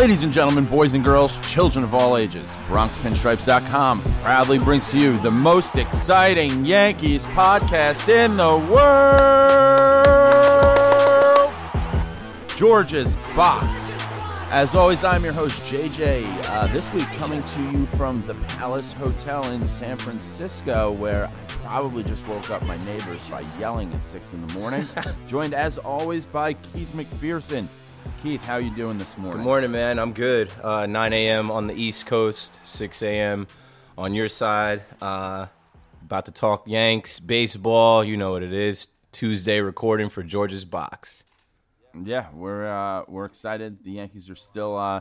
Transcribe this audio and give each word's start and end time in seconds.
Ladies 0.00 0.22
and 0.22 0.32
gentlemen, 0.32 0.64
boys 0.64 0.94
and 0.94 1.04
girls, 1.04 1.38
children 1.40 1.84
of 1.84 1.92
all 1.92 2.16
ages, 2.16 2.56
BronxPinstripes.com 2.68 4.00
proudly 4.22 4.58
brings 4.58 4.90
to 4.92 4.98
you 4.98 5.18
the 5.18 5.30
most 5.30 5.76
exciting 5.76 6.64
Yankees 6.64 7.26
podcast 7.26 8.08
in 8.08 8.38
the 8.38 8.56
world 8.72 9.20
George's 12.56 13.16
Box. 13.36 13.94
As 14.50 14.74
always, 14.74 15.04
I'm 15.04 15.22
your 15.22 15.34
host, 15.34 15.62
JJ. 15.64 16.24
Uh, 16.48 16.66
this 16.68 16.90
week, 16.94 17.06
coming 17.18 17.42
to 17.42 17.70
you 17.70 17.84
from 17.84 18.22
the 18.22 18.34
Palace 18.56 18.92
Hotel 18.92 19.44
in 19.52 19.66
San 19.66 19.98
Francisco, 19.98 20.92
where 20.92 21.26
I 21.26 21.30
probably 21.62 22.04
just 22.04 22.26
woke 22.26 22.48
up 22.48 22.62
my 22.62 22.82
neighbors 22.86 23.28
by 23.28 23.44
yelling 23.58 23.92
at 23.92 24.06
6 24.06 24.32
in 24.32 24.46
the 24.46 24.54
morning. 24.54 24.86
Joined, 25.26 25.52
as 25.52 25.76
always, 25.76 26.24
by 26.24 26.54
Keith 26.54 26.90
McPherson. 26.94 27.68
Keith, 28.22 28.44
how 28.44 28.58
you 28.58 28.70
doing 28.70 28.98
this 28.98 29.16
morning? 29.16 29.38
Good 29.38 29.44
morning, 29.44 29.70
man. 29.70 29.98
I'm 29.98 30.12
good. 30.12 30.50
Uh, 30.62 30.86
9 30.86 31.12
a.m. 31.12 31.50
on 31.50 31.66
the 31.66 31.74
East 31.74 32.06
Coast, 32.06 32.60
6 32.64 33.02
a.m. 33.02 33.46
on 33.96 34.14
your 34.14 34.28
side. 34.28 34.82
Uh, 35.00 35.46
about 36.02 36.26
to 36.26 36.32
talk 36.32 36.66
Yanks, 36.66 37.18
baseball. 37.18 38.04
You 38.04 38.16
know 38.16 38.32
what 38.32 38.42
it 38.42 38.52
is. 38.52 38.88
Tuesday 39.12 39.60
recording 39.60 40.08
for 40.08 40.22
George's 40.22 40.64
Box. 40.64 41.24
Yeah, 42.04 42.26
we're 42.32 42.66
uh, 42.66 43.04
we're 43.08 43.24
excited. 43.24 43.82
The 43.82 43.92
Yankees 43.92 44.30
are 44.30 44.36
still 44.36 44.76
uh, 44.76 45.00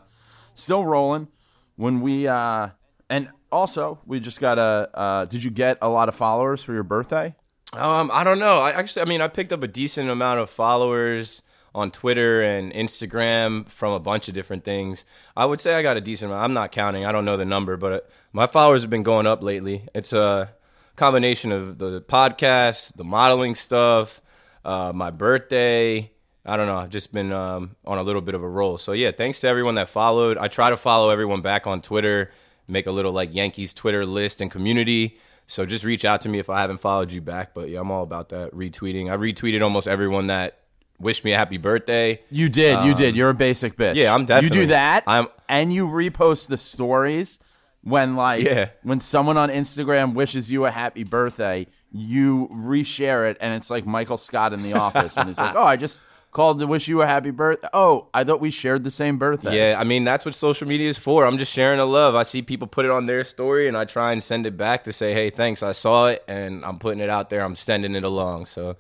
still 0.54 0.86
rolling. 0.86 1.28
When 1.76 2.02
we 2.02 2.28
uh, 2.28 2.70
and 3.10 3.30
also 3.52 4.00
we 4.06 4.20
just 4.20 4.40
got 4.40 4.58
a. 4.58 4.90
Uh, 4.94 5.26
did 5.26 5.44
you 5.44 5.52
get 5.52 5.78
a 5.82 5.90
lot 5.90 6.10
of 6.10 6.16
followers 6.16 6.64
for 6.64 6.74
your 6.74 6.84
birthday? 6.84 7.36
Um, 7.74 8.10
I 8.12 8.24
don't 8.24 8.40
know. 8.40 8.58
I 8.58 8.72
actually, 8.72 9.04
I 9.04 9.06
mean, 9.06 9.22
I 9.22 9.28
picked 9.28 9.54
up 9.54 9.62
a 9.62 9.68
decent 9.68 10.10
amount 10.10 10.40
of 10.40 10.50
followers 10.50 11.44
on 11.74 11.92
Twitter 11.92 12.42
and 12.42 12.74
Instagram 12.74 13.68
from 13.70 13.94
a 13.94 14.00
bunch 14.00 14.28
of 14.28 14.34
different 14.34 14.64
things. 14.64 15.06
I 15.36 15.46
would 15.46 15.60
say 15.60 15.76
I 15.76 15.82
got 15.82 15.98
a 15.98 16.02
decent 16.02 16.32
amount. 16.32 16.44
I'm 16.44 16.54
not 16.54 16.72
counting. 16.72 17.06
I 17.06 17.12
don't 17.12 17.26
know 17.26 17.38
the 17.38 17.46
number, 17.46 17.78
but 17.78 18.10
my 18.34 18.48
followers 18.48 18.82
have 18.82 18.90
been 18.90 19.04
going 19.04 19.28
up 19.28 19.44
lately. 19.44 19.88
It's 19.94 20.14
a 20.14 20.54
combination 20.96 21.52
of 21.52 21.78
the 21.78 22.02
podcast, 22.02 22.96
the 22.96 23.04
modeling 23.04 23.56
stuff, 23.56 24.22
uh, 24.66 24.92
my 24.94 25.12
birthday. 25.12 26.12
I 26.46 26.58
don't 26.58 26.68
know. 26.68 26.78
I've 26.78 26.90
just 26.90 27.14
been 27.14 27.32
um, 27.32 27.76
on 27.86 27.98
a 27.98 28.04
little 28.04 28.22
bit 28.22 28.36
of 28.36 28.44
a 28.44 28.48
roll. 28.48 28.78
So 28.78 28.94
yeah, 28.94 29.12
thanks 29.12 29.40
to 29.42 29.48
everyone 29.48 29.76
that 29.76 29.90
followed. 29.90 30.38
I 30.38 30.48
try 30.48 30.70
to 30.70 30.78
follow 30.78 31.10
everyone 31.10 31.42
back 31.42 31.68
on 31.68 31.82
Twitter, 31.82 32.32
make 32.68 32.88
a 32.88 32.92
little 32.92 33.12
like 33.12 33.34
Yankees 33.34 33.74
Twitter 33.74 34.06
list 34.06 34.42
and 34.42 34.50
community. 34.50 35.20
So 35.48 35.66
just 35.66 35.84
reach 35.84 36.06
out 36.06 36.22
to 36.22 36.30
me 36.30 36.40
if 36.40 36.50
I 36.50 36.62
haven't 36.62 36.80
followed 36.80 37.12
you 37.12 37.22
back. 37.22 37.54
But 37.54 37.70
yeah, 37.70 37.80
I'm 37.80 37.92
all 37.92 38.04
about 38.04 38.30
that 38.30 38.52
retweeting. 38.52 39.12
I 39.12 39.18
retweeted 39.18 39.64
almost 39.64 39.88
everyone 39.88 40.28
that 40.28 40.59
wished 41.00 41.24
me 41.26 41.34
a 41.34 41.38
happy 41.38 41.58
birthday. 41.58 42.22
You 42.30 42.50
did. 42.50 42.84
you 42.86 42.94
did. 42.96 43.16
You're 43.16 43.30
a 43.30 43.34
basic 43.34 43.76
bitch. 43.78 43.92
Um, 43.92 43.96
yeah, 43.98 44.14
I'm 44.14 44.26
definitely. 44.26 44.60
You 44.60 44.64
do 44.66 44.70
that. 44.70 45.04
I'm- 45.08 45.28
and 45.48 45.74
you 45.74 45.88
repost 45.88 46.48
the 46.50 46.58
stories 46.58 47.40
when 47.82 48.16
like 48.16 48.44
Yeah. 48.44 48.70
when 48.84 49.00
someone 49.00 49.38
on 49.38 49.50
Instagram 49.50 50.14
wishes 50.14 50.52
you 50.52 50.66
a 50.66 50.72
happy 50.72 51.04
birthday. 51.04 51.66
You 51.92 52.50
reshare 52.54 53.30
it, 53.32 53.38
and 53.42 53.54
it's 53.54 53.70
like 53.72 53.86
Michael 53.86 54.18
Scott 54.18 54.54
in 54.54 54.62
The 54.64 54.74
Office 54.74 55.16
when 55.16 55.28
he's 55.28 55.40
like, 55.40 55.56
"Oh, 55.58 55.64
I 55.64 55.76
just." 55.76 56.02
Called 56.32 56.60
to 56.60 56.68
wish 56.68 56.88
you 56.88 57.02
a 57.02 57.08
happy 57.08 57.32
birthday. 57.32 57.68
Oh, 57.74 58.08
I 58.14 58.24
thought 58.24 58.40
we 58.40 58.52
shared 58.52 58.84
the 58.84 58.92
same 58.92 59.18
birthday. 59.18 59.72
Yeah, 59.72 59.80
I 59.80 59.84
mean 59.84 60.04
that's 60.04 60.24
what 60.26 60.36
social 60.36 60.68
media 60.68 60.88
is 60.88 60.96
for. 61.00 61.26
I'm 61.26 61.40
just 61.40 61.52
sharing 61.52 61.80
the 61.80 61.88
love. 61.88 62.14
I 62.14 62.22
see 62.22 62.44
people 62.44 62.68
put 62.68 62.86
it 62.86 62.92
on 62.92 63.08
their 63.08 63.24
story, 63.24 63.68
and 63.68 63.76
I 63.76 63.86
try 63.86 64.12
and 64.12 64.22
send 64.22 64.46
it 64.46 64.56
back 64.56 64.84
to 64.84 64.94
say, 64.94 65.16
"Hey, 65.16 65.32
thanks, 65.32 65.64
I 65.64 65.72
saw 65.72 66.06
it, 66.10 66.24
and 66.28 66.64
I'm 66.64 66.78
putting 66.78 67.00
it 67.00 67.10
out 67.10 67.32
there. 67.32 67.42
I'm 67.42 67.56
sending 67.56 67.96
it 67.96 68.04
along." 68.04 68.46
So 68.46 68.76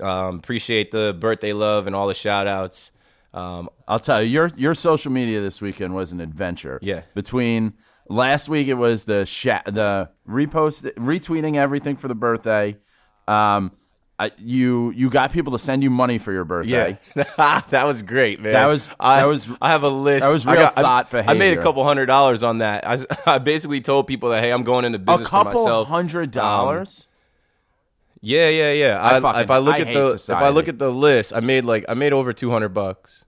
um, 0.00 0.36
appreciate 0.38 0.90
the 0.90 1.16
birthday 1.18 1.52
love 1.52 1.86
and 1.86 1.94
all 1.96 2.06
the 2.06 2.14
shout 2.14 2.46
outs. 2.46 2.92
Um, 3.34 3.68
I'll 3.86 3.98
tell 3.98 4.22
you, 4.22 4.28
your 4.30 4.50
your 4.56 4.74
social 4.74 5.12
media 5.12 5.40
this 5.40 5.60
weekend 5.60 5.94
was 5.94 6.12
an 6.12 6.20
adventure. 6.20 6.78
Yeah. 6.82 7.02
Between 7.14 7.74
last 8.08 8.48
week, 8.48 8.68
it 8.68 8.74
was 8.74 9.04
the 9.04 9.26
sha- 9.26 9.62
the 9.66 10.10
repost, 10.28 10.90
retweeting 10.94 11.56
everything 11.56 11.96
for 11.96 12.08
the 12.08 12.14
birthday. 12.14 12.76
Um, 13.26 13.72
I, 14.20 14.32
you 14.38 14.90
you 14.96 15.10
got 15.10 15.30
people 15.30 15.52
to 15.52 15.58
send 15.60 15.82
you 15.84 15.90
money 15.90 16.18
for 16.18 16.32
your 16.32 16.44
birthday. 16.44 16.98
yeah, 17.14 17.60
that 17.70 17.86
was 17.86 18.02
great, 18.02 18.40
man. 18.40 18.52
That 18.52 18.66
was- 18.66 18.90
I, 18.98 19.20
that 19.20 19.26
was- 19.26 19.48
I 19.62 19.68
have 19.68 19.84
a 19.84 19.88
list. 19.88 20.24
that 20.26 20.32
was 20.32 20.44
I 20.46 20.52
real 20.54 20.62
got- 20.62 20.78
I- 20.78 20.82
thought 20.82 21.14
I 21.28 21.34
made 21.34 21.56
a 21.56 21.62
couple 21.62 21.84
hundred 21.84 22.06
dollars 22.06 22.42
on 22.42 22.58
that. 22.58 22.84
I, 22.86 22.98
I 23.34 23.38
basically 23.38 23.80
told 23.80 24.06
people 24.06 24.30
that, 24.30 24.40
"Hey, 24.40 24.52
I'm 24.52 24.64
going 24.64 24.84
into 24.84 24.96
A 24.96 25.00
business 25.00 25.28
for 25.28 25.30
couple 25.30 25.52
myself." 25.62 25.88
hundred 25.88 26.36
Um, 26.36 26.42
dollars. 26.42 27.07
Yeah, 28.20 28.48
yeah, 28.48 28.72
yeah. 28.72 29.00
I 29.00 29.16
I, 29.16 29.20
fucking- 29.20 29.42
if 29.42 29.50
I 29.50 29.58
look 29.58 29.74
I 29.74 29.80
at 29.80 29.86
hate 29.86 29.94
the 29.94 30.14
if 30.14 30.30
I 30.30 30.48
look 30.48 30.68
at 30.68 30.78
the 30.78 30.90
list, 30.90 31.32
I 31.32 31.40
made 31.40 31.64
like 31.64 31.84
I 31.88 31.94
made 31.94 32.12
over 32.12 32.32
two 32.32 32.50
hundred 32.50 32.70
bucks. 32.70 33.24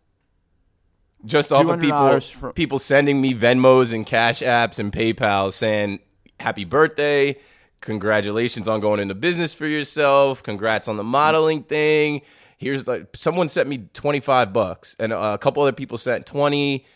Just 1.24 1.52
off 1.52 1.66
of 1.66 1.80
people 1.80 1.98
$200 1.98 2.54
people 2.54 2.78
sending 2.78 3.20
me 3.20 3.34
Venmos 3.34 3.92
and 3.92 4.06
Cash 4.06 4.40
Apps 4.40 4.78
and 4.78 4.90
PayPal 4.90 5.52
saying 5.52 6.00
happy 6.40 6.64
birthday, 6.64 7.36
congratulations 7.82 8.66
on 8.66 8.80
going 8.80 9.00
into 9.00 9.14
business 9.14 9.52
for 9.52 9.66
yourself, 9.66 10.42
congrats 10.42 10.88
on 10.88 10.96
the 10.96 11.04
modeling 11.04 11.62
thing. 11.62 12.22
Here's 12.56 12.86
like 12.86 13.14
someone 13.14 13.50
sent 13.50 13.68
me 13.68 13.88
25 13.92 14.52
bucks 14.54 14.96
and 14.98 15.12
a 15.12 15.36
couple 15.36 15.62
other 15.62 15.72
people 15.72 15.98
sent 15.98 16.24
20, 16.24 16.86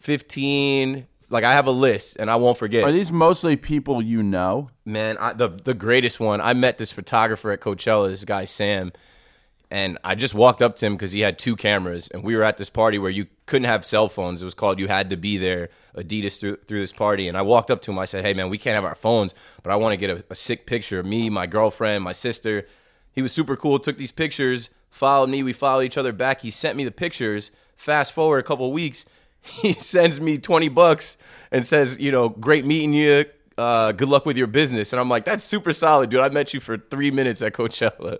15. 0.00 1.06
Like 1.28 1.44
I 1.44 1.52
have 1.52 1.66
a 1.66 1.72
list 1.72 2.16
and 2.18 2.30
I 2.30 2.36
won't 2.36 2.56
forget. 2.56 2.84
Are 2.84 2.92
these 2.92 3.10
mostly 3.10 3.56
people 3.56 4.00
you 4.00 4.22
know? 4.22 4.70
Man, 4.84 5.16
I, 5.18 5.32
the 5.32 5.48
the 5.48 5.74
greatest 5.74 6.20
one. 6.20 6.40
I 6.40 6.54
met 6.54 6.78
this 6.78 6.92
photographer 6.92 7.50
at 7.50 7.60
Coachella, 7.60 8.08
this 8.08 8.24
guy 8.24 8.44
Sam, 8.44 8.92
and 9.70 9.98
I 10.04 10.14
just 10.14 10.34
walked 10.34 10.62
up 10.62 10.76
to 10.76 10.86
him 10.86 10.94
because 10.94 11.12
he 11.12 11.20
had 11.20 11.38
two 11.38 11.56
cameras, 11.56 12.08
and 12.08 12.22
we 12.22 12.36
were 12.36 12.44
at 12.44 12.56
this 12.56 12.70
party 12.70 12.98
where 12.98 13.10
you 13.10 13.26
couldn't 13.46 13.66
have 13.66 13.84
cell 13.84 14.08
phones. 14.08 14.40
It 14.40 14.44
was 14.44 14.54
called 14.54 14.78
"You 14.78 14.86
Had 14.86 15.10
to 15.10 15.16
Be 15.16 15.36
There." 15.36 15.70
Adidas 15.96 16.38
threw 16.38 16.56
threw 16.68 16.78
this 16.78 16.92
party, 16.92 17.26
and 17.26 17.36
I 17.36 17.42
walked 17.42 17.70
up 17.70 17.82
to 17.82 17.90
him. 17.90 17.98
I 17.98 18.04
said, 18.04 18.24
"Hey, 18.24 18.32
man, 18.34 18.48
we 18.48 18.58
can't 18.58 18.76
have 18.76 18.84
our 18.84 18.94
phones, 18.94 19.34
but 19.62 19.72
I 19.72 19.76
want 19.76 19.92
to 19.92 19.96
get 19.96 20.10
a, 20.10 20.24
a 20.30 20.36
sick 20.36 20.66
picture 20.66 21.00
of 21.00 21.06
me, 21.06 21.28
my 21.30 21.46
girlfriend, 21.46 22.04
my 22.04 22.12
sister." 22.12 22.66
He 23.10 23.22
was 23.22 23.32
super 23.32 23.56
cool. 23.56 23.78
Took 23.78 23.98
these 23.98 24.12
pictures, 24.12 24.70
followed 24.90 25.30
me. 25.30 25.42
We 25.42 25.54
followed 25.54 25.82
each 25.82 25.98
other 25.98 26.12
back. 26.12 26.42
He 26.42 26.50
sent 26.50 26.76
me 26.76 26.84
the 26.84 26.92
pictures. 26.92 27.50
Fast 27.76 28.12
forward 28.12 28.38
a 28.38 28.42
couple 28.42 28.72
weeks, 28.72 29.04
he 29.62 29.72
sends 29.72 30.20
me 30.20 30.38
twenty 30.38 30.68
bucks 30.68 31.16
and 31.50 31.64
says, 31.64 31.98
"You 31.98 32.12
know, 32.12 32.28
great 32.28 32.64
meeting 32.64 32.92
you." 32.92 33.24
uh, 33.58 33.92
good 33.92 34.08
luck 34.08 34.26
with 34.26 34.36
your 34.36 34.46
business. 34.46 34.92
And 34.92 35.00
I'm 35.00 35.08
like, 35.08 35.24
that's 35.24 35.44
super 35.44 35.72
solid, 35.72 36.10
dude. 36.10 36.20
I 36.20 36.28
met 36.28 36.52
you 36.52 36.60
for 36.60 36.76
three 36.76 37.10
minutes 37.10 37.42
at 37.42 37.52
Coachella. 37.52 38.18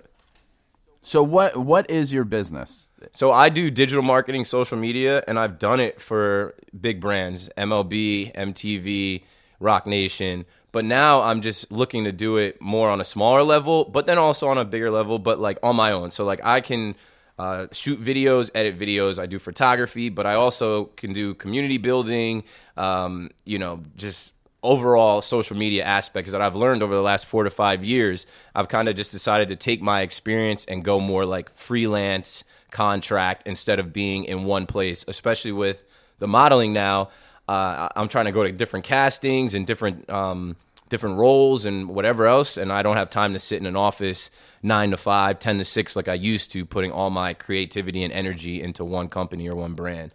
So 1.02 1.22
what 1.22 1.56
what 1.56 1.88
is 1.88 2.12
your 2.12 2.24
business? 2.24 2.90
So 3.12 3.30
I 3.30 3.48
do 3.48 3.70
digital 3.70 4.02
marketing, 4.02 4.44
social 4.44 4.76
media, 4.76 5.22
and 5.28 5.38
I've 5.38 5.56
done 5.58 5.78
it 5.78 6.00
for 6.00 6.54
big 6.78 7.00
brands, 7.00 7.48
MLB, 7.56 8.34
MTV, 8.34 9.22
Roc 9.60 9.86
Nation. 9.86 10.46
But 10.72 10.84
now 10.84 11.22
I'm 11.22 11.42
just 11.42 11.70
looking 11.70 12.04
to 12.04 12.12
do 12.12 12.38
it 12.38 12.60
more 12.60 12.90
on 12.90 13.00
a 13.00 13.04
smaller 13.04 13.44
level, 13.44 13.84
but 13.84 14.06
then 14.06 14.18
also 14.18 14.48
on 14.48 14.58
a 14.58 14.64
bigger 14.64 14.90
level, 14.90 15.20
but 15.20 15.38
like 15.38 15.58
on 15.62 15.76
my 15.76 15.92
own. 15.92 16.10
So 16.10 16.24
like 16.24 16.40
I 16.44 16.60
can 16.60 16.96
uh, 17.38 17.66
shoot 17.72 18.02
videos, 18.02 18.50
edit 18.54 18.78
videos. 18.78 19.18
I 19.18 19.26
do 19.26 19.38
photography, 19.38 20.08
but 20.08 20.26
I 20.26 20.34
also 20.34 20.86
can 20.96 21.12
do 21.12 21.34
community 21.34 21.78
building. 21.78 22.44
Um, 22.76 23.30
you 23.44 23.58
know, 23.58 23.82
just 23.96 24.32
overall 24.62 25.22
social 25.22 25.56
media 25.56 25.84
aspects 25.84 26.32
that 26.32 26.40
I've 26.42 26.56
learned 26.56 26.82
over 26.82 26.94
the 26.94 27.02
last 27.02 27.26
four 27.26 27.44
to 27.44 27.50
five 27.50 27.84
years. 27.84 28.26
I've 28.54 28.68
kind 28.68 28.88
of 28.88 28.96
just 28.96 29.12
decided 29.12 29.48
to 29.50 29.56
take 29.56 29.82
my 29.82 30.00
experience 30.00 30.64
and 30.64 30.82
go 30.82 30.98
more 30.98 31.24
like 31.24 31.54
freelance 31.54 32.42
contract 32.70 33.46
instead 33.46 33.78
of 33.78 33.92
being 33.92 34.24
in 34.24 34.44
one 34.44 34.66
place, 34.66 35.04
especially 35.06 35.52
with 35.52 35.82
the 36.18 36.26
modeling 36.26 36.72
now. 36.72 37.10
Uh, 37.48 37.88
I'm 37.94 38.08
trying 38.08 38.24
to 38.24 38.32
go 38.32 38.42
to 38.42 38.50
different 38.50 38.84
castings 38.84 39.54
and 39.54 39.66
different 39.66 40.08
um, 40.10 40.56
different 40.88 41.18
roles 41.18 41.64
and 41.64 41.88
whatever 41.88 42.26
else, 42.26 42.56
and 42.56 42.72
I 42.72 42.82
don't 42.82 42.96
have 42.96 43.10
time 43.10 43.34
to 43.34 43.38
sit 43.38 43.60
in 43.60 43.66
an 43.66 43.76
office 43.76 44.30
nine 44.62 44.90
to 44.90 44.96
five, 44.96 45.38
10 45.38 45.58
to 45.58 45.64
six 45.64 45.96
like 45.96 46.08
I 46.08 46.14
used 46.14 46.52
to, 46.52 46.64
putting 46.64 46.92
all 46.92 47.10
my 47.10 47.34
creativity 47.34 48.02
and 48.02 48.12
energy 48.12 48.62
into 48.62 48.84
one 48.84 49.08
company 49.08 49.48
or 49.48 49.54
one 49.54 49.74
brand. 49.74 50.12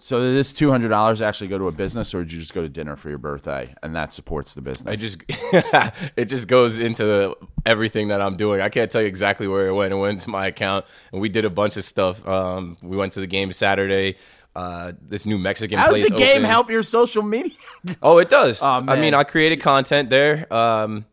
So 0.00 0.20
did 0.20 0.36
this 0.36 0.52
two 0.52 0.70
hundred 0.70 0.90
dollars 0.90 1.20
actually 1.20 1.48
go 1.48 1.58
to 1.58 1.66
a 1.66 1.72
business, 1.72 2.14
or 2.14 2.22
did 2.22 2.32
you 2.32 2.38
just 2.38 2.54
go 2.54 2.62
to 2.62 2.68
dinner 2.68 2.94
for 2.94 3.08
your 3.08 3.18
birthday, 3.18 3.74
and 3.82 3.96
that 3.96 4.12
supports 4.12 4.54
the 4.54 4.62
business? 4.62 4.92
I 4.92 4.94
just 4.94 5.24
it 6.16 6.26
just 6.26 6.46
goes 6.46 6.78
into 6.78 7.36
everything 7.66 8.06
that 8.08 8.20
I'm 8.20 8.36
doing. 8.36 8.60
I 8.60 8.68
can't 8.68 8.88
tell 8.88 9.00
you 9.02 9.08
exactly 9.08 9.48
where 9.48 9.66
it 9.66 9.74
went. 9.74 9.92
It 9.92 9.96
went 9.96 10.20
to 10.20 10.30
my 10.30 10.46
account, 10.46 10.84
and 11.10 11.20
we 11.20 11.28
did 11.28 11.44
a 11.44 11.50
bunch 11.50 11.76
of 11.76 11.82
stuff. 11.82 12.24
Um, 12.28 12.76
we 12.80 12.96
went 12.96 13.14
to 13.14 13.20
the 13.20 13.26
game 13.26 13.50
Saturday. 13.50 14.14
Uh, 14.54 14.92
this 15.02 15.26
new 15.26 15.36
Mexican 15.36 15.80
How 15.80 15.88
does 15.88 16.08
the 16.08 16.14
game 16.14 16.30
opened. 16.30 16.46
help 16.46 16.70
your 16.70 16.84
social 16.84 17.24
media? 17.24 17.52
Oh, 18.02 18.18
it 18.18 18.28
does. 18.28 18.62
Aw, 18.62 18.84
I 18.88 19.00
mean, 19.00 19.14
I 19.14 19.22
created 19.24 19.60
content 19.60 20.10
there. 20.10 20.52
Um, 20.52 21.06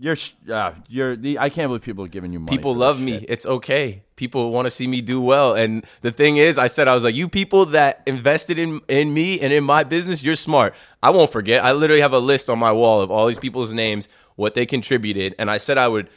You're, 0.00 0.16
sh- 0.16 0.32
uh, 0.50 0.72
you're 0.88 1.16
the. 1.16 1.38
I 1.38 1.48
can't 1.50 1.68
believe 1.68 1.82
people 1.82 2.04
are 2.04 2.08
giving 2.08 2.32
you 2.32 2.40
money. 2.40 2.56
people 2.56 2.74
love 2.74 2.98
me. 3.00 3.20
shit. 3.20 3.30
It's 3.30 3.46
okay. 3.46 4.02
People 4.16 4.50
want 4.50 4.66
to 4.66 4.70
see 4.70 4.86
me 4.86 5.00
do 5.02 5.20
well. 5.20 5.54
And 5.54 5.84
the 6.00 6.10
thing 6.10 6.38
is, 6.38 6.56
I 6.56 6.66
said 6.66 6.88
I 6.88 6.94
was 6.94 7.04
like, 7.04 7.14
you 7.14 7.28
people 7.28 7.66
that 7.66 8.02
invested 8.06 8.58
in 8.58 8.80
in 8.88 9.12
me 9.12 9.38
and 9.40 9.52
in 9.52 9.64
my 9.64 9.84
business, 9.84 10.22
you're 10.22 10.36
smart. 10.36 10.74
I 11.02 11.10
won't 11.10 11.30
forget. 11.30 11.62
I 11.62 11.72
literally 11.72 12.00
have 12.00 12.14
a 12.14 12.18
list 12.18 12.48
on 12.48 12.58
my 12.58 12.72
wall 12.72 13.02
of 13.02 13.10
all 13.10 13.26
these 13.26 13.38
people's 13.38 13.74
names, 13.74 14.08
what 14.36 14.54
they 14.54 14.64
contributed, 14.64 15.34
and 15.38 15.50
I 15.50 15.58
said 15.58 15.76
I 15.76 15.88
would, 15.88 16.08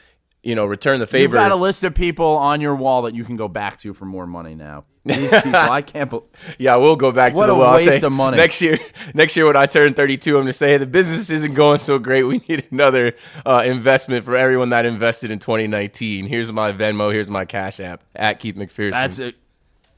you 0.45 0.55
know, 0.55 0.65
return 0.65 0.99
the 0.99 1.07
favor. 1.07 1.23
You've 1.23 1.31
got 1.31 1.51
a 1.51 1.55
list 1.55 1.83
of 1.83 1.95
people 1.95 2.25
on 2.25 2.61
your 2.61 2.75
wall 2.75 3.01
that 3.01 3.15
you 3.15 3.23
can 3.25 3.35
go 3.35 3.47
back 3.47 3.77
to 3.79 3.93
for 3.93 4.05
more 4.05 4.27
money 4.27 4.53
now. 4.55 4.85
These 5.03 5.29
people, 5.31 5.55
I 5.55 5.81
can't. 5.81 6.09
Be- 6.09 6.19
Yeah, 6.57 6.75
we'll 6.77 6.95
go 6.95 7.11
back 7.11 7.35
What 7.35 7.43
to 7.43 7.47
the 7.47 7.53
a 7.55 7.59
well. 7.59 7.69
I'll 7.69 7.75
waste 7.75 7.99
say 7.99 8.05
of 8.05 8.11
money. 8.11 8.37
Next 8.37 8.61
year, 8.61 8.79
next 9.13 9.35
year 9.35 9.45
when 9.47 9.55
I 9.55 9.65
turn 9.65 9.93
32, 9.93 10.35
I'm 10.37 10.43
gonna 10.43 10.53
say 10.53 10.69
hey, 10.69 10.77
the 10.77 10.85
business 10.87 11.29
isn't 11.31 11.53
going 11.53 11.79
so 11.79 11.99
great. 11.99 12.23
We 12.23 12.41
need 12.47 12.65
another 12.71 13.13
uh, 13.45 13.63
investment 13.65 14.23
for 14.23 14.35
everyone 14.37 14.69
that 14.69 14.85
invested 14.85 15.31
in 15.31 15.39
2019. 15.39 16.25
Here's 16.27 16.51
my 16.51 16.71
Venmo. 16.71 17.11
Here's 17.11 17.29
my 17.29 17.45
Cash 17.45 17.79
App 17.79 18.03
at 18.15 18.39
Keith 18.39 18.55
McPherson. 18.55 18.91
That's 18.91 19.19
a 19.19 19.33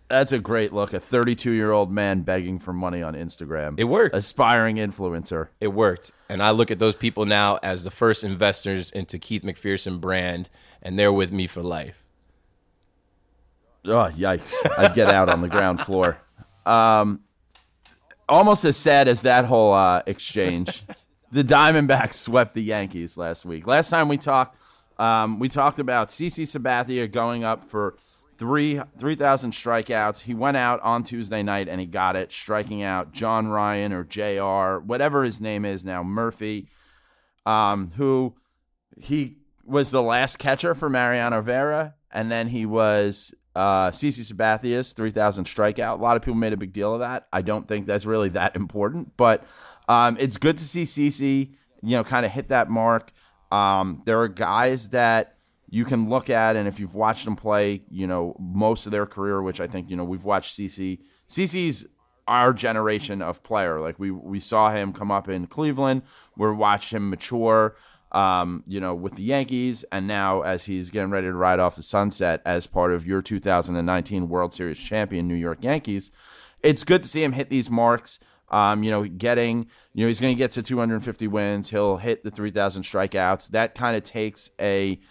that's 0.07 0.31
a 0.31 0.39
great 0.39 0.73
look. 0.73 0.93
A 0.93 0.99
32 0.99 1.51
year 1.51 1.71
old 1.71 1.91
man 1.91 2.21
begging 2.21 2.59
for 2.59 2.73
money 2.73 3.01
on 3.01 3.13
Instagram. 3.13 3.79
It 3.79 3.85
worked. 3.85 4.15
Aspiring 4.15 4.77
influencer. 4.77 5.49
it 5.59 5.69
worked, 5.69 6.11
and 6.29 6.41
I 6.41 6.51
look 6.51 6.71
at 6.71 6.79
those 6.79 6.95
people 6.95 7.25
now 7.25 7.59
as 7.61 7.83
the 7.83 7.91
first 7.91 8.23
investors 8.23 8.91
into 8.91 9.19
Keith 9.19 9.43
McPherson 9.43 9.99
brand, 9.99 10.49
and 10.81 10.97
they're 10.97 11.13
with 11.13 11.31
me 11.31 11.47
for 11.47 11.61
life. 11.61 12.03
Oh 13.85 14.09
yikes! 14.13 14.55
I'd 14.77 14.95
get 14.95 15.07
out 15.09 15.29
on 15.29 15.41
the 15.41 15.49
ground 15.49 15.81
floor. 15.81 16.19
Um, 16.65 17.21
almost 18.27 18.65
as 18.65 18.77
sad 18.77 19.07
as 19.07 19.21
that 19.23 19.45
whole 19.45 19.73
uh, 19.73 20.03
exchange. 20.05 20.83
the 21.31 21.43
Diamondbacks 21.43 22.13
swept 22.13 22.53
the 22.53 22.63
Yankees 22.63 23.17
last 23.17 23.45
week. 23.45 23.67
Last 23.67 23.89
time 23.89 24.07
we 24.07 24.17
talked, 24.17 24.57
um, 24.97 25.39
we 25.39 25.49
talked 25.49 25.79
about 25.79 26.09
CC 26.09 26.43
Sabathia 26.43 27.11
going 27.11 27.43
up 27.43 27.63
for 27.63 27.95
three 28.37 28.79
three 28.97 29.15
thousand 29.15 29.51
strikeouts. 29.51 30.23
He 30.23 30.33
went 30.33 30.57
out 30.57 30.79
on 30.81 31.03
Tuesday 31.03 31.43
night 31.43 31.67
and 31.67 31.79
he 31.79 31.87
got 31.87 32.15
it, 32.15 32.31
striking 32.31 32.83
out 32.83 33.11
John 33.11 33.47
Ryan 33.47 33.93
or 33.93 34.03
Jr. 34.03 34.85
whatever 34.85 35.23
his 35.23 35.41
name 35.41 35.65
is 35.65 35.85
now, 35.85 36.03
Murphy, 36.03 36.67
um, 37.45 37.91
who 37.97 38.35
he 38.97 39.37
was 39.65 39.91
the 39.91 40.01
last 40.01 40.37
catcher 40.37 40.73
for 40.73 40.89
Mariano 40.89 41.37
Rivera, 41.37 41.95
and 42.11 42.31
then 42.31 42.47
he 42.47 42.65
was 42.65 43.33
uh, 43.55 43.89
CC 43.89 44.23
Sabathia's 44.23 44.93
3,000 44.93 45.45
strikeout. 45.45 45.99
A 45.99 46.01
lot 46.01 46.15
of 46.15 46.21
people 46.21 46.35
made 46.35 46.53
a 46.53 46.57
big 46.57 46.73
deal 46.73 46.93
of 46.93 46.99
that. 46.99 47.27
I 47.33 47.41
don't 47.41 47.67
think 47.67 47.85
that's 47.85 48.05
really 48.05 48.29
that 48.29 48.55
important, 48.55 49.17
but 49.17 49.45
um, 49.87 50.15
it's 50.19 50.37
good 50.37 50.57
to 50.57 50.63
see 50.63 50.83
CC, 50.83 51.53
you 51.81 51.97
know, 51.97 52.03
kind 52.03 52.25
of 52.25 52.31
hit 52.31 52.49
that 52.49 52.69
mark. 52.69 53.11
Um, 53.51 54.03
there 54.05 54.21
are 54.21 54.27
guys 54.27 54.89
that 54.89 55.36
you 55.69 55.85
can 55.85 56.09
look 56.09 56.29
at, 56.29 56.55
and 56.55 56.67
if 56.67 56.79
you've 56.79 56.95
watched 56.95 57.25
them 57.25 57.35
play, 57.35 57.83
you 57.89 58.07
know, 58.07 58.35
most 58.39 58.85
of 58.85 58.91
their 58.91 59.05
career, 59.05 59.41
which 59.41 59.59
I 59.59 59.67
think, 59.67 59.89
you 59.89 59.97
know, 59.97 60.03
we've 60.03 60.23
watched 60.23 60.57
CC. 60.57 60.99
CC's 61.27 61.87
our 62.27 62.53
generation 62.53 63.21
of 63.21 63.43
player. 63.43 63.79
Like 63.79 63.99
we 63.99 64.11
we 64.11 64.39
saw 64.39 64.71
him 64.71 64.93
come 64.93 65.11
up 65.11 65.29
in 65.29 65.47
Cleveland. 65.47 66.03
We 66.35 66.51
watched 66.51 66.91
him 66.91 67.09
mature, 67.09 67.75
um, 68.11 68.63
you 68.67 68.79
know, 68.79 68.93
with 68.93 69.15
the 69.15 69.23
Yankees, 69.23 69.83
and 69.91 70.07
now 70.07 70.41
as 70.41 70.65
he's 70.65 70.89
getting 70.89 71.09
ready 71.09 71.27
to 71.27 71.33
ride 71.33 71.59
off 71.59 71.75
the 71.75 71.83
sunset 71.83 72.41
as 72.45 72.67
part 72.67 72.91
of 72.91 73.05
your 73.05 73.21
2019 73.21 74.29
World 74.29 74.53
Series 74.53 74.79
champion 74.79 75.27
New 75.27 75.35
York 75.35 75.63
Yankees. 75.63 76.11
It's 76.63 76.83
good 76.83 77.03
to 77.03 77.09
see 77.09 77.23
him 77.23 77.33
hit 77.33 77.49
these 77.49 77.69
marks. 77.69 78.19
Um, 78.49 78.81
you 78.81 78.91
know, 78.91 79.03
getting, 79.05 79.67
you 79.93 80.05
know, 80.05 80.07
he's 80.07 80.21
going 80.21 80.33
to 80.33 80.37
get 80.37 80.51
to 80.51 80.63
250 80.63 81.27
wins. 81.27 81.69
He'll 81.69 81.97
hit 81.97 82.23
the 82.23 82.31
3,000 82.31 82.83
strikeouts. 82.83 83.49
That 83.49 83.75
kind 83.75 83.97
of 83.97 84.03
takes 84.03 84.51
a 84.57 85.01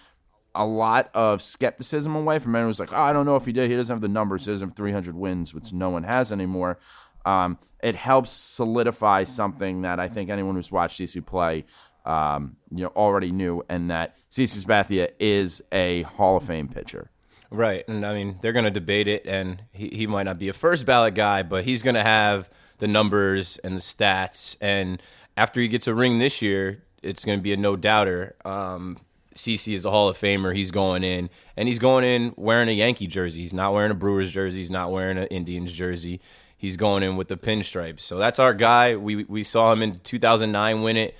a 0.56 0.67
lot 0.67 1.11
of 1.14 1.43
skepticism 1.43 2.17
away 2.17 2.38
from 2.38 2.56
anyone 2.56 2.70
who's 2.70 2.81
like, 2.81 2.93
oh, 2.93 3.00
I 3.00 3.12
don't 3.12 3.26
know 3.26 3.37
if 3.37 3.47
he 3.47 3.53
did. 3.53 3.70
He 3.70 3.76
doesn't 3.76 3.94
have 3.94 4.00
the 4.00 4.08
numbers. 4.08 4.47
He 4.47 4.53
doesn't 4.53 4.70
have 4.70 4.76
300 4.76 5.14
wins, 5.14 5.55
which 5.55 5.73
no 5.73 5.91
one 5.91 6.03
has 6.03 6.32
anymore. 6.32 6.79
Um, 7.25 7.58
it 7.82 7.94
helps 7.94 8.31
solidify 8.31 9.25
something 9.25 9.82
that 9.82 10.00
I 10.00 10.08
think 10.08 10.31
anyone 10.31 10.55
who's 10.55 10.73
watched 10.73 11.00
CC 11.00 11.25
play, 11.25 11.64
um, 12.05 12.56
you 12.70 12.85
know, 12.85 12.93
already 12.97 13.32
knew, 13.32 13.62
and 13.69 13.91
that 13.91 14.17
CC 14.31 14.64
Sabathia 14.64 15.11
is 15.19 15.62
a 15.73 16.03
Hall 16.03 16.37
of 16.37 16.44
Fame 16.44 16.69
pitcher. 16.69 17.11
Right. 17.50 17.87
And 17.88 18.05
I 18.05 18.14
mean, 18.14 18.38
they're 18.41 18.53
going 18.53 18.64
to 18.64 18.70
debate 18.70 19.08
it, 19.08 19.26
and 19.26 19.62
he, 19.73 19.88
he 19.88 20.06
might 20.06 20.25
not 20.25 20.38
be 20.38 20.49
a 20.49 20.53
first 20.53 20.87
ballot 20.87 21.14
guy, 21.14 21.43
but 21.43 21.64
he's 21.64 21.82
going 21.82 21.94
to 21.94 22.03
have 22.03 22.50
the 22.79 22.88
numbers 22.88 23.58
and 23.58 23.76
the 23.76 23.81
stats. 23.81 24.56
And 24.61 25.03
after 25.37 25.60
he 25.60 25.69
gets 25.69 25.86
a 25.86 25.94
ring 25.94 26.19
this 26.19 26.43
year, 26.43 26.82
it's 27.03 27.25
going 27.25 27.39
to 27.39 27.43
be 27.43 27.53
a 27.53 27.56
no 27.56 27.77
doubter. 27.77 28.36
Um, 28.44 28.98
CC 29.36 29.74
is 29.74 29.84
a 29.84 29.90
Hall 29.90 30.08
of 30.08 30.19
Famer. 30.19 30.55
He's 30.55 30.70
going 30.70 31.05
in, 31.05 31.31
and 31.56 31.69
he's 31.69 31.78
going 31.78 32.05
in 32.05 32.34
wearing 32.36 32.69
a 32.69 32.72
Yankee 32.72 33.06
jersey. 33.06 33.43
He's 33.43 33.52
not 33.52 33.72
wearing 33.72 33.90
a 33.90 33.94
Brewers 33.94 34.31
jersey. 34.32 34.58
He's 34.58 34.70
not 34.70 34.90
wearing 34.90 35.19
an 35.19 35.26
Indians 35.26 35.72
jersey. 35.72 36.20
He's 36.56 36.76
going 36.76 37.02
in 37.02 37.16
with 37.16 37.28
the 37.28 37.36
pinstripes. 37.36 38.00
So 38.00 38.19
that's 38.19 38.38
our 38.38 38.55
guy. 38.55 38.96
We 38.96 39.24
we 39.24 39.43
saw 39.43 39.72
him 39.72 39.82
in 39.82 40.00
2009 40.00 40.82
win 40.82 40.96
it. 40.96 41.14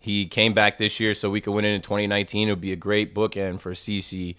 He 0.00 0.26
came 0.26 0.54
back 0.54 0.78
this 0.78 0.98
year 1.00 1.12
so 1.12 1.28
we 1.28 1.40
could 1.40 1.52
win 1.52 1.64
it 1.64 1.74
in 1.74 1.82
2019. 1.82 2.48
It 2.48 2.52
would 2.52 2.60
be 2.60 2.72
a 2.72 2.76
great 2.76 3.14
bookend 3.14 3.60
for 3.60 3.72
CC. 3.72 4.36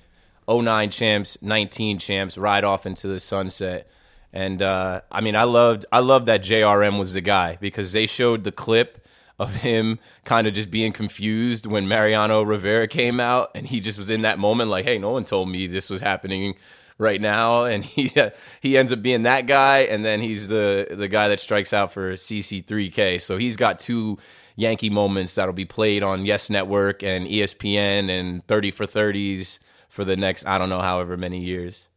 09 0.50 0.89
champs, 0.89 1.39
19 1.43 2.00
champs, 2.00 2.38
ride 2.38 2.63
off 2.63 2.88
into 2.88 3.07
the 3.07 3.19
sunset. 3.19 3.88
And 4.33 4.62
uh, 4.62 5.01
I 5.12 5.21
mean, 5.21 5.36
I 5.36 5.43
loved 5.43 5.86
I 5.91 6.00
loved 6.00 6.25
that 6.27 6.41
JRM 6.41 7.00
was 7.00 7.13
the 7.13 7.21
guy 7.21 7.57
because 7.59 7.93
they 7.93 8.05
showed 8.05 8.43
the 8.43 8.51
clip 8.51 9.05
of 9.39 9.55
him 9.55 10.00
kind 10.25 10.48
of 10.48 10.53
just 10.53 10.69
being 10.69 10.91
confused 10.91 11.65
when 11.65 11.88
Mariano 11.88 12.43
Rivera 12.43 12.88
came 12.88 13.19
out, 13.19 13.51
and 13.55 13.65
he 13.65 13.79
just 13.79 13.98
was 13.98 14.10
in 14.10 14.22
that 14.24 14.38
moment 14.38 14.69
like, 14.69 14.86
"Hey, 14.86 14.98
no 14.98 15.12
one 15.12 15.25
told 15.25 15.50
me 15.50 15.65
this 15.65 15.89
was 15.89 16.01
happening 16.01 16.55
right 16.98 17.22
now," 17.22 17.63
and 17.63 17.86
he 17.86 18.12
he 18.62 18.77
ends 18.77 18.91
up 18.91 19.01
being 19.01 19.24
that 19.24 19.48
guy, 19.48 19.79
and 19.79 20.03
then 20.03 20.22
he's 20.22 20.50
the 20.50 20.88
the 20.91 21.08
guy 21.08 21.29
that 21.29 21.39
strikes 21.39 21.74
out 21.74 21.93
for 21.93 22.13
CC3K. 22.13 23.22
So 23.22 23.38
he's 23.38 23.55
got 23.55 23.79
two 23.79 24.17
Yankee 24.55 24.89
moments 24.89 25.36
that'll 25.36 25.53
be 25.53 25.65
played 25.65 26.03
on 26.03 26.25
Yes 26.25 26.50
Network 26.50 27.01
and 27.01 27.25
ESPN 27.25 28.10
and 28.10 28.46
30 28.46 28.72
for 28.72 28.86
30s 28.86 29.60
for 29.88 30.03
the 30.03 30.17
next 30.17 30.46
I 30.46 30.58
don't 30.58 30.69
know 30.69 30.81
however 30.81 31.15
many 31.15 31.39
years. 31.39 31.88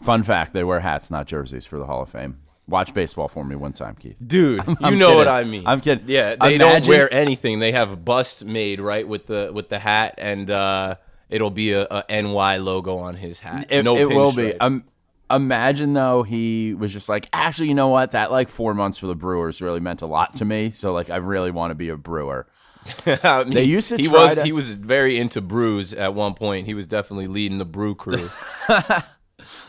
Fun 0.00 0.22
fact: 0.22 0.54
they 0.54 0.64
wear 0.64 0.80
hats, 0.80 1.10
not 1.10 1.26
jerseys, 1.26 1.66
for 1.66 1.78
the 1.78 1.86
Hall 1.86 2.02
of 2.02 2.08
Fame. 2.08 2.38
Watch 2.72 2.94
baseball 2.94 3.28
for 3.28 3.44
me 3.44 3.54
one 3.54 3.74
time, 3.74 3.94
Keith. 3.96 4.16
Dude, 4.26 4.64
you 4.68 4.76
I'm 4.80 4.98
know 4.98 5.08
kidding. 5.08 5.18
what 5.18 5.28
I 5.28 5.44
mean. 5.44 5.62
I'm 5.66 5.80
kidding. 5.82 6.06
Yeah, 6.08 6.36
they 6.36 6.56
don't 6.56 6.88
wear 6.88 7.12
anything. 7.12 7.58
They 7.58 7.72
have 7.72 7.92
a 7.92 7.96
bust 7.96 8.46
made 8.46 8.80
right 8.80 9.06
with 9.06 9.26
the 9.26 9.50
with 9.52 9.68
the 9.68 9.78
hat, 9.78 10.14
and 10.16 10.50
uh, 10.50 10.94
it'll 11.28 11.50
be 11.50 11.72
a, 11.72 11.86
a 11.90 12.04
NY 12.22 12.56
logo 12.56 12.96
on 12.96 13.14
his 13.16 13.40
hat. 13.40 13.66
It, 13.70 13.82
no 13.84 13.96
it 13.96 14.08
will 14.08 14.32
be. 14.32 14.58
Um, 14.58 14.84
imagine 15.30 15.92
though 15.92 16.22
he 16.22 16.72
was 16.74 16.94
just 16.94 17.08
like, 17.10 17.28
actually, 17.32 17.68
you 17.68 17.74
know 17.74 17.88
what? 17.88 18.12
That 18.12 18.32
like 18.32 18.48
four 18.48 18.72
months 18.72 18.96
for 18.96 19.06
the 19.06 19.14
Brewers 19.14 19.60
really 19.60 19.80
meant 19.80 20.00
a 20.00 20.06
lot 20.06 20.36
to 20.36 20.44
me. 20.46 20.70
So 20.70 20.94
like, 20.94 21.10
I 21.10 21.16
really 21.16 21.50
want 21.50 21.72
to 21.72 21.74
be 21.74 21.90
a 21.90 21.96
Brewer. 21.98 22.46
I 23.06 23.44
mean, 23.44 23.52
They 23.54 23.64
used 23.64 23.90
to 23.90 23.96
he 23.98 24.08
was 24.08 24.34
to- 24.34 24.42
he 24.44 24.50
was 24.52 24.72
very 24.72 25.18
into 25.18 25.40
brews 25.40 25.92
at 25.94 26.14
one 26.14 26.34
point. 26.34 26.66
He 26.66 26.74
was 26.74 26.86
definitely 26.86 27.26
leading 27.28 27.58
the 27.58 27.64
brew 27.64 27.94
crew. 27.94 28.26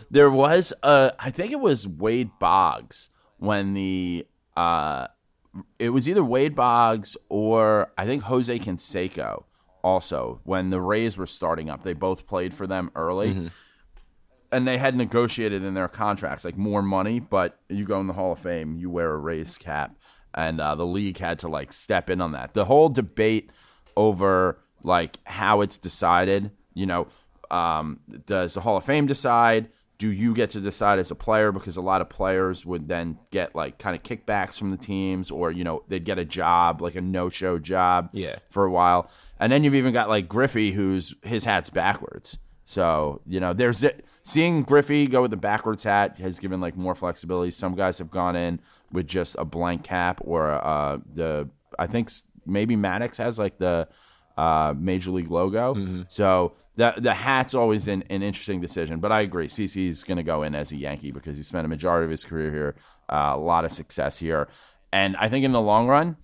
There 0.10 0.30
was 0.30 0.74
a, 0.84 1.14
I 1.20 1.30
think 1.30 1.52
it 1.52 1.60
was 1.60 1.88
Wade 1.88 2.32
Boggs 2.40 3.10
when 3.38 3.74
the, 3.74 4.26
uh, 4.56 5.08
it 5.78 5.90
was 5.90 6.10
either 6.10 6.24
Wade 6.24 6.56
Boggs 6.56 7.16
or 7.30 7.92
I 7.98 8.06
think 8.06 8.24
Jose 8.24 8.58
Canseco 8.60 9.44
also 9.84 10.40
when 10.44 10.70
the 10.70 10.82
Rays 10.82 11.18
were 11.18 11.26
starting 11.26 11.70
up. 11.70 11.84
They 11.84 11.94
both 11.94 12.26
played 12.26 12.54
for 12.54 12.66
them 12.66 12.90
early. 12.96 13.50
And 14.52 14.68
they 14.68 14.78
had 14.78 14.96
negotiated 14.96 15.64
in 15.64 15.74
their 15.74 15.88
contracts 15.88 16.46
like 16.46 16.58
more 16.58 16.84
money, 16.84 17.20
but 17.20 17.60
you 17.70 17.86
go 17.86 18.00
in 18.00 18.06
the 18.06 18.14
Hall 18.14 18.34
of 18.34 18.40
Fame, 18.40 18.76
you 18.76 18.88
wear 18.90 19.12
a 19.12 19.18
Rays 19.18 19.58
cap, 19.58 19.96
and 20.34 20.62
uh, 20.62 20.76
the 20.76 20.86
league 20.86 21.18
had 21.18 21.40
to 21.40 21.48
like 21.48 21.72
step 21.72 22.08
in 22.08 22.22
on 22.22 22.34
that. 22.34 22.54
The 22.54 22.66
whole 22.66 22.90
debate 22.90 23.50
over 23.98 24.60
like 24.84 25.18
how 25.26 25.62
it's 25.62 25.80
decided, 25.80 26.52
you 26.76 26.86
know, 26.86 27.08
um, 27.54 28.00
does 28.26 28.54
the 28.56 28.62
Hall 28.62 28.78
of 28.78 28.84
Fame 28.86 29.06
decide? 29.08 29.70
Do 30.00 30.10
you 30.12 30.34
get 30.34 30.50
to 30.52 30.60
decide 30.60 31.00
as 31.00 31.12
a 31.12 31.16
player? 31.16 31.52
Because 31.52 31.78
a 31.78 31.82
lot 31.82 32.02
of 32.02 32.10
players 32.10 32.66
would 32.66 32.88
then 32.88 33.20
get 33.32 33.56
like 33.56 33.78
kind 33.78 33.96
of 33.96 34.04
kickbacks 34.04 34.58
from 34.58 34.72
the 34.72 34.78
teams, 34.78 35.32
or 35.32 35.52
you 35.52 35.64
know, 35.64 35.84
they'd 35.88 36.04
get 36.04 36.18
a 36.20 36.26
job, 36.26 36.82
like 36.82 36.96
a 36.96 37.02
no-show 37.02 37.60
job, 37.60 38.10
Yeah. 38.12 38.36
for 38.50 38.66
a 38.66 38.72
while. 38.72 39.10
And 39.40 39.52
then 39.52 39.64
you've 39.64 39.76
even 39.76 39.94
got 39.94 40.10
like 40.10 40.28
Griffey, 40.28 40.72
who's 40.72 41.14
his 41.24 41.46
hat's 41.46 41.70
backwards. 41.70 42.40
So 42.66 43.22
you 43.28 43.40
know, 43.40 43.54
there's 43.54 43.86
seeing 44.24 44.64
Griffey 44.64 45.06
go 45.08 45.22
with 45.22 45.32
the 45.32 45.38
backwards 45.38 45.84
hat 45.84 46.18
has 46.18 46.40
given 46.40 46.60
like 46.60 46.76
more 46.76 46.96
flexibility. 46.96 47.52
Some 47.52 47.76
guys 47.76 47.98
have 48.00 48.10
gone 48.10 48.36
in 48.36 48.60
with 48.92 49.08
just 49.08 49.36
a 49.40 49.46
blank 49.46 49.84
cap, 49.84 50.20
or 50.24 50.50
uh, 50.52 50.98
the 51.14 51.50
I 51.78 51.88
think 51.88 52.10
maybe 52.46 52.76
Maddux 52.76 53.18
has 53.18 53.38
like 53.40 53.58
the 53.58 53.88
uh, 54.38 54.74
major 54.78 55.12
league 55.12 55.30
logo. 55.32 55.76
So 56.10 56.54
the 56.76 56.94
the 56.98 57.14
hat's 57.14 57.54
always 57.54 57.88
an, 57.88 58.04
an 58.10 58.24
interesting 58.24 58.62
decision. 58.62 59.00
But 59.00 59.12
I 59.12 59.22
agree, 59.22 59.48
CC 59.48 59.88
is 59.88 60.04
going 60.04 60.18
to 60.18 60.24
go 60.24 60.44
in 60.44 60.56
as 60.56 60.72
a 60.72 60.76
Yankee 60.76 61.12
because 61.12 61.38
he 61.38 61.44
spent 61.44 61.66
a 61.66 61.70
majority 61.70 62.06
of 62.06 62.12
his 62.12 62.24
career 62.24 62.52
here, 62.52 62.76
uh, 63.10 63.34
a 63.34 63.38
lot 63.38 63.66
of 63.66 63.72
success 63.72 64.20
here, 64.20 64.48
and 64.92 65.16
I 65.18 65.30
think 65.30 65.46
in 65.46 65.52
the 65.52 65.62
long 65.62 65.88
run, 65.88 66.18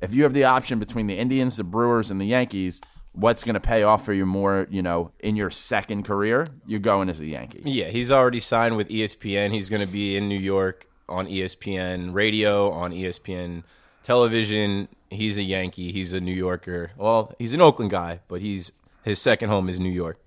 if 0.00 0.14
you 0.14 0.24
have 0.24 0.34
the 0.34 0.44
option 0.44 0.78
between 0.78 1.06
the 1.06 1.16
Indians, 1.16 1.56
the 1.56 1.64
Brewers, 1.64 2.10
and 2.10 2.20
the 2.20 2.26
Yankees, 2.26 2.80
what's 3.12 3.44
going 3.44 3.54
to 3.54 3.60
pay 3.60 3.82
off 3.82 4.04
for 4.04 4.12
you 4.12 4.26
more? 4.26 4.66
You 4.70 4.82
know, 4.82 5.12
in 5.20 5.36
your 5.36 5.50
second 5.50 6.04
career, 6.04 6.46
you're 6.66 6.80
going 6.80 7.08
as 7.08 7.20
a 7.20 7.26
Yankee. 7.26 7.62
yeah, 7.64 7.88
he's 7.88 8.10
already 8.10 8.40
signed 8.40 8.76
with 8.76 8.88
ESPN. 8.88 9.52
He's 9.52 9.68
going 9.68 9.84
to 9.84 9.92
be 9.92 10.16
in 10.16 10.28
New 10.28 10.38
York 10.38 10.86
on 11.08 11.26
ESPN 11.26 12.12
radio, 12.12 12.70
on 12.70 12.92
ESPN 12.92 13.62
television. 14.02 14.88
He's 15.10 15.38
a 15.38 15.42
Yankee. 15.42 15.92
He's 15.92 16.12
a 16.12 16.20
New 16.20 16.34
Yorker. 16.34 16.92
Well, 16.96 17.32
he's 17.38 17.54
an 17.54 17.60
Oakland 17.60 17.90
guy, 17.90 18.20
but 18.28 18.40
he's 18.40 18.72
his 19.06 19.22
second 19.22 19.48
home 19.48 19.68
is 19.68 19.78
New 19.78 19.88
York. 19.88 20.18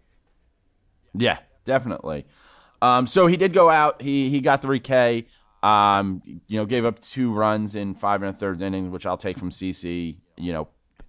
Yeah, 1.13 1.39
definitely. 1.65 2.25
Um, 2.81 3.07
so 3.07 3.27
he 3.27 3.35
did 3.35 3.51
go 3.51 3.69
out. 3.69 4.01
He 4.01 4.29
he 4.29 4.39
got 4.41 4.61
three 4.61 4.79
K. 4.79 5.27
Um, 5.61 6.21
you 6.47 6.57
know, 6.57 6.65
gave 6.65 6.85
up 6.85 7.01
two 7.01 7.33
runs 7.33 7.75
in 7.75 7.93
five 7.93 8.23
and 8.23 8.33
a 8.33 8.33
third 8.33 8.61
innings, 8.61 8.89
which 8.89 9.05
I'll 9.05 9.17
take 9.17 9.37
from 9.37 9.49
CC. 9.49 10.15
You 10.37 10.53
know, 10.53 10.67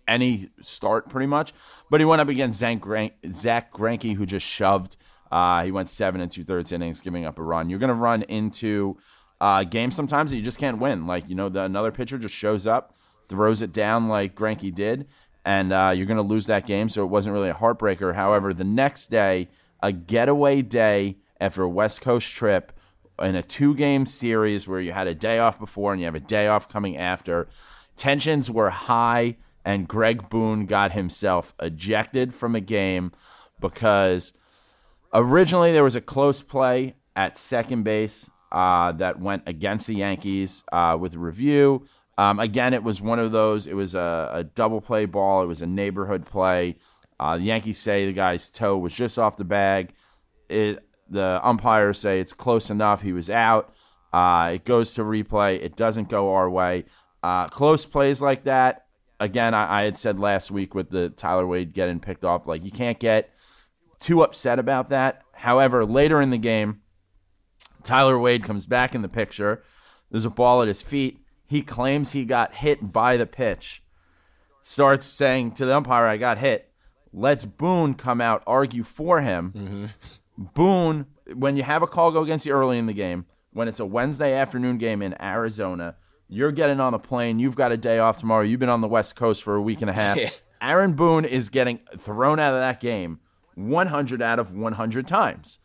any 0.08 0.48
start 0.60 1.08
pretty 1.08 1.28
much. 1.28 1.54
But 1.88 2.00
he 2.00 2.04
went 2.04 2.20
up 2.20 2.28
against 2.28 2.58
Zack, 2.58 2.80
Gran- 2.80 3.12
Zack 3.30 3.70
Greinke, 3.70 4.16
who 4.16 4.26
just 4.26 4.44
shoved. 4.44 4.96
Uh, 5.30 5.62
he 5.62 5.70
went 5.70 5.88
seven 5.88 6.20
and 6.20 6.28
two 6.28 6.42
thirds 6.42 6.72
innings, 6.72 7.00
giving 7.00 7.24
up 7.24 7.38
a 7.38 7.42
run. 7.42 7.70
You're 7.70 7.78
going 7.78 7.88
to 7.88 7.94
run 7.94 8.22
into 8.22 8.96
uh, 9.40 9.62
games 9.62 9.94
sometimes 9.94 10.30
that 10.30 10.36
you 10.36 10.42
just 10.42 10.58
can't 10.58 10.80
win. 10.80 11.06
Like 11.06 11.28
you 11.28 11.36
know, 11.36 11.48
the, 11.48 11.62
another 11.62 11.92
pitcher 11.92 12.18
just 12.18 12.34
shows 12.34 12.66
up, 12.66 12.96
throws 13.28 13.62
it 13.62 13.72
down 13.72 14.08
like 14.08 14.34
Greinke 14.34 14.74
did, 14.74 15.06
and 15.44 15.72
uh, 15.72 15.92
you're 15.94 16.06
going 16.06 16.16
to 16.16 16.22
lose 16.22 16.46
that 16.46 16.66
game. 16.66 16.88
So 16.88 17.02
it 17.04 17.08
wasn't 17.08 17.34
really 17.34 17.48
a 17.48 17.54
heartbreaker. 17.54 18.14
However, 18.14 18.52
the 18.52 18.64
next 18.64 19.08
day, 19.08 19.48
a 19.82 19.92
getaway 19.92 20.62
day 20.62 21.16
after 21.40 21.62
a 21.62 21.68
West 21.68 22.02
Coast 22.02 22.32
trip 22.34 22.72
in 23.20 23.34
a 23.34 23.42
two 23.42 23.74
game 23.74 24.06
series 24.06 24.66
where 24.66 24.80
you 24.80 24.92
had 24.92 25.06
a 25.06 25.14
day 25.14 25.38
off 25.38 25.58
before 25.58 25.92
and 25.92 26.00
you 26.00 26.06
have 26.06 26.14
a 26.14 26.20
day 26.20 26.46
off 26.48 26.68
coming 26.68 26.96
after. 26.96 27.48
Tensions 27.96 28.50
were 28.50 28.70
high, 28.70 29.36
and 29.64 29.86
Greg 29.86 30.28
Boone 30.30 30.66
got 30.66 30.92
himself 30.92 31.54
ejected 31.60 32.34
from 32.34 32.54
a 32.54 32.60
game 32.60 33.12
because 33.60 34.32
originally 35.12 35.72
there 35.72 35.84
was 35.84 35.96
a 35.96 36.00
close 36.00 36.40
play 36.40 36.94
at 37.14 37.36
second 37.36 37.82
base 37.82 38.30
uh, 38.52 38.92
that 38.92 39.20
went 39.20 39.42
against 39.46 39.86
the 39.86 39.96
Yankees 39.96 40.64
uh, 40.72 40.96
with 40.98 41.14
review. 41.14 41.86
Um, 42.20 42.38
again, 42.38 42.74
it 42.74 42.82
was 42.82 43.00
one 43.00 43.18
of 43.18 43.32
those. 43.32 43.66
It 43.66 43.72
was 43.72 43.94
a, 43.94 44.30
a 44.30 44.44
double 44.44 44.82
play 44.82 45.06
ball. 45.06 45.42
It 45.42 45.46
was 45.46 45.62
a 45.62 45.66
neighborhood 45.66 46.26
play. 46.26 46.76
Uh, 47.18 47.38
the 47.38 47.44
Yankees 47.44 47.78
say 47.78 48.04
the 48.04 48.12
guy's 48.12 48.50
toe 48.50 48.76
was 48.76 48.94
just 48.94 49.18
off 49.18 49.38
the 49.38 49.44
bag. 49.44 49.94
It 50.50 50.86
the 51.08 51.40
umpires 51.42 51.98
say 51.98 52.20
it's 52.20 52.34
close 52.34 52.68
enough. 52.68 53.00
He 53.00 53.14
was 53.14 53.30
out. 53.30 53.72
Uh, 54.12 54.50
it 54.52 54.66
goes 54.66 54.92
to 54.94 55.02
replay. 55.02 55.62
It 55.62 55.76
doesn't 55.76 56.10
go 56.10 56.34
our 56.34 56.50
way. 56.50 56.84
Uh, 57.22 57.48
close 57.48 57.86
plays 57.86 58.20
like 58.20 58.44
that. 58.44 58.84
Again, 59.18 59.54
I, 59.54 59.80
I 59.80 59.84
had 59.84 59.96
said 59.96 60.18
last 60.18 60.50
week 60.50 60.74
with 60.74 60.90
the 60.90 61.08
Tyler 61.08 61.46
Wade 61.46 61.72
getting 61.72 62.00
picked 62.00 62.26
off, 62.26 62.46
like 62.46 62.62
you 62.62 62.70
can't 62.70 63.00
get 63.00 63.30
too 63.98 64.22
upset 64.22 64.58
about 64.58 64.90
that. 64.90 65.22
However, 65.32 65.86
later 65.86 66.20
in 66.20 66.28
the 66.28 66.36
game, 66.36 66.82
Tyler 67.82 68.18
Wade 68.18 68.44
comes 68.44 68.66
back 68.66 68.94
in 68.94 69.00
the 69.00 69.08
picture. 69.08 69.62
There's 70.10 70.26
a 70.26 70.30
ball 70.30 70.60
at 70.60 70.68
his 70.68 70.82
feet. 70.82 71.19
He 71.50 71.62
claims 71.62 72.12
he 72.12 72.24
got 72.24 72.54
hit 72.54 72.92
by 72.92 73.16
the 73.16 73.26
pitch. 73.26 73.82
Starts 74.62 75.04
saying 75.04 75.50
to 75.54 75.66
the 75.66 75.74
umpire, 75.74 76.06
I 76.06 76.16
got 76.16 76.38
hit. 76.38 76.70
Let's 77.12 77.44
Boone 77.44 77.94
come 77.94 78.20
out, 78.20 78.44
argue 78.46 78.84
for 78.84 79.20
him. 79.20 79.52
Mm-hmm. 79.56 80.44
Boone, 80.54 81.06
when 81.34 81.56
you 81.56 81.64
have 81.64 81.82
a 81.82 81.88
call 81.88 82.12
go 82.12 82.22
against 82.22 82.46
you 82.46 82.52
early 82.52 82.78
in 82.78 82.86
the 82.86 82.92
game, 82.92 83.26
when 83.52 83.66
it's 83.66 83.80
a 83.80 83.84
Wednesday 83.84 84.32
afternoon 84.32 84.78
game 84.78 85.02
in 85.02 85.20
Arizona, 85.20 85.96
you're 86.28 86.52
getting 86.52 86.78
on 86.78 86.94
a 86.94 87.00
plane. 87.00 87.40
You've 87.40 87.56
got 87.56 87.72
a 87.72 87.76
day 87.76 87.98
off 87.98 88.20
tomorrow. 88.20 88.44
You've 88.44 88.60
been 88.60 88.68
on 88.68 88.80
the 88.80 88.86
West 88.86 89.16
Coast 89.16 89.42
for 89.42 89.56
a 89.56 89.60
week 89.60 89.80
and 89.80 89.90
a 89.90 89.92
half. 89.92 90.18
Yeah. 90.18 90.30
Aaron 90.62 90.92
Boone 90.92 91.24
is 91.24 91.48
getting 91.48 91.80
thrown 91.98 92.38
out 92.38 92.54
of 92.54 92.60
that 92.60 92.78
game 92.78 93.18
100 93.56 94.22
out 94.22 94.38
of 94.38 94.54
100 94.54 95.06
times. 95.08 95.58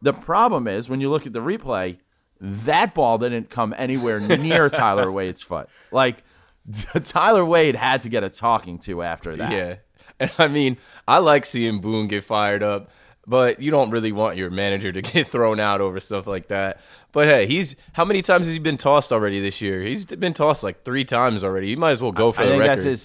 The 0.00 0.14
problem 0.14 0.66
is 0.66 0.88
when 0.88 1.02
you 1.02 1.10
look 1.10 1.26
at 1.26 1.34
the 1.34 1.40
replay, 1.40 1.98
that 2.40 2.94
ball 2.94 3.18
didn't 3.18 3.50
come 3.50 3.74
anywhere 3.76 4.20
near 4.20 4.68
Tyler 4.70 5.10
Wade's 5.10 5.42
foot. 5.42 5.68
Like 5.90 6.22
Tyler 7.04 7.44
Wade 7.44 7.76
had 7.76 8.02
to 8.02 8.08
get 8.08 8.24
a 8.24 8.30
talking 8.30 8.78
to 8.80 9.02
after 9.02 9.36
that. 9.36 9.52
Yeah. 9.52 9.76
And 10.18 10.30
I 10.38 10.48
mean, 10.48 10.78
I 11.06 11.18
like 11.18 11.44
seeing 11.44 11.82
Boone 11.82 12.08
get 12.08 12.24
fired 12.24 12.62
up, 12.62 12.90
but 13.26 13.60
you 13.60 13.70
don't 13.70 13.90
really 13.90 14.12
want 14.12 14.38
your 14.38 14.48
manager 14.48 14.90
to 14.90 15.02
get 15.02 15.26
thrown 15.28 15.60
out 15.60 15.82
over 15.82 16.00
stuff 16.00 16.26
like 16.26 16.48
that. 16.48 16.80
But 17.12 17.28
hey, 17.28 17.46
he's 17.46 17.76
how 17.92 18.06
many 18.06 18.22
times 18.22 18.46
has 18.46 18.54
he 18.54 18.58
been 18.58 18.78
tossed 18.78 19.12
already 19.12 19.42
this 19.42 19.60
year? 19.60 19.82
He's 19.82 20.06
been 20.06 20.32
tossed 20.32 20.62
like 20.62 20.84
three 20.86 21.04
times 21.04 21.44
already. 21.44 21.66
He 21.66 21.76
might 21.76 21.90
as 21.90 22.00
well 22.00 22.12
go 22.12 22.32
for 22.32 22.40
I 22.40 22.44
the 22.46 22.50
think 22.52 22.62
record. 22.62 22.98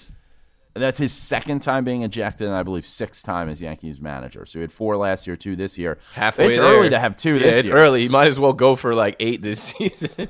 That's 0.74 0.98
his 0.98 1.12
second 1.12 1.60
time 1.60 1.84
being 1.84 2.02
ejected, 2.02 2.46
and 2.46 2.56
I 2.56 2.62
believe 2.62 2.86
sixth 2.86 3.24
time 3.24 3.48
as 3.48 3.60
Yankees 3.60 4.00
manager. 4.00 4.44
So 4.46 4.58
he 4.58 4.62
had 4.62 4.72
four 4.72 4.96
last 4.96 5.26
year, 5.26 5.36
two 5.36 5.54
this 5.56 5.78
year. 5.78 5.98
Halfway 6.14 6.46
it's 6.46 6.56
there. 6.56 6.64
early 6.66 6.90
to 6.90 6.98
have 6.98 7.16
two 7.16 7.34
Yeah, 7.34 7.40
this 7.42 7.58
it's 7.60 7.68
year. 7.68 7.76
early. 7.76 8.00
He 8.02 8.08
might 8.08 8.28
as 8.28 8.40
well 8.40 8.52
go 8.52 8.74
for 8.76 8.94
like 8.94 9.16
eight 9.20 9.42
this 9.42 9.60
season. 9.76 10.28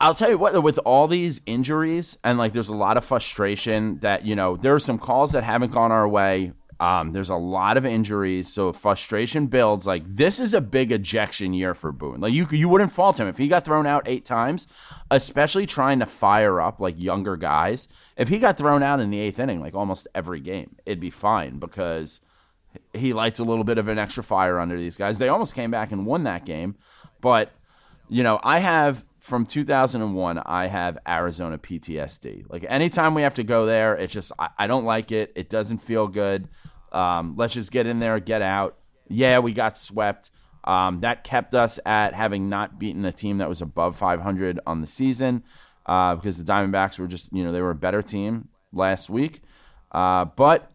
I'll 0.00 0.14
tell 0.14 0.30
you 0.30 0.38
what, 0.38 0.60
with 0.62 0.78
all 0.84 1.06
these 1.06 1.40
injuries 1.46 2.18
and 2.24 2.38
like 2.38 2.52
there's 2.52 2.68
a 2.68 2.74
lot 2.74 2.96
of 2.96 3.04
frustration 3.04 3.98
that, 4.00 4.24
you 4.26 4.34
know, 4.34 4.56
there 4.56 4.74
are 4.74 4.80
some 4.80 4.98
calls 4.98 5.32
that 5.32 5.44
haven't 5.44 5.70
gone 5.72 5.92
our 5.92 6.08
way. 6.08 6.52
Um, 6.78 7.12
there's 7.12 7.30
a 7.30 7.36
lot 7.36 7.76
of 7.76 7.86
injuries, 7.86 8.48
so 8.48 8.72
frustration 8.72 9.46
builds. 9.46 9.86
Like 9.86 10.04
this 10.06 10.38
is 10.38 10.52
a 10.52 10.60
big 10.60 10.92
ejection 10.92 11.54
year 11.54 11.74
for 11.74 11.90
Boone. 11.90 12.20
Like 12.20 12.34
you, 12.34 12.46
you 12.50 12.68
wouldn't 12.68 12.92
fault 12.92 13.18
him 13.18 13.28
if 13.28 13.38
he 13.38 13.48
got 13.48 13.64
thrown 13.64 13.86
out 13.86 14.02
eight 14.06 14.24
times, 14.24 14.66
especially 15.10 15.66
trying 15.66 16.00
to 16.00 16.06
fire 16.06 16.60
up 16.60 16.80
like 16.80 17.00
younger 17.00 17.36
guys. 17.36 17.88
If 18.16 18.28
he 18.28 18.38
got 18.38 18.58
thrown 18.58 18.82
out 18.82 19.00
in 19.00 19.10
the 19.10 19.18
eighth 19.18 19.38
inning, 19.38 19.60
like 19.60 19.74
almost 19.74 20.06
every 20.14 20.40
game, 20.40 20.76
it'd 20.84 21.00
be 21.00 21.10
fine 21.10 21.58
because 21.58 22.20
he 22.92 23.14
lights 23.14 23.38
a 23.38 23.44
little 23.44 23.64
bit 23.64 23.78
of 23.78 23.88
an 23.88 23.98
extra 23.98 24.22
fire 24.22 24.60
under 24.60 24.76
these 24.76 24.98
guys. 24.98 25.18
They 25.18 25.28
almost 25.28 25.54
came 25.54 25.70
back 25.70 25.92
and 25.92 26.04
won 26.04 26.24
that 26.24 26.44
game, 26.44 26.76
but 27.22 27.52
you 28.08 28.22
know, 28.22 28.38
I 28.42 28.58
have 28.58 29.04
from 29.26 29.44
2001, 29.44 30.38
I 30.38 30.68
have 30.68 30.98
Arizona 31.06 31.58
PTSD. 31.58 32.44
Like 32.48 32.64
anytime 32.68 33.12
we 33.12 33.22
have 33.22 33.34
to 33.34 33.42
go 33.42 33.66
there, 33.66 33.96
it's 33.96 34.12
just 34.12 34.30
I, 34.38 34.50
I 34.56 34.66
don't 34.68 34.84
like 34.84 35.10
it. 35.10 35.32
It 35.34 35.50
doesn't 35.50 35.78
feel 35.78 36.06
good. 36.06 36.48
Um, 36.92 37.34
let's 37.36 37.54
just 37.54 37.72
get 37.72 37.88
in 37.88 37.98
there, 37.98 38.20
get 38.20 38.40
out. 38.40 38.76
Yeah, 39.08 39.40
we 39.40 39.52
got 39.52 39.76
swept. 39.76 40.30
Um, 40.62 41.00
that 41.00 41.24
kept 41.24 41.54
us 41.54 41.80
at 41.84 42.14
having 42.14 42.48
not 42.48 42.78
beaten 42.78 43.04
a 43.04 43.12
team 43.12 43.38
that 43.38 43.48
was 43.48 43.60
above 43.60 43.96
500 43.96 44.60
on 44.64 44.80
the 44.80 44.86
season 44.86 45.42
uh, 45.86 46.14
because 46.14 46.38
the 46.42 46.44
Diamondbacks 46.44 47.00
were 47.00 47.08
just 47.08 47.32
you 47.32 47.42
know 47.42 47.50
they 47.50 47.62
were 47.62 47.70
a 47.70 47.74
better 47.74 48.02
team 48.02 48.48
last 48.72 49.10
week. 49.10 49.42
Uh, 49.90 50.24
but 50.24 50.70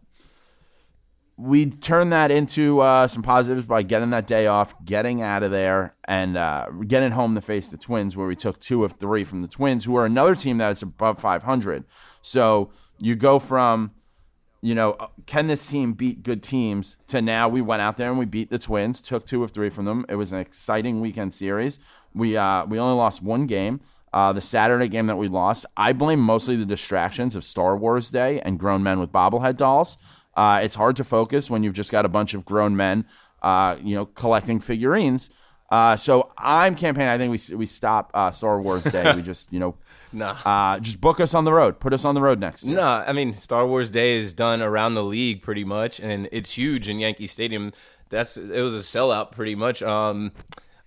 we 1.36 1.70
turned 1.70 2.12
that 2.12 2.30
into 2.30 2.80
uh, 2.80 3.08
some 3.08 3.22
positives 3.22 3.66
by 3.66 3.82
getting 3.82 4.10
that 4.10 4.26
day 4.26 4.46
off, 4.46 4.74
getting 4.84 5.22
out 5.22 5.42
of 5.42 5.50
there, 5.50 5.96
and 6.06 6.36
uh, 6.36 6.68
getting 6.86 7.12
home 7.12 7.34
to 7.34 7.40
face 7.40 7.68
the 7.68 7.78
Twins, 7.78 8.16
where 8.16 8.26
we 8.26 8.36
took 8.36 8.60
two 8.60 8.84
of 8.84 8.92
three 8.92 9.24
from 9.24 9.42
the 9.42 9.48
Twins, 9.48 9.84
who 9.84 9.96
are 9.96 10.06
another 10.06 10.34
team 10.34 10.58
that 10.58 10.70
is 10.70 10.82
above 10.82 11.18
500. 11.20 11.84
So 12.20 12.70
you 12.98 13.16
go 13.16 13.38
from 13.38 13.92
you 14.64 14.76
know, 14.76 14.92
uh, 14.92 15.08
can 15.26 15.48
this 15.48 15.66
team 15.66 15.92
beat 15.92 16.22
good 16.22 16.42
teams? 16.42 16.96
To 17.08 17.20
now, 17.20 17.48
we 17.48 17.60
went 17.60 17.82
out 17.82 17.96
there 17.96 18.08
and 18.08 18.18
we 18.18 18.26
beat 18.26 18.48
the 18.48 18.58
Twins, 18.58 19.00
took 19.00 19.26
two 19.26 19.42
of 19.42 19.50
three 19.50 19.68
from 19.68 19.84
them. 19.84 20.06
It 20.08 20.14
was 20.14 20.32
an 20.32 20.38
exciting 20.38 21.00
weekend 21.00 21.34
series. 21.34 21.80
We 22.14 22.36
uh, 22.36 22.64
we 22.66 22.78
only 22.78 22.94
lost 22.96 23.22
one 23.22 23.46
game. 23.46 23.80
Uh, 24.12 24.32
the 24.32 24.40
Saturday 24.40 24.88
game 24.88 25.06
that 25.06 25.16
we 25.16 25.26
lost, 25.26 25.64
I 25.74 25.94
blame 25.94 26.20
mostly 26.20 26.54
the 26.54 26.66
distractions 26.66 27.34
of 27.34 27.44
Star 27.44 27.76
Wars 27.76 28.10
Day 28.10 28.40
and 28.40 28.58
grown 28.58 28.82
men 28.82 29.00
with 29.00 29.10
bobblehead 29.10 29.56
dolls. 29.56 29.96
Uh, 30.34 30.60
it's 30.62 30.74
hard 30.74 30.96
to 30.96 31.04
focus 31.04 31.50
when 31.50 31.62
you've 31.62 31.74
just 31.74 31.92
got 31.92 32.04
a 32.04 32.08
bunch 32.08 32.34
of 32.34 32.44
grown 32.44 32.74
men, 32.76 33.04
uh, 33.42 33.76
you 33.82 33.94
know, 33.94 34.06
collecting 34.06 34.60
figurines. 34.60 35.30
Uh, 35.70 35.96
so 35.96 36.30
I'm 36.36 36.74
campaigning. 36.74 37.08
I 37.10 37.16
think 37.18 37.30
we 37.50 37.56
we 37.56 37.66
stop 37.66 38.10
uh, 38.14 38.30
Star 38.30 38.60
Wars 38.60 38.84
Day. 38.84 39.10
we 39.14 39.22
just 39.22 39.52
you 39.52 39.58
know, 39.58 39.74
Nah. 40.12 40.36
uh, 40.44 40.78
just 40.80 41.00
book 41.00 41.18
us 41.20 41.32
on 41.34 41.44
the 41.44 41.52
road. 41.52 41.80
Put 41.80 41.94
us 41.94 42.04
on 42.04 42.14
the 42.14 42.20
road 42.20 42.38
next. 42.40 42.64
No, 42.66 42.82
I 42.82 43.12
mean 43.14 43.34
Star 43.34 43.66
Wars 43.66 43.90
Day 43.90 44.16
is 44.16 44.32
done 44.34 44.60
around 44.60 44.94
the 44.94 45.04
league 45.04 45.40
pretty 45.40 45.64
much, 45.64 45.98
and 46.00 46.28
it's 46.30 46.52
huge 46.52 46.88
in 46.90 46.98
Yankee 47.00 47.26
Stadium. 47.26 47.72
That's 48.10 48.36
it 48.36 48.60
was 48.60 48.74
a 48.74 48.78
sellout 48.80 49.32
pretty 49.32 49.54
much. 49.54 49.82
Um, 49.82 50.32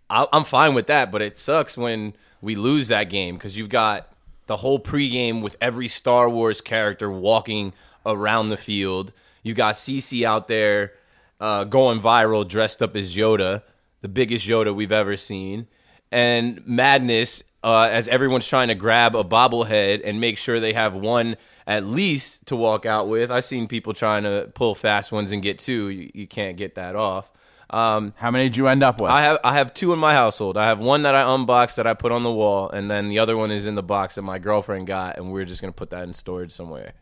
I, 0.07 0.27
I'm 0.31 0.43
fine 0.43 0.75
with 0.75 0.85
that, 0.87 1.11
but 1.11 1.23
it 1.23 1.35
sucks 1.35 1.75
when 1.75 2.13
we 2.41 2.53
lose 2.55 2.87
that 2.89 3.09
game 3.09 3.35
because 3.37 3.57
you've 3.57 3.69
got 3.69 4.11
the 4.45 4.57
whole 4.57 4.79
pregame 4.79 5.41
with 5.41 5.57
every 5.59 5.87
Star 5.87 6.29
Wars 6.29 6.61
character 6.61 7.09
walking 7.09 7.73
around 8.05 8.49
the 8.49 8.57
field. 8.57 9.13
You 9.45 9.53
got 9.53 9.75
CC 9.75 10.23
out 10.23 10.47
there 10.47 10.93
uh, 11.39 11.65
going 11.65 12.01
viral, 12.01 12.47
dressed 12.47 12.81
up 12.81 12.95
as 12.95 13.15
Yoda, 13.15 13.61
the 14.01 14.07
biggest 14.07 14.47
Yoda 14.47 14.73
we've 14.73 14.91
ever 14.91 15.15
seen, 15.15 15.67
and 16.11 16.65
madness 16.65 17.43
uh, 17.63 17.87
as 17.91 18.07
everyone's 18.07 18.47
trying 18.49 18.69
to 18.69 18.75
grab 18.75 19.15
a 19.15 19.23
bobblehead 19.23 20.01
and 20.03 20.19
make 20.19 20.39
sure 20.39 20.59
they 20.59 20.73
have 20.73 20.95
one 20.95 21.37
at 21.67 21.85
least 21.85 22.47
to 22.47 22.55
walk 22.55 22.87
out 22.87 23.07
with. 23.07 23.31
I've 23.31 23.45
seen 23.45 23.67
people 23.67 23.93
trying 23.93 24.23
to 24.23 24.49
pull 24.55 24.73
fast 24.73 25.11
ones 25.11 25.31
and 25.31 25.43
get 25.43 25.59
two. 25.59 25.89
You, 25.89 26.09
you 26.15 26.27
can't 26.27 26.57
get 26.57 26.73
that 26.73 26.95
off. 26.95 27.29
Um, 27.69 28.15
How 28.17 28.31
many 28.31 28.45
did 28.45 28.57
you 28.57 28.67
end 28.67 28.81
up 28.81 28.99
with? 28.99 29.11
I 29.11 29.21
have 29.21 29.37
I 29.43 29.53
have 29.53 29.75
two 29.75 29.93
in 29.93 29.99
my 29.99 30.13
household. 30.13 30.57
I 30.57 30.65
have 30.65 30.79
one 30.79 31.03
that 31.03 31.13
I 31.13 31.21
unboxed 31.35 31.75
that 31.75 31.85
I 31.85 31.93
put 31.93 32.11
on 32.11 32.23
the 32.23 32.33
wall, 32.33 32.67
and 32.71 32.89
then 32.89 33.09
the 33.09 33.19
other 33.19 33.37
one 33.37 33.51
is 33.51 33.67
in 33.67 33.75
the 33.75 33.83
box 33.83 34.15
that 34.15 34.23
my 34.23 34.39
girlfriend 34.39 34.87
got, 34.87 35.19
and 35.19 35.31
we're 35.31 35.45
just 35.45 35.61
gonna 35.61 35.71
put 35.71 35.91
that 35.91 36.03
in 36.03 36.13
storage 36.13 36.51
somewhere. 36.51 36.93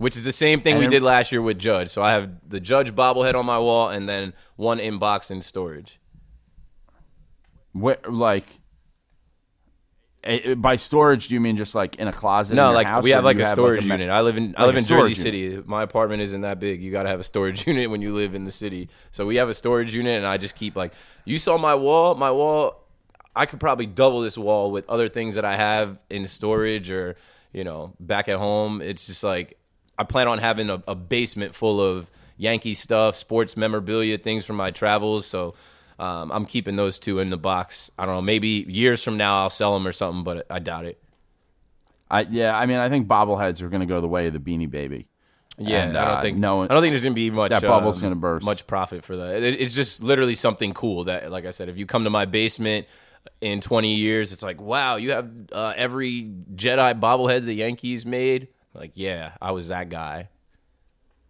Which 0.00 0.16
is 0.16 0.24
the 0.24 0.32
same 0.32 0.62
thing 0.62 0.76
And 0.76 0.84
we 0.84 0.88
did 0.88 1.02
last 1.02 1.30
year 1.30 1.42
with 1.42 1.58
Judge. 1.58 1.88
So 1.88 2.00
I 2.00 2.12
have 2.12 2.30
the 2.48 2.58
Judge 2.58 2.94
bobblehead 2.94 3.34
on 3.34 3.44
my 3.44 3.58
wall, 3.58 3.90
and 3.90 4.08
then 4.08 4.32
one 4.56 4.80
in 4.80 4.96
box 4.96 5.30
in 5.30 5.42
storage. 5.42 6.00
Where, 7.72 7.98
like, 8.08 8.46
eh, 10.24 10.54
by 10.54 10.76
storage, 10.76 11.28
do 11.28 11.34
you 11.34 11.40
mean 11.42 11.58
just 11.58 11.74
like 11.74 11.96
in 11.96 12.08
a 12.08 12.14
closet? 12.14 12.54
in 12.54 12.56
No, 12.56 12.68
your 12.68 12.74
like 12.76 12.86
house, 12.86 13.04
we 13.04 13.12
or 13.12 13.16
have 13.16 13.24
do 13.24 13.26
like 13.26 13.36
you 13.36 13.42
a 13.42 13.46
storage 13.46 13.84
me- 13.84 13.90
unit. 13.92 14.08
I 14.08 14.22
live 14.22 14.38
in 14.38 14.54
I 14.56 14.64
live 14.64 14.74
a 14.74 14.78
in 14.78 14.84
storage 14.84 15.10
Jersey 15.10 15.20
City. 15.20 15.62
My 15.66 15.82
apartment 15.82 16.22
isn't 16.22 16.40
that 16.40 16.60
big. 16.60 16.80
You 16.82 16.90
got 16.90 17.02
to 17.02 17.10
have 17.10 17.20
a 17.20 17.24
storage 17.24 17.66
unit 17.68 17.90
when 17.90 18.00
you 18.00 18.14
live 18.14 18.34
in 18.34 18.44
the 18.44 18.50
city. 18.50 18.88
So 19.10 19.26
we 19.26 19.36
have 19.36 19.50
a 19.50 19.54
storage 19.54 19.94
unit, 19.94 20.16
and 20.16 20.26
I 20.26 20.38
just 20.38 20.56
keep 20.56 20.76
like 20.76 20.94
you 21.26 21.38
saw 21.38 21.58
my 21.58 21.74
wall. 21.74 22.14
My 22.14 22.30
wall, 22.30 22.86
I 23.36 23.44
could 23.44 23.60
probably 23.60 23.84
double 23.84 24.22
this 24.22 24.38
wall 24.38 24.70
with 24.70 24.88
other 24.88 25.10
things 25.10 25.34
that 25.34 25.44
I 25.44 25.56
have 25.56 25.98
in 26.08 26.26
storage 26.26 26.90
or 26.90 27.16
you 27.52 27.64
know 27.64 27.92
back 28.00 28.28
at 28.30 28.38
home. 28.38 28.80
It's 28.80 29.06
just 29.06 29.22
like 29.22 29.58
I 30.00 30.04
plan 30.04 30.26
on 30.28 30.38
having 30.38 30.70
a, 30.70 30.82
a 30.88 30.94
basement 30.94 31.54
full 31.54 31.80
of 31.80 32.10
Yankee 32.36 32.74
stuff, 32.74 33.14
sports 33.16 33.56
memorabilia, 33.56 34.18
things 34.18 34.44
from 34.44 34.56
my 34.56 34.70
travels. 34.70 35.26
So. 35.26 35.54
Um, 35.98 36.32
I'm 36.32 36.46
keeping 36.46 36.76
those 36.76 36.98
two 36.98 37.18
in 37.18 37.28
the 37.28 37.36
box. 37.36 37.90
I 37.98 38.06
don't 38.06 38.14
know. 38.14 38.22
Maybe 38.22 38.64
years 38.66 39.04
from 39.04 39.18
now 39.18 39.42
I'll 39.42 39.50
sell 39.50 39.74
them 39.74 39.86
or 39.86 39.92
something, 39.92 40.24
but 40.24 40.46
I 40.48 40.58
doubt 40.58 40.86
it. 40.86 40.98
I, 42.10 42.22
yeah, 42.22 42.56
I 42.56 42.64
mean, 42.64 42.78
I 42.78 42.88
think 42.88 43.06
bobbleheads 43.06 43.60
are 43.60 43.68
going 43.68 43.80
to 43.80 43.86
go 43.86 44.00
the 44.00 44.08
way 44.08 44.26
of 44.26 44.32
the 44.32 44.38
Beanie 44.38 44.70
Baby. 44.70 45.08
Yeah, 45.58 45.82
And, 45.84 45.98
I 45.98 46.04
don't 46.06 46.16
uh, 46.16 46.22
think 46.22 46.38
no 46.38 46.56
one- 46.56 46.70
I 46.70 46.72
don't 46.72 46.82
think 46.82 46.92
there's 46.92 47.04
gonna 47.04 47.14
be 47.14 47.30
much. 47.30 47.50
that 47.50 47.60
bubble's 47.60 47.98
um, 48.02 48.06
gonna 48.08 48.16
burst. 48.18 48.46
Much 48.46 48.66
profit 48.66 49.04
for 49.04 49.14
that. 49.18 49.42
It- 49.42 49.60
it's 49.60 49.74
just 49.74 50.02
literally 50.02 50.34
something 50.34 50.72
cool 50.72 51.04
that, 51.04 51.30
like 51.30 51.44
I 51.44 51.50
said, 51.50 51.68
if 51.68 51.76
you 51.76 51.84
come 51.84 52.04
to 52.04 52.10
my 52.10 52.24
basement 52.24 52.86
in 53.42 53.60
20 53.60 53.94
years, 53.94 54.32
it's 54.32 54.42
like, 54.42 54.58
wow, 54.58 54.96
you 54.96 55.10
have 55.10 55.30
uh, 55.52 55.74
every 55.76 56.30
Jedi 56.54 56.98
bobblehead 56.98 57.44
the 57.44 57.52
Yankees 57.52 58.06
made. 58.06 58.48
Like, 58.74 58.92
yeah, 58.94 59.32
I 59.40 59.50
was 59.52 59.68
that 59.68 59.88
guy. 59.88 60.28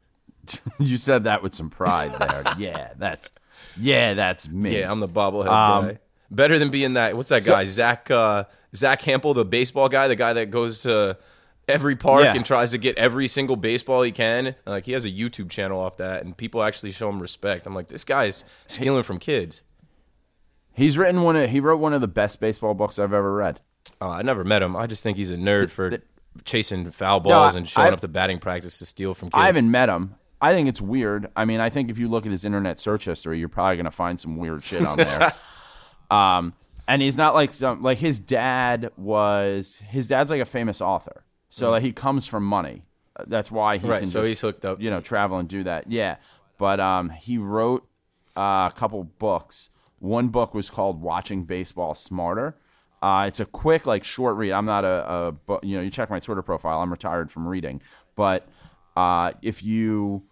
you 0.79 0.97
said 0.97 1.25
that 1.25 1.43
with 1.43 1.55
some 1.55 1.71
pride 1.71 2.11
there. 2.19 2.43
yeah, 2.59 2.93
that's 2.97 3.33
yeah, 3.79 4.15
that's 4.15 4.49
me. 4.49 4.79
Yeah, 4.81 4.91
I'm 4.91 5.01
the 5.01 5.09
bobblehead 5.09 5.47
Um, 5.49 5.89
guy. 5.89 5.99
Better 6.31 6.59
than 6.59 6.71
being 6.71 6.95
that. 6.95 7.17
What's 7.17 7.31
that 7.31 7.43
So- 7.43 7.55
guy? 7.55 7.65
Zack 7.65 8.11
uh, 8.11 8.45
Zack 8.75 9.03
Hample, 9.03 9.35
the 9.35 9.45
baseball 9.45 9.89
guy, 9.89 10.09
the 10.09 10.17
guy 10.17 10.33
that 10.35 10.51
goes 10.51 10.83
to 10.83 11.19
every 11.69 11.95
park 11.97 12.25
Yeah. 12.25 12.35
and 12.35 12.45
tries 12.45 12.73
to 12.73 12.79
get 12.79 12.97
every 12.99 13.29
single 13.29 13.57
baseball 13.57 14.03
he 14.03 14.13
can. 14.13 14.55
Like 14.67 14.87
he 14.87 14.93
has 14.93 15.05
a 15.05 15.11
YouTube 15.11 15.51
channel 15.51 15.81
off 15.81 15.97
that, 15.99 16.25
and 16.25 16.37
people 16.37 16.63
actually 16.63 16.93
show 16.93 17.09
him 17.09 17.21
respect. 17.21 17.67
I'm 17.67 17.75
like, 17.75 17.89
this 17.89 18.05
guy's 18.05 18.45
stealing 18.67 19.03
from 19.03 19.19
kids. 19.19 19.63
He's 20.73 20.97
written 20.97 21.23
one. 21.23 21.37
Of, 21.37 21.51
he 21.51 21.61
wrote 21.61 21.79
one 21.79 21.93
of 21.93 22.01
the 22.01 22.09
best 22.09 22.41
baseball 22.41 22.75
books 22.75 22.99
I've 22.99 23.13
ever 23.13 23.35
read. 23.35 23.61
Uh, 24.01 24.09
I 24.11 24.23
never 24.23 24.45
met 24.45 24.63
him. 24.63 24.77
I 24.77 24.87
just 24.87 25.03
think 25.03 25.17
he's 25.19 25.31
a 25.31 25.37
nerd 25.37 25.71
for 25.71 25.91
chasing 26.45 26.91
foul 26.91 27.21
balls 27.21 27.55
and 27.55 27.69
showing 27.69 27.89
I- 27.89 27.93
up 27.93 28.01
to 28.01 28.09
batting 28.09 28.39
practice 28.39 28.79
to 28.79 28.87
steal 28.87 29.15
from 29.15 29.29
kids. 29.31 29.41
I 29.43 29.47
haven't 29.47 29.71
met 29.71 29.89
him. 29.89 30.15
I 30.43 30.53
think 30.53 30.69
it's 30.69 30.81
weird. 30.81 31.29
I 31.37 31.45
mean, 31.45 31.61
I 31.61 31.69
think 31.69 31.91
if 31.91 31.99
you 31.99 32.09
look 32.09 32.25
at 32.25 32.33
his 32.33 32.47
internet 32.47 32.81
search 32.81 33.05
history, 33.05 33.39
you're 33.39 33.49
probably 33.51 33.77
going 33.77 33.85
to 33.85 33.91
find 33.91 34.19
some 34.19 34.37
weird 34.39 34.65
shit 34.65 34.87
on 34.87 34.97
there. 34.97 35.33
um, 36.11 36.55
and 36.89 37.03
he's 37.03 37.17
not 37.17 37.35
like 37.35 37.53
some 37.53 37.83
like 37.83 37.99
his 37.99 38.19
dad 38.21 38.91
was. 38.97 39.77
His 39.89 40.09
dad's 40.09 40.31
like 40.31 40.41
a 40.41 40.47
famous 40.47 40.81
author, 40.81 41.25
so 41.51 41.71
like 41.71 41.83
he 41.83 41.93
comes 41.93 42.27
from 42.27 42.45
money. 42.45 42.83
That's 43.27 43.51
why 43.53 43.77
he 43.77 43.87
Right, 43.87 43.99
can 44.01 44.09
so 44.09 44.21
just, 44.21 44.29
he's 44.31 44.41
hooked 44.41 44.65
up. 44.65 44.81
You 44.81 44.89
know, 44.91 45.01
travel 45.01 45.39
and 45.39 45.49
do 45.49 45.63
that. 45.65 45.91
Yeah, 45.91 46.17
but 46.59 46.81
um, 46.81 47.11
he 47.11 47.37
wrote 47.39 47.87
uh, 48.37 48.71
a 48.73 48.75
couple 48.75 49.05
books. 49.05 49.71
One 49.99 50.29
book 50.29 50.55
was 50.55 50.71
called 50.71 51.01
"Watching 51.03 51.45
Baseball 51.45 51.95
Smarter." 51.95 52.57
Uh, 53.03 53.25
it's 53.29 53.41
a 53.41 53.47
quick, 53.47 53.87
like, 53.87 54.05
short 54.05 54.37
read. 54.37 54.53
I'm 54.53 54.67
not 54.67 54.85
a, 54.85 55.35
a 55.49 55.59
you 55.63 55.77
know, 55.77 55.83
you 55.83 55.91
check 55.91 56.11
my 56.11 56.21
Twitter 56.21 56.43
profile. 56.43 56.81
I'm 56.81 56.91
retired 56.91 57.31
from 57.31 57.47
reading, 57.47 57.81
but 58.15 58.47
uh, 58.97 59.33
if 59.43 59.63
you 59.63 60.23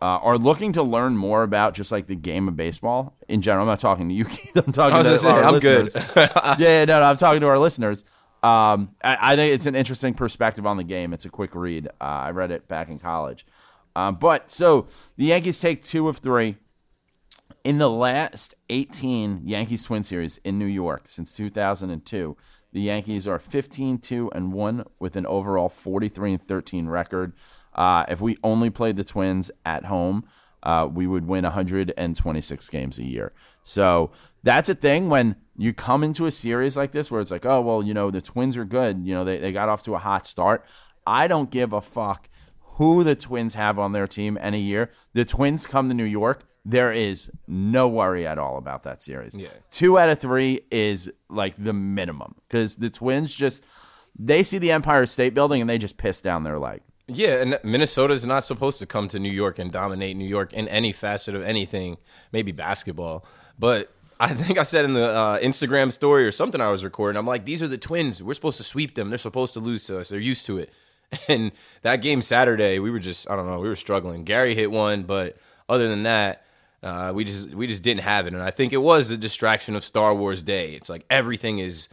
uh, 0.00 0.04
are 0.04 0.38
looking 0.38 0.72
to 0.72 0.82
learn 0.82 1.16
more 1.16 1.42
about 1.42 1.74
just 1.74 1.90
like 1.90 2.06
the 2.06 2.14
game 2.14 2.46
of 2.48 2.56
baseball 2.56 3.16
in 3.28 3.40
general, 3.40 3.62
I'm 3.62 3.68
not 3.68 3.80
talking 3.80 4.08
to 4.08 4.14
you. 4.14 4.26
Keith. 4.26 4.56
I'm 4.66 4.72
talking 4.72 5.02
to 5.02 5.18
say, 5.18 5.30
our 5.30 5.42
I'm 5.42 5.54
listeners. 5.54 5.96
yeah, 6.16 6.56
yeah, 6.58 6.84
no, 6.84 7.00
no, 7.00 7.06
I'm 7.06 7.16
talking 7.16 7.40
to 7.40 7.46
our 7.46 7.58
listeners. 7.58 8.04
Um, 8.42 8.94
I, 9.02 9.32
I 9.32 9.36
think 9.36 9.54
it's 9.54 9.66
an 9.66 9.74
interesting 9.74 10.14
perspective 10.14 10.66
on 10.66 10.76
the 10.76 10.84
game. 10.84 11.12
It's 11.12 11.24
a 11.24 11.30
quick 11.30 11.54
read. 11.54 11.88
Uh, 12.00 12.04
I 12.04 12.30
read 12.30 12.50
it 12.50 12.68
back 12.68 12.88
in 12.88 12.98
college. 12.98 13.44
Um, 13.96 14.14
but 14.14 14.50
so 14.50 14.86
the 15.16 15.26
Yankees 15.26 15.60
take 15.60 15.82
two 15.82 16.08
of 16.08 16.18
three 16.18 16.56
in 17.64 17.78
the 17.78 17.90
last 17.90 18.54
18 18.70 19.42
Yankees 19.44 19.84
Twin 19.84 20.02
Series 20.02 20.38
in 20.38 20.58
New 20.58 20.66
York 20.66 21.04
since 21.08 21.34
2002. 21.34 22.36
The 22.72 22.80
Yankees 22.80 23.26
are 23.26 23.38
15 23.38 23.98
2 23.98 24.30
and 24.34 24.52
1 24.52 24.84
with 24.98 25.16
an 25.16 25.26
overall 25.26 25.68
43 25.68 26.34
and 26.34 26.42
13 26.42 26.88
record. 26.88 27.32
Uh, 27.74 28.04
if 28.08 28.20
we 28.20 28.36
only 28.42 28.70
played 28.70 28.96
the 28.96 29.04
Twins 29.04 29.50
at 29.64 29.86
home, 29.86 30.24
uh, 30.62 30.88
we 30.92 31.06
would 31.06 31.26
win 31.26 31.44
126 31.44 32.68
games 32.68 32.98
a 32.98 33.04
year. 33.04 33.32
So 33.62 34.10
that's 34.42 34.68
a 34.68 34.74
thing 34.74 35.08
when 35.08 35.36
you 35.56 35.72
come 35.72 36.02
into 36.02 36.26
a 36.26 36.30
series 36.30 36.76
like 36.76 36.92
this 36.92 37.10
where 37.10 37.20
it's 37.20 37.30
like, 37.30 37.46
oh, 37.46 37.60
well, 37.60 37.82
you 37.82 37.94
know, 37.94 38.10
the 38.10 38.20
Twins 38.20 38.56
are 38.56 38.64
good. 38.64 39.06
You 39.06 39.14
know, 39.14 39.24
they, 39.24 39.38
they 39.38 39.52
got 39.52 39.68
off 39.68 39.84
to 39.84 39.94
a 39.94 39.98
hot 39.98 40.26
start. 40.26 40.64
I 41.06 41.28
don't 41.28 41.50
give 41.50 41.72
a 41.72 41.80
fuck 41.80 42.28
who 42.78 43.02
the 43.02 43.16
Twins 43.16 43.54
have 43.54 43.78
on 43.78 43.92
their 43.92 44.06
team 44.06 44.38
any 44.40 44.60
year. 44.60 44.90
The 45.12 45.24
Twins 45.24 45.66
come 45.66 45.88
to 45.88 45.94
New 45.94 46.04
York. 46.04 46.44
There 46.70 46.92
is 46.92 47.32
no 47.46 47.88
worry 47.88 48.26
at 48.26 48.38
all 48.38 48.58
about 48.58 48.82
that 48.82 49.00
series. 49.00 49.34
Yeah. 49.34 49.48
Two 49.70 49.98
out 49.98 50.10
of 50.10 50.18
three 50.18 50.60
is 50.70 51.10
like 51.30 51.54
the 51.56 51.72
minimum 51.72 52.34
because 52.46 52.76
the 52.76 52.90
Twins 52.90 53.34
just 53.34 53.64
they 54.18 54.42
see 54.42 54.58
the 54.58 54.70
Empire 54.70 55.06
State 55.06 55.32
Building 55.32 55.62
and 55.62 55.70
they 55.70 55.78
just 55.78 55.96
piss 55.96 56.20
down 56.20 56.44
their 56.44 56.58
leg. 56.58 56.82
Yeah, 57.06 57.40
and 57.40 57.58
Minnesota's 57.64 58.26
not 58.26 58.44
supposed 58.44 58.80
to 58.80 58.86
come 58.86 59.08
to 59.08 59.18
New 59.18 59.32
York 59.32 59.58
and 59.58 59.72
dominate 59.72 60.14
New 60.14 60.28
York 60.28 60.52
in 60.52 60.68
any 60.68 60.92
facet 60.92 61.34
of 61.34 61.40
anything, 61.40 61.96
maybe 62.32 62.52
basketball. 62.52 63.24
But 63.58 63.90
I 64.20 64.34
think 64.34 64.58
I 64.58 64.62
said 64.62 64.84
in 64.84 64.92
the 64.92 65.08
uh, 65.08 65.38
Instagram 65.38 65.90
story 65.90 66.26
or 66.26 66.32
something 66.32 66.60
I 66.60 66.68
was 66.68 66.84
recording, 66.84 67.18
I'm 67.18 67.26
like, 67.26 67.46
these 67.46 67.62
are 67.62 67.68
the 67.68 67.78
Twins. 67.78 68.22
We're 68.22 68.34
supposed 68.34 68.58
to 68.58 68.64
sweep 68.64 68.94
them. 68.94 69.08
They're 69.08 69.16
supposed 69.16 69.54
to 69.54 69.60
lose 69.60 69.86
to 69.86 69.98
us. 69.98 70.10
They're 70.10 70.20
used 70.20 70.44
to 70.46 70.58
it. 70.58 70.70
And 71.26 71.52
that 71.80 72.02
game 72.02 72.20
Saturday, 72.20 72.78
we 72.78 72.90
were 72.90 72.98
just, 72.98 73.30
I 73.30 73.36
don't 73.36 73.46
know, 73.46 73.58
we 73.58 73.68
were 73.68 73.76
struggling. 73.76 74.24
Gary 74.24 74.54
hit 74.54 74.70
one, 74.70 75.04
but 75.04 75.38
other 75.66 75.88
than 75.88 76.02
that, 76.02 76.44
uh, 76.82 77.12
we 77.14 77.24
just 77.24 77.54
we 77.54 77.66
just 77.66 77.82
didn't 77.82 78.02
have 78.02 78.26
it. 78.26 78.34
And 78.34 78.42
I 78.42 78.50
think 78.50 78.72
it 78.72 78.78
was 78.78 79.10
a 79.10 79.16
distraction 79.16 79.74
of 79.74 79.84
Star 79.84 80.14
Wars 80.14 80.42
Day. 80.42 80.74
It's 80.74 80.88
like 80.88 81.04
everything 81.10 81.58
is 81.58 81.88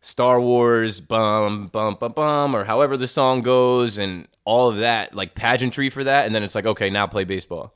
Star 0.00 0.40
Wars, 0.40 1.00
bum, 1.00 1.66
bum, 1.66 1.96
bum, 2.00 2.12
bum, 2.12 2.56
or 2.56 2.64
however 2.64 2.96
the 2.96 3.08
song 3.08 3.42
goes, 3.42 3.98
and 3.98 4.26
all 4.44 4.70
of 4.70 4.78
that, 4.78 5.14
like 5.14 5.34
pageantry 5.34 5.90
for 5.90 6.04
that. 6.04 6.26
And 6.26 6.34
then 6.34 6.42
it's 6.42 6.54
like, 6.54 6.66
okay, 6.66 6.90
now 6.90 7.06
play 7.06 7.24
baseball. 7.24 7.74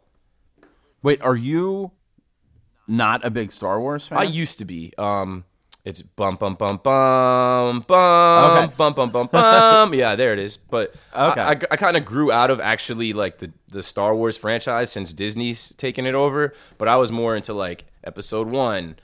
Wait, 1.03 1.21
are 1.21 1.37
you 1.37 1.93
not 2.89 3.25
a 3.25 3.31
big 3.31 3.53
Star 3.53 3.79
Wars 3.79 4.07
fan? 4.07 4.19
I 4.19 4.23
used 4.23 4.59
to 4.59 4.65
be. 4.65 4.93
Um, 4.97 5.45
It's 5.85 6.01
bum 6.01 6.37
bum 6.37 6.55
bum 6.55 6.79
bum 6.83 7.81
bum 7.87 8.57
Okay. 8.65 8.75
bum 8.77 8.95
bum 8.95 9.11
bum 9.11 9.29
bum. 9.31 9.93
yeah, 9.95 10.17
there 10.17 10.33
it 10.33 10.39
is. 10.39 10.57
But 10.57 10.95
Okay. 11.15 11.41
I, 11.43 11.51
I, 11.53 11.57
I 11.73 11.77
kind 11.77 11.97
of 11.99 12.05
grew 12.07 12.33
out 12.33 12.51
of 12.51 12.59
actually 12.61 13.13
like 13.13 13.39
the 13.39 13.53
the 13.69 13.83
Star 13.83 14.15
Wars 14.17 14.37
franchise 14.39 14.91
since 14.91 15.13
Disney's 15.13 15.75
taken 15.77 16.07
it 16.07 16.15
over. 16.15 16.55
But 16.79 16.89
I 16.89 16.97
was 16.97 17.13
more 17.13 17.37
into 17.37 17.53
like 17.53 17.85
Episode 18.03 18.49
One, 18.49 18.97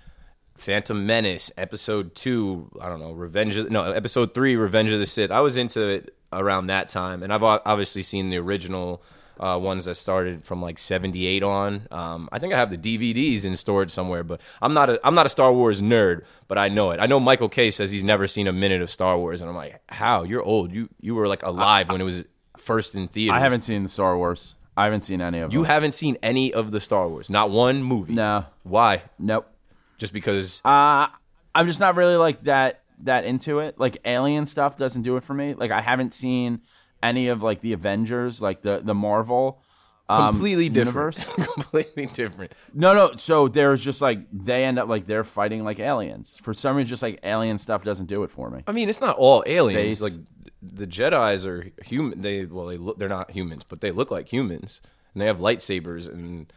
Phantom 0.57 1.05
Menace, 1.07 1.53
Episode 1.59 2.15
Two. 2.15 2.71
I 2.81 2.89
don't 2.89 3.01
know, 3.01 3.13
Revenge 3.13 3.57
of 3.57 3.71
no 3.71 3.85
Episode 3.93 4.33
Three, 4.33 4.57
Revenge 4.57 4.91
of 4.91 4.99
the 5.01 5.07
Sith. 5.07 5.31
I 5.31 5.41
was 5.43 5.59
into 5.59 5.87
it 5.87 6.15
around 6.33 6.69
that 6.69 6.89
time, 6.89 7.23
and 7.23 7.31
I've 7.33 7.43
obviously 7.43 8.01
seen 8.03 8.31
the 8.31 8.39
original. 8.39 9.03
Uh, 9.43 9.59
ones 9.59 9.87
that 9.87 9.95
started 9.95 10.45
from 10.45 10.61
like 10.61 10.79
'78 10.79 11.43
on. 11.43 11.89
Um, 11.91 12.29
I 12.31 12.39
think 12.39 12.53
I 12.53 12.59
have 12.59 12.69
the 12.71 12.77
DVDs 12.77 13.47
in 13.47 13.57
storage 13.57 13.91
somewhere, 13.91 14.23
but 14.23 14.39
I'm 14.61 14.75
not 14.75 14.91
a 14.91 15.01
I'm 15.03 15.15
not 15.15 15.25
a 15.25 15.31
Star 15.31 15.51
Wars 15.51 15.81
nerd, 15.81 16.25
but 16.47 16.59
I 16.59 16.69
know 16.69 16.91
it. 16.91 17.01
I 17.01 17.07
know 17.07 17.19
Michael 17.19 17.49
K 17.49 17.71
says 17.71 17.91
he's 17.91 18.05
never 18.05 18.27
seen 18.27 18.47
a 18.47 18.53
minute 18.53 18.83
of 18.83 18.91
Star 18.91 19.17
Wars, 19.17 19.41
and 19.41 19.49
I'm 19.49 19.57
like, 19.57 19.81
how? 19.89 20.25
You're 20.25 20.43
old. 20.43 20.73
You 20.75 20.91
you 21.01 21.15
were 21.15 21.27
like 21.27 21.43
alive 21.43 21.89
when 21.89 22.03
it 22.03 22.05
was 22.05 22.27
first 22.59 22.95
in 22.95 23.09
theaters. 23.09 23.35
I 23.37 23.39
haven't 23.41 23.63
seen 23.63 23.83
the 23.83 23.89
Star 23.89 24.15
Wars. 24.19 24.57
I 24.77 24.85
haven't 24.85 25.03
seen 25.05 25.23
any 25.23 25.41
of 25.41 25.53
You 25.53 25.61
them. 25.63 25.71
haven't 25.71 25.93
seen 25.93 26.19
any 26.23 26.53
of 26.53 26.71
the 26.71 26.81
Star 26.81 27.09
Wars, 27.09 27.31
not 27.31 27.51
one 27.51 27.83
movie. 27.83 28.13
No. 28.13 28.45
Why? 28.63 29.03
Nope. 29.19 29.51
Just 29.97 30.13
because? 30.13 30.61
Uh, 30.67 31.09
I'm 31.55 31.67
just 31.67 31.81
not 31.81 31.97
really 31.97 32.17
like 32.17 32.45
that 32.45 32.83
that 33.05 33.25
into 33.25 33.61
it. 33.61 33.79
Like 33.81 33.97
alien 34.05 34.45
stuff 34.47 34.77
doesn't 34.77 35.01
do 35.03 35.17
it 35.17 35.25
for 35.25 35.33
me. 35.33 35.55
Like 35.55 35.71
I 35.71 35.81
haven't 35.81 36.13
seen 36.13 36.61
any 37.03 37.29
of 37.29 37.43
like 37.43 37.61
the 37.61 37.73
Avengers, 37.73 38.41
like 38.43 38.63
the 38.63 38.81
the 38.83 38.95
Marvel 38.95 39.63
um, 40.11 40.33
completely 40.33 40.69
different. 40.69 40.87
universe. 40.87 41.29
completely 41.55 42.07
different. 42.07 42.53
No, 42.75 42.95
no. 42.95 43.13
So 43.17 43.47
there's 43.47 43.85
just 43.85 44.03
like 44.03 44.27
they 44.33 44.65
end 44.65 44.79
up 44.79 44.89
like 44.89 45.07
they're 45.07 45.23
fighting 45.23 45.63
like 45.63 45.79
aliens. 45.79 46.37
For 46.37 46.53
some 46.53 46.77
reason, 46.77 46.89
just 46.89 47.03
like 47.03 47.21
alien 47.23 47.59
stuff 47.59 47.85
doesn't 47.85 48.07
do 48.07 48.25
it 48.25 48.31
for 48.31 48.51
me. 48.51 48.65
I 48.67 48.73
mean, 48.73 48.89
it's 48.89 49.01
not 49.01 49.17
all 49.17 49.45
aliens. 49.47 49.99
Space. 49.99 50.19
Like 50.19 50.27
the 50.63 50.87
Jedi's 50.87 51.47
are 51.47 51.71
human. 51.85 52.23
They 52.23 52.45
well, 52.45 52.67
they 52.67 52.77
look. 52.77 52.99
They're 52.99 53.09
not 53.09 53.31
humans, 53.31 53.63
but 53.63 53.81
they 53.81 53.93
look 53.93 54.11
like 54.11 54.29
humans, 54.29 54.81
and 55.15 55.23
they 55.23 55.27
have 55.27 55.39
lightsabers 55.39 56.09
and 56.13 56.53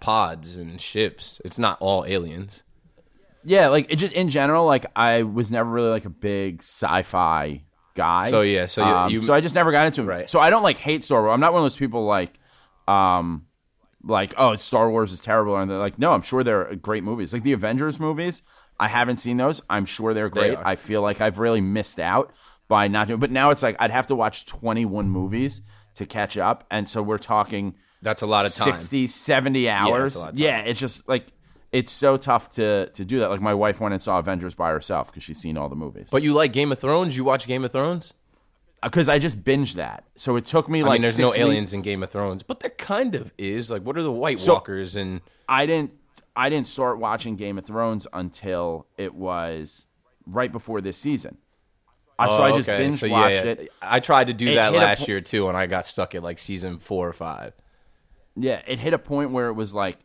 pods 0.00 0.58
and 0.58 0.80
ships. 0.80 1.40
It's 1.44 1.60
not 1.60 1.78
all 1.80 2.04
aliens. 2.06 2.64
Yeah, 3.44 3.68
like 3.68 3.92
it 3.92 3.96
just 3.96 4.14
in 4.14 4.28
general, 4.28 4.66
like 4.66 4.84
I 4.96 5.22
was 5.22 5.52
never 5.52 5.70
really 5.70 5.90
like 5.90 6.06
a 6.06 6.10
big 6.10 6.60
sci-fi 6.60 7.62
guy. 7.96 8.30
So, 8.30 8.42
yeah, 8.42 8.66
so 8.66 8.86
you- 8.86 8.94
um, 8.94 9.10
you- 9.10 9.20
so 9.22 9.34
I 9.34 9.40
just 9.40 9.54
never 9.56 9.72
got 9.72 9.86
into 9.86 10.02
it. 10.02 10.06
Right. 10.06 10.30
So 10.30 10.38
I 10.38 10.50
don't 10.50 10.62
like 10.62 10.76
hate 10.76 11.02
Star 11.02 11.22
Wars. 11.22 11.34
I'm 11.34 11.40
not 11.40 11.52
one 11.52 11.60
of 11.62 11.64
those 11.64 11.76
people 11.76 12.04
like, 12.04 12.38
um, 12.86 13.46
like 14.04 14.34
oh 14.36 14.54
Star 14.54 14.88
Wars 14.90 15.12
is 15.12 15.20
terrible, 15.20 15.56
and 15.56 15.68
they're 15.70 15.78
like 15.78 15.98
no, 15.98 16.12
I'm 16.12 16.22
sure 16.22 16.44
they're 16.44 16.76
great 16.76 17.02
movies. 17.02 17.32
Like 17.32 17.42
the 17.42 17.52
Avengers 17.52 17.98
movies, 17.98 18.42
I 18.78 18.86
haven't 18.88 19.16
seen 19.16 19.36
those. 19.36 19.62
I'm 19.68 19.84
sure 19.84 20.14
they're 20.14 20.28
great. 20.28 20.56
are. 20.56 20.64
I 20.66 20.76
feel 20.76 21.02
like 21.02 21.20
I've 21.20 21.38
really 21.40 21.60
missed 21.60 21.98
out 21.98 22.32
by 22.68 22.86
not 22.86 23.08
doing. 23.08 23.18
But 23.18 23.32
now 23.32 23.50
it's 23.50 23.62
like 23.64 23.74
I'd 23.80 23.90
have 23.90 24.06
to 24.08 24.14
watch 24.14 24.46
21 24.46 25.08
movies 25.08 25.62
to 25.94 26.06
catch 26.06 26.36
up, 26.38 26.64
and 26.70 26.88
so 26.88 27.02
we're 27.02 27.18
talking 27.18 27.74
That's 28.02 28.22
a 28.22 28.26
lot 28.26 28.46
of 28.46 28.54
time. 28.54 28.72
60 28.74 29.06
70 29.08 29.68
hours 29.68 30.22
of 30.24 30.38
yeah, 30.38 30.60
it's 30.60 30.78
just 30.78 31.08
like 31.08 31.26
it's 31.78 31.92
so 31.92 32.16
tough 32.16 32.44
to 32.58 32.88
to 32.90 33.04
do 33.04 33.18
that 33.20 33.28
like 33.30 33.40
my 33.40 33.54
wife 33.54 33.80
went 33.80 33.92
and 33.92 34.02
saw 34.02 34.18
avengers 34.18 34.54
by 34.54 34.70
herself 34.70 35.04
because 35.08 35.22
she's 35.26 35.38
seen 35.38 35.56
all 35.58 35.68
the 35.68 35.76
movies 35.84 36.08
But 36.10 36.22
you 36.22 36.32
like 36.32 36.52
Game 36.52 36.70
of 36.72 36.78
Thrones? 36.78 37.16
You 37.16 37.24
watch 37.24 37.46
Game 37.46 37.64
of 37.64 37.72
Thrones? 37.72 38.12
because 38.82 39.08
i 39.08 39.18
just 39.18 39.42
binged 39.42 39.74
that 39.76 40.04
so 40.14 40.36
it 40.36 40.44
took 40.44 40.68
me 40.68 40.80
I 40.80 40.86
like 40.86 40.92
mean, 40.96 41.02
there's 41.02 41.18
no 41.18 41.28
six 41.30 41.40
aliens 41.40 41.72
in 41.72 41.82
Game 41.82 42.02
of 42.02 42.10
Thrones, 42.10 42.42
but 42.42 42.60
there 42.60 42.70
kind 42.70 43.14
of 43.14 43.32
is. 43.38 43.70
Like, 43.70 43.82
what 43.82 43.96
are 43.96 44.02
the 44.02 44.12
White 44.12 44.38
So- 44.38 44.52
Walkers 44.54 44.96
and? 44.96 45.20
i 45.48 45.64
didn't 45.66 45.92
i 46.36 46.48
didn't 46.50 46.66
start 46.66 46.98
watching 46.98 47.36
game 47.36 47.56
of 47.58 47.64
thrones 47.64 48.06
until 48.12 48.86
it 48.98 49.14
was 49.14 49.86
right 50.26 50.50
before 50.52 50.80
this 50.80 50.98
season 50.98 51.38
Uh, 52.18 52.30
so 52.36 52.42
i 52.42 52.50
just 52.52 52.68
Oh, 52.68 52.72
okay. 52.74 52.82
binge 52.84 52.96
So, 52.96 53.06
yeah, 53.06 53.12
watched 53.20 53.44
yeah. 53.44 53.50
it 53.52 53.72
I 53.80 54.00
tried 54.00 54.26
to 54.28 54.34
do 54.34 54.48
It 54.50 54.54
that 54.56 54.72
last 54.74 55.00
po- 55.06 55.12
year 55.12 55.20
too, 55.20 55.48
and 55.48 55.56
I 55.56 55.66
got 55.66 55.84
stuck 55.86 56.14
at 56.14 56.22
like 56.22 56.38
season 56.38 56.78
four 56.78 57.08
or 57.08 57.12
five. 57.12 57.52
yeah 58.36 58.60
it 58.66 58.78
hit 58.78 58.92
a 58.92 58.98
point 58.98 59.30
where 59.30 59.48
it 59.48 59.54
was 59.54 59.72
like 59.74 59.98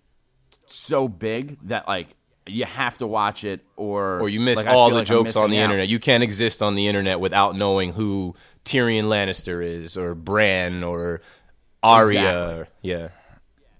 so 0.71 1.07
big 1.07 1.57
that 1.67 1.87
like 1.87 2.09
you 2.47 2.65
have 2.65 2.97
to 2.97 3.07
watch 3.07 3.43
it 3.43 3.61
or 3.75 4.19
or 4.19 4.29
you 4.29 4.39
miss 4.39 4.63
like, 4.65 4.73
all 4.73 4.89
the 4.89 4.97
like 4.97 5.07
jokes 5.07 5.35
on 5.35 5.49
the 5.49 5.59
out. 5.59 5.63
internet. 5.65 5.87
You 5.87 5.99
can't 5.99 6.23
exist 6.23 6.61
on 6.61 6.75
the 6.75 6.87
internet 6.87 7.19
without 7.19 7.55
knowing 7.55 7.93
who 7.93 8.35
Tyrion 8.65 9.05
Lannister 9.05 9.63
is, 9.63 9.97
or 9.97 10.15
Bran, 10.15 10.83
or 10.83 11.21
Arya. 11.83 12.19
Exactly. 12.19 12.67
Yeah, 12.81 13.07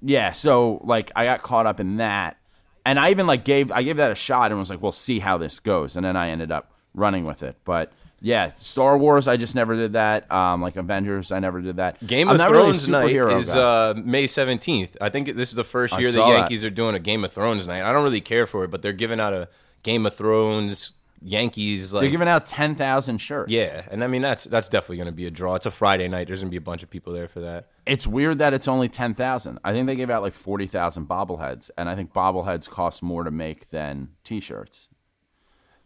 Yeah, 0.02 0.32
so 0.32 0.82
like 0.84 1.12
I 1.16 1.26
got 1.26 1.42
caught 1.42 1.66
up 1.66 1.80
in 1.80 1.98
that, 1.98 2.38
and 2.86 3.00
I 3.00 3.10
even 3.12 3.28
like 3.28 3.44
gave 3.44 3.72
I 3.72 3.84
gave 3.84 3.98
that 3.98 4.12
a 4.12 4.16
shot 4.16 4.52
and 4.52 4.60
was 4.60 4.70
like, 4.70 4.82
"We'll 4.82 4.92
see 4.92 5.20
how 5.20 5.38
this 5.38 5.60
goes," 5.60 5.96
and 5.96 6.06
then 6.06 6.16
I 6.16 6.30
ended 6.30 6.52
up 6.52 6.72
running 6.94 7.26
with 7.26 7.44
it. 7.44 7.58
But 7.66 7.92
yeah, 8.22 8.54
Star 8.54 8.98
Wars, 8.98 9.28
I 9.28 9.36
just 9.36 9.56
never 9.56 9.76
did 9.76 9.94
that. 9.94 10.32
Um, 10.32 10.62
like 10.62 10.76
Avengers, 10.76 11.32
I 11.32 11.40
never 11.40 11.60
did 11.60 11.78
that. 11.78 12.06
Game 12.06 12.30
I'm 12.30 12.36
of 12.36 12.38
not 12.38 12.52
really 12.52 12.64
Thrones 12.66 12.88
night 12.90 13.10
is 13.12 13.56
uh, 13.56 13.96
May 13.98 14.28
seventeenth. 14.28 14.96
I 15.02 15.10
think 15.10 15.36
this 15.36 15.50
is 15.50 15.56
the 15.56 15.64
first 15.64 15.94
I 15.96 16.00
year 16.00 16.08
the 16.08 16.14
saw 16.14 16.30
that. 16.30 16.38
Yankees 16.38 16.64
are 16.64 16.70
doing 16.70 16.96
a 16.96 17.00
Game 17.00 17.26
of 17.26 17.34
Thrones 17.34 17.68
night. 17.68 17.82
I 17.84 17.92
don't 17.92 18.04
really 18.04 18.22
care 18.22 18.46
for 18.46 18.64
it, 18.64 18.70
but 18.72 18.82
they're 18.82 18.94
giving 18.94 19.20
out 19.20 19.34
a 19.34 19.50
Game 19.84 20.06
of 20.06 20.16
Thrones 20.16 20.94
Yankees 21.24 21.94
like 21.94 22.02
They're 22.02 22.12
giving 22.12 22.28
out 22.28 22.46
ten 22.48 22.76
thousand 22.76 23.20
shirts. 23.20 23.52
yeah, 23.52 23.84
and 23.92 24.04
I 24.04 24.08
mean 24.08 24.22
that's 24.24 24.44
that's 24.46 24.70
definitely 24.70 24.98
going 24.98 25.06
to 25.08 25.12
be 25.12 25.28
a 25.28 25.32
draw. 25.32 25.56
It's 25.56 25.66
a 25.68 25.72
Friday 25.72 26.08
night. 26.08 26.28
There's 26.28 26.40
going 26.42 26.50
to 26.50 26.52
be 26.52 26.58
a 26.58 26.62
bunch 26.62 26.82
of 26.84 26.90
people 26.90 27.14
there 27.14 27.28
for 27.28 27.42
that. 27.42 27.68
it's 27.86 28.08
weird 28.08 28.40
that 28.40 28.54
it's 28.54 28.68
only 28.68 28.90
ten 28.90 29.14
thousand. 29.14 29.60
I 29.64 29.72
think 29.72 29.86
they 29.88 29.96
gave 29.96 30.10
out 30.10 30.24
like 30.24 30.34
forty 30.34 30.66
thousand 30.66 31.08
bobbleheads, 31.08 31.70
and 31.78 31.88
I 31.90 31.96
think 31.96 32.12
bobbleheads 32.14 32.70
cost 32.70 33.04
more 33.04 33.24
to 33.24 33.32
make 33.32 33.70
than 33.70 34.10
T-shirts. 34.24 34.90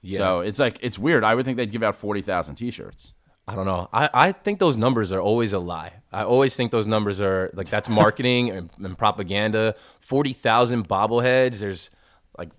Yeah. 0.06 0.18
So 0.18 0.40
it's 0.42 0.60
like 0.60 0.78
it's 0.82 1.00
weird. 1.00 1.24
I 1.24 1.36
would 1.36 1.46
think 1.46 1.58
they'd 1.58 1.72
give 1.72 1.84
out 1.84 1.96
forty 1.96 2.22
thousand 2.22 2.56
T-shirts. 2.56 3.14
I 3.48 3.56
don't 3.56 3.66
know. 3.66 3.90
I, 3.94 4.10
I 4.12 4.32
think 4.32 4.58
those 4.58 4.76
numbers 4.76 5.12
are 5.12 5.22
always 5.22 5.54
a 5.54 5.60
lie. 5.60 5.94
I 6.12 6.24
always 6.24 6.56
think 6.58 6.72
those 6.72 6.88
numbers 6.88 7.22
are 7.22 7.52
like 7.54 7.70
that's 7.70 7.90
marketing 7.90 8.50
and, 8.50 8.70
and 8.82 8.98
propaganda. 8.98 9.76
Forty 10.00 10.34
thousand 10.34 10.88
bobbleheads. 10.88 11.60
There's 11.60 11.92
like 12.38 12.50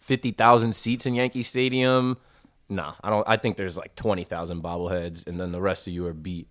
fifty 0.00 0.32
thousand 0.32 0.74
seats 0.74 1.06
in 1.06 1.14
Yankee 1.14 1.42
Stadium. 1.42 2.18
Nah, 2.68 2.94
I 3.02 3.10
don't. 3.10 3.26
I 3.28 3.36
think 3.36 3.56
there's 3.56 3.78
like 3.78 3.96
twenty 3.96 4.24
thousand 4.24 4.62
bobbleheads, 4.62 5.26
and 5.26 5.40
then 5.40 5.52
the 5.52 5.60
rest 5.60 5.86
of 5.86 5.92
you 5.92 6.06
are 6.06 6.14
beat. 6.14 6.48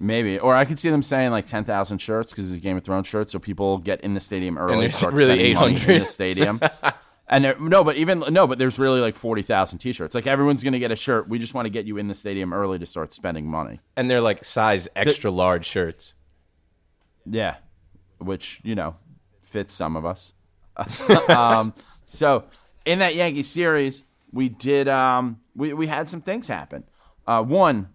Maybe, 0.00 0.36
or 0.40 0.56
I 0.56 0.64
could 0.64 0.80
see 0.80 0.90
them 0.90 1.02
saying 1.02 1.30
like 1.30 1.46
ten 1.46 1.62
thousand 1.62 1.98
shirts 1.98 2.32
because 2.32 2.50
it's 2.50 2.60
a 2.60 2.62
Game 2.62 2.76
of 2.76 2.84
Thrones 2.84 3.06
shirt, 3.06 3.30
so 3.30 3.38
people 3.38 3.78
get 3.78 4.00
in 4.00 4.14
the 4.14 4.20
stadium 4.20 4.58
early 4.58 4.72
and 4.72 4.82
there's 4.82 4.96
start 4.96 5.14
really 5.14 5.38
800. 5.38 5.88
in 5.88 5.98
the 6.00 6.06
stadium. 6.06 6.60
and 7.32 7.44
there, 7.44 7.58
no, 7.58 7.82
but 7.82 7.96
even 7.96 8.22
no, 8.28 8.46
but 8.46 8.58
there's 8.58 8.78
really 8.78 9.00
like 9.00 9.16
forty 9.16 9.40
thousand 9.40 9.78
T-shirts. 9.78 10.14
Like 10.14 10.26
everyone's 10.26 10.62
gonna 10.62 10.78
get 10.78 10.90
a 10.90 10.96
shirt. 10.96 11.28
We 11.28 11.38
just 11.38 11.54
want 11.54 11.64
to 11.64 11.70
get 11.70 11.86
you 11.86 11.96
in 11.96 12.06
the 12.06 12.14
stadium 12.14 12.52
early 12.52 12.78
to 12.78 12.84
start 12.84 13.14
spending 13.14 13.46
money. 13.46 13.80
And 13.96 14.10
they're 14.10 14.20
like 14.20 14.44
size 14.44 14.86
extra 14.94 15.30
large 15.30 15.64
shirts. 15.64 16.14
Yeah, 17.24 17.56
which 18.18 18.60
you 18.62 18.74
know 18.74 18.96
fits 19.40 19.72
some 19.72 19.96
of 19.96 20.04
us. 20.04 20.34
um, 21.30 21.72
so 22.04 22.44
in 22.84 22.98
that 22.98 23.14
Yankee 23.14 23.42
series, 23.42 24.04
we 24.30 24.50
did 24.50 24.86
um, 24.86 25.40
we 25.56 25.72
we 25.72 25.86
had 25.86 26.10
some 26.10 26.20
things 26.20 26.48
happen. 26.48 26.84
Uh, 27.26 27.42
one, 27.42 27.88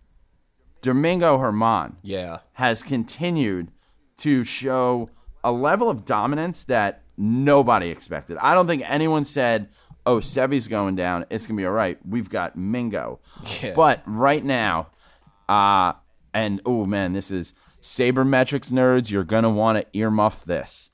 Domingo 0.81 1.37
Germán. 1.37 1.95
Yeah. 2.01 2.39
has 2.53 2.81
continued 2.81 3.71
to 4.17 4.43
show 4.43 5.11
a 5.43 5.51
level 5.51 5.91
of 5.91 6.05
dominance 6.05 6.63
that 6.63 7.03
nobody 7.17 7.89
expected. 7.89 8.37
I 8.41 8.53
don't 8.53 8.67
think 8.67 8.83
anyone 8.85 9.23
said, 9.23 9.69
"Oh, 10.05 10.19
Sevy's 10.19 10.67
going 10.67 10.95
down. 10.95 11.25
It's 11.29 11.47
gonna 11.47 11.57
be 11.57 11.65
all 11.65 11.71
right." 11.71 11.97
We've 12.07 12.29
got 12.29 12.55
Mingo, 12.55 13.19
Yeah. 13.61 13.73
but 13.73 14.01
right 14.05 14.43
now, 14.43 14.87
uh, 15.49 15.93
and 16.33 16.61
oh 16.65 16.85
man, 16.85 17.13
this 17.13 17.31
is 17.31 17.53
sabermetrics 17.81 18.71
nerds. 18.71 19.11
You're 19.11 19.23
gonna 19.23 19.49
want 19.49 19.77
to 19.79 19.99
earmuff 19.99 20.45
this. 20.45 20.91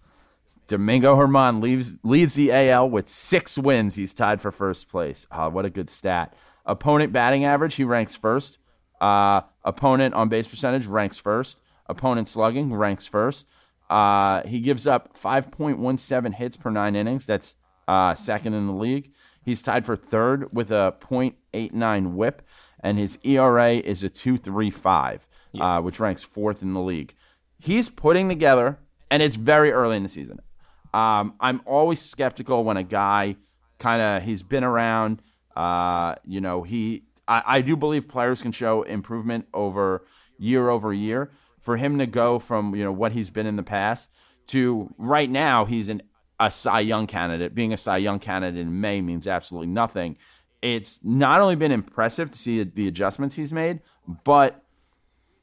Domingo 0.67 1.15
Germán 1.15 1.61
leaves 1.61 1.97
leads 2.03 2.35
the 2.35 2.51
AL 2.51 2.89
with 2.89 3.09
six 3.09 3.57
wins. 3.57 3.95
He's 3.95 4.13
tied 4.13 4.39
for 4.41 4.51
first 4.51 4.89
place. 4.89 5.27
Ah, 5.31 5.49
what 5.49 5.65
a 5.65 5.69
good 5.69 5.89
stat. 5.89 6.33
Opponent 6.65 7.11
batting 7.11 7.43
average, 7.43 7.75
he 7.75 7.83
ranks 7.83 8.15
first. 8.15 8.59
Uh, 9.01 9.41
opponent 9.65 10.13
on 10.15 10.29
base 10.29 10.47
percentage 10.47 10.85
ranks 10.87 11.17
first. 11.17 11.59
Opponent 11.87 12.29
slugging 12.29 12.73
ranks 12.73 13.05
first. 13.05 13.45
Uh, 13.89 14.45
he 14.47 14.59
gives 14.59 14.87
up 14.87 15.17
5.17 15.17 16.35
hits 16.35 16.57
per 16.57 16.69
nine 16.69 16.95
innings. 16.95 17.25
That's 17.25 17.55
uh, 17.87 18.15
second 18.15 18.53
in 18.53 18.67
the 18.67 18.73
league. 18.73 19.11
He's 19.43 19.61
tied 19.61 19.85
for 19.85 19.95
third 19.95 20.53
with 20.53 20.71
a 20.71 20.95
.89 21.01 22.13
WHIP, 22.13 22.41
and 22.81 22.97
his 22.97 23.19
ERA 23.23 23.73
is 23.73 24.03
a 24.03 24.09
2.35, 24.09 25.27
uh, 25.59 25.81
which 25.81 25.99
ranks 25.99 26.23
fourth 26.23 26.61
in 26.61 26.73
the 26.73 26.81
league. 26.81 27.13
He's 27.59 27.89
putting 27.89 28.29
together, 28.29 28.79
and 29.11 29.21
it's 29.21 29.35
very 29.35 29.71
early 29.71 29.97
in 29.97 30.03
the 30.03 30.09
season. 30.09 30.39
Um, 30.93 31.35
I'm 31.39 31.61
always 31.65 32.01
skeptical 32.01 32.63
when 32.63 32.77
a 32.77 32.83
guy 32.83 33.35
kind 33.79 34.01
of 34.01 34.23
he's 34.23 34.43
been 34.43 34.63
around. 34.63 35.21
Uh, 35.55 36.15
you 36.23 36.39
know, 36.39 36.63
he 36.63 37.03
I, 37.27 37.43
I 37.45 37.61
do 37.61 37.75
believe 37.75 38.07
players 38.07 38.41
can 38.41 38.51
show 38.51 38.83
improvement 38.83 39.47
over 39.53 40.05
year 40.37 40.69
over 40.69 40.93
year. 40.93 41.31
For 41.63 41.77
him 41.77 41.97
to 41.97 42.05
go 42.05 42.39
from 42.39 42.75
you 42.75 42.83
know 42.83 42.91
what 42.91 43.13
he's 43.13 43.29
been 43.29 43.47
in 43.47 43.55
the 43.55 43.63
past 43.63 44.11
to 44.47 44.93
right 44.97 45.29
now, 45.29 45.65
he's 45.65 45.89
an 45.89 46.01
a 46.39 46.51
Cy 46.51 46.81
Young 46.81 47.07
candidate. 47.07 47.55
Being 47.55 47.73
a 47.73 47.77
Cy 47.77 47.97
Young 47.97 48.19
candidate 48.19 48.59
in 48.59 48.81
May 48.81 49.01
means 49.01 49.27
absolutely 49.27 49.67
nothing 49.67 50.17
it's 50.63 51.03
not 51.03 51.41
only 51.41 51.57
been 51.57 51.73
impressive 51.73 52.31
to 52.31 52.37
see 52.37 52.63
the 52.63 52.87
adjustments 52.87 53.35
he's 53.35 53.51
made, 53.51 53.81
but 54.23 54.63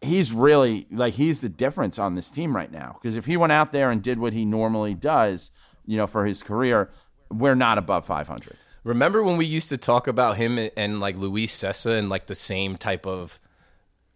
he's 0.00 0.32
really 0.32 0.86
like 0.90 1.14
he's 1.14 1.42
the 1.42 1.48
difference 1.50 1.98
on 1.98 2.14
this 2.14 2.30
team 2.30 2.56
right 2.56 2.72
now. 2.72 2.96
Because 3.00 3.16
if 3.16 3.26
he 3.26 3.36
went 3.36 3.52
out 3.52 3.70
there 3.70 3.90
and 3.90 4.02
did 4.02 4.18
what 4.18 4.32
he 4.32 4.46
normally 4.46 4.94
does, 4.94 5.50
you 5.84 5.98
know, 5.98 6.06
for 6.06 6.24
his 6.24 6.42
career, 6.42 6.90
we're 7.30 7.54
not 7.54 7.76
above 7.76 8.06
500. 8.06 8.56
Remember 8.82 9.22
when 9.22 9.36
we 9.36 9.44
used 9.44 9.68
to 9.68 9.76
talk 9.76 10.06
about 10.06 10.38
him 10.38 10.70
and 10.74 11.00
like 11.00 11.18
Luis 11.18 11.54
Cessa 11.54 11.98
and 11.98 12.08
like 12.08 12.26
the 12.26 12.34
same 12.34 12.78
type 12.78 13.06
of 13.06 13.38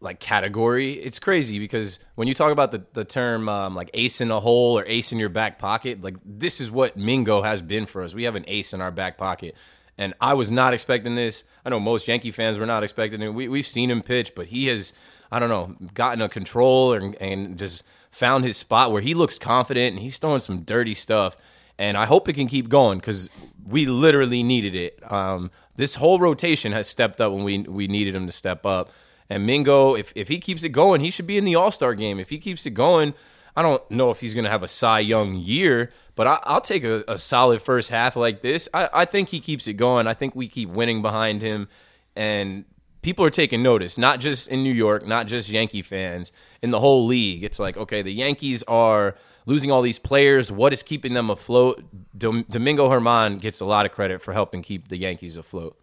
like 0.04 0.20
category? 0.20 0.92
It's 0.92 1.18
crazy 1.18 1.58
because 1.58 1.98
when 2.14 2.28
you 2.28 2.34
talk 2.34 2.52
about 2.52 2.70
the, 2.70 2.84
the 2.92 3.04
term 3.04 3.48
um, 3.48 3.74
like 3.74 3.90
ace 3.94 4.20
in 4.20 4.30
a 4.30 4.38
hole 4.38 4.78
or 4.78 4.84
ace 4.86 5.10
in 5.12 5.18
your 5.18 5.28
back 5.28 5.58
pocket, 5.58 6.02
like 6.02 6.16
this 6.24 6.60
is 6.60 6.70
what 6.70 6.96
Mingo 6.96 7.42
has 7.42 7.62
been 7.62 7.86
for 7.86 8.02
us. 8.02 8.14
We 8.14 8.24
have 8.24 8.36
an 8.36 8.44
ace 8.46 8.72
in 8.72 8.80
our 8.80 8.92
back 8.92 9.18
pocket. 9.18 9.56
And 9.98 10.14
I 10.20 10.34
was 10.34 10.52
not 10.52 10.74
expecting 10.74 11.14
this. 11.14 11.44
I 11.64 11.70
know 11.70 11.80
most 11.80 12.06
Yankee 12.06 12.30
fans 12.30 12.58
were 12.58 12.66
not 12.66 12.82
expecting 12.82 13.22
it. 13.22 13.28
We, 13.28 13.48
we've 13.48 13.66
seen 13.66 13.90
him 13.90 14.02
pitch, 14.02 14.34
but 14.34 14.46
he 14.46 14.66
has, 14.66 14.92
I 15.32 15.38
don't 15.38 15.48
know, 15.48 15.74
gotten 15.94 16.22
a 16.22 16.28
control 16.28 16.92
and, 16.92 17.16
and 17.16 17.58
just 17.58 17.84
found 18.10 18.44
his 18.44 18.56
spot 18.56 18.92
where 18.92 19.02
he 19.02 19.14
looks 19.14 19.38
confident 19.38 19.94
and 19.94 20.02
he's 20.02 20.18
throwing 20.18 20.40
some 20.40 20.62
dirty 20.62 20.94
stuff 20.94 21.36
and 21.78 21.96
I 21.96 22.06
hope 22.06 22.28
it 22.28 22.34
can 22.34 22.46
keep 22.46 22.68
going 22.68 22.98
because 22.98 23.30
we 23.66 23.86
literally 23.86 24.42
needed 24.42 24.74
it. 24.74 25.00
Um, 25.10 25.50
this 25.76 25.96
whole 25.96 26.18
rotation 26.18 26.72
has 26.72 26.88
stepped 26.88 27.20
up 27.20 27.32
when 27.32 27.44
we 27.44 27.58
we 27.62 27.86
needed 27.86 28.14
him 28.14 28.26
to 28.26 28.32
step 28.32 28.64
up. 28.64 28.90
And 29.30 29.46
Mingo, 29.46 29.94
if 29.94 30.12
if 30.14 30.28
he 30.28 30.38
keeps 30.38 30.64
it 30.64 30.70
going, 30.70 31.00
he 31.00 31.10
should 31.10 31.26
be 31.26 31.38
in 31.38 31.44
the 31.44 31.54
All 31.54 31.70
Star 31.70 31.94
game. 31.94 32.18
If 32.18 32.30
he 32.30 32.38
keeps 32.38 32.66
it 32.66 32.72
going, 32.72 33.14
I 33.56 33.62
don't 33.62 33.88
know 33.90 34.10
if 34.10 34.20
he's 34.20 34.34
going 34.34 34.44
to 34.44 34.50
have 34.50 34.62
a 34.62 34.68
Cy 34.68 35.00
Young 35.00 35.34
year, 35.34 35.92
but 36.14 36.26
I, 36.26 36.54
will 36.54 36.60
take 36.60 36.84
a, 36.84 37.04
a, 37.06 37.16
solid 37.16 37.62
first 37.62 37.90
half 37.90 38.16
like 38.16 38.42
this. 38.42 38.68
I, 38.74 38.88
I 38.92 39.04
think 39.04 39.28
he 39.28 39.40
keeps 39.40 39.66
it 39.66 39.74
going. 39.74 40.06
I 40.06 40.14
think 40.14 40.34
we 40.34 40.48
keep 40.48 40.68
winning 40.68 41.02
behind 41.02 41.40
him, 41.40 41.68
and 42.16 42.64
people 43.02 43.24
are 43.24 43.30
taking 43.30 43.62
notice. 43.62 43.96
Not 43.96 44.20
just 44.20 44.48
in 44.48 44.62
New 44.62 44.72
York, 44.72 45.06
not 45.06 45.26
just 45.26 45.48
Yankee 45.48 45.82
fans, 45.82 46.32
in 46.62 46.70
the 46.70 46.80
whole 46.80 47.06
league. 47.06 47.44
It's 47.44 47.58
like 47.58 47.76
okay, 47.76 48.02
the 48.02 48.12
Yankees 48.12 48.62
are 48.64 49.16
losing 49.46 49.70
all 49.70 49.82
these 49.82 49.98
players. 49.98 50.50
What 50.50 50.72
is 50.72 50.82
keeping 50.82 51.14
them 51.14 51.30
afloat? 51.30 51.82
Domingo 52.16 52.90
Germán 52.90 53.40
gets 53.40 53.60
a 53.60 53.64
lot 53.64 53.86
of 53.86 53.92
credit 53.92 54.20
for 54.20 54.32
helping 54.32 54.62
keep 54.62 54.88
the 54.88 54.96
Yankees 54.96 55.36
afloat. 55.36 55.78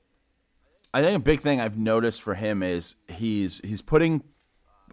I 0.94 1.02
think 1.02 1.16
a 1.16 1.20
big 1.20 1.40
thing 1.40 1.60
I've 1.60 1.78
noticed 1.78 2.22
for 2.22 2.36
him 2.36 2.64
is 2.64 2.96
he's 3.08 3.60
he's 3.60 3.82
putting 3.82 4.24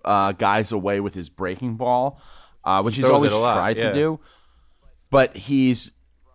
uh, 0.05 0.33
guys 0.33 0.73
away 0.73 1.01
with 1.01 1.15
his 1.15 1.29
breaking 1.29 1.77
ball, 1.77 2.21
uh, 2.65 2.83
which 2.83 2.97
he 2.97 3.03
he's 3.03 3.11
always 3.11 3.33
tried 3.33 3.79
yeah. 3.79 3.89
to 3.89 3.93
do. 3.93 4.21
But 5.11 5.37
he's 5.37 5.91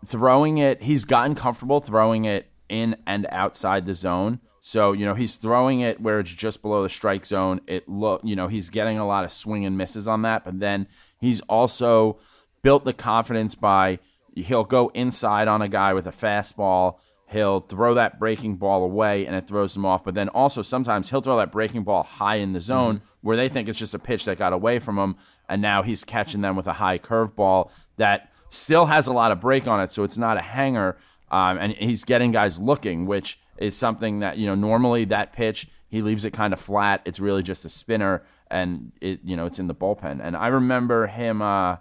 throwing 0.05 0.57
it. 0.57 0.81
He's 0.81 1.05
gotten 1.05 1.35
comfortable 1.35 1.79
throwing 1.79 2.25
it 2.25 2.51
in 2.67 2.97
and 3.07 3.25
outside 3.29 3.85
the 3.85 3.93
zone. 3.93 4.39
So 4.61 4.91
you 4.91 5.05
know 5.05 5.13
he's 5.13 5.35
throwing 5.35 5.81
it 5.81 6.01
where 6.01 6.19
it's 6.19 6.33
just 6.33 6.61
below 6.61 6.83
the 6.83 6.89
strike 6.89 7.25
zone. 7.25 7.61
It 7.67 7.87
look 7.87 8.21
you 8.23 8.35
know 8.35 8.47
he's 8.47 8.69
getting 8.69 8.97
a 8.97 9.07
lot 9.07 9.23
of 9.23 9.31
swing 9.31 9.65
and 9.65 9.77
misses 9.77 10.07
on 10.07 10.23
that, 10.23 10.43
but 10.45 10.59
then 10.59 10.87
He's 11.23 11.39
also 11.47 12.19
built 12.63 12.83
the 12.83 12.91
confidence 12.91 13.55
by 13.55 13.99
he'll 14.35 14.65
go 14.65 14.89
inside 14.89 15.47
on 15.47 15.61
a 15.61 15.69
guy 15.69 15.93
with 15.93 16.05
a 16.05 16.11
fastball. 16.11 16.97
He'll 17.33 17.59
throw 17.59 17.95
that 17.95 18.19
breaking 18.19 18.55
ball 18.55 18.83
away 18.83 19.25
and 19.25 19.35
it 19.35 19.47
throws 19.47 19.73
them 19.73 19.85
off. 19.85 20.03
But 20.03 20.15
then 20.15 20.29
also 20.29 20.61
sometimes 20.61 21.09
he'll 21.09 21.21
throw 21.21 21.37
that 21.37 21.51
breaking 21.51 21.83
ball 21.83 22.03
high 22.03 22.35
in 22.35 22.53
the 22.53 22.61
zone 22.61 22.97
mm-hmm. 22.97 23.05
where 23.21 23.35
they 23.35 23.49
think 23.49 23.67
it's 23.67 23.79
just 23.79 23.93
a 23.93 23.99
pitch 23.99 24.25
that 24.25 24.37
got 24.37 24.53
away 24.53 24.79
from 24.79 24.97
him. 24.97 25.15
And 25.49 25.61
now 25.61 25.83
he's 25.83 26.03
catching 26.03 26.41
them 26.41 26.55
with 26.55 26.67
a 26.67 26.73
high 26.73 26.97
curveball 26.97 27.71
that 27.97 28.31
still 28.49 28.85
has 28.85 29.07
a 29.07 29.13
lot 29.13 29.31
of 29.31 29.41
break 29.41 29.67
on 29.67 29.81
it. 29.81 29.91
So 29.91 30.03
it's 30.03 30.17
not 30.17 30.37
a 30.37 30.41
hanger. 30.41 30.97
Um, 31.31 31.57
and 31.57 31.73
he's 31.73 32.03
getting 32.03 32.31
guys 32.31 32.59
looking, 32.59 33.05
which 33.05 33.39
is 33.57 33.75
something 33.75 34.19
that, 34.19 34.37
you 34.37 34.45
know, 34.45 34.55
normally 34.55 35.03
that 35.05 35.33
pitch, 35.33 35.67
he 35.89 36.01
leaves 36.01 36.23
it 36.25 36.31
kind 36.31 36.53
of 36.53 36.59
flat. 36.59 37.01
It's 37.05 37.19
really 37.19 37.43
just 37.43 37.65
a 37.65 37.69
spinner 37.69 38.23
and 38.53 38.91
it 39.01 39.19
you 39.23 39.35
know 39.35 39.45
it's 39.45 39.59
in 39.59 39.67
the 39.67 39.75
bullpen. 39.75 40.19
And 40.21 40.37
I 40.37 40.47
remember 40.47 41.07
him 41.07 41.41
uh, 41.41 41.77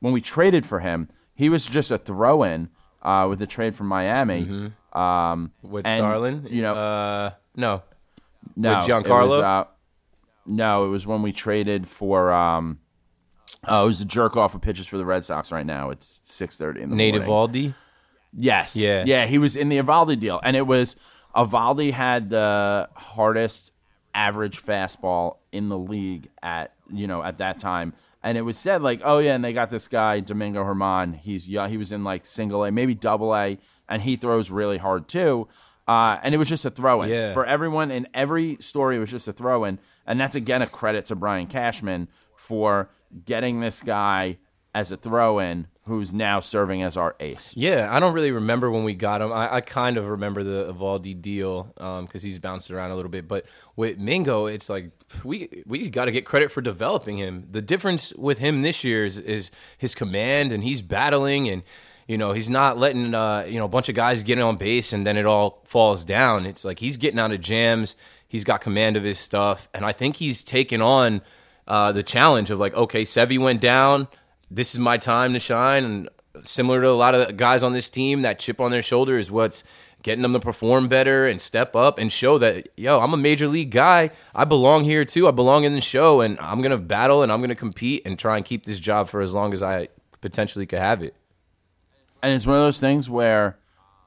when 0.00 0.12
we 0.12 0.20
traded 0.20 0.66
for 0.66 0.80
him. 0.80 1.08
He 1.36 1.48
was 1.48 1.66
just 1.66 1.90
a 1.90 1.98
throw-in 1.98 2.70
uh, 3.02 3.26
with 3.28 3.40
the 3.40 3.46
trade 3.46 3.74
from 3.74 3.88
Miami. 3.88 4.42
Mm-hmm. 4.42 4.66
Um, 4.94 5.50
with 5.62 5.86
and, 5.86 5.98
Starlin, 5.98 6.46
you 6.48 6.62
know, 6.62 6.74
uh, 6.74 7.30
no, 7.56 7.82
no, 8.54 8.76
with 8.76 8.86
Giancarlo. 8.86 9.24
It 9.24 9.28
was, 9.28 9.38
uh, 9.40 9.64
no, 10.46 10.84
it 10.84 10.88
was 10.88 11.06
when 11.06 11.22
we 11.22 11.32
traded 11.32 11.88
for. 11.88 12.32
Um, 12.32 12.78
oh, 13.66 13.84
it 13.84 13.86
was 13.86 13.98
the 13.98 14.04
jerk 14.04 14.36
off 14.36 14.54
of 14.54 14.60
pitches 14.60 14.86
for 14.86 14.96
the 14.98 15.04
Red 15.04 15.24
Sox. 15.24 15.50
Right 15.50 15.66
now, 15.66 15.90
it's 15.90 16.20
six 16.22 16.58
thirty 16.58 16.80
in 16.80 16.90
the 16.90 16.96
Nate 16.96 17.14
morning. 17.14 17.28
Eovaldi. 17.28 17.74
Yes. 18.36 18.76
Yeah. 18.76 19.04
Yeah. 19.04 19.26
He 19.26 19.38
was 19.38 19.56
in 19.56 19.68
the 19.68 19.78
Eovaldi 19.78 20.18
deal, 20.18 20.40
and 20.44 20.56
it 20.56 20.66
was 20.66 20.96
Eovaldi 21.34 21.92
had 21.92 22.30
the 22.30 22.88
hardest 22.94 23.72
average 24.14 24.62
fastball 24.62 25.38
in 25.50 25.68
the 25.68 25.78
league 25.78 26.28
at 26.40 26.72
you 26.92 27.08
know 27.08 27.22
at 27.22 27.38
that 27.38 27.58
time. 27.58 27.94
And 28.22 28.38
it 28.38 28.42
was 28.42 28.56
said 28.56 28.80
like, 28.80 29.02
oh 29.04 29.18
yeah, 29.18 29.34
and 29.34 29.44
they 29.44 29.52
got 29.52 29.70
this 29.70 29.86
guy 29.88 30.20
Domingo 30.20 30.64
Germán. 30.64 31.16
He's 31.16 31.48
young. 31.48 31.68
He 31.68 31.76
was 31.76 31.92
in 31.92 32.04
like 32.04 32.24
single 32.24 32.64
A, 32.64 32.70
maybe 32.70 32.94
double 32.94 33.36
A, 33.36 33.58
and 33.94 34.02
he 34.02 34.16
throws 34.16 34.50
really 34.50 34.76
hard 34.76 35.06
too. 35.06 35.46
Uh, 35.86 36.18
and 36.24 36.34
it 36.34 36.38
was 36.38 36.48
just 36.48 36.64
a 36.64 36.70
throw 36.70 37.02
in 37.02 37.10
yeah. 37.10 37.32
for 37.32 37.46
everyone. 37.46 37.92
In 37.92 38.08
every 38.12 38.56
story, 38.56 38.96
it 38.96 38.98
was 38.98 39.10
just 39.10 39.28
a 39.28 39.32
throw 39.32 39.62
in, 39.64 39.78
and 40.04 40.18
that's 40.18 40.34
again 40.34 40.62
a 40.62 40.66
credit 40.66 41.04
to 41.06 41.14
Brian 41.14 41.46
Cashman 41.46 42.08
for 42.34 42.90
getting 43.24 43.60
this 43.60 43.82
guy 43.82 44.38
as 44.74 44.90
a 44.90 44.96
throw 44.96 45.38
in 45.38 45.68
who's 45.86 46.12
now 46.12 46.40
serving 46.40 46.82
as 46.82 46.96
our 46.96 47.14
ace. 47.20 47.54
Yeah, 47.56 47.88
I 47.90 48.00
don't 48.00 48.14
really 48.14 48.32
remember 48.32 48.68
when 48.70 48.82
we 48.82 48.94
got 48.94 49.20
him. 49.20 49.32
I, 49.32 49.56
I 49.56 49.60
kind 49.60 49.96
of 49.96 50.08
remember 50.08 50.42
the 50.42 50.72
Eovaldi 50.72 51.20
deal 51.20 51.64
because 51.74 52.00
um, 52.00 52.08
he's 52.20 52.38
bounced 52.40 52.70
around 52.70 52.90
a 52.90 52.96
little 52.96 53.10
bit. 53.10 53.28
But 53.28 53.44
with 53.76 53.98
Mingo, 53.98 54.46
it's 54.46 54.68
like 54.68 54.90
we 55.22 55.62
we 55.66 55.88
got 55.88 56.06
to 56.06 56.10
get 56.10 56.24
credit 56.24 56.50
for 56.50 56.62
developing 56.62 57.18
him. 57.18 57.46
The 57.48 57.62
difference 57.62 58.12
with 58.14 58.38
him 58.38 58.62
this 58.62 58.82
year 58.82 59.04
is, 59.04 59.18
is 59.18 59.52
his 59.78 59.94
command, 59.94 60.50
and 60.50 60.64
he's 60.64 60.82
battling, 60.82 61.48
and 61.48 61.62
you 62.06 62.18
know 62.18 62.32
he's 62.32 62.50
not 62.50 62.78
letting 62.78 63.14
uh, 63.14 63.44
you 63.48 63.58
know 63.58 63.64
a 63.64 63.68
bunch 63.68 63.88
of 63.88 63.94
guys 63.94 64.22
get 64.22 64.38
on 64.38 64.56
base 64.56 64.92
and 64.92 65.06
then 65.06 65.16
it 65.16 65.26
all 65.26 65.62
falls 65.64 66.04
down. 66.04 66.46
It's 66.46 66.64
like 66.64 66.78
he's 66.78 66.96
getting 66.96 67.18
out 67.18 67.32
of 67.32 67.40
jams. 67.40 67.96
He's 68.26 68.44
got 68.44 68.60
command 68.60 68.96
of 68.96 69.04
his 69.04 69.18
stuff, 69.18 69.68
and 69.72 69.84
I 69.84 69.92
think 69.92 70.16
he's 70.16 70.42
taken 70.42 70.80
on 70.80 71.22
uh, 71.68 71.92
the 71.92 72.02
challenge 72.02 72.50
of 72.50 72.58
like, 72.58 72.74
okay, 72.74 73.02
Sevy 73.02 73.38
went 73.38 73.60
down 73.60 74.08
this 74.54 74.74
is 74.74 74.80
my 74.80 74.96
time 74.96 75.32
to 75.32 75.40
shine. 75.40 75.84
And 75.84 76.08
similar 76.42 76.80
to 76.80 76.88
a 76.88 76.90
lot 76.90 77.14
of 77.14 77.36
guys 77.36 77.62
on 77.62 77.72
this 77.72 77.90
team, 77.90 78.22
that 78.22 78.38
chip 78.38 78.60
on 78.60 78.70
their 78.70 78.82
shoulder 78.82 79.18
is 79.18 79.30
what's 79.30 79.64
getting 80.02 80.22
them 80.22 80.34
to 80.34 80.40
perform 80.40 80.86
better 80.86 81.26
and 81.26 81.40
step 81.40 81.74
up 81.74 81.98
and 81.98 82.12
show 82.12 82.38
that, 82.38 82.68
yo, 82.76 83.00
I'm 83.00 83.14
a 83.14 83.18
major 83.18 83.48
league 83.48 83.70
guy. 83.70 84.10
I 84.34 84.44
belong 84.44 84.84
here 84.84 85.04
too. 85.04 85.26
I 85.26 85.30
belong 85.30 85.64
in 85.64 85.74
the 85.74 85.80
show, 85.80 86.20
and 86.20 86.38
I'm 86.40 86.62
to 86.62 86.76
battle 86.76 87.22
and 87.22 87.32
I'm 87.32 87.42
to 87.42 87.54
compete 87.54 88.06
and 88.06 88.18
try 88.18 88.36
and 88.36 88.44
keep 88.44 88.64
this 88.64 88.78
job 88.78 89.08
for 89.08 89.20
as 89.20 89.34
long 89.34 89.52
as 89.52 89.62
I 89.62 89.88
potentially 90.20 90.66
could 90.66 90.78
have 90.78 91.02
it. 91.02 91.14
And 92.24 92.34
it's 92.34 92.46
one 92.46 92.56
of 92.56 92.62
those 92.62 92.80
things 92.80 93.08
where, 93.08 93.58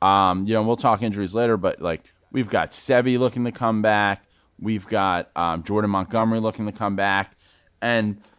um, 0.01 0.45
you 0.45 0.53
know, 0.53 0.63
we'll 0.63 0.75
talk 0.75 1.01
injuries 1.01 1.36
later, 1.36 1.56
but 1.56 1.82
like 1.82 2.13
we've 2.32 2.49
got 2.49 2.71
Sevy 2.71 3.17
looking 3.17 3.45
to 3.45 3.51
come 3.51 3.82
back. 3.82 4.23
We've 4.60 4.88
got 4.88 5.30
um, 5.36 5.63
Jordan 5.63 5.91
Montgomery 5.91 6.39
looking 6.39 6.65
to 6.65 6.71
come 6.71 6.95
back. 6.95 7.36
And– 7.82 8.21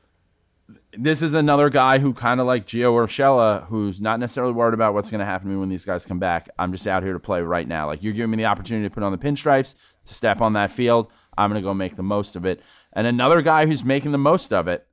this 0.93 1.23
is 1.23 1.35
another 1.35 1.71
guy 1.71 1.99
who 1.99 2.13
kind 2.13 2.41
of 2.41 2.47
like 2.47 2.67
Gio 2.67 2.93
Urshela, 2.93 3.67
who's 3.67 4.01
not 4.01 4.21
necessarily 4.21 4.53
worried 4.53 4.75
about 4.75 4.95
what's 4.95 5.11
going 5.11 5.21
to 5.21 5.25
happen 5.25 5.49
to 5.49 5.55
me 5.55 5.61
when 5.61 5.69
these 5.69 5.85
guys 5.85 6.07
come 6.07 6.19
back. 6.19 6.49
I'm 6.59 6.73
just 6.73 6.87
out 6.87 7.03
here 7.03 7.13
to 7.13 7.21
play 7.21 7.43
right 7.43 7.67
now. 7.67 7.87
Like 7.87 8.03
you're 8.03 8.13
giving 8.13 8.31
me 8.31 8.39
the 8.39 8.47
opportunity 8.47 8.89
to 8.89 8.95
put 8.95 9.03
on 9.03 9.13
the 9.13 9.19
pinstripes, 9.19 9.75
to 10.07 10.15
step 10.15 10.41
on 10.41 10.55
that 10.55 10.71
field. 10.71 11.11
I'm 11.37 11.51
going 11.51 11.61
to 11.63 11.67
go 11.67 11.75
make 11.75 11.97
the 11.97 12.03
most 12.03 12.37
of 12.37 12.45
it. 12.45 12.63
And 12.93 13.07
another 13.07 13.43
guy 13.43 13.67
who's 13.67 13.85
making 13.85 14.13
the 14.13 14.19
most 14.19 14.53
of 14.53 14.67
it 14.67 14.87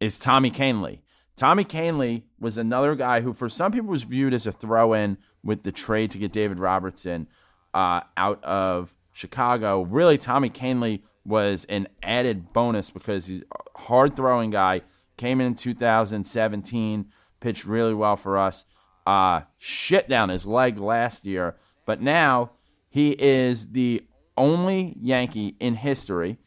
is 0.00 0.18
Tommy 0.18 0.50
Kahnle. 0.50 1.00
Tommy 1.36 1.64
Kahnle 1.64 2.22
was 2.42 2.58
another 2.58 2.94
guy 2.94 3.22
who, 3.22 3.32
for 3.32 3.48
some 3.48 3.72
people, 3.72 3.88
was 3.88 4.02
viewed 4.02 4.34
as 4.34 4.46
a 4.46 4.52
throw-in 4.52 5.16
with 5.42 5.62
the 5.62 5.72
trade 5.72 6.10
to 6.10 6.18
get 6.18 6.32
David 6.32 6.58
Robertson 6.58 7.26
uh, 7.72 8.00
out 8.16 8.42
of 8.44 8.94
Chicago. 9.12 9.82
Really, 9.82 10.18
Tommy 10.18 10.50
Kahnle 10.50 11.02
was 11.24 11.64
an 11.66 11.88
added 12.02 12.52
bonus 12.52 12.90
because 12.90 13.28
he's 13.28 13.42
a 13.42 13.80
hard 13.80 14.16
throwing 14.16 14.50
guy 14.50 14.82
Came 15.16 15.40
in 15.40 15.48
in 15.48 15.54
2017, 15.54 17.06
pitched 17.40 17.64
really 17.64 17.94
well 17.94 18.16
for 18.16 18.38
us. 18.38 18.64
Uh, 19.06 19.42
shit 19.58 20.08
down 20.08 20.30
his 20.30 20.46
leg 20.46 20.78
last 20.78 21.26
year, 21.26 21.56
but 21.86 22.00
now 22.00 22.52
he 22.88 23.12
is 23.18 23.72
the 23.72 24.04
only 24.36 24.96
Yankee 25.00 25.56
in 25.60 25.74
history 25.74 26.38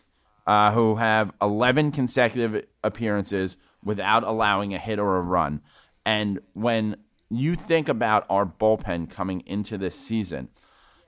uh, 0.48 0.72
who 0.72 0.96
have 0.96 1.32
11 1.42 1.92
consecutive 1.92 2.66
appearances 2.84 3.58
without 3.84 4.24
allowing 4.24 4.74
a 4.74 4.78
hit 4.78 5.00
or 5.00 5.18
a 5.18 5.22
run. 5.22 5.62
And 6.06 6.40
when 6.54 6.98
you 7.30 7.56
think 7.56 7.90
about 7.90 8.26
our 8.30 8.46
bullpen 8.46 9.10
coming 9.10 9.42
into 9.46 9.78
this 9.78 9.98
season, 9.98 10.50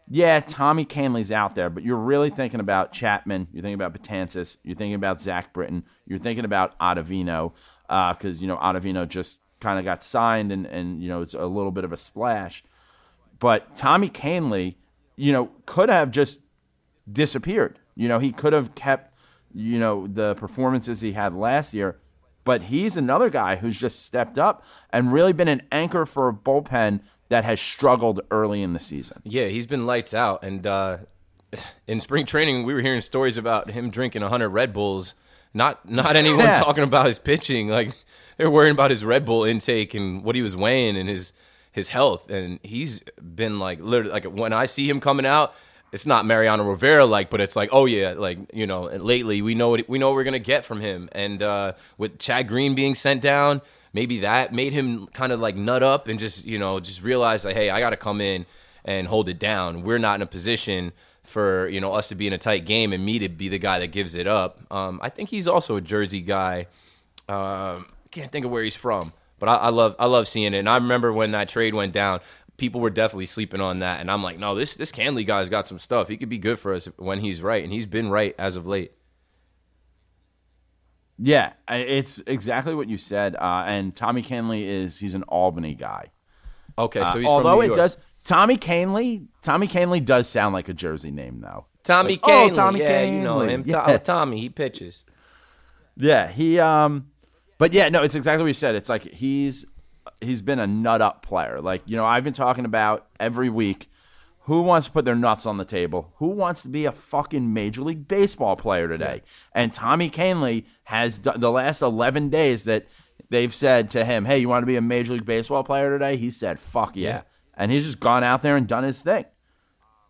yeah, 0.10 0.40
Tommy 0.40 0.86
Kahnle's 0.86 1.32
out 1.32 1.56
there, 1.56 1.70
but 1.70 1.84
you're 1.84 1.98
really 1.98 2.30
thinking 2.30 2.60
about 2.60 2.94
Chapman. 2.94 3.48
You're 3.52 3.62
thinking 3.62 3.82
about 3.82 3.94
Betances. 3.94 4.58
You're 4.64 4.76
thinking 4.76 4.96
about 4.96 5.22
Zack 5.22 5.54
Britton. 5.54 5.84
You're 6.06 6.20
thinking 6.20 6.46
about 6.46 6.80
Ottavino 6.80 7.54
because 7.88 8.38
uh, 8.38 8.42
you 8.42 8.48
know 8.48 8.58
Ottavino 8.58 9.08
just 9.08 9.42
kind 9.60 9.80
of 9.80 9.86
got 9.86 10.04
signed 10.04 10.52
and 10.52 10.66
and 10.66 11.02
you 11.02 11.10
know 11.10 11.22
it's 11.22 11.34
a 11.34 11.46
little 11.46 11.72
bit 11.72 11.84
of 11.84 11.92
a 11.92 11.98
splash. 11.98 12.64
But 13.40 13.76
Tommy 13.76 14.10
Kahnle, 14.10 14.76
you 15.16 15.32
know, 15.34 15.52
could 15.66 15.90
have 15.90 16.12
just 16.12 16.40
disappeared. 17.12 17.80
You 17.96 18.08
know, 18.08 18.20
he 18.20 18.32
could 18.32 18.54
have 18.54 18.76
kept, 18.76 19.14
you 19.54 19.78
know, 19.80 20.08
the 20.08 20.36
performances 20.36 21.02
he 21.02 21.14
had 21.14 21.34
last 21.34 21.74
year. 21.74 22.00
But 22.48 22.64
he's 22.64 22.96
another 22.96 23.30
guy 23.30 23.58
who's 23.58 23.78
just 23.80 24.04
stepped 24.06 24.38
up 24.40 24.64
and 24.90 25.12
really 25.12 25.34
been 25.34 25.50
an 25.50 25.62
anchor 25.72 26.06
for 26.06 26.30
a 26.30 26.34
bullpen 26.34 27.02
that 27.28 27.44
has 27.44 27.60
struggled 27.60 28.22
early 28.32 28.62
in 28.64 28.72
the 28.72 28.80
season. 28.80 29.22
Yeah, 29.26 29.48
he's 29.48 29.68
been 29.68 29.86
lights 29.86 30.14
out. 30.14 30.44
And 30.44 30.66
uh, 30.66 31.00
in 31.88 32.00
spring 32.00 32.26
training, 32.26 32.64
we 32.64 32.74
were 32.74 32.80
hearing 32.82 33.02
stories 33.02 33.38
about 33.38 33.72
him 33.72 33.90
drinking 33.90 34.22
100 34.22 34.48
Red 34.48 34.72
Bulls. 34.72 35.14
Not 35.54 35.90
not 35.90 36.16
anyone 36.24 36.40
Yeah. 36.46 36.60
talking 36.60 36.84
about 36.86 37.06
his 37.08 37.20
pitching. 37.20 37.68
Like 37.68 37.90
they're 38.38 38.50
worrying 38.50 38.72
about 38.72 38.92
his 38.92 39.04
Red 39.04 39.26
Bull 39.26 39.44
intake 39.44 39.94
and 39.94 40.24
what 40.24 40.36
he 40.36 40.42
was 40.42 40.56
weighing 40.56 40.96
and 40.98 41.10
his 41.10 41.34
his 41.74 41.90
health. 41.90 42.30
And 42.30 42.60
he's 42.64 43.02
been 43.36 43.60
like 43.60 43.80
literally 43.82 44.12
like 44.12 44.24
when 44.26 44.54
I 44.54 44.66
see 44.68 44.90
him 44.90 45.00
coming 45.02 45.26
out, 45.26 45.54
it's 45.92 46.06
not 46.06 46.26
Mariano 46.26 46.70
Rivera 46.70 47.06
like, 47.06 47.30
but 47.30 47.42
it's 47.42 47.56
like 47.56 47.70
oh 47.72 47.86
yeah, 47.86 48.14
like 48.18 48.40
you 48.54 48.68
know. 48.68 48.84
Lately, 48.84 49.42
we 49.42 49.56
know 49.56 49.70
what 49.70 49.88
we 49.88 49.98
know 49.98 50.10
what 50.10 50.16
we're 50.16 50.24
gonna 50.24 50.40
get 50.40 50.66
from 50.66 50.82
him. 50.82 51.10
And 51.12 51.42
uh, 51.42 51.74
with 51.98 52.20
Chad 52.20 52.48
Green 52.48 52.76
being 52.76 52.96
sent 52.96 53.22
down, 53.22 53.62
maybe 53.94 54.20
that 54.20 54.54
made 54.54 54.74
him 54.74 55.08
kind 55.08 55.32
of 55.32 55.40
like 55.40 55.56
nut 55.56 55.84
up 55.84 56.08
and 56.08 56.20
just 56.20 56.46
you 56.46 56.60
know 56.60 56.80
just 56.80 57.02
realize 57.02 57.46
like 57.46 57.56
hey, 57.56 57.70
I 57.70 57.80
got 57.80 57.92
to 57.92 57.98
come 57.98 58.22
in 58.22 58.46
and 58.86 59.08
hold 59.08 59.30
it 59.30 59.40
down. 59.40 59.84
We're 59.84 60.00
not 60.00 60.16
in 60.16 60.22
a 60.22 60.28
position 60.28 60.92
for 61.24 61.68
you 61.68 61.80
know 61.82 61.94
us 61.94 62.10
to 62.10 62.16
be 62.16 62.28
in 62.28 62.34
a 62.34 62.38
tight 62.38 62.66
game 62.66 62.94
and 62.94 63.06
me 63.06 63.20
to 63.20 63.30
be 63.30 63.50
the 63.50 63.60
guy 63.60 63.80
that 63.80 63.92
gives 63.92 64.16
it 64.16 64.28
up. 64.28 64.60
Um, 64.72 65.00
I 65.02 65.10
think 65.10 65.30
he's 65.30 65.48
also 65.48 65.76
a 65.76 65.82
Jersey 65.82 66.22
guy. 66.22 66.68
Um, 67.30 67.86
can't 68.12 68.32
think 68.32 68.46
of 68.46 68.52
where 68.52 68.64
he's 68.64 68.76
from, 68.76 69.14
but 69.40 69.50
I, 69.50 69.56
I 69.56 69.70
love 69.70 69.96
I 70.00 70.06
love 70.06 70.28
seeing 70.28 70.54
it. 70.54 70.58
And 70.58 70.70
I 70.70 70.76
remember 70.76 71.14
when 71.14 71.32
that 71.32 71.50
trade 71.50 71.74
went 71.74 71.94
down, 71.94 72.22
people 72.58 72.82
were 72.82 72.90
definitely 72.90 73.28
sleeping 73.28 73.62
on 73.62 73.80
that, 73.80 74.00
and 74.02 74.12
I'm 74.12 74.24
like, 74.24 74.38
no, 74.38 74.56
this 74.56 74.76
this 74.76 74.92
Kahnle 74.92 75.26
guy's 75.26 75.50
got 75.50 75.68
some 75.68 75.80
stuff. 75.80 76.08
He 76.08 76.18
could 76.18 76.30
be 76.30 76.38
good 76.38 76.60
for 76.60 76.74
us 76.74 76.88
when 76.98 77.20
he's 77.20 77.42
right, 77.42 77.64
and 77.64 77.72
he's 77.72 77.86
been 77.86 78.10
right 78.10 78.36
as 78.38 78.56
of 78.56 78.68
late. 78.68 78.92
Yeah, 81.20 81.54
it's 81.68 82.20
exactly 82.28 82.76
what 82.76 82.88
you 82.88 82.98
said. 82.98 83.36
Uh, 83.36 83.64
and 83.66 83.96
Tommy 83.96 84.22
Kahnle 84.22 84.62
is 84.62 85.00
he's 85.00 85.16
an 85.16 85.24
Albany 85.24 85.74
guy. 85.74 86.12
Okay, 86.78 87.04
so 87.06 87.12
Uh, 87.12 87.16
he's 87.16 87.28
although 87.28 87.58
from 87.58 87.68
New 87.68 87.74
it 87.74 87.76
does 87.76 87.98
Tommy 88.24 88.58
Kahnle, 88.58 89.28
Tommy 89.42 89.68
Kahnle 89.68 90.04
does 90.06 90.28
sound 90.30 90.54
like 90.54 90.70
a 90.70 90.74
Jersey 90.74 91.12
name 91.12 91.40
though. 91.42 91.66
Tommy 91.84 92.14
Like, 92.14 92.20
oh, 92.24 92.50
Kahnle, 92.50 92.56
Tommy 92.56 92.80
yeah, 92.82 93.04
you 93.04 93.24
know 93.24 93.38
Kahnle, 93.38 93.50
him. 93.50 93.64
Yeah. 93.66 93.98
Tommy, 93.98 94.40
he 94.42 94.50
pitches. 94.50 95.06
Yeah, 95.96 96.28
he 96.28 96.60
um 96.60 97.08
but 97.58 97.74
yeah, 97.74 97.90
no, 97.90 98.04
it's 98.04 98.14
exactly 98.14 98.44
what 98.44 98.50
you 98.50 98.54
said. 98.54 98.76
It's 98.76 98.90
like 98.90 99.04
he's 99.04 99.66
he's 100.22 100.42
been 100.42 100.60
a 100.60 100.68
nut 100.68 101.02
up 101.02 101.22
player. 101.22 101.62
Like, 101.62 101.84
you 101.86 101.96
know, 101.96 102.06
I've 102.06 102.24
been 102.24 102.34
talking 102.34 102.66
about 102.66 103.08
every 103.20 103.50
week 103.50 103.90
who 104.48 104.62
wants 104.62 104.88
to 104.88 104.94
put 104.94 105.04
their 105.04 105.16
nuts 105.16 105.46
on 105.46 105.58
the 105.58 105.66
table? 105.66 106.14
Who 106.18 106.30
wants 106.30 106.62
to 106.62 106.70
be 106.70 106.86
a 106.86 106.94
fucking 106.94 107.54
major 107.54 107.82
league 107.82 108.08
baseball 108.08 108.56
player 108.56 108.88
today? 108.88 109.22
And 109.52 109.74
Tommy 109.74 110.10
Kahnle 110.10 110.64
has 110.86 111.20
the 111.20 111.52
last 111.52 111.82
11 111.82 112.30
days 112.30 112.64
that 112.64 112.88
they've 113.30 113.54
said 113.54 113.92
to 113.92 114.06
him, 114.06 114.24
"Hey, 114.24 114.38
you 114.40 114.48
want 114.48 114.64
to 114.64 114.68
be 114.68 114.78
a 114.78 114.82
major 114.82 115.14
league 115.14 115.26
baseball 115.26 115.66
player 115.66 115.90
today?" 115.90 116.16
He 116.16 116.32
said, 116.32 116.60
"Fuck 116.60 116.96
yeah." 116.96 117.10
Yeah. 117.10 117.22
And 117.56 117.74
he's 117.74 117.86
just 117.86 118.00
gone 118.00 118.24
out 118.24 118.42
there 118.42 118.56
and 118.56 118.66
done 118.66 118.86
his 118.86 119.02
thing. 119.02 119.26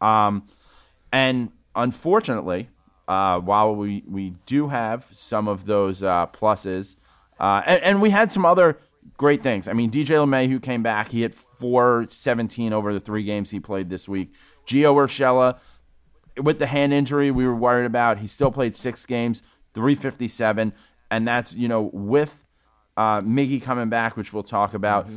Um, 0.01 0.45
and 1.11 1.51
unfortunately, 1.75 2.69
uh, 3.07 3.39
while 3.39 3.75
we, 3.75 4.03
we 4.07 4.35
do 4.45 4.67
have 4.67 5.07
some 5.13 5.47
of 5.47 5.65
those 5.65 6.03
uh, 6.03 6.27
pluses, 6.27 6.97
uh, 7.39 7.63
and, 7.65 7.83
and 7.83 8.01
we 8.01 8.11
had 8.11 8.31
some 8.31 8.45
other 8.45 8.77
great 9.15 9.41
things. 9.41 9.67
I 9.67 9.73
mean, 9.73 9.89
DJ 9.89 10.25
LeMahieu 10.25 10.61
came 10.61 10.83
back. 10.83 11.11
He 11.11 11.21
hit 11.21 11.33
417 11.33 12.73
over 12.73 12.93
the 12.93 12.99
three 12.99 13.23
games 13.23 13.51
he 13.51 13.59
played 13.59 13.89
this 13.89 14.07
week. 14.07 14.33
Gio 14.65 14.95
Urshela, 14.95 15.59
with 16.41 16.59
the 16.59 16.67
hand 16.67 16.93
injury 16.93 17.31
we 17.31 17.45
were 17.45 17.55
worried 17.55 17.85
about, 17.85 18.19
he 18.19 18.27
still 18.27 18.51
played 18.51 18.75
six 18.75 19.05
games, 19.05 19.41
357. 19.73 20.73
And 21.09 21.27
that's, 21.27 21.55
you 21.55 21.67
know, 21.67 21.89
with 21.93 22.43
uh, 22.97 23.21
Miggy 23.21 23.61
coming 23.61 23.89
back, 23.89 24.17
which 24.17 24.33
we'll 24.33 24.43
talk 24.43 24.73
about. 24.73 25.07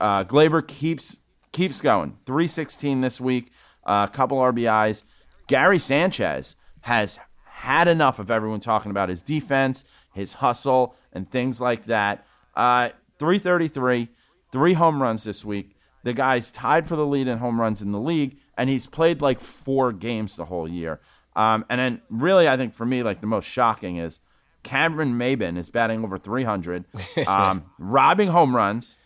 Uh, 0.00 0.24
Gleyber 0.24 0.66
keeps 0.66 1.18
keeps 1.52 1.80
going. 1.80 2.16
316 2.26 3.00
this 3.00 3.20
week, 3.20 3.50
a 3.84 4.08
couple 4.12 4.38
RBIs. 4.38 5.04
Gary 5.48 5.80
Sanchez 5.80 6.54
has 6.82 7.18
had 7.44 7.88
enough 7.88 8.18
of 8.18 8.30
everyone 8.30 8.60
talking 8.60 8.90
about 8.90 9.08
his 9.08 9.20
defense, 9.20 9.84
his 10.14 10.34
hustle, 10.34 10.94
and 11.12 11.28
things 11.28 11.60
like 11.60 11.86
that. 11.86 12.24
Uh, 12.54 12.90
333, 13.20 14.08
three 14.50 14.72
home 14.72 15.00
runs 15.00 15.22
this 15.22 15.44
week. 15.44 15.76
The 16.02 16.12
guy's 16.14 16.50
tied 16.50 16.88
for 16.88 16.96
the 16.96 17.06
lead 17.06 17.28
in 17.28 17.38
home 17.38 17.60
runs 17.60 17.82
in 17.82 17.92
the 17.92 18.00
league, 18.00 18.38
and 18.56 18.68
he's 18.70 18.86
played 18.86 19.20
like 19.22 19.38
four 19.40 19.92
games 19.92 20.34
the 20.36 20.46
whole 20.46 20.66
year. 20.66 21.00
Um, 21.36 21.64
and 21.68 21.78
then, 21.78 22.00
really, 22.10 22.48
I 22.48 22.56
think 22.56 22.74
for 22.74 22.84
me, 22.86 23.02
like 23.04 23.20
the 23.20 23.26
most 23.28 23.44
shocking 23.48 23.98
is 23.98 24.18
Cameron 24.62 25.14
Maybin 25.18 25.56
is 25.58 25.70
batting 25.70 26.02
over 26.02 26.18
300, 26.18 26.84
um, 27.26 27.64
robbing 27.78 28.28
home 28.28 28.56
runs, 28.56 28.98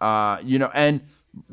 uh, 0.00 0.38
you 0.44 0.58
know, 0.58 0.70
and 0.74 1.00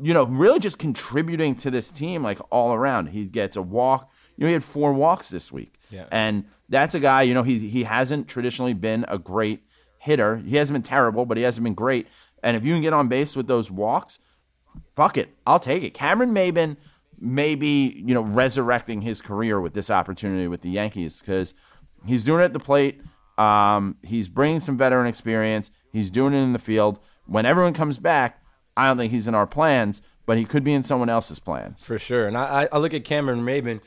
you 0.00 0.12
know, 0.12 0.24
really 0.26 0.58
just 0.58 0.78
contributing 0.78 1.54
to 1.54 1.70
this 1.70 1.90
team 1.90 2.22
like 2.22 2.38
all 2.50 2.74
around. 2.74 3.06
He 3.08 3.24
gets 3.24 3.56
a 3.56 3.62
walk. 3.62 4.10
You 4.36 4.42
know, 4.42 4.48
he 4.48 4.52
had 4.52 4.62
four 4.64 4.92
walks 4.92 5.30
this 5.30 5.50
week, 5.50 5.78
Yeah. 5.90 6.04
and 6.12 6.44
that's 6.68 6.94
a 6.94 7.00
guy. 7.00 7.22
You 7.22 7.32
know, 7.32 7.42
he 7.42 7.58
he 7.70 7.84
hasn't 7.84 8.28
traditionally 8.28 8.74
been 8.74 9.06
a 9.08 9.16
great 9.18 9.62
hitter. 10.00 10.38
He 10.38 10.56
hasn't 10.56 10.74
been 10.74 10.82
terrible, 10.82 11.24
but 11.24 11.36
he 11.36 11.42
hasn't 11.44 11.62
been 11.64 11.74
great. 11.74 12.08
And 12.42 12.56
if 12.56 12.64
you 12.64 12.72
can 12.72 12.82
get 12.82 12.92
on 12.92 13.06
base 13.08 13.36
with 13.36 13.46
those 13.46 13.70
walks, 13.70 14.18
fuck 14.96 15.16
it, 15.16 15.30
I'll 15.46 15.58
take 15.58 15.82
it. 15.84 15.94
Cameron 15.94 16.34
Maybin 16.34 16.76
may 17.18 17.54
be, 17.54 18.02
you 18.04 18.14
know, 18.14 18.22
resurrecting 18.22 19.02
his 19.02 19.20
career 19.20 19.60
with 19.60 19.74
this 19.74 19.90
opportunity 19.90 20.48
with 20.48 20.62
the 20.62 20.70
Yankees 20.70 21.20
because 21.20 21.54
he's 22.06 22.24
doing 22.24 22.40
it 22.40 22.44
at 22.44 22.52
the 22.54 22.60
plate. 22.60 23.00
Um, 23.36 23.96
he's 24.02 24.28
bringing 24.28 24.60
some 24.60 24.76
veteran 24.76 25.06
experience. 25.06 25.70
He's 25.92 26.10
doing 26.10 26.32
it 26.34 26.38
in 26.38 26.52
the 26.52 26.58
field. 26.58 26.98
When 27.26 27.46
everyone 27.46 27.74
comes 27.74 27.98
back, 27.98 28.42
I 28.76 28.86
don't 28.86 28.96
think 28.96 29.12
he's 29.12 29.28
in 29.28 29.34
our 29.34 29.46
plans, 29.46 30.02
but 30.24 30.38
he 30.38 30.44
could 30.44 30.64
be 30.64 30.72
in 30.72 30.82
someone 30.82 31.08
else's 31.10 31.38
plans. 31.38 31.84
For 31.86 31.98
sure. 31.98 32.26
And 32.26 32.36
I- 32.38 32.68
I 32.72 32.78
look 32.78 32.94
at 32.94 33.04
Cameron 33.04 33.44
Maybin, 33.44 33.80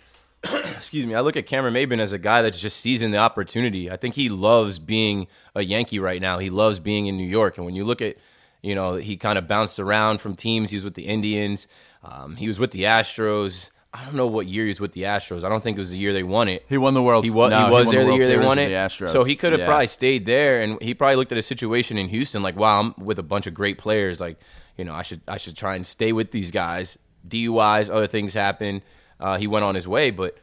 excuse 0.76 1.06
me, 1.06 1.16
I 1.16 1.22
look 1.22 1.36
at 1.38 1.46
Cameron 1.46 1.74
Maybin 1.74 2.00
as 2.00 2.12
a 2.14 2.18
guy 2.20 2.42
that's 2.42 2.60
just 2.60 2.80
seizing 2.82 3.12
the 3.12 3.18
opportunity. 3.18 3.90
I 3.90 3.98
think 3.98 4.16
he 4.16 4.30
loves 4.30 4.80
being 4.80 5.28
a 5.56 5.64
Yankee 5.64 6.00
right 6.00 6.22
now. 6.22 6.40
He 6.40 6.50
loves 6.50 6.80
being 6.80 7.06
in 7.08 7.18
New 7.18 7.28
York. 7.28 7.58
And 7.58 7.66
when 7.66 7.76
you 7.76 7.86
look 7.86 8.02
at, 8.02 8.18
you 8.62 8.76
know, 8.76 8.96
he 8.96 9.16
kind 9.18 9.38
of 9.38 9.48
bounced 9.48 9.80
around 9.80 10.20
from 10.22 10.36
teams. 10.36 10.70
He 10.70 10.76
was 10.76 10.84
with 10.84 10.96
the 10.96 11.08
Indians, 11.08 11.68
um, 12.04 12.36
he 12.36 12.48
was 12.48 12.60
with 12.60 12.72
the 12.72 12.84
Astros. 12.84 13.70
I 13.96 14.04
don't 14.06 14.16
know 14.16 14.26
what 14.28 14.48
year 14.48 14.64
he 14.64 14.70
was 14.70 14.80
with 14.80 14.94
the 14.94 15.04
Astros. 15.04 15.44
I 15.44 15.50
don't 15.50 15.62
think 15.62 15.78
it 15.78 15.80
was 15.80 15.92
the 15.92 15.98
year 16.00 16.14
they 16.14 16.24
won 16.24 16.48
it. 16.50 16.66
He 16.68 16.78
won 16.80 16.96
the 16.96 17.02
World. 17.04 17.26
He 17.26 17.30
was, 17.32 17.52
no, 17.52 17.66
he 17.68 17.72
was 17.72 17.86
won 17.88 17.96
there 17.96 18.04
the, 18.04 18.10
World 18.10 18.20
year 18.20 18.28
they 18.28 18.38
won 18.46 18.58
it. 18.58 18.70
The 18.70 18.74
Astros. 18.74 19.10
So 19.12 19.24
he 19.24 19.36
could 19.36 19.52
have 19.52 19.60
Yeah. 19.62 19.68
probably 19.68 19.86
stayed 19.88 20.26
there, 20.26 20.62
and 20.62 20.82
he 20.82 20.96
probably 20.96 21.16
looked 21.16 21.32
at 21.32 21.38
a 21.38 21.44
situation 21.44 22.00
in 22.00 22.10
Houston 22.10 22.42
like, 22.42 22.56
"Wow, 22.58 22.80
I'm 22.80 22.94
with 23.06 23.20
a 23.20 23.24
bunch 23.24 23.46
of 23.46 23.54
great 23.54 23.78
players. 23.78 24.20
Like, 24.20 24.40
you 24.78 24.84
know, 24.84 24.96
I 24.96 25.04
should 25.04 25.22
I 25.28 25.38
should 25.38 25.56
try 25.56 25.76
and 25.76 25.86
stay 25.86 26.12
with 26.12 26.32
these 26.32 26.50
guys." 26.50 26.98
DUIs, 27.28 27.90
other 27.90 28.08
things 28.08 28.34
happen. 28.34 28.82
Uh, 29.24 29.38
he 29.38 29.48
went 29.48 29.64
on 29.64 29.74
his 29.74 29.88
way, 29.88 30.12
but 30.12 30.38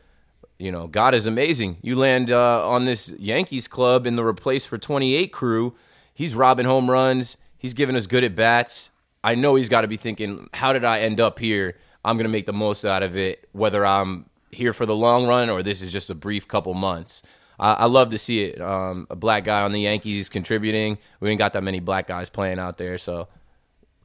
you 0.59 0.73
know, 0.73 0.87
God 0.87 1.15
is 1.15 1.27
amazing. 1.27 1.77
You 1.83 1.97
land 1.97 2.31
uh, 2.31 2.67
on 2.69 2.85
this 2.87 3.15
Yankees 3.19 3.69
club 3.69 4.07
in 4.07 4.17
the 4.17 4.25
replace 4.25 4.65
for 4.67 4.77
28 4.79 5.33
crew. 5.33 5.75
He's 6.15 6.35
robbing 6.35 6.67
home 6.67 6.91
runs. 6.91 7.37
He's 7.59 7.75
giving 7.75 7.95
us 7.97 8.07
good 8.07 8.25
at 8.25 8.35
bats. 8.35 8.91
I 9.23 9.35
know 9.35 9.55
he's 9.55 9.69
got 9.69 9.83
to 9.83 9.89
be 9.89 9.97
thinking, 9.97 10.49
how 10.55 10.73
did 10.73 10.85
I 10.85 11.01
end 11.01 11.21
up 11.21 11.39
here? 11.39 11.77
I'm 12.05 12.17
going 12.17 12.25
to 12.25 12.31
make 12.31 12.47
the 12.47 12.55
most 12.55 12.85
out 12.87 13.03
of 13.03 13.17
it, 13.17 13.49
whether 13.53 13.85
I'm 13.85 14.25
here 14.51 14.73
for 14.73 14.87
the 14.87 14.97
long 14.97 15.27
run 15.27 15.51
or 15.51 15.63
this 15.63 15.83
is 15.83 15.93
just 15.93 16.09
a 16.11 16.15
brief 16.15 16.49
couple 16.49 16.73
months. 16.75 17.23
I, 17.59 17.75
I 17.75 17.85
love 17.85 18.09
to 18.11 18.19
see 18.19 18.45
it. 18.45 18.61
Um, 18.61 19.07
a 19.11 19.17
black 19.17 19.45
guy 19.45 19.61
on 19.63 19.73
the 19.73 19.81
Yankees 19.81 20.29
contributing. 20.31 20.97
We 21.21 21.29
ain't 21.31 21.39
got 21.39 21.53
that 21.53 21.63
many 21.63 21.81
black 21.81 22.07
guys 22.07 22.31
playing 22.31 22.59
out 22.59 22.79
there, 22.79 22.97
so 22.99 23.29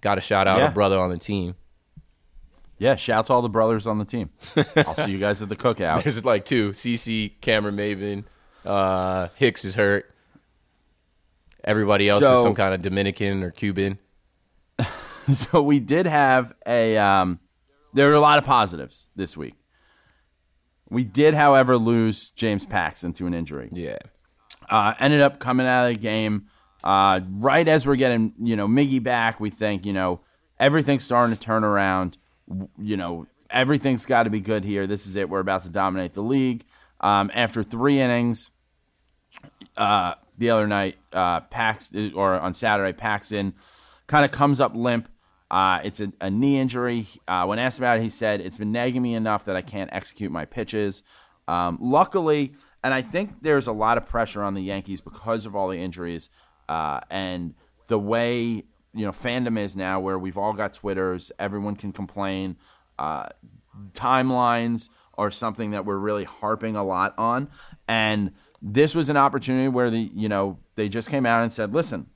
got 0.02 0.16
to 0.16 0.22
shout 0.22 0.48
out 0.48 0.58
Yeah. 0.60 0.70
a 0.70 0.72
brother 0.74 1.00
on 1.00 1.10
the 1.10 1.18
team. 1.18 1.56
Yeah, 2.78 2.96
shout 2.96 3.28
to 3.28 3.34
all 3.34 3.42
the 3.42 3.50
brothers 3.50 3.88
on 3.88 3.98
the 4.00 4.06
team. 4.06 4.30
I'll 4.76 4.96
see 4.96 5.12
you 5.12 5.18
guys 5.20 5.42
at 5.42 5.50
the 5.50 5.56
cookout. 5.56 6.04
There's 6.04 6.24
like 6.26 6.44
two: 6.46 6.72
CC, 6.72 7.32
Cameron 7.42 7.76
Maybin, 7.78 8.26
uh, 8.66 9.30
Hicks 9.38 9.64
is 9.66 9.76
hurt. 9.76 10.12
Everybody 11.64 12.10
else 12.10 12.24
So- 12.24 12.36
is 12.38 12.42
some 12.44 12.56
kind 12.56 12.74
of 12.74 12.82
Dominican 12.82 13.44
or 13.44 13.52
Cuban. 13.52 13.98
so 15.32 15.62
we 15.62 15.80
did 15.80 16.06
have 16.06 16.54
a 16.68 16.98
um, 16.98 17.40
there 17.94 18.08
were 18.10 18.14
a 18.14 18.20
lot 18.20 18.38
of 18.38 18.44
positives 18.44 19.08
this 19.16 19.36
week. 19.38 19.56
We 20.90 21.04
did, 21.04 21.34
however, 21.34 21.78
lose 21.78 22.30
James 22.30 22.66
Paxton 22.66 23.14
to 23.14 23.26
an 23.26 23.34
injury. 23.34 23.70
Yeah, 23.72 23.98
Uh, 24.70 24.94
ended 25.00 25.22
up 25.22 25.40
coming 25.40 25.66
out 25.66 25.86
of 25.88 25.94
the 25.96 26.00
game 26.00 26.46
uh, 26.84 27.22
right 27.32 27.68
as 27.68 27.88
we're 27.88 27.96
getting 27.96 28.34
you 28.40 28.56
know 28.56 28.68
Miggy 28.68 29.02
back. 29.02 29.40
We 29.40 29.50
think 29.50 29.86
you 29.86 29.94
know 29.94 30.20
everything's 30.60 31.04
starting 31.04 31.36
to 31.36 31.40
turn 31.42 31.64
around. 31.64 32.18
You 32.78 32.98
know 32.98 33.28
everything's 33.50 34.06
got 34.06 34.24
to 34.24 34.30
be 34.30 34.42
good 34.42 34.64
here. 34.64 34.88
This 34.88 35.08
is 35.08 35.16
it. 35.16 35.30
We're 35.30 35.40
about 35.40 35.64
to 35.64 35.70
dominate 35.70 36.14
the 36.14 36.22
league. 36.22 36.66
Um, 37.00 37.32
after 37.34 37.64
three 37.64 38.00
innings, 38.00 38.52
uh, 39.78 40.16
the 40.38 40.50
other 40.50 40.68
night, 40.68 40.98
uh, 41.14 41.42
Pax 41.42 41.92
or 42.14 42.40
on 42.40 42.54
Saturday, 42.54 42.94
Paxton 42.94 43.54
kind 44.08 44.26
of 44.26 44.32
comes 44.32 44.62
up 44.62 44.76
limp. 44.76 45.10
Uh, 45.50 45.80
it's 45.84 46.02
a, 46.02 46.12
a 46.20 46.30
knee 46.30 46.60
injury. 46.60 47.08
Uh, 47.28 47.46
when 47.46 47.60
asked 47.60 47.78
about 47.78 47.98
it, 47.98 48.04
he 48.04 48.10
said, 48.10 48.42
It's 48.42 48.58
been 48.58 48.72
nagging 48.72 49.02
me 49.02 49.14
enough 49.14 49.46
that 49.46 49.56
I 49.56 49.62
can't 49.62 49.90
execute 49.94 50.32
my 50.32 50.46
pitches. 50.46 51.04
Um, 51.48 51.78
luckily, 51.80 52.54
and 52.84 52.94
I 52.94 53.02
think 53.02 53.42
there's 53.42 53.68
a 53.68 53.72
lot 53.72 53.98
of 53.98 54.08
pressure 54.08 54.44
on 54.44 54.54
the 54.54 54.62
Yankees 54.62 55.02
because 55.02 55.46
of 55.46 55.56
all 55.56 55.70
the 55.70 55.78
injuries 55.78 56.30
uh, 56.68 57.02
and 57.10 57.54
the 57.88 58.00
way 58.00 58.64
you 58.96 59.06
know 59.06 59.12
fandom 59.12 59.60
is 59.60 59.76
now, 59.76 60.00
where 60.00 60.18
we've 60.18 60.38
all 60.38 60.54
got 60.54 60.74
Twitters, 60.74 61.32
everyone 61.38 61.76
can 61.76 61.92
complain. 61.92 62.56
Uh, 62.98 63.28
timelines 63.92 64.90
are 65.18 65.30
something 65.30 65.72
that 65.72 65.86
we're 65.86 65.98
really 65.98 66.24
harping 66.24 66.76
a 66.76 66.84
lot 66.84 67.14
on, 67.18 67.50
and 67.88 68.32
this 68.62 68.96
was 68.96 69.10
an 69.10 69.18
opportunity 69.18 69.68
where 69.68 69.90
the 69.90 70.10
you 70.14 70.30
know 70.30 70.58
they 70.76 70.90
just 70.90 71.10
came 71.10 71.26
out 71.26 71.44
and 71.44 71.52
said, 71.52 71.74
listen, 71.74 72.08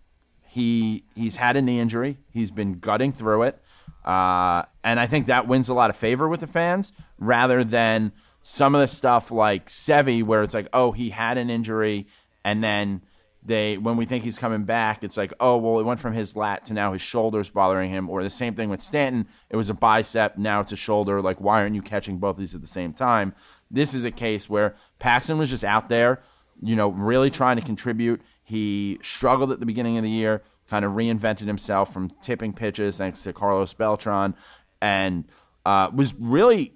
he 0.47 1.03
he's 1.15 1.35
had 1.35 1.57
a 1.57 1.61
knee 1.61 1.79
injury, 1.79 2.17
he's 2.31 2.49
been 2.49 2.79
gutting 2.79 3.11
through 3.11 3.43
it, 3.43 3.61
uh, 4.05 4.63
and 4.83 4.99
I 4.99 5.05
think 5.05 5.27
that 5.27 5.47
wins 5.47 5.69
a 5.69 5.73
lot 5.73 5.89
of 5.89 5.97
favor 5.97 6.27
with 6.27 6.39
the 6.39 6.47
fans 6.47 6.93
rather 7.17 7.63
than 7.63 8.13
some 8.41 8.73
of 8.73 8.81
the 8.81 8.87
stuff 8.87 9.31
like 9.31 9.67
Sevy, 9.67 10.23
where 10.23 10.41
it's 10.41 10.53
like, 10.53 10.69
oh, 10.71 10.93
he 10.93 11.09
had 11.09 11.37
an 11.37 11.49
injury, 11.49 12.07
and 12.43 12.63
then 12.63 13.01
they 13.41 13.77
when 13.77 13.95
we 13.95 14.05
think 14.05 14.23
he's 14.23 14.37
coming 14.37 14.63
back, 14.63 15.03
it's 15.03 15.17
like, 15.17 15.33
oh, 15.39 15.57
well, 15.57 15.79
it 15.79 15.85
went 15.85 15.99
from 15.99 16.13
his 16.13 16.35
lat 16.35 16.65
to 16.65 16.73
now 16.73 16.93
his 16.93 17.01
shoulder's 17.01 17.49
bothering 17.49 17.89
him, 17.89 18.09
or 18.09 18.21
the 18.21 18.29
same 18.29 18.53
thing 18.53 18.69
with 18.69 18.81
Stanton, 18.81 19.27
it 19.49 19.55
was 19.55 19.69
a 19.69 19.73
bicep, 19.73 20.37
now 20.37 20.59
it's 20.59 20.71
a 20.71 20.77
shoulder. 20.77 21.21
Like, 21.21 21.39
why 21.39 21.61
aren't 21.61 21.75
you 21.75 21.81
catching 21.81 22.17
both 22.17 22.37
these 22.37 22.53
at 22.53 22.61
the 22.61 22.67
same 22.67 22.93
time? 22.93 23.33
This 23.71 23.93
is 23.93 24.03
a 24.03 24.11
case 24.11 24.49
where 24.49 24.75
Paxton 24.99 25.37
was 25.37 25.49
just 25.49 25.63
out 25.63 25.89
there, 25.89 26.21
you 26.61 26.75
know, 26.75 26.89
really 26.89 27.29
trying 27.29 27.57
to 27.57 27.63
contribute. 27.63 28.21
He 28.43 28.99
struggled 29.01 29.51
at 29.51 29.59
the 29.59 29.65
beginning 29.65 29.97
of 29.97 30.03
the 30.03 30.09
year, 30.09 30.41
kind 30.67 30.83
of 30.83 30.93
reinvented 30.93 31.47
himself 31.47 31.93
from 31.93 32.09
tipping 32.21 32.51
pitches 32.51 32.97
thanks 32.97 33.23
to 33.23 33.31
Carlos 33.31 33.73
Beltran, 33.73 34.35
and 34.81 35.25
uh, 35.65 35.89
was 35.93 36.13
really 36.15 36.73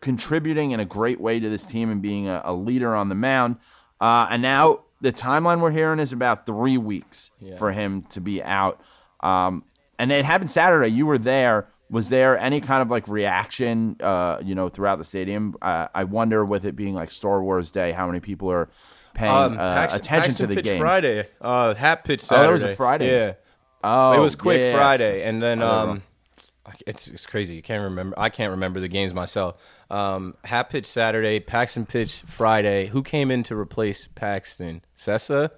contributing 0.00 0.72
in 0.72 0.80
a 0.80 0.84
great 0.84 1.20
way 1.20 1.38
to 1.38 1.48
this 1.48 1.66
team 1.66 1.90
and 1.90 2.02
being 2.02 2.28
a, 2.28 2.42
a 2.44 2.52
leader 2.52 2.94
on 2.94 3.08
the 3.08 3.14
mound. 3.14 3.56
Uh, 4.00 4.26
and 4.30 4.42
now 4.42 4.80
the 5.04 5.12
timeline 5.12 5.60
we're 5.60 5.70
hearing 5.70 6.00
is 6.00 6.12
about 6.12 6.46
three 6.46 6.78
weeks 6.78 7.30
for 7.58 7.70
him 7.72 8.02
to 8.10 8.20
be 8.20 8.42
out. 8.42 8.80
Um, 9.20 9.62
and 9.98 10.10
it 10.10 10.24
happened 10.24 10.50
Saturday. 10.50 10.88
You 10.88 11.06
were 11.06 11.18
there. 11.18 11.68
Was 11.90 12.08
there 12.08 12.36
any 12.38 12.60
kind 12.60 12.82
of 12.82 12.90
like 12.90 13.06
reaction, 13.06 13.96
uh, 14.00 14.38
you 14.44 14.54
know, 14.54 14.68
throughout 14.68 14.96
the 14.98 15.04
stadium? 15.04 15.54
Uh, 15.62 15.86
I 15.94 16.04
wonder, 16.04 16.44
with 16.44 16.64
it 16.64 16.74
being 16.74 16.94
like 16.94 17.10
Star 17.10 17.42
Wars 17.42 17.70
Day, 17.70 17.92
how 17.92 18.06
many 18.06 18.20
people 18.20 18.50
are 18.50 18.68
paying 19.12 19.30
Um, 19.30 19.52
uh, 19.54 19.56
Paxton- 19.74 20.00
attention 20.00 20.30
Paxton 20.30 20.48
to 20.48 20.54
the 20.56 20.62
game? 20.62 20.80
Friday. 20.80 21.28
Uh, 21.40 21.74
Happ 21.74 22.04
pitch 22.04 22.20
Oh, 22.22 22.24
Saturday. 22.24 22.46
that 22.46 22.52
was 22.52 22.64
a 22.64 22.74
Friday. 22.74 23.10
Yeah. 23.14 23.32
Oh, 23.84 24.12
it 24.14 24.18
was 24.18 24.34
quick 24.34 24.58
yeah, 24.60 24.70
yeah, 24.70 24.76
Friday, 24.76 25.22
and 25.24 25.42
then 25.42 25.62
I 25.62 25.66
um, 25.82 26.02
it's 26.86 27.08
it's 27.08 27.26
crazy. 27.26 27.54
You 27.54 27.62
can't 27.62 27.82
remember. 27.82 28.18
I 28.18 28.28
can't 28.28 28.50
remember 28.50 28.80
the 28.80 28.88
games 28.88 29.14
myself. 29.14 29.56
Um, 29.90 30.34
Happ 30.44 30.70
pitch 30.70 30.86
Saturday, 30.86 31.40
Paxton 31.40 31.86
pitch 31.86 32.22
Friday. 32.26 32.86
Who 32.86 33.02
came 33.02 33.30
in 33.30 33.42
to 33.44 33.56
replace 33.56 34.06
Paxton? 34.06 34.82
Cessa. 34.96 35.50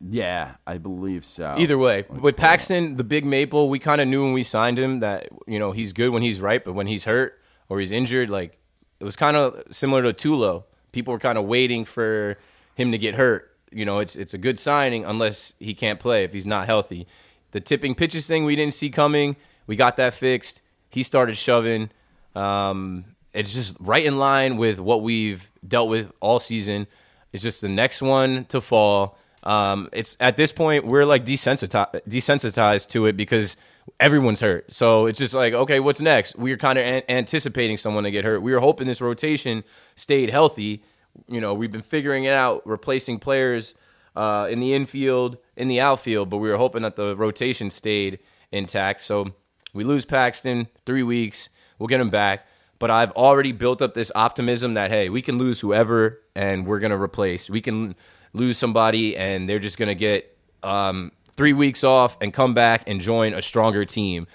Yeah, 0.00 0.54
I 0.66 0.78
believe 0.78 1.26
so. 1.26 1.56
Either 1.58 1.76
way, 1.76 2.06
with 2.08 2.36
Paxton, 2.36 2.96
the 2.96 3.04
big 3.04 3.24
maple, 3.24 3.68
we 3.68 3.78
kind 3.78 4.00
of 4.00 4.08
knew 4.08 4.24
when 4.24 4.32
we 4.32 4.42
signed 4.42 4.78
him 4.78 5.00
that 5.00 5.28
you 5.46 5.58
know 5.58 5.72
he's 5.72 5.92
good 5.92 6.10
when 6.10 6.22
he's 6.22 6.40
right, 6.40 6.64
but 6.64 6.72
when 6.72 6.86
he's 6.86 7.04
hurt 7.04 7.38
or 7.68 7.80
he's 7.80 7.92
injured, 7.92 8.30
like 8.30 8.58
it 8.98 9.04
was 9.04 9.16
kind 9.16 9.36
of 9.36 9.62
similar 9.70 10.10
to 10.10 10.12
Tulo. 10.12 10.64
People 10.92 11.12
were 11.12 11.20
kind 11.20 11.36
of 11.36 11.44
waiting 11.44 11.84
for 11.84 12.38
him 12.74 12.92
to 12.92 12.98
get 12.98 13.14
hurt. 13.14 13.54
You 13.70 13.84
know, 13.84 13.98
it's 13.98 14.16
it's 14.16 14.32
a 14.32 14.38
good 14.38 14.58
signing 14.58 15.04
unless 15.04 15.52
he 15.58 15.74
can't 15.74 16.00
play 16.00 16.24
if 16.24 16.32
he's 16.32 16.46
not 16.46 16.66
healthy. 16.66 17.06
The 17.50 17.60
tipping 17.60 17.94
pitches 17.94 18.26
thing 18.26 18.44
we 18.44 18.56
didn't 18.56 18.74
see 18.74 18.90
coming. 18.90 19.36
We 19.66 19.76
got 19.76 19.96
that 19.96 20.14
fixed. 20.14 20.62
He 20.90 21.02
started 21.02 21.36
shoving. 21.36 21.90
Um, 22.34 23.04
it's 23.32 23.54
just 23.54 23.76
right 23.80 24.04
in 24.04 24.18
line 24.18 24.56
with 24.56 24.80
what 24.80 25.02
we've 25.02 25.50
dealt 25.66 25.88
with 25.88 26.12
all 26.20 26.38
season. 26.38 26.86
It's 27.32 27.42
just 27.42 27.60
the 27.60 27.68
next 27.68 28.02
one 28.02 28.44
to 28.46 28.60
fall. 28.60 29.16
Um, 29.42 29.88
it's 29.92 30.16
at 30.20 30.36
this 30.36 30.52
point 30.52 30.84
we're 30.84 31.06
like 31.06 31.24
desensitized 31.24 32.02
desensitized 32.06 32.88
to 32.88 33.06
it 33.06 33.16
because 33.16 33.56
everyone's 33.98 34.40
hurt. 34.40 34.72
So 34.72 35.06
it's 35.06 35.18
just 35.18 35.34
like, 35.34 35.54
okay, 35.54 35.80
what's 35.80 36.00
next? 36.00 36.36
We 36.36 36.52
are 36.52 36.56
kind 36.56 36.78
of 36.78 36.84
an- 36.84 37.02
anticipating 37.08 37.76
someone 37.76 38.04
to 38.04 38.10
get 38.10 38.24
hurt. 38.24 38.42
We 38.42 38.52
were 38.52 38.60
hoping 38.60 38.86
this 38.86 39.00
rotation 39.00 39.64
stayed 39.94 40.30
healthy. 40.30 40.82
You 41.28 41.40
know, 41.40 41.54
we've 41.54 41.72
been 41.72 41.82
figuring 41.82 42.24
it 42.24 42.34
out, 42.34 42.66
replacing 42.66 43.18
players 43.18 43.74
uh, 44.14 44.48
in 44.50 44.60
the 44.60 44.74
infield, 44.74 45.38
in 45.56 45.68
the 45.68 45.80
outfield, 45.80 46.30
but 46.30 46.38
we 46.38 46.48
were 46.48 46.56
hoping 46.56 46.82
that 46.82 46.96
the 46.96 47.16
rotation 47.16 47.70
stayed 47.70 48.18
intact. 48.52 49.00
So 49.00 49.32
we 49.72 49.84
lose 49.84 50.04
Paxton 50.04 50.68
three 50.86 51.02
weeks. 51.02 51.48
We'll 51.78 51.86
get 51.86 52.00
him 52.00 52.10
back. 52.10 52.46
But 52.78 52.90
I've 52.90 53.12
already 53.12 53.52
built 53.52 53.82
up 53.82 53.94
this 53.94 54.10
optimism 54.14 54.74
that 54.74 54.90
hey, 54.90 55.08
we 55.10 55.20
can 55.20 55.38
lose 55.38 55.60
whoever, 55.60 56.20
and 56.34 56.66
we're 56.66 56.78
gonna 56.78 57.00
replace. 57.00 57.50
We 57.50 57.60
can 57.60 57.94
lose 58.32 58.56
somebody, 58.56 59.16
and 59.16 59.48
they're 59.48 59.58
just 59.58 59.78
gonna 59.78 59.94
get 59.94 60.36
um, 60.62 61.12
three 61.36 61.52
weeks 61.52 61.84
off 61.84 62.16
and 62.22 62.32
come 62.32 62.54
back 62.54 62.84
and 62.86 63.00
join 63.00 63.34
a 63.34 63.42
stronger 63.42 63.84
team. 63.84 64.26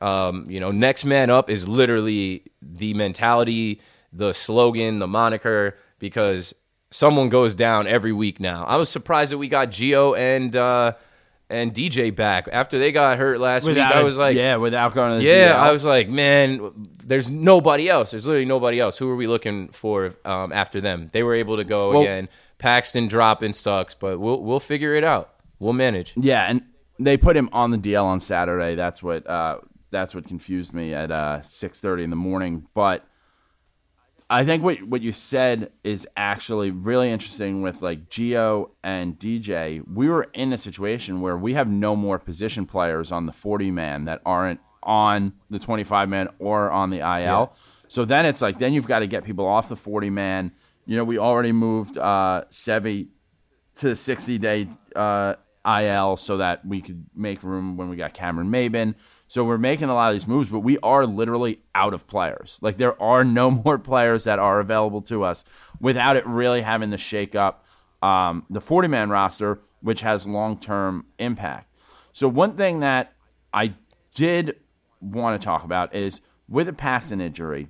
Um, 0.00 0.48
you 0.48 0.60
know, 0.60 0.70
next 0.70 1.04
man 1.04 1.30
up 1.30 1.50
is 1.50 1.68
literally 1.68 2.44
the 2.62 2.94
mentality, 2.94 3.80
the 4.12 4.32
slogan, 4.32 4.98
the 4.98 5.06
moniker, 5.06 5.76
because 5.98 6.54
someone 6.90 7.28
goes 7.28 7.54
down 7.54 7.86
every 7.86 8.12
week 8.12 8.40
now. 8.40 8.64
I 8.64 8.76
was 8.76 8.88
surprised 8.88 9.32
that 9.32 9.38
we 9.38 9.48
got 9.48 9.70
Gio 9.70 10.16
and 10.16 10.54
uh, 10.56 10.92
and 11.50 11.72
DJ 11.72 12.14
back 12.14 12.48
after 12.52 12.78
they 12.78 12.92
got 12.92 13.18
hurt 13.18 13.40
last 13.40 13.66
Without 13.66 13.88
week. 13.90 13.96
I 13.96 14.02
was 14.02 14.18
like, 14.18 14.36
yeah, 14.36 14.56
without 14.56 14.94
going 14.94 15.18
to 15.18 15.24
the 15.24 15.30
yeah. 15.30 15.54
I 15.56 15.72
was 15.72 15.86
like, 15.86 16.08
man, 16.10 16.88
there's 17.04 17.30
nobody 17.30 17.88
else. 17.88 18.10
There's 18.10 18.26
literally 18.26 18.44
nobody 18.44 18.78
else. 18.80 18.98
Who 18.98 19.08
are 19.10 19.16
we 19.16 19.26
looking 19.26 19.68
for 19.68 20.14
um, 20.24 20.52
after 20.52 20.80
them? 20.80 21.08
They 21.12 21.22
were 21.22 21.34
able 21.34 21.56
to 21.56 21.64
go 21.64 21.90
Well- 21.90 22.02
again. 22.02 22.28
Paxton 22.58 23.06
dropping 23.06 23.52
sucks, 23.52 23.94
but 23.94 24.18
we'll 24.18 24.42
we'll 24.42 24.58
figure 24.58 24.96
it 24.96 25.04
out. 25.04 25.32
We'll 25.60 25.74
manage. 25.74 26.12
Yeah, 26.16 26.42
and 26.42 26.62
they 26.98 27.16
put 27.16 27.36
him 27.36 27.48
on 27.52 27.70
the 27.70 27.78
DL 27.78 28.02
on 28.04 28.20
Saturday. 28.20 28.74
That's 28.74 29.00
what 29.00 29.24
uh, 29.28 29.58
that's 29.92 30.12
what 30.12 30.26
confused 30.26 30.74
me 30.74 30.92
at 30.92 31.12
uh, 31.12 31.40
six 31.42 31.80
thirty 31.80 32.02
in 32.02 32.10
the 32.10 32.16
morning. 32.16 32.66
But 32.74 33.06
I 34.30 34.44
think 34.44 34.62
what 34.62 34.82
what 34.82 35.00
you 35.00 35.12
said 35.12 35.72
is 35.82 36.06
actually 36.16 36.70
really 36.70 37.10
interesting 37.10 37.62
with 37.62 37.80
like 37.80 38.10
Gio 38.10 38.70
and 38.82 39.18
DJ. 39.18 39.82
We 39.86 40.08
were 40.08 40.28
in 40.34 40.52
a 40.52 40.58
situation 40.58 41.20
where 41.20 41.36
we 41.36 41.54
have 41.54 41.68
no 41.68 41.96
more 41.96 42.18
position 42.18 42.66
players 42.66 43.10
on 43.10 43.26
the 43.26 43.32
forty 43.32 43.70
man 43.70 44.04
that 44.04 44.20
aren't 44.26 44.60
on 44.82 45.32
the 45.48 45.58
twenty 45.58 45.84
five 45.84 46.08
man 46.08 46.28
or 46.38 46.70
on 46.70 46.90
the 46.90 46.98
IL. 46.98 47.54
So 47.88 48.04
then 48.04 48.26
it's 48.26 48.42
like 48.42 48.58
then 48.58 48.74
you've 48.74 48.86
got 48.86 48.98
to 48.98 49.06
get 49.06 49.24
people 49.24 49.46
off 49.46 49.70
the 49.70 49.76
forty 49.76 50.10
man. 50.10 50.52
You 50.84 50.96
know, 50.96 51.04
we 51.04 51.18
already 51.18 51.52
moved 51.52 51.96
uh, 51.96 52.44
Sevi 52.50 53.08
to 53.78 53.88
the 53.90 53.96
60 53.96 54.38
day 54.38 54.68
uh, 54.96 55.34
IL 55.66 56.16
so 56.16 56.38
that 56.38 56.64
we 56.66 56.80
could 56.80 57.06
make 57.14 57.42
room 57.42 57.76
when 57.76 57.88
we 57.88 57.96
got 57.96 58.12
Cameron 58.14 58.48
Maybin. 58.50 58.94
So 59.28 59.44
we're 59.44 59.58
making 59.58 59.90
a 59.90 59.94
lot 59.94 60.08
of 60.08 60.14
these 60.14 60.26
moves, 60.26 60.48
but 60.48 60.60
we 60.60 60.78
are 60.78 61.06
literally 61.06 61.60
out 61.74 61.92
of 61.92 62.06
players. 62.06 62.58
Like 62.62 62.78
there 62.78 63.00
are 63.00 63.24
no 63.24 63.50
more 63.64 63.78
players 63.78 64.24
that 64.24 64.38
are 64.38 64.58
available 64.58 65.02
to 65.02 65.22
us 65.22 65.44
without 65.80 66.16
it 66.16 66.26
really 66.26 66.62
having 66.62 66.90
to 66.90 66.98
shake 66.98 67.34
up 67.34 67.64
um, 68.02 68.46
the 68.48 68.60
40 68.60 68.88
man 68.88 69.10
roster, 69.10 69.60
which 69.80 70.00
has 70.00 70.26
long 70.26 70.58
term 70.58 71.06
impact. 71.18 71.72
So 72.12 72.26
one 72.26 72.56
thing 72.56 72.80
that 72.80 73.12
I 73.52 73.74
did 74.14 74.56
want 75.00 75.40
to 75.40 75.44
talk 75.44 75.62
about 75.62 75.94
is 75.94 76.20
with 76.48 76.68
a 76.68 76.72
passing 76.72 77.20
injury, 77.20 77.68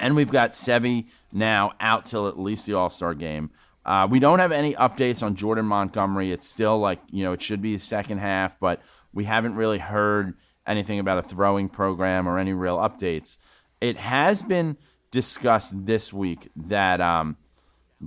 and 0.00 0.16
we've 0.16 0.32
got 0.32 0.52
Sevi 0.52 1.06
now 1.30 1.72
out 1.78 2.06
till 2.06 2.26
at 2.26 2.38
least 2.38 2.66
the 2.66 2.74
All 2.74 2.90
Star 2.90 3.14
game. 3.14 3.50
Uh, 3.84 4.08
we 4.10 4.18
don't 4.18 4.38
have 4.38 4.50
any 4.50 4.72
updates 4.74 5.22
on 5.22 5.34
Jordan 5.34 5.66
Montgomery. 5.66 6.32
It's 6.32 6.48
still 6.48 6.78
like, 6.78 7.00
you 7.10 7.22
know, 7.22 7.32
it 7.32 7.42
should 7.42 7.60
be 7.60 7.74
the 7.74 7.80
second 7.80 8.18
half, 8.18 8.58
but 8.58 8.80
we 9.12 9.24
haven't 9.24 9.56
really 9.56 9.78
heard 9.78 10.34
anything 10.66 10.98
about 10.98 11.18
a 11.18 11.22
throwing 11.22 11.68
program 11.68 12.28
or 12.28 12.38
any 12.38 12.52
real 12.52 12.78
updates. 12.78 13.38
It 13.80 13.96
has 13.96 14.42
been 14.42 14.76
discussed 15.10 15.86
this 15.86 16.12
week 16.12 16.48
that 16.56 17.00
um, 17.00 17.36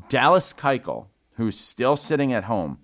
Dallas 0.09 0.53
Keuchel, 0.53 1.07
who's 1.33 1.59
still 1.59 1.95
sitting 1.95 2.33
at 2.33 2.45
home, 2.45 2.79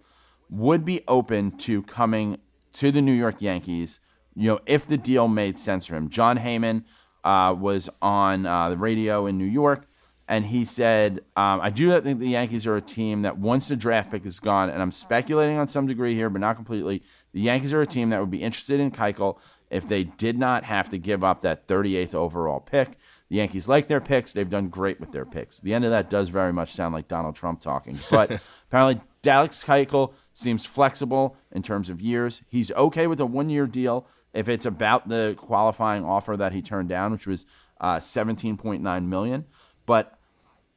would 0.50 0.86
be 0.86 1.02
open 1.08 1.52
to 1.58 1.82
coming 1.84 2.38
to 2.74 2.92
the 2.92 3.02
New 3.02 3.14
York 3.14 3.42
Yankees, 3.42 4.00
you 4.36 4.50
know, 4.50 4.60
if 4.66 4.88
the 4.88 4.98
deal 4.98 5.28
made 5.28 5.58
sense 5.58 5.86
for 5.88 5.96
him. 5.96 6.10
Jon 6.10 6.38
Heyman 6.38 6.84
uh, 7.24 7.56
was 7.58 7.90
on 8.02 8.46
uh, 8.46 8.70
the 8.70 8.78
radio 8.78 9.26
in 9.26 9.38
New 9.38 9.46
York, 9.46 9.88
and 10.28 10.46
he 10.46 10.64
said, 10.64 11.20
um, 11.36 11.60
I 11.62 11.70
do 11.70 12.00
think 12.02 12.20
the 12.20 12.30
Yankees 12.30 12.66
are 12.66 12.76
a 12.76 12.82
team 12.82 13.24
that 13.24 13.38
once 13.38 13.68
the 13.68 13.76
draft 13.76 14.12
pick 14.12 14.26
is 14.26 14.40
gone, 14.40 14.70
and 14.70 14.82
I'm 14.82 14.92
speculating 14.92 15.58
on 15.58 15.68
some 15.68 15.86
degree 15.86 16.16
here, 16.16 16.30
but 16.30 16.40
not 16.40 16.56
completely, 16.56 17.04
the 17.34 17.42
Yankees 17.42 17.74
are 17.74 17.82
a 17.82 17.86
team 17.86 18.10
that 18.12 18.20
would 18.20 18.32
be 18.32 18.42
interested 18.42 18.80
in 18.80 18.92
Keuchel 18.92 19.40
if 19.74 19.88
they 19.88 20.04
did 20.04 20.38
not 20.38 20.64
have 20.66 20.88
to 20.90 20.98
give 21.00 21.24
up 21.24 21.42
that 21.42 21.68
38th 21.68 22.14
overall 22.14 22.60
pick. 22.60 22.98
The 23.30 23.38
Yankees 23.38 23.68
like 23.68 23.88
their 23.88 24.00
picks. 24.00 24.32
They've 24.32 24.50
done 24.50 24.70
great 24.70 25.00
with 25.00 25.12
their 25.12 25.26
picks. 25.26 25.60
The 25.60 25.74
end 25.74 25.84
of 25.84 25.92
that 25.92 26.10
does 26.10 26.30
very 26.30 26.54
much 26.54 26.72
sound 26.72 26.94
like 26.94 27.08
Donald 27.08 27.36
Trump 27.36 27.60
talking. 27.60 27.98
But 28.12 28.32
apparently, 28.68 29.02
Dallas 29.24 29.64
Keuchel 29.64 30.14
seems 30.34 30.66
flexible 30.66 31.36
in 31.52 31.64
terms 31.64 31.90
of 31.90 32.02
years. 32.02 32.44
He's 32.48 32.72
okay 32.74 33.08
with 33.08 33.20
a 33.20 33.26
one 33.26 33.50
year 33.50 33.66
deal. 33.66 34.08
if 34.34 34.48
it's 34.48 34.66
about 34.66 35.10
the 35.10 35.34
qualifying 35.38 36.06
offer 36.06 36.38
that 36.38 36.54
he 36.54 36.62
turned 36.62 36.90
down, 36.90 37.12
which 37.12 37.26
was 37.26 37.48
uh, 37.82 37.98
17.9 37.98 39.06
million. 39.06 39.46
But 39.86 40.18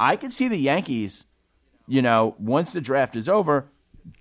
I 0.00 0.16
could 0.16 0.32
see 0.32 0.48
the 0.48 0.58
Yankees, 0.58 1.26
you 1.86 2.00
know, 2.00 2.34
once 2.38 2.72
the 2.72 2.80
draft 2.80 3.14
is 3.14 3.28
over, 3.28 3.70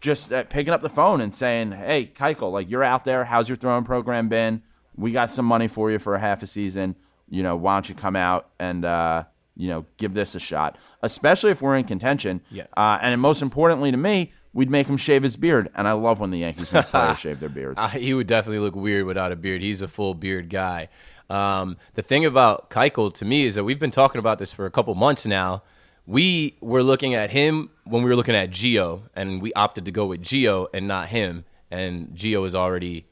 just 0.01 0.31
uh, 0.31 0.43
picking 0.43 0.73
up 0.73 0.81
the 0.81 0.89
phone 0.89 1.21
and 1.21 1.33
saying, 1.33 1.71
"Hey, 1.73 2.11
Keuchel, 2.13 2.51
like 2.51 2.69
you're 2.69 2.83
out 2.83 3.05
there. 3.05 3.25
How's 3.25 3.49
your 3.49 3.55
throwing 3.55 3.83
program 3.83 4.29
been? 4.29 4.61
We 4.95 5.11
got 5.11 5.31
some 5.31 5.45
money 5.45 5.67
for 5.67 5.91
you 5.91 5.99
for 5.99 6.15
a 6.15 6.19
half 6.19 6.41
a 6.43 6.47
season. 6.47 6.95
You 7.29 7.43
know, 7.43 7.55
why 7.55 7.75
don't 7.75 7.89
you 7.89 7.95
come 7.95 8.15
out 8.15 8.49
and 8.59 8.85
uh, 8.85 9.23
you 9.55 9.67
know 9.67 9.85
give 9.97 10.13
this 10.13 10.35
a 10.35 10.39
shot? 10.39 10.77
Especially 11.01 11.51
if 11.51 11.61
we're 11.61 11.75
in 11.75 11.85
contention. 11.85 12.41
Yeah. 12.49 12.65
Uh, 12.75 12.97
and 13.01 13.19
most 13.19 13.41
importantly 13.41 13.91
to 13.91 13.97
me, 13.97 14.31
we'd 14.53 14.69
make 14.69 14.87
him 14.87 14.97
shave 14.97 15.21
his 15.21 15.37
beard. 15.37 15.69
And 15.75 15.87
I 15.87 15.91
love 15.91 16.19
when 16.19 16.31
the 16.31 16.39
Yankees 16.39 16.71
make 16.71 16.85
players 16.87 17.19
shave 17.19 17.39
their 17.39 17.49
beards. 17.49 17.83
Uh, 17.83 17.89
he 17.89 18.13
would 18.13 18.27
definitely 18.27 18.59
look 18.59 18.75
weird 18.75 19.05
without 19.05 19.31
a 19.31 19.35
beard. 19.35 19.61
He's 19.61 19.81
a 19.81 19.87
full 19.87 20.13
beard 20.15 20.49
guy. 20.49 20.89
Um, 21.29 21.77
the 21.95 22.01
thing 22.01 22.25
about 22.25 22.69
Keuchel 22.69 23.13
to 23.15 23.25
me 23.25 23.45
is 23.45 23.55
that 23.55 23.63
we've 23.63 23.79
been 23.79 23.91
talking 23.91 24.19
about 24.19 24.39
this 24.39 24.53
for 24.53 24.65
a 24.65 24.71
couple 24.71 24.93
months 24.95 25.25
now. 25.25 25.61
We 26.07 26.55
were 26.61 26.83
looking 26.83 27.15
at 27.15 27.31
him 27.31 27.69
when 27.85 28.03
we 28.03 28.09
were 28.09 28.15
looking 28.15 28.35
at 28.35 28.51
Gio, 28.51 29.03
and 29.15 29.41
we 29.41 29.53
opted 29.53 29.85
to 29.85 29.91
go 29.91 30.05
with 30.05 30.21
Gio 30.21 30.67
and 30.73 30.87
not 30.87 31.09
him. 31.09 31.45
And 31.71 32.09
Gio 32.09 32.45
is 32.45 32.53
already 32.53 33.05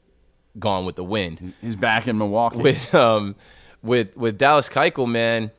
gone 0.58 0.84
with 0.86 0.96
the 0.96 1.04
wind. 1.04 1.54
He's 1.60 1.76
back 1.76 2.06
in 2.06 2.18
Milwaukee. 2.18 2.58
With 2.62 2.94
um, 2.94 3.34
with 3.82 4.16
with 4.16 4.38
Dallas 4.38 4.68
Keuchel, 4.68 5.08
man, 5.08 5.50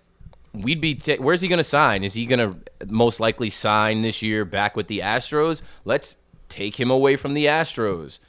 we'd 0.54 0.82
be. 0.82 0.96
ta- 0.96 1.18
where's 1.18 1.42
he 1.42 1.48
going 1.48 1.58
to 1.58 1.64
sign? 1.64 2.04
Is 2.04 2.14
he 2.14 2.26
going 2.26 2.40
to 2.40 2.86
most 2.88 3.20
likely 3.20 3.50
sign 3.50 4.02
this 4.02 4.22
year 4.22 4.46
back 4.46 4.76
with 4.76 4.88
the 4.88 5.00
Astros? 5.00 5.62
Let's 5.84 6.18
take 6.50 6.80
him 6.80 6.90
away 6.90 7.16
from 7.16 7.34
the 7.34 7.46
Astros. 7.46 8.20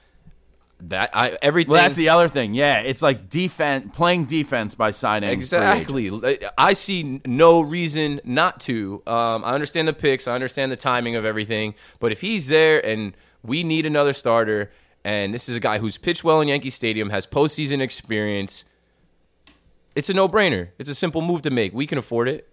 That 0.78 1.16
I 1.16 1.38
everything. 1.40 1.72
well, 1.72 1.82
that's 1.82 1.96
the 1.96 2.10
other 2.10 2.28
thing. 2.28 2.52
Yeah, 2.52 2.80
it's 2.80 3.00
like 3.00 3.30
defense, 3.30 3.90
playing 3.94 4.26
defense 4.26 4.74
by 4.74 4.90
signing 4.90 5.30
Exactly. 5.30 6.10
I 6.58 6.74
see 6.74 7.22
no 7.24 7.62
reason 7.62 8.20
not 8.24 8.60
to. 8.60 9.02
Um, 9.06 9.42
I 9.42 9.54
understand 9.54 9.88
the 9.88 9.94
picks. 9.94 10.28
I 10.28 10.34
understand 10.34 10.70
the 10.70 10.76
timing 10.76 11.16
of 11.16 11.24
everything. 11.24 11.74
But 11.98 12.12
if 12.12 12.20
he's 12.20 12.48
there 12.48 12.84
and 12.84 13.16
we 13.42 13.62
need 13.62 13.86
another 13.86 14.12
starter, 14.12 14.70
and 15.02 15.32
this 15.32 15.48
is 15.48 15.56
a 15.56 15.60
guy 15.60 15.78
who's 15.78 15.96
pitched 15.96 16.24
well 16.24 16.42
in 16.42 16.48
Yankee 16.48 16.68
Stadium, 16.68 17.08
has 17.08 17.26
postseason 17.26 17.80
experience, 17.80 18.66
it's 19.94 20.10
a 20.10 20.14
no-brainer. 20.14 20.68
It's 20.78 20.90
a 20.90 20.94
simple 20.94 21.22
move 21.22 21.40
to 21.42 21.50
make. 21.50 21.72
We 21.72 21.86
can 21.86 21.96
afford 21.96 22.28
it. 22.28 22.48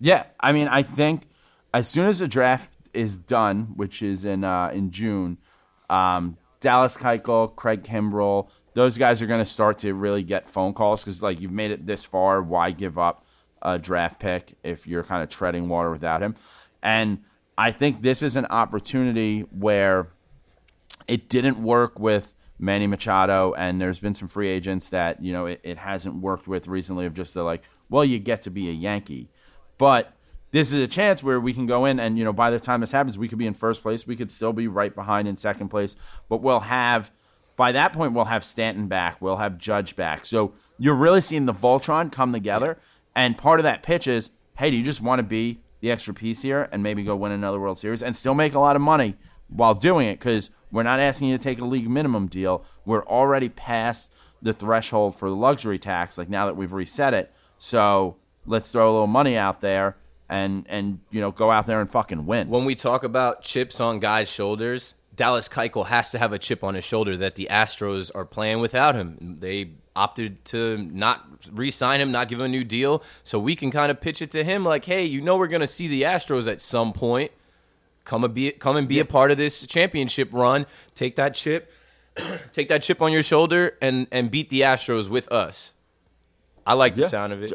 Yeah, 0.00 0.24
I 0.40 0.52
mean, 0.52 0.68
I 0.68 0.82
think 0.82 1.24
as 1.74 1.86
soon 1.86 2.06
as 2.06 2.20
the 2.20 2.28
draft 2.28 2.72
is 2.94 3.16
done, 3.16 3.74
which 3.76 4.02
is 4.02 4.24
in 4.24 4.42
uh, 4.42 4.70
in 4.72 4.90
June, 4.90 5.36
um, 5.90 6.38
Dallas 6.60 6.96
Keuchel, 6.96 7.54
Craig 7.54 7.82
Kimbrel, 7.82 8.48
those 8.74 8.98
guys 8.98 9.22
are 9.22 9.26
going 9.26 9.40
to 9.40 9.46
start 9.46 9.78
to 9.78 9.94
really 9.94 10.22
get 10.22 10.48
phone 10.48 10.74
calls 10.74 11.02
because 11.02 11.22
like 11.22 11.40
you've 11.40 11.52
made 11.52 11.70
it 11.70 11.86
this 11.86 12.04
far, 12.04 12.42
why 12.42 12.70
give 12.70 12.98
up 12.98 13.24
a 13.62 13.78
draft 13.78 14.20
pick 14.20 14.54
if 14.62 14.86
you're 14.86 15.02
kind 15.02 15.22
of 15.22 15.28
treading 15.28 15.68
water 15.68 15.90
without 15.90 16.22
him? 16.22 16.34
And 16.82 17.22
I 17.56 17.72
think 17.72 18.02
this 18.02 18.22
is 18.22 18.36
an 18.36 18.46
opportunity 18.46 19.40
where 19.40 20.08
it 21.08 21.28
didn't 21.28 21.62
work 21.62 21.98
with 21.98 22.34
Manny 22.58 22.86
Machado, 22.86 23.54
and 23.54 23.80
there's 23.80 23.98
been 23.98 24.14
some 24.14 24.28
free 24.28 24.48
agents 24.48 24.88
that 24.90 25.22
you 25.22 25.32
know 25.32 25.46
it, 25.46 25.60
it 25.62 25.78
hasn't 25.78 26.16
worked 26.16 26.48
with 26.48 26.68
recently. 26.68 27.06
Of 27.06 27.14
just 27.14 27.34
the 27.34 27.42
like, 27.42 27.62
well, 27.88 28.04
you 28.04 28.18
get 28.18 28.42
to 28.42 28.50
be 28.50 28.68
a 28.68 28.72
Yankee, 28.72 29.30
but 29.78 30.15
this 30.50 30.72
is 30.72 30.80
a 30.82 30.86
chance 30.86 31.22
where 31.22 31.40
we 31.40 31.52
can 31.52 31.66
go 31.66 31.84
in 31.84 31.98
and 31.98 32.18
you 32.18 32.24
know 32.24 32.32
by 32.32 32.50
the 32.50 32.60
time 32.60 32.80
this 32.80 32.92
happens, 32.92 33.18
we 33.18 33.28
could 33.28 33.38
be 33.38 33.46
in 33.46 33.54
first 33.54 33.82
place. 33.82 34.06
We 34.06 34.16
could 34.16 34.30
still 34.30 34.52
be 34.52 34.68
right 34.68 34.94
behind 34.94 35.28
in 35.28 35.36
second 35.36 35.68
place, 35.68 35.96
but 36.28 36.42
we'll 36.42 36.60
have 36.60 37.10
by 37.56 37.72
that 37.72 37.92
point 37.92 38.12
we'll 38.12 38.26
have 38.26 38.44
Stanton 38.44 38.86
back, 38.86 39.20
we'll 39.20 39.38
have 39.38 39.58
Judge 39.58 39.96
back. 39.96 40.24
So 40.24 40.52
you're 40.78 40.94
really 40.94 41.20
seeing 41.20 41.46
the 41.46 41.54
Voltron 41.54 42.12
come 42.12 42.32
together, 42.32 42.78
and 43.14 43.36
part 43.36 43.60
of 43.60 43.64
that 43.64 43.82
pitch 43.82 44.06
is, 44.06 44.30
hey, 44.58 44.70
do 44.70 44.76
you 44.76 44.84
just 44.84 45.00
want 45.00 45.18
to 45.18 45.22
be 45.22 45.60
the 45.80 45.90
extra 45.90 46.14
piece 46.14 46.42
here 46.42 46.68
and 46.70 46.82
maybe 46.82 47.02
go 47.02 47.16
win 47.16 47.32
another 47.32 47.58
World 47.58 47.78
Series 47.78 48.02
and 48.02 48.16
still 48.16 48.34
make 48.34 48.54
a 48.54 48.58
lot 48.58 48.76
of 48.76 48.82
money 48.82 49.16
while 49.48 49.74
doing 49.74 50.06
it? 50.08 50.18
Because 50.18 50.50
we're 50.70 50.82
not 50.82 51.00
asking 51.00 51.28
you 51.28 51.38
to 51.38 51.42
take 51.42 51.60
a 51.60 51.64
league 51.64 51.88
minimum 51.88 52.26
deal. 52.26 52.64
We're 52.84 53.04
already 53.06 53.48
past 53.48 54.12
the 54.42 54.52
threshold 54.52 55.16
for 55.16 55.30
the 55.30 55.36
luxury 55.36 55.78
tax. 55.78 56.18
Like 56.18 56.28
now 56.28 56.46
that 56.46 56.56
we've 56.56 56.72
reset 56.72 57.14
it, 57.14 57.32
so 57.58 58.16
let's 58.44 58.70
throw 58.70 58.90
a 58.90 58.92
little 58.92 59.06
money 59.06 59.36
out 59.36 59.60
there 59.60 59.96
and 60.28 60.66
and 60.68 61.00
you 61.10 61.20
know 61.20 61.30
go 61.30 61.50
out 61.50 61.66
there 61.66 61.80
and 61.80 61.90
fucking 61.90 62.26
win. 62.26 62.48
When 62.48 62.64
we 62.64 62.74
talk 62.74 63.04
about 63.04 63.42
chips 63.42 63.80
on 63.80 64.00
guys' 64.00 64.30
shoulders, 64.30 64.94
Dallas 65.14 65.48
Keuchel 65.48 65.86
has 65.86 66.10
to 66.12 66.18
have 66.18 66.32
a 66.32 66.38
chip 66.38 66.64
on 66.64 66.74
his 66.74 66.84
shoulder 66.84 67.16
that 67.16 67.36
the 67.36 67.48
Astros 67.50 68.10
are 68.14 68.24
playing 68.24 68.60
without 68.60 68.94
him. 68.94 69.36
They 69.40 69.70
opted 69.94 70.44
to 70.46 70.76
not 70.76 71.24
re-sign 71.50 72.00
him, 72.00 72.12
not 72.12 72.28
give 72.28 72.38
him 72.38 72.46
a 72.46 72.48
new 72.48 72.64
deal, 72.64 73.02
so 73.22 73.38
we 73.38 73.56
can 73.56 73.70
kind 73.70 73.90
of 73.90 74.00
pitch 74.00 74.20
it 74.20 74.30
to 74.32 74.44
him 74.44 74.64
like, 74.64 74.84
"Hey, 74.84 75.04
you 75.04 75.20
know 75.20 75.36
we're 75.36 75.46
going 75.46 75.60
to 75.60 75.66
see 75.66 75.88
the 75.88 76.02
Astros 76.02 76.50
at 76.50 76.60
some 76.60 76.92
point. 76.92 77.32
Come 78.04 78.24
and 78.24 78.34
be 78.34 78.50
come 78.52 78.76
and 78.76 78.86
be 78.86 79.00
a 79.00 79.04
part 79.04 79.30
of 79.30 79.36
this 79.36 79.66
championship 79.66 80.28
run. 80.32 80.66
Take 80.94 81.16
that 81.16 81.34
chip, 81.34 81.72
take 82.52 82.68
that 82.68 82.82
chip 82.82 83.00
on 83.00 83.12
your 83.12 83.22
shoulder, 83.22 83.76
and 83.80 84.06
and 84.12 84.30
beat 84.30 84.50
the 84.50 84.60
Astros 84.62 85.08
with 85.08 85.30
us." 85.32 85.72
I 86.66 86.74
like 86.74 86.96
the 86.96 87.08
sound 87.08 87.32
of 87.32 87.42
it. 87.44 87.52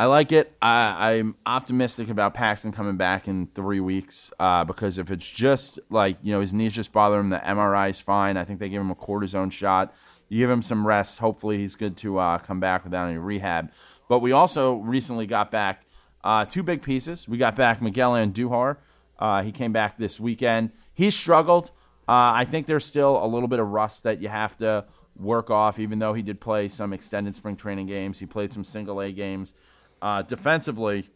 I 0.00 0.06
like 0.06 0.32
it. 0.32 0.56
I, 0.62 1.10
I'm 1.10 1.36
optimistic 1.44 2.08
about 2.08 2.32
Paxton 2.32 2.72
coming 2.72 2.96
back 2.96 3.28
in 3.28 3.48
three 3.48 3.80
weeks 3.80 4.32
uh, 4.40 4.64
because 4.64 4.96
if 4.96 5.10
it's 5.10 5.28
just 5.28 5.78
like, 5.90 6.16
you 6.22 6.32
know, 6.32 6.40
his 6.40 6.54
knees 6.54 6.74
just 6.74 6.90
bother 6.90 7.20
him, 7.20 7.28
the 7.28 7.36
MRI 7.36 7.90
is 7.90 8.00
fine. 8.00 8.38
I 8.38 8.44
think 8.44 8.60
they 8.60 8.70
give 8.70 8.80
him 8.80 8.90
a 8.90 8.94
cortisone 8.94 9.52
shot. 9.52 9.94
You 10.30 10.38
give 10.38 10.48
him 10.48 10.62
some 10.62 10.86
rest. 10.86 11.18
Hopefully, 11.18 11.58
he's 11.58 11.76
good 11.76 11.98
to 11.98 12.16
uh, 12.16 12.38
come 12.38 12.60
back 12.60 12.82
without 12.82 13.08
any 13.08 13.18
rehab. 13.18 13.72
But 14.08 14.20
we 14.20 14.32
also 14.32 14.76
recently 14.76 15.26
got 15.26 15.50
back 15.50 15.84
uh, 16.24 16.46
two 16.46 16.62
big 16.62 16.80
pieces. 16.80 17.28
We 17.28 17.36
got 17.36 17.54
back 17.54 17.82
Miguel 17.82 18.12
Andujar. 18.12 18.78
Uh, 19.18 19.42
he 19.42 19.52
came 19.52 19.74
back 19.74 19.98
this 19.98 20.18
weekend. 20.18 20.70
He 20.94 21.10
struggled. 21.10 21.72
Uh, 22.08 22.40
I 22.40 22.46
think 22.46 22.66
there's 22.66 22.86
still 22.86 23.22
a 23.22 23.26
little 23.26 23.48
bit 23.48 23.58
of 23.58 23.68
rust 23.68 24.04
that 24.04 24.22
you 24.22 24.30
have 24.30 24.56
to 24.56 24.86
work 25.14 25.50
off, 25.50 25.78
even 25.78 25.98
though 25.98 26.14
he 26.14 26.22
did 26.22 26.40
play 26.40 26.68
some 26.68 26.94
extended 26.94 27.34
spring 27.34 27.54
training 27.54 27.86
games. 27.86 28.18
He 28.18 28.24
played 28.24 28.50
some 28.50 28.64
single 28.64 29.02
A 29.02 29.12
games. 29.12 29.54
Uh, 30.02 30.22
defensively, 30.22 31.08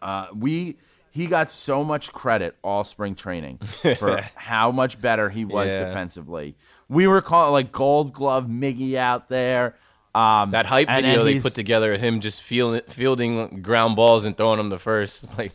uh, 0.00 0.26
we 0.34 0.76
he 1.10 1.26
got 1.26 1.50
so 1.50 1.84
much 1.84 2.12
credit 2.12 2.56
all 2.62 2.84
spring 2.84 3.14
training 3.14 3.58
for 3.98 4.20
how 4.34 4.70
much 4.70 5.00
better 5.00 5.28
he 5.28 5.44
was 5.44 5.74
Yeah. 5.74 5.84
defensively. 5.86 6.56
We 6.88 7.06
were 7.06 7.20
calling 7.20 7.52
like 7.52 7.70
Gold 7.72 8.12
Glove 8.12 8.46
Miggy 8.46 8.94
out 8.94 9.28
there. 9.28 9.76
Um, 10.14 10.50
That 10.52 10.66
hype 10.66 10.88
and- 10.88 11.04
video 11.04 11.20
and 11.20 11.28
they 11.28 11.40
put 11.40 11.52
together 11.54 11.94
of 11.94 12.00
him 12.00 12.20
just 12.20 12.42
fielding, 12.42 12.82
fielding 12.88 13.62
ground 13.62 13.96
balls 13.96 14.24
and 14.24 14.36
throwing 14.36 14.58
them 14.58 14.70
to 14.70 14.78
first. 14.78 15.22
It's 15.22 15.36
like 15.38 15.52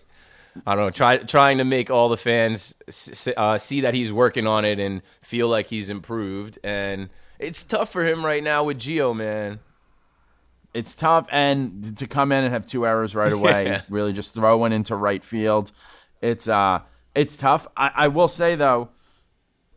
I 0.65 0.73
don't 0.75 0.86
know, 0.86 0.89
try, 0.89 1.17
trying 1.17 1.59
to 1.59 1.63
make 1.63 1.91
all 1.91 2.09
the 2.09 2.17
fans 2.17 2.73
uh, 3.38 3.59
see 3.59 3.82
that 3.82 3.93
he's 3.93 4.11
working 4.11 4.47
on 4.47 4.65
it 4.65 4.80
and 4.80 5.03
feel 5.21 5.47
like 5.47 5.67
he's 5.67 5.88
improved. 5.89 6.57
And 6.63 7.09
it's 7.38 7.63
tough 7.63 7.91
for 7.91 8.03
him 8.03 8.25
right 8.25 8.43
now 8.43 8.63
with 8.63 8.80
Gio, 8.80 9.15
man. 9.15 9.59
It's 10.78 10.95
tough 10.95 11.28
and 11.32 11.97
to 11.97 12.05
come 12.07 12.32
in 12.32 12.43
and 12.43 12.53
have 12.53 12.65
two 12.65 12.86
errors 12.86 13.15
right 13.15 13.32
away 13.39 13.65
Yeah. 13.65 13.82
really 13.89 14.13
just 14.13 14.34
throw 14.34 14.57
one 14.57 14.73
into 14.73 14.95
right 14.95 15.23
field 15.23 15.71
it's 16.21 16.47
uh 16.47 16.80
it's 17.15 17.36
tough. 17.36 17.67
I, 17.75 17.91
I 17.95 18.07
will 18.09 18.28
say 18.28 18.55
though 18.55 18.89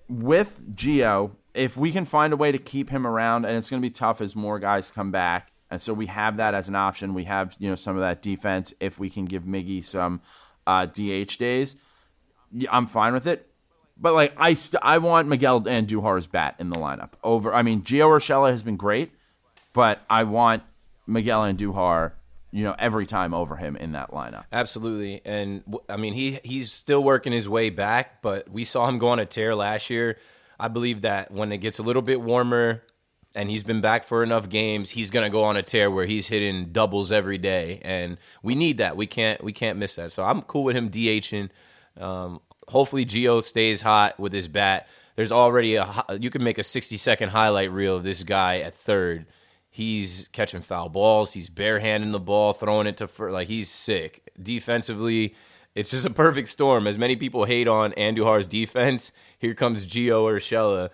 with 0.09 0.63
Gio 0.75 1.33
if 1.55 1.77
we 1.77 1.91
can 1.91 2.05
find 2.05 2.33
a 2.33 2.37
way 2.37 2.53
to 2.53 2.59
keep 2.59 2.91
him 2.91 3.07
around 3.07 3.45
and 3.45 3.57
it's 3.57 3.71
going 3.71 3.83
to 3.83 3.87
be 3.87 3.91
tough 3.93 4.21
as 4.21 4.37
more 4.37 4.59
guys 4.59 4.91
come 4.91 5.11
back 5.11 5.51
and 5.71 5.81
so 5.81 5.95
we 5.95 6.07
have 6.07 6.37
that 6.39 6.53
as 6.55 6.69
an 6.69 6.75
option. 6.75 7.15
We 7.15 7.25
have 7.25 7.57
you 7.61 7.69
know 7.69 7.77
some 7.77 7.95
of 7.97 8.03
that 8.03 8.23
defense 8.23 8.75
if 8.81 8.99
we 8.99 9.09
can 9.09 9.25
give 9.25 9.45
Miggy 9.45 9.85
some 9.85 10.21
uh, 10.67 10.87
DH 10.87 11.39
days. 11.39 11.77
I'm 12.71 12.87
fine 12.87 13.13
with 13.13 13.27
it. 13.29 13.47
But 13.97 14.15
like 14.15 14.33
I 14.37 14.55
st- 14.55 14.83
I 14.83 14.99
want 14.99 15.29
Miguel 15.29 15.61
Andujar's 15.63 16.27
bat 16.27 16.57
in 16.59 16.71
the 16.71 16.77
lineup 16.77 17.11
over 17.23 17.55
I 17.55 17.63
mean 17.63 17.83
Gio 17.83 18.07
Urshela 18.09 18.51
has 18.51 18.63
been 18.65 18.77
great 18.77 19.13
but 19.73 20.01
I 20.11 20.25
want 20.25 20.63
Miguel 21.11 21.43
Andujar, 21.43 22.13
you 22.53 22.65
know, 22.65 22.75
every 22.79 23.07
time 23.07 23.35
over 23.35 23.57
him 23.57 23.77
in 23.77 23.93
that 23.93 24.11
lineup. 24.11 24.45
Absolutely, 24.53 25.21
and 25.25 25.63
I 25.89 25.97
mean 25.97 26.15
he 26.15 26.39
he's 26.45 26.73
still 26.73 27.03
working 27.03 27.33
his 27.33 27.49
way 27.49 27.71
back, 27.71 28.23
but 28.23 28.49
we 28.49 28.65
saw 28.65 28.89
him 28.89 28.99
go 28.99 29.09
on 29.09 29.19
a 29.19 29.27
tear 29.27 29.55
last 29.55 29.91
year. 29.91 30.17
I 30.59 30.69
believe 30.69 31.03
that 31.03 31.31
when 31.31 31.53
it 31.53 31.59
gets 31.59 31.79
a 31.79 31.83
little 31.83 32.03
bit 32.03 32.21
warmer 32.21 32.83
and 33.35 33.49
he's 33.49 33.65
been 33.65 33.81
back 33.81 34.05
for 34.05 34.23
enough 34.23 34.49
games, 34.49 34.91
he's 34.91 35.11
gonna 35.11 35.31
go 35.31 35.43
on 35.43 35.57
a 35.57 35.63
tear 35.63 35.91
where 35.91 36.07
he's 36.07 36.29
hitting 36.29 36.73
doubles 36.73 37.13
every 37.13 37.39
day, 37.39 37.81
and 37.83 38.17
we 38.43 38.55
need 38.55 38.79
that. 38.79 38.97
We 38.97 39.07
can't 39.07 39.43
we 39.43 39.53
can't 39.53 39.79
miss 39.79 39.97
that. 39.97 40.13
So 40.13 40.25
I'm 40.25 40.43
cool 40.43 40.65
with 40.65 40.77
him 40.77 40.91
DHing. 40.91 41.51
Um, 41.99 42.41
hopefully, 42.69 43.05
Gio 43.05 43.43
stays 43.43 43.83
hot 43.83 44.19
with 44.19 44.33
his 44.33 44.49
bat. 44.49 44.89
There's 45.17 45.33
already 45.33 45.77
a 45.77 45.87
you 46.19 46.31
can 46.31 46.43
make 46.43 46.59
a 46.59 46.65
60 46.65 46.97
second 46.97 47.29
highlight 47.31 47.73
reel 47.73 47.97
of 47.97 48.05
this 48.05 48.23
guy 48.23 48.61
at 48.61 48.75
third. 48.75 49.27
He's 49.73 50.29
catching 50.33 50.63
foul 50.63 50.89
balls. 50.89 51.33
He's 51.33 51.49
barehanding 51.49 52.11
the 52.11 52.21
ball, 52.21 52.53
throwing 52.53 52.89
it 52.89 52.97
to 52.97 53.07
first. 53.07 53.33
Like 53.33 53.47
he's 53.47 53.69
sick. 53.71 54.29
Defensively, 54.43 55.37
it's 55.77 55.93
just 55.93 56.05
a 56.05 56.11
perfect 56.11 56.49
storm. 56.49 56.89
As 56.89 56.99
many 56.99 57.15
people 57.15 57.45
hate 57.45 57.69
on 57.69 57.93
Andujar's 57.93 58.49
defense, 58.49 59.13
here 59.39 59.55
comes 59.55 59.87
Gio 59.87 60.25
Urshela 60.25 60.91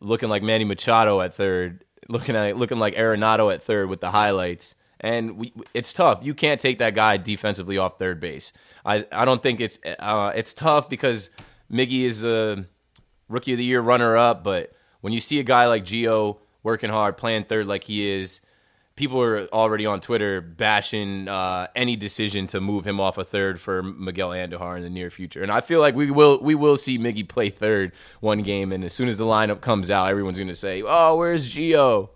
looking 0.00 0.28
like 0.28 0.42
Manny 0.42 0.64
Machado 0.64 1.20
at 1.20 1.34
third, 1.34 1.84
looking 2.08 2.34
at 2.34 2.56
looking 2.56 2.78
like 2.78 2.96
Arenado 2.96 3.54
at 3.54 3.62
third 3.62 3.88
with 3.88 4.00
the 4.00 4.10
highlights. 4.10 4.74
And 4.98 5.36
we, 5.36 5.52
it's 5.72 5.92
tough. 5.92 6.20
You 6.22 6.34
can't 6.34 6.60
take 6.60 6.78
that 6.78 6.94
guy 6.94 7.18
defensively 7.18 7.78
off 7.78 7.98
third 7.98 8.18
base. 8.18 8.52
I, 8.84 9.06
I 9.12 9.24
don't 9.24 9.42
think 9.42 9.60
it's 9.60 9.78
uh, 10.00 10.32
it's 10.34 10.52
tough 10.52 10.88
because 10.88 11.30
Miggy 11.70 12.02
is 12.02 12.24
a 12.24 12.66
rookie 13.28 13.52
of 13.52 13.58
the 13.58 13.64
year 13.64 13.80
runner 13.80 14.16
up. 14.16 14.42
But 14.42 14.72
when 15.00 15.12
you 15.12 15.20
see 15.20 15.38
a 15.38 15.44
guy 15.44 15.66
like 15.68 15.84
Gio 15.84 16.38
working 16.66 16.90
hard, 16.90 17.16
playing 17.16 17.44
third 17.44 17.64
like 17.66 17.84
he 17.84 18.10
is, 18.10 18.40
people 18.96 19.22
are 19.22 19.46
already 19.52 19.86
on 19.86 20.00
Twitter 20.00 20.40
bashing 20.40 21.28
uh, 21.28 21.68
any 21.76 21.94
decision 21.94 22.48
to 22.48 22.60
move 22.60 22.84
him 22.84 22.98
off 22.98 23.18
a 23.18 23.24
third 23.24 23.60
for 23.60 23.84
Miguel 23.84 24.30
Andujar 24.30 24.76
in 24.76 24.82
the 24.82 24.90
near 24.90 25.08
future. 25.08 25.44
And 25.44 25.52
I 25.52 25.60
feel 25.60 25.78
like 25.78 25.94
we 25.94 26.10
will 26.10 26.42
we 26.42 26.56
will 26.56 26.76
see 26.76 26.98
Miggy 26.98 27.26
play 27.26 27.50
third 27.50 27.92
one 28.18 28.42
game, 28.42 28.72
and 28.72 28.82
as 28.82 28.92
soon 28.92 29.06
as 29.06 29.16
the 29.16 29.24
lineup 29.24 29.60
comes 29.60 29.92
out, 29.92 30.10
everyone's 30.10 30.38
going 30.38 30.48
to 30.48 30.56
say, 30.56 30.82
"Oh, 30.84 31.16
where's 31.16 31.54
Gio?" 31.54 32.10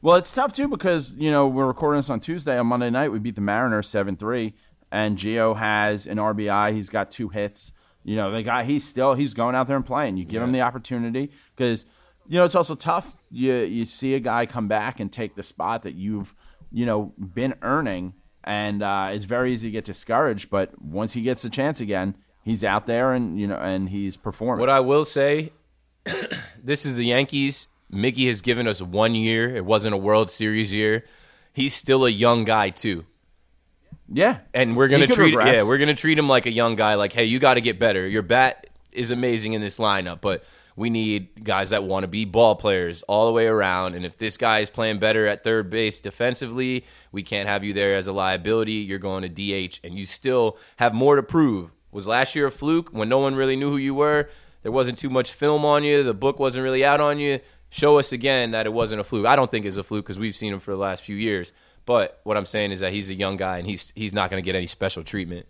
Well, 0.00 0.16
it's 0.16 0.32
tough 0.32 0.54
too 0.54 0.66
because 0.66 1.12
you 1.12 1.30
know 1.30 1.46
we're 1.46 1.66
recording 1.66 1.98
this 1.98 2.08
on 2.08 2.20
Tuesday. 2.20 2.58
On 2.58 2.66
Monday 2.66 2.88
night, 2.88 3.12
we 3.12 3.18
beat 3.18 3.34
the 3.34 3.42
Mariners 3.42 3.86
seven 3.86 4.16
three, 4.16 4.54
and 4.90 5.18
Gio 5.18 5.58
has 5.58 6.06
an 6.06 6.16
RBI. 6.16 6.72
He's 6.72 6.88
got 6.88 7.10
two 7.10 7.28
hits. 7.28 7.72
You 8.02 8.16
know, 8.16 8.30
the 8.30 8.42
guy 8.42 8.64
he's 8.64 8.88
still 8.88 9.12
he's 9.12 9.34
going 9.34 9.54
out 9.54 9.66
there 9.66 9.76
and 9.76 9.84
playing. 9.84 10.16
You 10.16 10.24
give 10.24 10.42
him 10.42 10.52
the 10.52 10.62
opportunity 10.62 11.30
because 11.54 11.84
you 12.28 12.38
know 12.38 12.44
it's 12.44 12.54
also 12.54 12.74
tough. 12.74 13.16
You 13.30 13.54
you 13.54 13.84
see 13.84 14.14
a 14.14 14.20
guy 14.20 14.46
come 14.46 14.68
back 14.68 15.00
and 15.00 15.12
take 15.12 15.34
the 15.34 15.42
spot 15.42 15.82
that 15.82 15.94
you've 15.94 16.34
you 16.70 16.86
know 16.86 17.12
been 17.18 17.54
earning, 17.62 18.14
and 18.44 18.82
uh, 18.82 19.10
it's 19.12 19.24
very 19.24 19.52
easy 19.52 19.68
to 19.68 19.72
get 19.72 19.84
discouraged. 19.84 20.50
But 20.50 20.80
once 20.80 21.12
he 21.12 21.22
gets 21.22 21.44
a 21.44 21.50
chance 21.50 21.80
again, 21.80 22.16
he's 22.44 22.64
out 22.64 22.86
there 22.86 23.12
and 23.12 23.38
you 23.40 23.46
know 23.46 23.56
and 23.56 23.88
he's 23.88 24.16
performing. 24.16 24.60
What 24.60 24.70
I 24.70 24.80
will 24.80 25.04
say, 25.04 25.52
this 26.62 26.84
is 26.84 26.96
the 26.96 27.06
Yankees. 27.06 27.68
Miggy 27.92 28.26
has 28.28 28.40
given 28.40 28.66
us 28.66 28.80
one 28.80 29.14
year. 29.14 29.54
It 29.54 29.66
wasn't 29.66 29.94
a 29.94 29.98
World 29.98 30.30
Series 30.30 30.72
year. 30.72 31.04
He's 31.52 31.74
still 31.74 32.06
a 32.06 32.10
young 32.10 32.44
guy 32.44 32.70
too. 32.70 33.04
yeah, 34.10 34.38
and 34.54 34.76
we're 34.76 34.88
gonna 34.88 35.06
treat 35.06 35.36
regress. 35.36 35.58
yeah 35.58 35.68
we're 35.68 35.78
gonna 35.78 35.94
treat 35.94 36.18
him 36.18 36.28
like 36.28 36.46
a 36.46 36.52
young 36.52 36.76
guy. 36.76 36.94
Like, 36.94 37.12
hey, 37.12 37.24
you 37.24 37.38
got 37.38 37.54
to 37.54 37.60
get 37.60 37.78
better. 37.78 38.08
Your 38.08 38.22
bat 38.22 38.66
is 38.92 39.10
amazing 39.10 39.52
in 39.52 39.60
this 39.60 39.78
lineup, 39.78 40.20
but 40.22 40.44
we 40.76 40.90
need 40.90 41.44
guys 41.44 41.70
that 41.70 41.84
want 41.84 42.04
to 42.04 42.08
be 42.08 42.24
ball 42.24 42.54
players 42.54 43.02
all 43.04 43.26
the 43.26 43.32
way 43.32 43.46
around. 43.46 43.94
And 43.94 44.04
if 44.04 44.16
this 44.16 44.36
guy 44.36 44.60
is 44.60 44.70
playing 44.70 44.98
better 44.98 45.26
at 45.26 45.44
third 45.44 45.70
base 45.70 46.00
defensively, 46.00 46.84
we 47.10 47.22
can't 47.22 47.48
have 47.48 47.64
you 47.64 47.72
there 47.72 47.94
as 47.94 48.06
a 48.06 48.12
liability. 48.12 48.72
You're 48.72 48.98
going 48.98 49.22
to 49.22 49.28
DH, 49.28 49.80
and 49.84 49.94
you 49.98 50.06
still 50.06 50.56
have 50.76 50.94
more 50.94 51.16
to 51.16 51.22
prove. 51.22 51.72
Was 51.90 52.06
last 52.06 52.34
year 52.34 52.46
a 52.46 52.50
fluke 52.50 52.90
when 52.90 53.08
no 53.08 53.18
one 53.18 53.34
really 53.34 53.56
knew 53.56 53.70
who 53.70 53.76
you 53.76 53.94
were? 53.94 54.28
There 54.62 54.72
wasn't 54.72 54.96
too 54.96 55.10
much 55.10 55.32
film 55.32 55.64
on 55.64 55.84
you. 55.84 56.02
The 56.02 56.14
book 56.14 56.38
wasn't 56.38 56.64
really 56.64 56.84
out 56.84 57.00
on 57.00 57.18
you. 57.18 57.40
Show 57.68 57.98
us 57.98 58.12
again 58.12 58.52
that 58.52 58.66
it 58.66 58.72
wasn't 58.72 59.00
a 59.00 59.04
fluke. 59.04 59.26
I 59.26 59.36
don't 59.36 59.50
think 59.50 59.66
it's 59.66 59.76
a 59.76 59.82
fluke 59.82 60.06
because 60.06 60.18
we've 60.18 60.34
seen 60.34 60.52
him 60.52 60.60
for 60.60 60.70
the 60.70 60.76
last 60.76 61.02
few 61.02 61.16
years. 61.16 61.52
But 61.84 62.20
what 62.22 62.36
I'm 62.36 62.46
saying 62.46 62.70
is 62.70 62.80
that 62.80 62.92
he's 62.92 63.10
a 63.10 63.14
young 63.14 63.36
guy 63.36 63.58
and 63.58 63.66
he's 63.66 63.92
he's 63.96 64.14
not 64.14 64.30
going 64.30 64.42
to 64.42 64.44
get 64.44 64.54
any 64.54 64.66
special 64.66 65.02
treatment. 65.02 65.46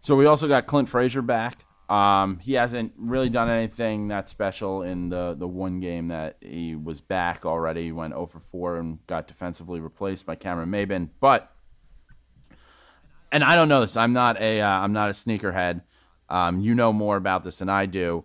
So 0.00 0.16
we 0.16 0.26
also 0.26 0.48
got 0.48 0.66
Clint 0.66 0.88
Frazier 0.88 1.22
back. 1.22 1.64
Um, 1.88 2.38
he 2.40 2.52
hasn't 2.54 2.92
really 2.98 3.30
done 3.30 3.48
anything 3.48 4.08
that 4.08 4.28
special 4.28 4.82
in 4.82 5.08
the 5.08 5.34
the 5.34 5.48
one 5.48 5.80
game 5.80 6.08
that 6.08 6.36
he 6.40 6.74
was 6.74 7.00
back 7.00 7.46
already. 7.46 7.84
He 7.84 7.92
went 7.92 8.12
0 8.12 8.26
for 8.26 8.40
4 8.40 8.76
and 8.76 9.06
got 9.06 9.26
defensively 9.26 9.80
replaced 9.80 10.26
by 10.26 10.34
Cameron 10.34 10.70
Maybin. 10.70 11.08
But 11.18 11.50
and 13.32 13.44
I 13.44 13.54
don't 13.54 13.68
know 13.68 13.80
this. 13.80 13.96
I'm 13.96 14.12
not 14.12 14.40
a 14.40 14.60
uh, 14.60 14.68
I'm 14.68 14.92
not 14.92 15.08
a 15.08 15.12
sneakerhead. 15.12 15.82
Um, 16.30 16.60
you 16.60 16.74
know 16.74 16.92
more 16.92 17.16
about 17.16 17.42
this 17.42 17.58
than 17.58 17.68
I 17.70 17.86
do. 17.86 18.24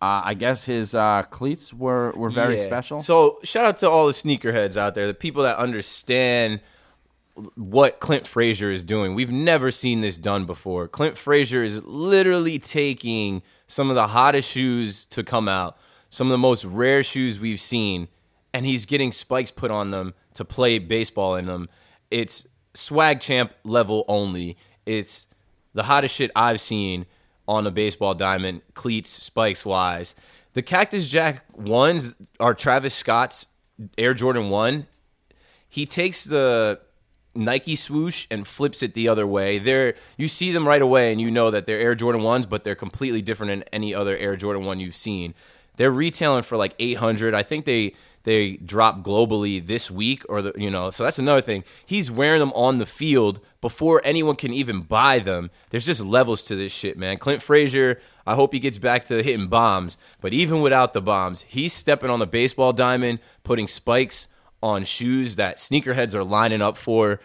Uh, 0.00 0.22
I 0.24 0.34
guess 0.34 0.64
his 0.64 0.94
uh, 0.94 1.22
cleats 1.30 1.72
were, 1.72 2.10
were 2.12 2.30
very 2.30 2.56
Yeah. 2.56 2.62
special. 2.62 3.00
So 3.00 3.38
shout 3.44 3.64
out 3.66 3.78
to 3.78 3.90
all 3.90 4.06
the 4.06 4.12
sneakerheads 4.12 4.76
out 4.76 4.94
there, 4.94 5.06
the 5.06 5.14
people 5.14 5.42
that 5.44 5.58
understand 5.58 6.60
what 7.54 8.00
Clint 8.00 8.26
Frazier 8.26 8.70
is 8.70 8.82
doing. 8.82 9.14
We've 9.14 9.30
never 9.30 9.70
seen 9.70 10.00
this 10.00 10.18
done 10.18 10.44
before. 10.44 10.88
Clint 10.88 11.16
Frazier 11.16 11.62
is 11.62 11.84
literally 11.84 12.58
taking 12.58 13.42
some 13.66 13.88
of 13.88 13.96
the 13.96 14.08
hottest 14.08 14.50
shoes 14.50 15.04
to 15.06 15.24
come 15.24 15.48
out, 15.48 15.76
some 16.10 16.26
of 16.26 16.30
the 16.30 16.38
most 16.38 16.64
rare 16.64 17.02
shoes 17.02 17.40
we've 17.40 17.60
seen, 17.60 18.08
and 18.52 18.66
he's 18.66 18.86
getting 18.86 19.12
spikes 19.12 19.50
put 19.50 19.70
on 19.70 19.90
them 19.90 20.14
to 20.34 20.44
play 20.44 20.78
baseball 20.78 21.36
in 21.36 21.46
them. 21.46 21.68
It's 22.10 22.46
swag 22.74 23.20
champ 23.20 23.54
level 23.64 24.04
only. 24.08 24.56
It's 24.84 25.26
the 25.72 25.84
hottest 25.84 26.14
shit 26.14 26.30
I've 26.36 26.60
seen 26.60 27.06
on 27.48 27.66
a 27.66 27.70
baseball 27.70 28.14
diamond, 28.14 28.62
cleats, 28.74 29.10
spikes 29.10 29.64
wise. 29.64 30.14
The 30.52 30.62
Cactus 30.62 31.08
Jack 31.08 31.44
ones 31.54 32.14
are 32.38 32.52
Travis 32.52 32.94
Scott's 32.94 33.46
Air 33.96 34.12
Jordan 34.12 34.50
1 34.50 34.86
he 35.72 35.86
takes 35.86 36.24
the 36.24 36.78
Nike 37.34 37.76
swoosh 37.76 38.26
and 38.30 38.46
flips 38.46 38.82
it 38.82 38.94
the 38.94 39.08
other 39.08 39.26
way. 39.26 39.58
They're 39.58 39.94
you 40.16 40.28
see 40.28 40.52
them 40.52 40.66
right 40.66 40.82
away 40.82 41.12
and 41.12 41.20
you 41.20 41.30
know 41.30 41.50
that 41.50 41.66
they're 41.66 41.80
Air 41.80 41.94
Jordan 41.94 42.22
ones, 42.22 42.46
but 42.46 42.64
they're 42.64 42.74
completely 42.74 43.22
different 43.22 43.50
than 43.50 43.64
any 43.72 43.94
other 43.94 44.16
Air 44.16 44.36
Jordan 44.36 44.64
one 44.64 44.80
you've 44.80 44.94
seen. 44.94 45.34
They're 45.76 45.90
retailing 45.90 46.42
for 46.42 46.56
like 46.56 46.74
eight 46.78 46.98
hundred. 46.98 47.34
I 47.34 47.42
think 47.42 47.64
they 47.64 47.94
they 48.24 48.52
drop 48.56 49.02
globally 49.02 49.64
this 49.66 49.90
week 49.90 50.22
or 50.28 50.42
the 50.42 50.52
you 50.56 50.70
know 50.70 50.90
so 50.90 51.04
that's 51.04 51.18
another 51.18 51.40
thing. 51.40 51.64
He's 51.84 52.10
wearing 52.10 52.40
them 52.40 52.52
on 52.52 52.78
the 52.78 52.86
field 52.86 53.40
before 53.60 54.02
anyone 54.04 54.36
can 54.36 54.52
even 54.52 54.80
buy 54.80 55.18
them. 55.18 55.50
There's 55.70 55.86
just 55.86 56.04
levels 56.04 56.42
to 56.44 56.56
this 56.56 56.72
shit, 56.72 56.98
man. 56.98 57.16
Clint 57.16 57.42
Frazier, 57.42 58.00
I 58.26 58.34
hope 58.34 58.52
he 58.52 58.58
gets 58.58 58.78
back 58.78 59.06
to 59.06 59.22
hitting 59.22 59.46
bombs, 59.48 59.96
but 60.20 60.32
even 60.32 60.60
without 60.60 60.92
the 60.92 61.00
bombs, 61.00 61.42
he's 61.48 61.72
stepping 61.72 62.10
on 62.10 62.18
the 62.18 62.26
baseball 62.26 62.72
diamond, 62.72 63.20
putting 63.42 63.68
spikes 63.68 64.28
on 64.62 64.84
shoes 64.84 65.36
that 65.36 65.56
sneakerheads 65.56 66.14
are 66.14 66.24
lining 66.24 66.62
up 66.62 66.76
for. 66.76 67.20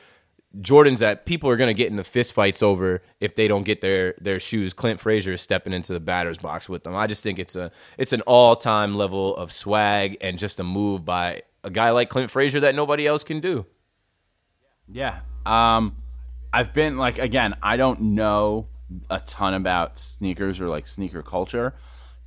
Jordans 0.60 1.00
that 1.00 1.26
people 1.26 1.50
are 1.50 1.58
going 1.58 1.68
to 1.68 1.74
get 1.74 1.92
into 1.92 2.04
fistfights 2.04 2.64
over 2.64 3.02
if 3.20 3.36
they 3.36 3.48
don't 3.48 3.64
get 3.64 3.82
their 3.82 4.16
their 4.20 4.40
shoes. 4.40 4.74
Clint 4.74 5.00
Frazier 5.00 5.34
is 5.34 5.42
stepping 5.42 5.74
into 5.74 5.94
the 5.94 6.00
batter's 6.00 6.38
box 6.38 6.68
with 6.68 6.84
them. 6.84 6.96
I 6.96 7.06
just 7.06 7.22
think 7.22 7.38
it's 7.38 7.56
a 7.56 7.72
it's 7.98 8.14
an 8.14 8.22
all 8.22 8.56
time 8.56 8.96
level 8.96 9.36
of 9.36 9.52
swag 9.52 10.18
and 10.22 10.40
just 10.40 10.60
a 10.60 10.64
move 10.64 11.06
by 11.06 11.44
a 11.64 11.70
guy 11.70 11.92
like 11.92 12.10
Clint 12.10 12.32
Frazier 12.32 12.62
that 12.62 12.76
nobody 12.76 13.06
else 13.06 13.24
can 13.24 13.40
do. 13.40 13.66
Yeah. 14.88 15.20
Um, 15.46 15.98
I've 16.52 16.74
been 16.74 16.98
like 16.98 17.20
again. 17.20 17.56
I 17.62 17.78
don't 17.78 18.02
know 18.02 18.70
a 19.10 19.20
ton 19.20 19.54
about 19.54 20.00
sneakers 20.00 20.62
or 20.62 20.70
like 20.70 20.88
sneaker 20.88 21.22
culture, 21.22 21.76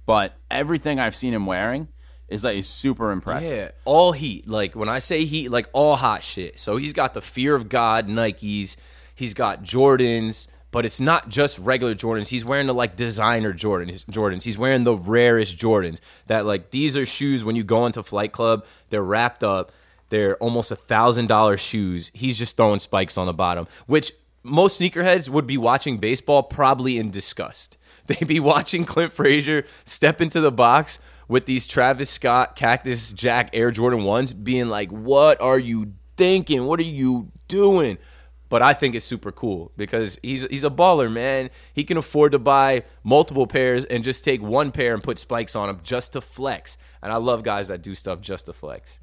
but 0.06 0.34
everything 0.50 1.00
I've 1.00 1.16
seen 1.16 1.34
him 1.34 1.46
wearing 1.46 1.88
is 2.30 2.44
like 2.44 2.64
super 2.64 3.10
impressive. 3.10 3.56
Yeah, 3.56 3.70
all 3.84 4.12
heat. 4.12 4.48
Like 4.48 4.74
when 4.74 4.88
I 4.88 5.00
say 5.00 5.24
heat, 5.24 5.50
like 5.50 5.68
all 5.72 5.96
hot 5.96 6.22
shit. 6.22 6.58
So 6.58 6.76
he's 6.76 6.92
got 6.92 7.12
the 7.12 7.20
fear 7.20 7.54
of 7.54 7.68
God 7.68 8.08
Nikes. 8.08 8.76
He's 9.14 9.34
got 9.34 9.62
Jordans, 9.62 10.46
but 10.70 10.86
it's 10.86 11.00
not 11.00 11.28
just 11.28 11.58
regular 11.58 11.94
Jordans. 11.94 12.28
He's 12.28 12.44
wearing 12.44 12.68
the 12.68 12.74
like 12.74 12.96
designer 12.96 13.52
Jordans. 13.52 14.04
Jordans. 14.06 14.44
He's 14.44 14.56
wearing 14.56 14.84
the 14.84 14.94
rarest 14.96 15.58
Jordans. 15.58 16.00
That 16.26 16.46
like 16.46 16.70
these 16.70 16.96
are 16.96 17.04
shoes 17.04 17.44
when 17.44 17.56
you 17.56 17.64
go 17.64 17.84
into 17.84 18.02
Flight 18.02 18.32
Club, 18.32 18.64
they're 18.88 19.02
wrapped 19.02 19.42
up. 19.44 19.72
They're 20.08 20.36
almost 20.36 20.70
a 20.70 20.76
thousand 20.76 21.26
dollar 21.26 21.56
shoes. 21.56 22.10
He's 22.14 22.38
just 22.38 22.56
throwing 22.56 22.80
spikes 22.80 23.18
on 23.18 23.26
the 23.26 23.32
bottom, 23.32 23.66
which 23.86 24.12
most 24.42 24.80
sneakerheads 24.80 25.28
would 25.28 25.46
be 25.46 25.58
watching 25.58 25.98
baseball 25.98 26.42
probably 26.42 26.98
in 26.98 27.10
disgust. 27.10 27.76
They'd 28.10 28.26
be 28.26 28.40
watching 28.40 28.84
Clint 28.84 29.12
Frazier 29.12 29.64
step 29.84 30.20
into 30.20 30.40
the 30.40 30.50
box 30.50 30.98
with 31.28 31.46
these 31.46 31.66
Travis 31.66 32.10
Scott 32.10 32.56
Cactus 32.56 33.12
Jack 33.12 33.50
Air 33.52 33.70
Jordan 33.70 34.00
1s, 34.00 34.42
being 34.42 34.66
like, 34.66 34.90
What 34.90 35.40
are 35.40 35.58
you 35.58 35.92
thinking? 36.16 36.66
What 36.66 36.80
are 36.80 36.84
you 36.84 37.30
doing? 37.46 37.98
But 38.48 38.62
I 38.62 38.74
think 38.74 38.96
it's 38.96 39.04
super 39.04 39.30
cool 39.30 39.70
because 39.76 40.18
he's 40.24 40.42
he's 40.42 40.64
a 40.64 40.70
baller, 40.70 41.10
man. 41.10 41.50
He 41.72 41.84
can 41.84 41.96
afford 41.96 42.32
to 42.32 42.40
buy 42.40 42.82
multiple 43.04 43.46
pairs 43.46 43.84
and 43.84 44.02
just 44.02 44.24
take 44.24 44.42
one 44.42 44.72
pair 44.72 44.92
and 44.92 45.02
put 45.02 45.18
spikes 45.18 45.54
on 45.54 45.68
them 45.68 45.78
just 45.84 46.14
to 46.14 46.20
flex. 46.20 46.76
And 47.00 47.12
I 47.12 47.16
love 47.16 47.44
guys 47.44 47.68
that 47.68 47.80
do 47.80 47.94
stuff 47.94 48.20
just 48.20 48.46
to 48.46 48.52
flex. 48.52 48.98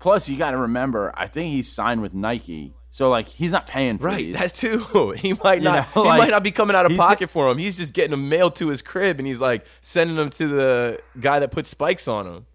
Plus, 0.00 0.28
you 0.28 0.36
got 0.36 0.50
to 0.50 0.58
remember, 0.58 1.12
I 1.14 1.28
think 1.28 1.52
he's 1.52 1.72
signed 1.72 2.02
with 2.02 2.14
Nike, 2.14 2.74
so 2.94 3.10
like 3.10 3.26
he's 3.26 3.50
not 3.50 3.66
paying 3.66 3.98
for 3.98 4.06
Right, 4.06 4.18
these. 4.18 4.38
that 4.38 4.54
too. 4.54 5.10
He 5.16 5.32
might 5.42 5.58
You 5.58 5.64
not. 5.64 5.96
know, 5.96 6.02
he 6.04 6.08
might 6.10 6.30
not 6.30 6.44
be 6.44 6.52
coming 6.52 6.76
out 6.76 6.86
of 6.88 6.96
pocket 6.96 7.28
for 7.28 7.50
him. 7.50 7.58
He's 7.58 7.76
just 7.76 7.92
getting 7.92 8.12
them 8.12 8.28
mailed 8.28 8.54
to 8.56 8.68
his 8.68 8.82
crib, 8.82 9.18
and 9.18 9.26
he's 9.26 9.40
like 9.40 9.66
sending 9.80 10.14
them 10.14 10.30
to 10.30 10.46
the 10.46 11.00
guy 11.20 11.40
that 11.40 11.50
puts 11.50 11.68
spikes 11.68 12.06
on 12.06 12.24
him. 12.26 12.46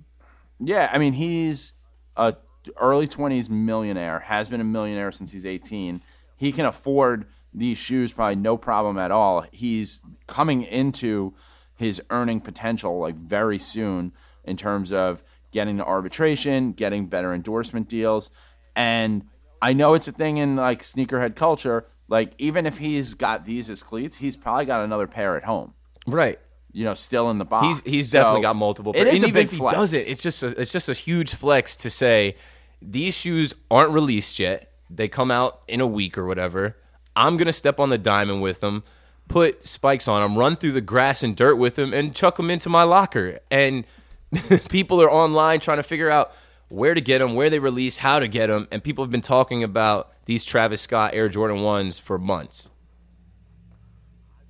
Yeah, 0.62 0.90
I 0.94 0.98
mean 0.98 1.12
he's 1.12 1.74
a 2.16 2.36
early 2.78 3.06
twenties 3.06 3.50
millionaire. 3.50 4.22
Has 4.22 4.48
been 4.48 4.62
a 4.62 4.66
millionaire 4.66 5.12
since 5.12 5.34
he's 5.34 5.46
eighteen. 5.46 6.02
He 6.38 6.54
can 6.54 6.66
afford 6.66 7.26
these 7.54 7.78
shoes 7.78 8.14
probably 8.14 8.38
no 8.38 8.56
problem 8.56 8.98
at 8.98 9.12
all. 9.12 9.44
He's 9.52 10.00
coming 10.26 10.62
into 10.62 11.34
his 11.76 12.02
earning 12.12 12.40
potential 12.40 12.98
like 13.00 13.16
very 13.16 13.60
soon 13.60 14.14
in 14.46 14.56
terms 14.56 14.94
of 14.94 15.22
getting 15.52 15.78
to 15.80 15.84
arbitration, 15.84 16.72
getting 16.72 17.08
better 17.08 17.34
endorsement 17.34 17.90
deals, 17.90 18.32
and 18.74 19.26
I 19.62 19.74
know 19.74 19.93
it's 19.93 20.07
a 20.07 20.12
thing 20.12 20.38
in 20.38 20.55
like 20.55 20.80
sneakerhead 20.82 21.36
culture. 21.36 21.86
Like 22.07 22.34
even 22.38 22.66
if 22.66 22.78
he's 22.78 23.14
got 23.14 23.45
these 23.45 23.70
as 23.70 23.84
cleats, 23.84 24.18
he's 24.18 24.38
probably 24.38 24.66
got 24.66 24.84
another 24.84 25.07
pair 25.07 25.36
at 25.38 25.43
home. 25.43 25.74
Right. 26.07 26.39
you 26.72 26.84
know, 26.86 26.93
still 26.93 27.30
in 27.30 27.38
the 27.38 27.45
box. 27.45 27.68
He's 27.68 27.93
he's 27.93 28.12
So 28.12 28.20
definitely 28.20 28.41
got 28.41 28.55
multiple. 28.55 28.93
Pairs. 28.93 29.07
It 29.07 29.14
is 29.14 29.24
and 29.24 29.26
a 29.26 29.30
even 29.30 29.41
big 29.45 29.51
if 29.53 29.57
flex. 29.60 29.76
he 29.76 29.80
does 29.82 29.93
it, 29.93 30.07
it's 30.12 30.24
just 30.24 30.43
a, 30.43 30.47
it's 30.60 30.72
just 30.72 30.89
a 30.89 30.93
huge 30.93 31.34
flex 31.36 31.76
to 31.78 31.89
say 31.89 32.36
these 32.82 33.16
shoes 33.18 33.53
aren't 33.70 33.91
released 33.91 34.39
yet. 34.39 34.72
They 34.89 35.07
come 35.07 35.30
out 35.32 35.62
in 35.68 35.82
a 35.82 35.88
week 35.88 36.18
or 36.18 36.26
whatever. 36.26 36.78
I'm 37.16 37.38
gonna 37.38 37.53
step 37.53 37.80
on 37.80 37.89
the 37.89 37.97
diamond 37.97 38.41
with 38.41 38.62
them, 38.62 38.84
put 39.28 39.68
spikes 39.68 40.07
on 40.07 40.22
them, 40.22 40.38
run 40.38 40.55
through 40.55 40.72
the 40.72 40.82
grass 40.82 41.22
and 41.22 41.36
dirt 41.36 41.57
with 41.57 41.76
them, 41.76 41.93
and 41.93 42.16
chuck 42.16 42.38
them 42.38 42.49
into 42.49 42.70
my 42.70 42.84
locker. 42.84 43.39
And 43.51 43.84
people 44.70 45.01
are 45.01 45.12
online 45.12 45.60
trying 45.60 45.78
to 45.78 45.84
figure 45.84 46.10
out 46.10 46.32
where 46.70 46.93
to 46.93 47.01
get 47.01 47.20
them, 47.20 47.36
where 47.36 47.49
they 47.49 47.59
release, 47.59 47.97
how 47.97 48.20
to 48.20 48.28
get 48.28 48.47
them, 48.47 48.67
and 48.72 48.84
people 48.84 49.03
have 49.03 49.11
been 49.11 49.22
talking 49.22 49.63
about 49.63 50.11
these 50.26 50.45
Travis 50.45 50.82
Scott 50.82 51.13
Air 51.13 51.28
Jordan 51.30 51.61
ones 51.61 51.99
for 51.99 52.17
months. 52.17 52.70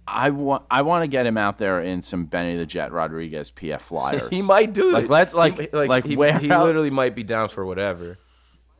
I 0.07 0.32
want 0.32 0.63
I 0.72 0.82
want 0.82 1.03
to 1.03 1.07
get 1.07 1.26
him 1.28 1.38
out 1.38 1.59
there 1.59 1.80
in 1.80 2.01
some 2.01 2.26
Benny 2.26 2.55
the 2.55 2.65
Jet 2.65 2.91
Rodriguez 2.91 3.51
PF 3.51 3.82
flyers. 3.82 4.28
He 4.32 4.41
might 4.41 4.74
do 4.74 4.91
Like, 4.91 5.03
it. 5.05 5.09
let's, 5.09 5.34
like- 5.34 5.59
he, 5.59 5.67
like, 5.72 6.05
he, 6.05 6.15
wear 6.15 6.38
he 6.39 6.51
out- 6.51 6.65
literally 6.65 6.89
might 6.89 7.15
be 7.15 7.24
down 7.24 7.49
for 7.49 7.63
whatever. 7.65 8.17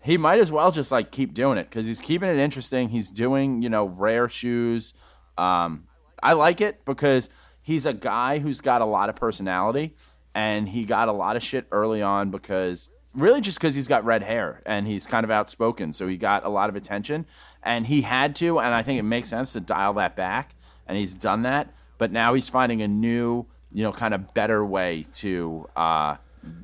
he 0.02 0.18
might 0.18 0.40
as 0.40 0.52
well 0.52 0.72
just 0.72 0.92
like 0.92 1.12
keep 1.12 1.34
doing 1.36 1.58
it 1.60 1.70
because 1.70 1.86
he's 1.86 2.02
keeping 2.02 2.30
it 2.30 2.38
interesting. 2.38 2.90
He's 2.90 3.12
doing 3.12 3.62
you 3.62 3.70
know 3.70 3.86
rare 3.86 4.28
shoes. 4.28 4.96
Um, 5.38 5.86
I 6.24 6.34
like 6.34 6.62
it 6.62 6.84
because 6.84 7.30
he's 7.62 7.86
a 7.86 7.94
guy 7.94 8.40
who's 8.40 8.60
got 8.60 8.82
a 8.82 8.86
lot 8.86 9.10
of 9.10 9.16
personality, 9.16 9.96
and 10.34 10.68
he 10.68 10.84
got 10.84 11.10
a 11.10 11.14
lot 11.14 11.36
of 11.36 11.44
shit 11.44 11.68
early 11.72 12.02
on 12.02 12.32
because 12.32 12.90
really 13.16 13.42
just 13.42 13.60
because 13.60 13.76
he's 13.76 13.88
got 13.88 14.04
red 14.06 14.24
hair 14.24 14.62
and 14.66 14.88
he's 14.88 15.08
kind 15.08 15.24
of 15.24 15.32
outspoken, 15.32 15.94
so 15.94 16.08
he 16.08 16.18
got 16.18 16.46
a 16.46 16.50
lot 16.50 16.70
of 16.70 16.76
attention, 16.76 17.26
and 17.64 17.88
he 17.88 18.02
had 18.02 18.36
to, 18.38 18.60
and 18.60 18.74
I 18.74 18.82
think 18.82 19.00
it 19.00 19.04
makes 19.04 19.30
sense 19.30 19.54
to 19.54 19.60
dial 19.60 19.94
that 19.94 20.16
back, 20.16 20.56
and 20.88 20.98
he's 20.98 21.18
done 21.18 21.42
that. 21.44 21.74
But 21.98 22.12
now 22.12 22.34
he's 22.34 22.48
finding 22.50 22.82
a 22.82 22.88
new, 22.88 23.46
you 23.72 23.84
know, 23.84 23.92
kind 23.92 24.14
of 24.14 24.34
better 24.34 24.64
way 24.66 25.06
to. 25.14 25.68
Uh, 25.76 26.16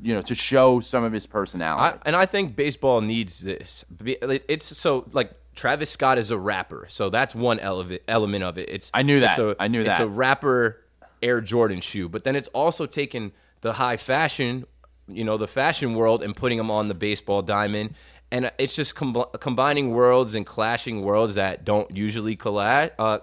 you 0.02 0.14
know, 0.14 0.22
to 0.22 0.34
show 0.34 0.80
some 0.80 1.04
of 1.04 1.12
his 1.12 1.28
personality. 1.28 2.00
I, 2.02 2.08
and 2.08 2.16
I 2.16 2.26
think 2.26 2.56
baseball 2.56 3.02
needs 3.02 3.42
this. 3.42 3.84
It's 4.06 4.66
so 4.66 5.06
like 5.12 5.32
Travis 5.54 5.90
Scott 5.90 6.18
is 6.18 6.32
a 6.32 6.38
rapper, 6.38 6.86
so 6.90 7.10
that's 7.10 7.36
one 7.36 7.60
ele- 7.60 7.98
element 8.08 8.46
of 8.46 8.58
it. 8.58 8.70
It's 8.70 8.90
I 8.94 9.02
knew 9.02 9.20
that. 9.20 9.38
a- 9.38 9.56
I 9.60 9.68
knew 9.68 9.84
that. 9.84 9.92
It's 9.92 10.00
a 10.00 10.08
rapper 10.08 10.82
Air 11.22 11.42
Jordan 11.42 11.82
shoe, 11.82 12.08
but 12.08 12.24
then 12.24 12.38
it's 12.38 12.48
also 12.50 12.86
taken 12.86 13.34
the 13.62 13.74
high 13.74 13.98
fashion, 13.98 14.66
you 15.08 15.24
know, 15.24 15.38
the 15.38 15.48
fashion 15.48 15.96
world, 15.96 16.24
and 16.24 16.36
putting 16.36 16.58
them 16.58 16.72
on 16.72 16.88
the 16.88 16.96
baseball 16.96 17.42
diamond. 17.42 17.96
And 18.32 18.52
it's 18.58 18.76
just 18.76 18.96
com- 18.96 19.26
combining 19.40 19.92
worlds 19.92 20.36
and 20.36 20.46
clashing 20.46 21.02
worlds 21.04 21.36
that 21.36 21.64
don't 21.64 21.96
usually 21.96 22.36
collide. 22.36 22.92
Uh, 22.98 23.20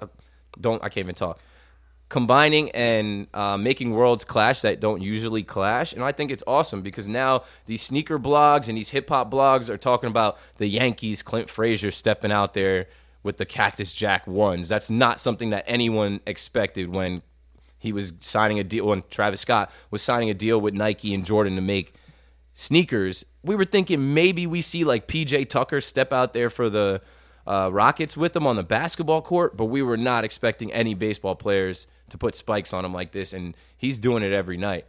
don't 0.61 0.83
I 0.83 0.89
can't 0.89 1.05
even 1.05 1.15
talk 1.15 1.41
combining 2.13 2.71
and 2.73 3.27
uh, 3.33 3.57
making 3.57 3.91
worlds 3.91 4.23
clash 4.23 4.61
that 4.61 4.81
don't 4.81 5.01
usually 5.01 5.43
clash. 5.43 5.95
And 5.95 6.05
I 6.05 6.13
think 6.13 6.31
it's 6.31 6.43
awesome 6.47 6.83
because 6.83 7.09
now 7.09 7.45
these 7.65 7.81
sneaker 7.81 8.19
blogs 8.19 8.69
and 8.69 8.77
these 8.77 8.91
hip 8.91 9.09
hop 9.09 9.31
blogs 9.31 9.71
are 9.71 9.79
talking 9.79 10.11
about 10.11 10.37
the 10.59 10.67
Yankees, 10.67 11.23
Clint 11.23 11.49
Frazier 11.49 11.91
stepping 11.91 12.31
out 12.31 12.53
there 12.53 12.87
with 13.23 13.39
the 13.39 13.47
Cactus 13.47 13.93
Jack 13.93 14.27
ones. 14.27 14.69
That's 14.69 14.91
not 14.91 15.21
something 15.21 15.49
that 15.51 15.65
anyone 15.67 16.21
expected 16.27 16.91
when 16.91 17.23
he 17.83 17.93
was 17.93 18.13
signing 18.21 18.59
a 18.61 18.65
deal, 18.65 18.87
when 18.87 19.03
Travis 19.11 19.41
Scott 19.41 19.71
was 19.91 20.03
signing 20.03 20.31
a 20.31 20.35
deal 20.35 20.61
with 20.61 20.73
Nike 20.73 21.13
and 21.13 21.27
Jordan 21.27 21.57
to 21.57 21.61
make 21.61 21.95
sneakers. 22.55 23.25
We 23.43 23.57
were 23.57 23.65
thinking 23.65 24.15
maybe 24.15 24.47
we 24.47 24.63
see 24.63 24.85
like 24.85 25.09
PJ 25.09 25.49
Tucker 25.49 25.81
step 25.81 26.13
out 26.13 26.33
there 26.33 26.49
for 26.49 26.71
the 26.71 27.03
uh, 27.47 27.71
Rockets 27.73 28.17
with 28.17 28.35
them 28.35 28.47
on 28.47 28.55
the 28.55 28.63
basketball 28.63 29.21
court, 29.21 29.57
but 29.57 29.65
we 29.65 29.83
were 29.83 29.97
not 29.97 30.23
expecting 30.25 30.73
any 30.73 30.95
baseball 30.95 31.35
players 31.35 31.89
to 32.11 32.17
put 32.17 32.37
spikes 32.37 32.73
on 32.73 32.85
him 32.85 32.93
like 32.93 33.11
this, 33.11 33.33
and 33.33 33.57
he's 33.77 33.99
doing 33.99 34.23
it 34.23 34.33
every 34.33 34.57
night. 34.57 34.87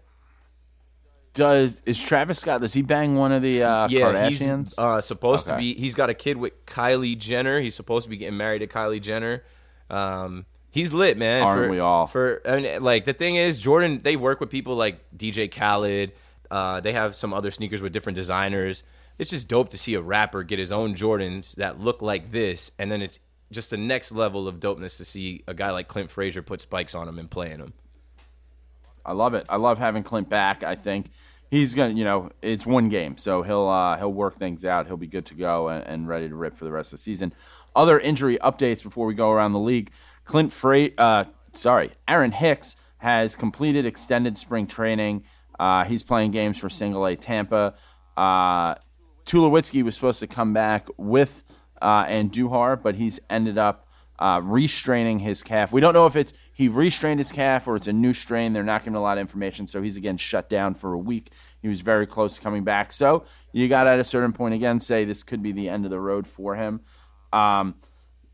Does 1.34 1.82
is 1.88 2.00
Travis 2.00 2.38
Scott? 2.38 2.62
Does 2.62 2.74
he 2.74 2.84
bang 2.84 3.16
one 3.16 3.32
of 3.32 3.42
the 3.42 3.64
uh, 3.64 3.88
Yeah, 3.90 4.28
he's 4.28 4.46
Kardashians? 4.46 4.78
uh, 4.78 5.02
supposed 5.02 5.48
to 5.48 5.58
be. 5.58 5.74
He's 5.74 5.96
got 5.96 6.12
a 6.12 6.14
kid 6.14 6.38
with 6.38 6.64
Kylie 6.68 7.18
Jenner. 7.18 7.60
He's 7.60 7.74
supposed 7.74 8.04
to 8.04 8.10
be 8.12 8.18
getting 8.18 8.38
married 8.38 8.60
to 8.60 8.68
Kylie 8.68 9.02
Jenner. 9.02 9.44
Um, 9.90 10.46
he's 10.74 10.92
lit, 10.92 11.18
man. 11.18 11.44
Aren't 11.44 11.66
for, 11.66 11.70
we 11.70 11.80
all? 11.80 12.08
For 12.08 12.42
I 12.46 12.60
mean, 12.60 12.84
like 12.84 13.06
the 13.06 13.14
thing 13.14 13.36
is, 13.36 13.60
Jordan. 13.60 14.02
They 14.04 14.18
work 14.18 14.42
with 14.42 14.50
people 14.50 14.76
like 14.76 15.00
DJ 15.16 15.50
Khaled. 15.50 16.12
Uh, 16.52 16.82
they 16.82 16.92
have 16.92 17.16
some 17.16 17.34
other 17.34 17.52
sneakers 17.52 17.82
with 17.82 17.94
different 17.94 18.16
designers. 18.16 18.84
It's 19.18 19.30
just 19.30 19.48
dope 19.48 19.70
to 19.70 19.78
see 19.78 19.94
a 19.94 20.02
rapper 20.02 20.44
get 20.44 20.60
his 20.60 20.72
own 20.72 20.96
Jordans 20.96 21.56
that 21.56 21.80
look 21.80 22.02
like 22.02 22.32
this, 22.32 22.72
and 22.78 22.92
then 22.92 23.02
it's 23.02 23.20
just 23.52 23.70
the 23.70 23.78
next 23.78 24.12
level 24.12 24.48
of 24.48 24.60
dopeness 24.60 24.98
to 24.98 25.06
see 25.06 25.44
a 25.48 25.54
guy 25.54 25.70
like 25.70 25.88
Clint 25.88 26.10
Frazier 26.10 26.42
put 26.42 26.60
spikes 26.60 26.96
on 26.96 27.08
him 27.08 27.20
and 27.20 27.30
playing 27.30 27.60
them. 27.60 27.74
I 29.06 29.14
love 29.14 29.36
it. 29.36 29.46
I 29.48 29.58
love 29.58 29.78
having 29.78 30.02
Clint 30.02 30.30
back. 30.30 30.64
I 30.64 30.76
think 30.76 31.12
he's 31.52 31.76
gonna, 31.76 31.94
you 31.94 32.04
know, 32.04 32.32
it's 32.42 32.66
one 32.66 32.90
game, 32.90 33.18
so 33.18 33.44
he'll 33.44 33.68
uh, 33.68 33.98
he'll 33.98 34.14
work 34.14 34.36
things 34.36 34.66
out. 34.66 34.88
He'll 34.88 34.98
be 34.98 35.08
good 35.08 35.28
to 35.28 35.36
go 35.36 35.70
and, 35.70 35.86
and 35.86 36.08
ready 36.08 36.28
to 36.28 36.36
rip 36.36 36.56
for 36.56 36.66
the 36.66 36.72
rest 36.72 36.94
of 36.94 36.98
the 36.98 37.04
season. 37.04 37.34
Other 37.76 38.00
injury 38.00 38.38
updates 38.38 38.84
before 38.84 39.06
we 39.06 39.14
go 39.14 39.32
around 39.32 39.54
the 39.54 39.60
league. 39.60 39.92
Clint 40.26 40.52
Fra- 40.52 40.90
uh, 40.98 41.26
sorry, 41.54 41.92
Aaron 42.08 42.32
Hicks 42.32 42.76
has 42.98 43.36
completed 43.36 43.86
extended 43.86 44.38
spring 44.38 44.68
training. 44.68 45.24
Uh, 45.60 45.84
he's 45.84 46.04
playing 46.04 46.32
games 46.32 46.58
for 46.58 46.70
Single 46.70 47.06
A 47.06 47.16
Tampa. 47.16 47.76
Uh, 48.16 48.76
Tulowitzki 49.26 49.84
was 49.84 49.96
supposed 49.96 50.20
to 50.20 50.28
come 50.28 50.54
back 50.54 50.88
with 50.98 51.44
uh, 51.82 52.06
Andujar, 52.06 52.82
but 52.82 52.96
he's 52.96 53.20
ended 53.30 53.58
up 53.58 53.88
uh, 54.20 54.40
restraining 54.44 55.20
his 55.20 55.44
calf. 55.44 55.74
We 55.74 55.82
don't 55.82 55.94
know 55.94 56.06
if 56.06 56.16
it's 56.16 56.34
he 56.54 56.68
restrained 56.68 57.20
his 57.20 57.32
calf 57.32 57.68
or 57.68 57.76
it's 57.76 57.88
a 57.88 57.94
new 57.94 58.14
strain. 58.14 58.54
They're 58.54 58.64
not 58.64 58.84
giving 58.84 58.96
a 58.96 59.02
lot 59.02 59.18
of 59.18 59.22
information, 59.22 59.68
so 59.68 59.82
he's 59.82 59.98
again 59.98 60.18
shut 60.18 60.50
down 60.50 60.76
for 60.76 60.94
a 60.94 60.98
week. 60.98 61.32
He 61.62 61.68
was 61.68 61.82
very 61.82 62.06
close 62.06 62.36
to 62.36 62.42
coming 62.42 62.64
back. 62.64 62.94
So 62.94 63.26
you 63.52 63.68
got 63.68 63.88
at 63.88 64.00
a 64.00 64.04
certain 64.04 64.32
point 64.32 64.54
again 64.54 64.80
say 64.80 65.04
this 65.04 65.24
could 65.24 65.42
be 65.42 65.52
the 65.52 65.68
end 65.68 65.86
of 65.86 65.92
the 65.92 66.00
road 66.00 66.28
for 66.28 66.56
him. 66.56 66.82
Um, 67.32 67.76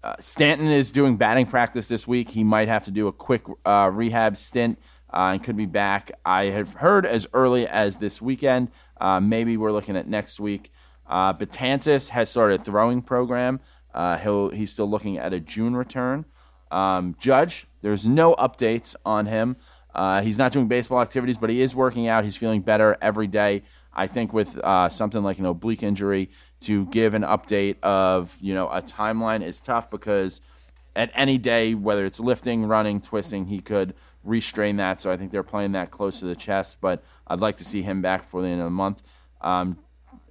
uh, 0.03 0.15
Stanton 0.19 0.67
is 0.67 0.91
doing 0.91 1.17
batting 1.17 1.45
practice 1.45 1.87
this 1.87 2.07
week. 2.07 2.31
He 2.31 2.43
might 2.43 2.67
have 2.67 2.85
to 2.85 2.91
do 2.91 3.07
a 3.07 3.11
quick 3.11 3.45
uh, 3.65 3.89
rehab 3.91 4.37
stint 4.37 4.79
uh, 5.13 5.31
and 5.33 5.43
could 5.43 5.57
be 5.57 5.65
back. 5.65 6.11
I 6.25 6.45
have 6.45 6.73
heard 6.75 7.05
as 7.05 7.27
early 7.33 7.67
as 7.67 7.97
this 7.97 8.21
weekend. 8.21 8.71
Uh, 8.99 9.19
maybe 9.19 9.57
we're 9.57 9.71
looking 9.71 9.97
at 9.97 10.07
next 10.07 10.39
week. 10.39 10.71
Uh, 11.05 11.33
has 11.33 12.29
started 12.29 12.61
a 12.61 12.63
throwing 12.63 13.01
program. 13.01 13.59
Uh, 13.93 14.17
he'll 14.17 14.49
he's 14.51 14.71
still 14.71 14.89
looking 14.89 15.17
at 15.17 15.33
a 15.33 15.39
June 15.39 15.75
return. 15.75 16.25
Um, 16.71 17.15
Judge, 17.19 17.65
there's 17.81 18.07
no 18.07 18.35
updates 18.35 18.95
on 19.05 19.25
him. 19.25 19.57
He's 20.23 20.37
not 20.37 20.51
doing 20.51 20.67
baseball 20.67 21.01
activities, 21.01 21.37
but 21.37 21.49
he 21.49 21.61
is 21.61 21.75
working 21.75 22.07
out. 22.07 22.23
He's 22.23 22.37
feeling 22.37 22.61
better 22.61 22.95
every 23.01 23.27
day. 23.27 23.63
I 23.91 24.05
think 24.07 24.31
with 24.31 24.59
something 24.89 25.23
like 25.23 25.39
an 25.39 25.45
oblique 25.45 25.81
injury, 25.81 26.29
to 26.61 26.85
give 26.87 27.13
an 27.13 27.23
update 27.23 27.79
of 27.81 28.37
you 28.41 28.53
know 28.53 28.69
a 28.69 28.81
timeline 28.81 29.41
is 29.41 29.61
tough 29.61 29.89
because 29.89 30.41
at 30.95 31.11
any 31.13 31.37
day, 31.37 31.73
whether 31.73 32.05
it's 32.05 32.19
lifting, 32.19 32.65
running, 32.65 32.99
twisting, 32.99 33.45
he 33.45 33.59
could 33.59 33.93
restrain 34.23 34.77
that. 34.77 34.99
So 34.99 35.11
I 35.11 35.17
think 35.17 35.31
they're 35.31 35.43
playing 35.43 35.73
that 35.73 35.91
close 35.91 36.19
to 36.19 36.25
the 36.25 36.35
chest. 36.35 36.79
But 36.81 37.03
I'd 37.27 37.39
like 37.39 37.57
to 37.57 37.63
see 37.63 37.81
him 37.81 38.01
back 38.01 38.23
before 38.23 38.41
the 38.41 38.49
end 38.49 38.61
of 38.61 38.65
the 38.65 38.71
month. 38.71 39.01
Um, 39.41 39.77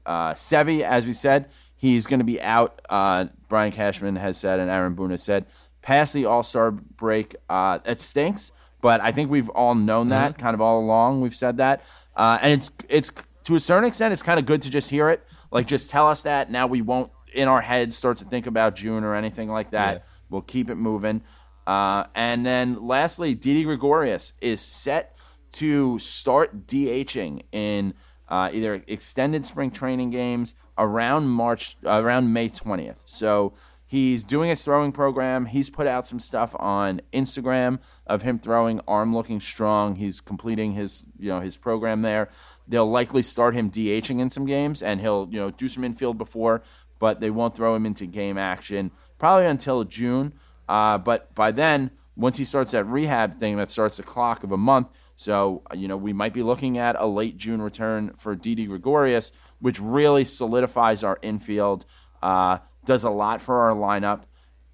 uh, 0.04 0.34
Sevi, 0.34 0.80
as 0.80 1.06
we 1.06 1.12
said, 1.12 1.48
he's 1.76 2.06
going 2.06 2.20
to 2.20 2.24
be 2.24 2.40
out. 2.40 2.82
Uh, 2.88 3.26
Brian 3.48 3.72
Cashman 3.72 4.16
has 4.16 4.36
said, 4.36 4.58
and 4.58 4.70
Aaron 4.70 4.94
Boone 4.94 5.10
has 5.10 5.22
said, 5.22 5.46
past 5.82 6.12
the 6.12 6.26
All 6.26 6.42
Star 6.42 6.70
break. 6.70 7.36
Uh, 7.48 7.78
it 7.84 8.00
stinks, 8.00 8.52
but 8.80 9.00
I 9.00 9.12
think 9.12 9.30
we've 9.30 9.48
all 9.50 9.74
known 9.74 10.08
that 10.10 10.38
kind 10.38 10.54
of 10.54 10.60
all 10.60 10.80
along. 10.80 11.20
We've 11.20 11.36
said 11.36 11.56
that, 11.58 11.84
uh, 12.16 12.38
and 12.42 12.52
it's 12.52 12.70
it's 12.88 13.12
to 13.44 13.54
a 13.54 13.60
certain 13.60 13.86
extent, 13.86 14.12
it's 14.12 14.22
kind 14.22 14.38
of 14.38 14.46
good 14.46 14.60
to 14.62 14.70
just 14.70 14.90
hear 14.90 15.08
it. 15.08 15.26
Like, 15.50 15.66
just 15.66 15.90
tell 15.90 16.08
us 16.08 16.22
that. 16.24 16.50
Now 16.50 16.66
we 16.66 16.82
won't 16.82 17.10
in 17.32 17.48
our 17.48 17.60
heads 17.60 17.96
start 17.96 18.16
to 18.18 18.24
think 18.24 18.46
about 18.46 18.74
June 18.74 19.04
or 19.04 19.14
anything 19.14 19.48
like 19.48 19.70
that. 19.70 19.96
Yeah. 19.96 20.02
We'll 20.30 20.42
keep 20.42 20.70
it 20.70 20.76
moving. 20.76 21.22
Uh, 21.66 22.04
and 22.14 22.46
then 22.46 22.82
lastly, 22.82 23.34
Didi 23.34 23.64
Gregorius 23.64 24.32
is 24.40 24.60
set 24.60 25.16
to 25.52 25.98
start 25.98 26.66
DHing 26.66 27.42
in 27.52 27.94
uh, 28.28 28.50
either 28.52 28.82
extended 28.86 29.44
spring 29.44 29.70
training 29.70 30.10
games 30.10 30.54
around 30.76 31.28
March, 31.28 31.76
around 31.84 32.32
May 32.32 32.48
20th. 32.48 33.02
So 33.04 33.54
he's 33.86 34.24
doing 34.24 34.50
his 34.50 34.62
throwing 34.62 34.92
program. 34.92 35.46
He's 35.46 35.70
put 35.70 35.86
out 35.86 36.06
some 36.06 36.20
stuff 36.20 36.54
on 36.58 37.00
Instagram 37.12 37.80
of 38.06 38.22
him 38.22 38.38
throwing, 38.38 38.80
arm 38.86 39.14
looking 39.14 39.40
strong. 39.40 39.96
He's 39.96 40.20
completing 40.20 40.72
his, 40.72 41.04
you 41.18 41.28
know, 41.28 41.40
his 41.40 41.56
program 41.56 42.02
there. 42.02 42.28
They'll 42.68 42.90
likely 42.90 43.22
start 43.22 43.54
him 43.54 43.70
DHing 43.70 44.20
in 44.20 44.30
some 44.30 44.44
games, 44.44 44.82
and 44.82 45.00
he'll, 45.00 45.26
you 45.30 45.40
know, 45.40 45.50
do 45.50 45.68
some 45.68 45.84
infield 45.84 46.18
before, 46.18 46.62
but 46.98 47.20
they 47.20 47.30
won't 47.30 47.56
throw 47.56 47.74
him 47.74 47.86
into 47.86 48.06
game 48.06 48.36
action 48.36 48.90
probably 49.18 49.46
until 49.46 49.84
June. 49.84 50.34
Uh, 50.68 50.98
but 50.98 51.34
by 51.34 51.50
then, 51.50 51.90
once 52.16 52.36
he 52.36 52.44
starts 52.44 52.72
that 52.72 52.84
rehab 52.84 53.34
thing, 53.34 53.56
that 53.56 53.70
starts 53.70 53.96
the 53.96 54.02
clock 54.02 54.44
of 54.44 54.52
a 54.52 54.56
month. 54.56 54.90
So, 55.16 55.62
you 55.74 55.88
know, 55.88 55.96
we 55.96 56.12
might 56.12 56.34
be 56.34 56.42
looking 56.42 56.78
at 56.78 56.94
a 56.98 57.06
late 57.06 57.36
June 57.36 57.60
return 57.62 58.12
for 58.16 58.36
Didi 58.36 58.66
Gregorius, 58.66 59.32
which 59.60 59.80
really 59.80 60.24
solidifies 60.24 61.02
our 61.02 61.18
infield, 61.22 61.84
uh, 62.22 62.58
does 62.84 63.02
a 63.02 63.10
lot 63.10 63.40
for 63.40 63.60
our 63.62 63.74
lineup. 63.74 64.22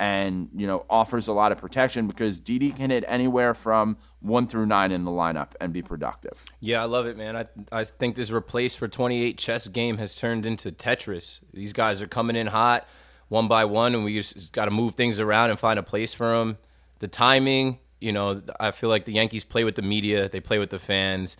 And 0.00 0.48
you 0.54 0.66
know 0.66 0.84
offers 0.90 1.28
a 1.28 1.32
lot 1.32 1.52
of 1.52 1.58
protection 1.58 2.06
because 2.06 2.40
Didi 2.40 2.72
can 2.72 2.90
hit 2.90 3.04
anywhere 3.06 3.54
from 3.54 3.96
one 4.20 4.46
through 4.46 4.66
nine 4.66 4.90
in 4.90 5.04
the 5.04 5.10
lineup 5.10 5.52
and 5.60 5.72
be 5.72 5.82
productive. 5.82 6.44
Yeah, 6.60 6.82
I 6.82 6.86
love 6.86 7.06
it, 7.06 7.16
man. 7.16 7.36
I 7.36 7.46
I 7.70 7.84
think 7.84 8.16
this 8.16 8.30
replace 8.30 8.74
for 8.74 8.88
28 8.88 9.38
chess 9.38 9.68
game 9.68 9.98
has 9.98 10.14
turned 10.14 10.46
into 10.46 10.72
Tetris. 10.72 11.40
These 11.52 11.72
guys 11.72 12.02
are 12.02 12.08
coming 12.08 12.36
in 12.36 12.48
hot, 12.48 12.88
one 13.28 13.46
by 13.48 13.64
one, 13.64 13.94
and 13.94 14.04
we 14.04 14.14
just 14.14 14.52
got 14.52 14.64
to 14.64 14.70
move 14.70 14.94
things 14.94 15.20
around 15.20 15.50
and 15.50 15.58
find 15.58 15.78
a 15.78 15.82
place 15.82 16.12
for 16.12 16.28
them. 16.28 16.58
The 16.98 17.08
timing, 17.08 17.78
you 18.00 18.12
know, 18.12 18.42
I 18.58 18.72
feel 18.72 18.90
like 18.90 19.04
the 19.04 19.12
Yankees 19.12 19.44
play 19.44 19.64
with 19.64 19.76
the 19.76 19.82
media, 19.82 20.28
they 20.28 20.40
play 20.40 20.58
with 20.58 20.70
the 20.70 20.78
fans. 20.78 21.36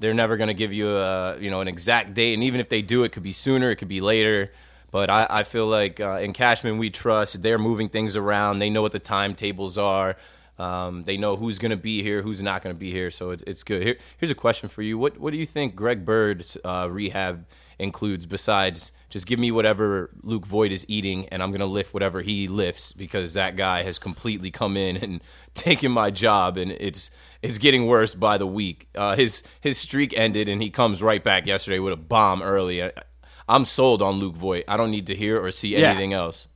They're 0.00 0.14
never 0.14 0.36
going 0.36 0.48
to 0.48 0.54
give 0.54 0.72
you 0.72 0.96
a 0.96 1.38
you 1.38 1.50
know 1.50 1.60
an 1.60 1.68
exact 1.68 2.14
date, 2.14 2.34
and 2.34 2.42
even 2.42 2.60
if 2.60 2.70
they 2.70 2.80
do, 2.82 3.04
it 3.04 3.12
could 3.12 3.22
be 3.22 3.32
sooner, 3.32 3.70
it 3.70 3.76
could 3.76 3.88
be 3.88 4.00
later. 4.00 4.52
But 4.90 5.10
I, 5.10 5.26
I 5.28 5.42
feel 5.44 5.66
like 5.66 6.00
uh, 6.00 6.18
in 6.22 6.32
Cashman 6.32 6.78
we 6.78 6.90
trust. 6.90 7.42
They're 7.42 7.58
moving 7.58 7.88
things 7.88 8.16
around. 8.16 8.58
They 8.58 8.70
know 8.70 8.82
what 8.82 8.92
the 8.92 8.98
timetables 8.98 9.76
are. 9.76 10.16
Um, 10.58 11.04
they 11.04 11.16
know 11.16 11.36
who's 11.36 11.58
going 11.58 11.70
to 11.70 11.76
be 11.76 12.02
here, 12.02 12.22
who's 12.22 12.42
not 12.42 12.62
going 12.62 12.74
to 12.74 12.78
be 12.78 12.90
here. 12.90 13.10
So 13.10 13.30
it, 13.30 13.42
it's 13.46 13.62
good. 13.62 13.82
Here, 13.82 13.96
here's 14.16 14.30
a 14.30 14.34
question 14.34 14.68
for 14.68 14.82
you. 14.82 14.98
What 14.98 15.18
what 15.18 15.30
do 15.30 15.36
you 15.36 15.46
think 15.46 15.76
Greg 15.76 16.04
Bird's 16.04 16.56
uh, 16.64 16.88
rehab 16.90 17.46
includes 17.78 18.26
besides 18.26 18.90
just 19.08 19.26
give 19.26 19.38
me 19.38 19.50
whatever 19.50 20.10
Luke 20.22 20.44
Voigt 20.44 20.72
is 20.72 20.84
eating 20.88 21.28
and 21.28 21.42
I'm 21.42 21.50
going 21.50 21.60
to 21.60 21.66
lift 21.66 21.94
whatever 21.94 22.22
he 22.22 22.48
lifts 22.48 22.92
because 22.92 23.34
that 23.34 23.56
guy 23.56 23.84
has 23.84 23.98
completely 23.98 24.50
come 24.50 24.76
in 24.76 24.96
and 24.96 25.22
taken 25.54 25.92
my 25.92 26.10
job 26.10 26.56
and 26.56 26.72
it's 26.72 27.10
it's 27.40 27.58
getting 27.58 27.86
worse 27.86 28.16
by 28.16 28.36
the 28.36 28.46
week. 28.46 28.88
Uh, 28.96 29.14
his 29.14 29.44
his 29.60 29.78
streak 29.78 30.16
ended 30.18 30.48
and 30.48 30.60
he 30.60 30.70
comes 30.70 31.02
right 31.02 31.22
back 31.22 31.46
yesterday 31.46 31.78
with 31.78 31.92
a 31.92 31.96
bomb 31.96 32.42
early. 32.42 32.90
I'm 33.48 33.64
sold 33.64 34.02
on 34.02 34.16
Luke 34.16 34.34
Voigt. 34.36 34.64
I 34.68 34.76
don't 34.76 34.90
need 34.90 35.06
to 35.08 35.14
hear 35.14 35.42
or 35.42 35.50
see 35.50 35.76
Yeah. 35.76 35.90
anything 35.90 36.12
else. 36.12 36.48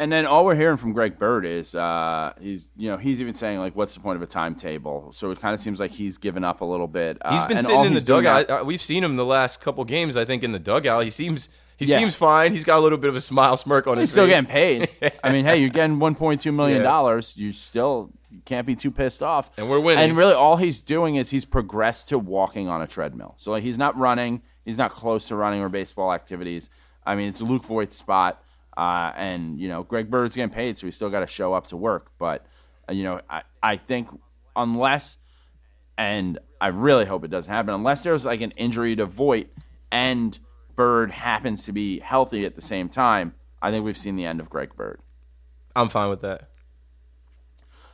And 0.00 0.12
then 0.12 0.26
all 0.26 0.44
we're 0.44 0.54
hearing 0.54 0.76
from 0.76 0.92
Greg 0.92 1.18
Bird 1.18 1.44
is 1.44 1.74
uh, 1.74 2.32
he's 2.40 2.68
you 2.76 2.88
know 2.88 2.96
he's 2.98 3.20
even 3.20 3.34
saying 3.34 3.58
like 3.58 3.74
what's 3.74 3.94
the 3.94 4.00
point 4.00 4.14
of 4.16 4.22
a 4.22 4.26
timetable? 4.26 5.10
So 5.12 5.30
it 5.32 5.40
kind 5.40 5.54
of 5.54 5.60
seems 5.60 5.80
like 5.80 5.90
he's 5.90 6.18
given 6.18 6.44
up 6.44 6.60
a 6.60 6.64
little 6.64 6.86
bit. 6.86 7.18
Uh, 7.20 7.34
He's 7.34 7.44
been 7.44 7.58
sitting 7.58 7.84
in 7.84 7.94
the 7.94 8.00
dugout. 8.00 8.48
now- 8.48 8.62
We've 8.62 8.82
seen 8.82 9.02
him 9.02 9.16
the 9.16 9.24
last 9.24 9.60
couple 9.60 9.84
games. 9.84 10.16
I 10.16 10.24
think 10.24 10.44
in 10.44 10.52
the 10.52 10.60
dugout, 10.60 11.02
he 11.02 11.10
seems 11.10 11.48
he 11.76 11.84
Yeah. 11.86 11.98
seems 11.98 12.14
fine. 12.14 12.52
He's 12.52 12.62
got 12.64 12.78
a 12.78 12.82
little 12.82 12.98
bit 12.98 13.08
of 13.08 13.16
a 13.16 13.20
smile, 13.20 13.56
smirk 13.56 13.86
on 13.88 13.96
He's 13.98 14.02
his 14.04 14.10
still 14.12 14.24
face. 14.26 14.34
getting 14.34 14.50
paid. 14.50 15.12
I 15.24 15.32
mean, 15.32 15.44
hey, 15.44 15.58
you're 15.58 15.68
getting 15.70 15.96
1.2 15.98 16.54
million 16.54 16.82
dollars. 16.84 17.36
You 17.36 17.52
still 17.52 18.10
you 18.30 18.40
can't 18.44 18.66
be 18.68 18.76
too 18.76 18.92
pissed 18.92 19.22
off. 19.22 19.50
And 19.58 19.68
we're 19.68 19.80
winning. 19.80 20.04
And 20.10 20.16
really, 20.16 20.34
all 20.34 20.58
he's 20.58 20.78
doing 20.80 21.16
is 21.16 21.30
he's 21.30 21.44
progressed 21.44 22.08
to 22.10 22.20
walking 22.20 22.68
on 22.68 22.80
a 22.82 22.86
treadmill. 22.86 23.34
So 23.36 23.50
like, 23.50 23.64
he's 23.64 23.78
not 23.78 23.98
running. 23.98 24.42
He's 24.68 24.76
not 24.76 24.90
close 24.90 25.28
to 25.28 25.34
running 25.34 25.62
or 25.62 25.70
baseball 25.70 26.12
activities. 26.12 26.68
I 27.06 27.14
mean, 27.14 27.30
it's 27.30 27.40
Luke 27.40 27.64
Voigt's 27.64 27.96
spot, 27.96 28.44
uh, 28.76 29.12
and 29.16 29.58
you 29.58 29.66
know, 29.66 29.82
Greg 29.82 30.10
Bird's 30.10 30.36
getting 30.36 30.52
paid, 30.52 30.76
so 30.76 30.86
he's 30.86 30.94
still 30.94 31.08
got 31.08 31.20
to 31.20 31.26
show 31.26 31.54
up 31.54 31.68
to 31.68 31.76
work. 31.78 32.10
But 32.18 32.44
uh, 32.86 32.92
you 32.92 33.02
know, 33.02 33.22
I, 33.30 33.44
I 33.62 33.76
think 33.76 34.10
unless 34.54 35.16
and 35.96 36.38
I 36.60 36.66
really 36.66 37.06
hope 37.06 37.24
it 37.24 37.30
doesn't 37.30 37.50
happen 37.50 37.72
unless 37.72 38.02
there's 38.02 38.26
like 38.26 38.42
an 38.42 38.50
injury 38.58 38.94
to 38.96 39.06
Voigt 39.06 39.46
and 39.90 40.38
Bird 40.74 41.12
happens 41.12 41.64
to 41.64 41.72
be 41.72 42.00
healthy 42.00 42.44
at 42.44 42.54
the 42.54 42.60
same 42.60 42.90
time. 42.90 43.32
I 43.62 43.70
think 43.70 43.86
we've 43.86 43.96
seen 43.96 44.16
the 44.16 44.26
end 44.26 44.38
of 44.38 44.50
Greg 44.50 44.76
Bird. 44.76 45.00
I'm 45.74 45.88
fine 45.88 46.10
with 46.10 46.20
that. 46.20 46.50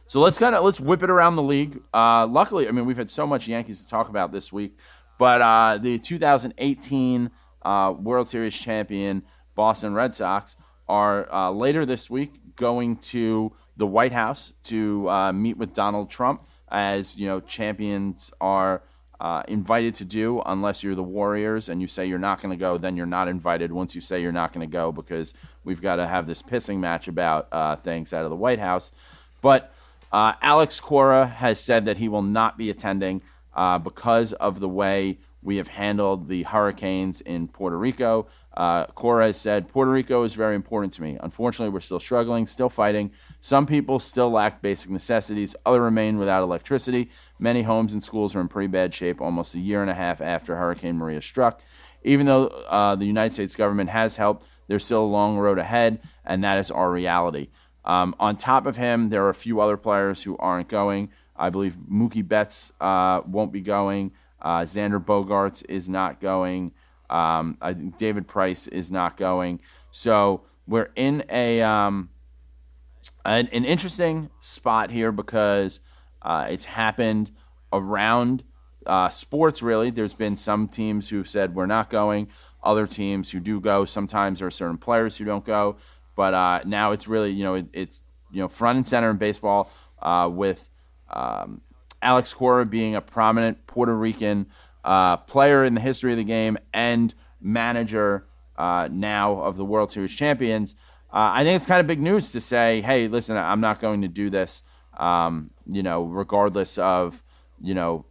So 0.07 0.19
let's 0.21 0.41
kind 0.41 0.57
of 0.57 0.65
let's 0.65 0.81
whip 0.81 1.05
it 1.05 1.09
around 1.11 1.37
the 1.37 1.43
league. 1.43 1.81
Uh, 1.95 2.27
luckily, 2.27 2.67
I 2.67 2.73
mean 2.73 2.85
we've 2.85 2.97
had 2.97 3.11
so 3.11 3.29
much 3.29 3.47
Yankees 3.47 3.85
to 3.85 3.89
talk 3.89 4.09
about 4.09 4.33
this 4.33 4.53
week, 4.53 4.77
but 5.19 5.41
uh, 5.41 5.79
the 5.79 5.99
2018 5.99 7.31
uh, 7.63 7.95
World 7.99 8.29
Series 8.29 8.59
champion 8.59 9.23
Boston 9.55 9.95
Red 9.95 10.15
Sox 10.15 10.57
are 10.89 11.33
uh, 11.33 11.51
later 11.51 11.87
this 11.87 12.11
week 12.11 12.57
going 12.57 12.97
to 12.97 13.53
the 13.77 13.87
White 13.87 14.13
House 14.13 14.55
to 14.65 15.09
uh, 15.09 15.33
meet 15.33 15.57
with 15.57 15.73
Donald 15.73 16.11
Trump, 16.11 16.43
as 16.69 17.17
you 17.17 17.27
know 17.27 17.41
champions 17.41 18.33
are. 18.41 18.83
Uh, 19.21 19.43
invited 19.49 19.95
to 19.95 20.05
do 20.05 20.43
unless 20.45 20.83
you're 20.83 20.97
the 20.97 21.03
Warriors 21.03 21.71
and 21.71 21.81
you 21.81 21.87
say 21.87 22.05
you're 22.05 22.19
not 22.19 22.43
going 22.43 22.51
to 22.51 22.61
go, 22.61 22.77
then 22.77 22.95
you're 22.95 23.07
not 23.07 23.27
invited. 23.27 23.73
Once 23.73 23.95
you 23.95 24.01
say 24.01 24.21
you're 24.21 24.33
not 24.33 24.53
going 24.53 24.69
to 24.69 24.71
go, 24.71 24.93
because 24.93 25.33
we've 25.63 25.81
got 25.81 25.97
to 25.97 26.07
have 26.07 26.27
this 26.27 26.43
pissing 26.43 26.79
match 26.79 27.07
about 27.09 27.49
uh, 27.53 27.77
things 27.77 28.13
out 28.13 28.25
of 28.25 28.31
the 28.31 28.37
White 28.37 28.59
House. 28.59 28.93
But 29.41 29.73
Alex 30.13 30.79
Cora 30.79 31.27
has 31.27 31.59
said 31.61 31.87
that 31.87 31.99
he 31.99 32.09
will 32.09 32.23
not 32.23 32.59
be 32.59 32.69
attending 32.69 33.23
uh, 33.55 33.79
because 33.79 34.33
of 34.35 34.61
the 34.61 34.69
way 34.69 35.19
we 35.43 35.59
have 35.59 35.69
handled 35.69 36.27
the 36.27 36.43
hurricanes 36.45 37.21
in 37.21 37.49
Puerto 37.49 37.77
Rico. 37.77 38.27
Uh, 38.57 38.87
Cora 38.87 39.27
has 39.27 39.41
said, 39.41 39.69
Puerto 39.69 39.91
Rico 39.91 40.23
is 40.23 40.35
very 40.35 40.55
important 40.55 40.93
to 40.95 41.03
me. 41.03 41.19
Unfortunately, 41.21 41.73
we're 41.73 41.81
still 41.81 42.01
struggling, 42.01 42.47
still 42.47 42.71
fighting. 42.71 43.11
Some 43.41 43.67
people 43.67 43.99
still 43.99 44.31
lack 44.31 44.63
basic 44.63 44.91
necessities, 44.91 45.55
others 45.67 45.83
remain 45.83 46.19
without 46.19 46.43
electricity. 46.43 47.11
Many 47.39 47.63
homes 47.63 47.93
and 47.93 48.03
schools 48.03 48.35
are 48.35 48.41
in 48.41 48.49
pretty 48.49 48.69
bad 48.69 48.95
shape 48.95 49.21
almost 49.21 49.55
a 49.55 49.59
year 49.59 49.83
and 49.83 49.91
a 49.91 49.95
half 49.95 50.21
after 50.21 50.57
Hurricane 50.57 50.97
Maria 50.97 51.21
struck. 51.21 51.61
Even 52.05 52.27
though 52.27 52.47
uh, 52.47 52.95
the 52.95 53.07
United 53.07 53.33
States 53.35 53.55
government 53.55 53.91
has 53.91 54.17
helped, 54.17 54.47
there's 54.67 54.85
still 54.85 55.05
a 55.05 55.07
long 55.07 55.37
road 55.37 55.59
ahead, 55.59 56.01
and 56.25 56.43
that 56.43 56.59
is 56.59 56.71
our 56.71 56.91
reality. 56.91 57.49
Um, 57.85 58.15
on 58.19 58.37
top 58.37 58.67
of 58.67 58.77
him, 58.77 59.11
there 59.11 59.25
are 59.25 59.31
a 59.31 59.35
few 59.35 59.61
other 59.61 59.77
players 59.77 60.23
who 60.23 60.37
aren't 60.39 60.69
going. 60.69 61.11
I 61.37 61.51
believe 61.51 61.77
Mookie 61.77 62.27
Betts 62.27 62.73
uh, 62.81 63.23
won't 63.27 63.53
be 63.53 63.61
going. 63.61 64.13
Uh, 64.41 64.61
Xander 64.61 65.05
Bogaerts 65.05 65.65
is 65.69 65.89
not 65.89 66.21
going. 66.21 66.73
Um, 67.11 67.59
I 67.61 67.75
think 67.75 67.97
David 67.97 68.27
Price 68.27 68.67
is 68.67 68.91
not 68.91 69.17
going. 69.17 69.61
So 69.91 70.43
we're 70.67 70.91
in 70.97 71.25
a 71.29 71.61
um, 71.63 72.11
an, 73.25 73.49
an 73.49 73.65
interesting 73.65 74.31
spot 74.39 74.91
here 74.91 75.13
because 75.13 75.81
uh, 76.23 76.47
it's 76.49 76.65
happened 76.67 77.31
around 77.73 78.45
uh, 78.87 79.09
sports. 79.09 79.63
Really, 79.63 79.91
there's 79.91 80.15
been 80.15 80.37
some 80.37 80.69
teams 80.69 81.09
who've 81.09 81.29
said 81.29 81.55
we're 81.55 81.67
not 81.67 81.91
going. 81.91 82.29
Other 82.63 82.87
teams 82.87 83.31
who 83.31 83.41
do 83.41 83.61
go. 83.61 83.85
Sometimes 83.85 84.39
there 84.39 84.49
are 84.49 84.51
certain 84.51 84.79
players 84.79 85.19
who 85.19 85.25
don't 85.25 85.45
go. 85.45 85.77
But 86.17 86.35
uh, 86.35 86.61
now 86.65 86.93
it's 86.93 87.09
really 87.09 87.31
you 87.31 87.45
know 87.45 87.55
it, 87.55 87.67
it's 87.73 88.03
you 88.31 88.41
know 88.41 88.49
front 88.49 88.77
and 88.77 88.87
center 88.87 89.11
in 89.11 89.17
baseball 89.17 89.71
uh, 90.01 90.29
with 90.33 90.69
um, 91.15 91.63
Alex 92.03 92.35
Cora 92.35 92.67
being 92.67 92.95
a 92.95 93.01
prominent 93.01 93.67
Puerto 93.67 93.97
Rican 93.97 94.47
uh, 94.85 95.17
player 95.17 95.65
in 95.65 95.75
the 95.75 95.81
history 95.81 96.13
of 96.13 96.19
the 96.19 96.25
game 96.25 96.59
and 96.75 97.15
manager 97.41 98.27
uh, 98.57 98.89
now 98.93 99.41
of 99.41 99.57
the 99.57 99.65
World 99.65 99.91
Series 99.91 100.15
champions. 100.15 100.75
Uh, 101.13 101.31
I 101.33 101.45
think 101.45 101.57
it's 101.57 101.67
kind 101.67 101.81
of 101.81 101.87
big 101.87 102.01
news 102.01 102.33
to 102.33 102.41
say, 102.41 102.81
hey, 102.83 103.09
listen, 103.09 103.37
I'm 103.37 103.61
not 103.61 103.81
going 103.81 104.03
to 104.03 104.09
do 104.09 104.31
this. 104.31 104.63
Um, 104.97 105.51
you 105.67 105.83
know, 105.83 106.05
regardless 106.05 106.79
of 106.79 107.23
you 107.61 107.75
know 107.75 108.05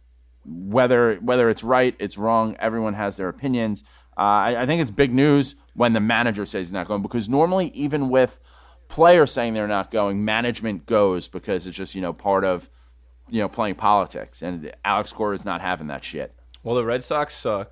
whether 0.44 1.16
whether 1.16 1.48
it's 1.48 1.64
right, 1.64 1.94
it's 1.98 2.18
wrong. 2.18 2.56
Everyone 2.58 2.94
has 2.94 3.16
their 3.16 3.28
opinions. 3.28 3.84
Uh, 4.16 4.20
I, 4.20 4.62
I 4.62 4.66
think 4.66 4.80
it's 4.82 4.90
big 4.90 5.12
news 5.12 5.56
when 5.74 5.92
the 5.92 6.00
manager 6.00 6.44
says 6.44 6.66
he's 6.66 6.72
not 6.72 6.86
going 6.86 7.02
because 7.02 7.28
normally, 7.28 7.68
even 7.68 8.08
with 8.08 8.40
players 8.88 9.32
saying 9.32 9.54
they're 9.54 9.66
not 9.66 9.90
going, 9.90 10.24
management 10.24 10.86
goes 10.86 11.28
because 11.28 11.66
it's 11.66 11.76
just 11.76 11.94
you 11.94 12.02
know 12.02 12.12
part 12.12 12.44
of 12.44 12.68
you 13.28 13.40
know 13.40 13.48
playing 13.48 13.76
politics, 13.76 14.42
and 14.42 14.72
Alex 14.84 15.12
Cora 15.12 15.34
is 15.34 15.44
not 15.44 15.60
having 15.60 15.86
that 15.88 16.04
shit. 16.04 16.34
Well, 16.62 16.74
the 16.74 16.84
Red 16.84 17.02
Sox 17.02 17.34
suck. 17.34 17.70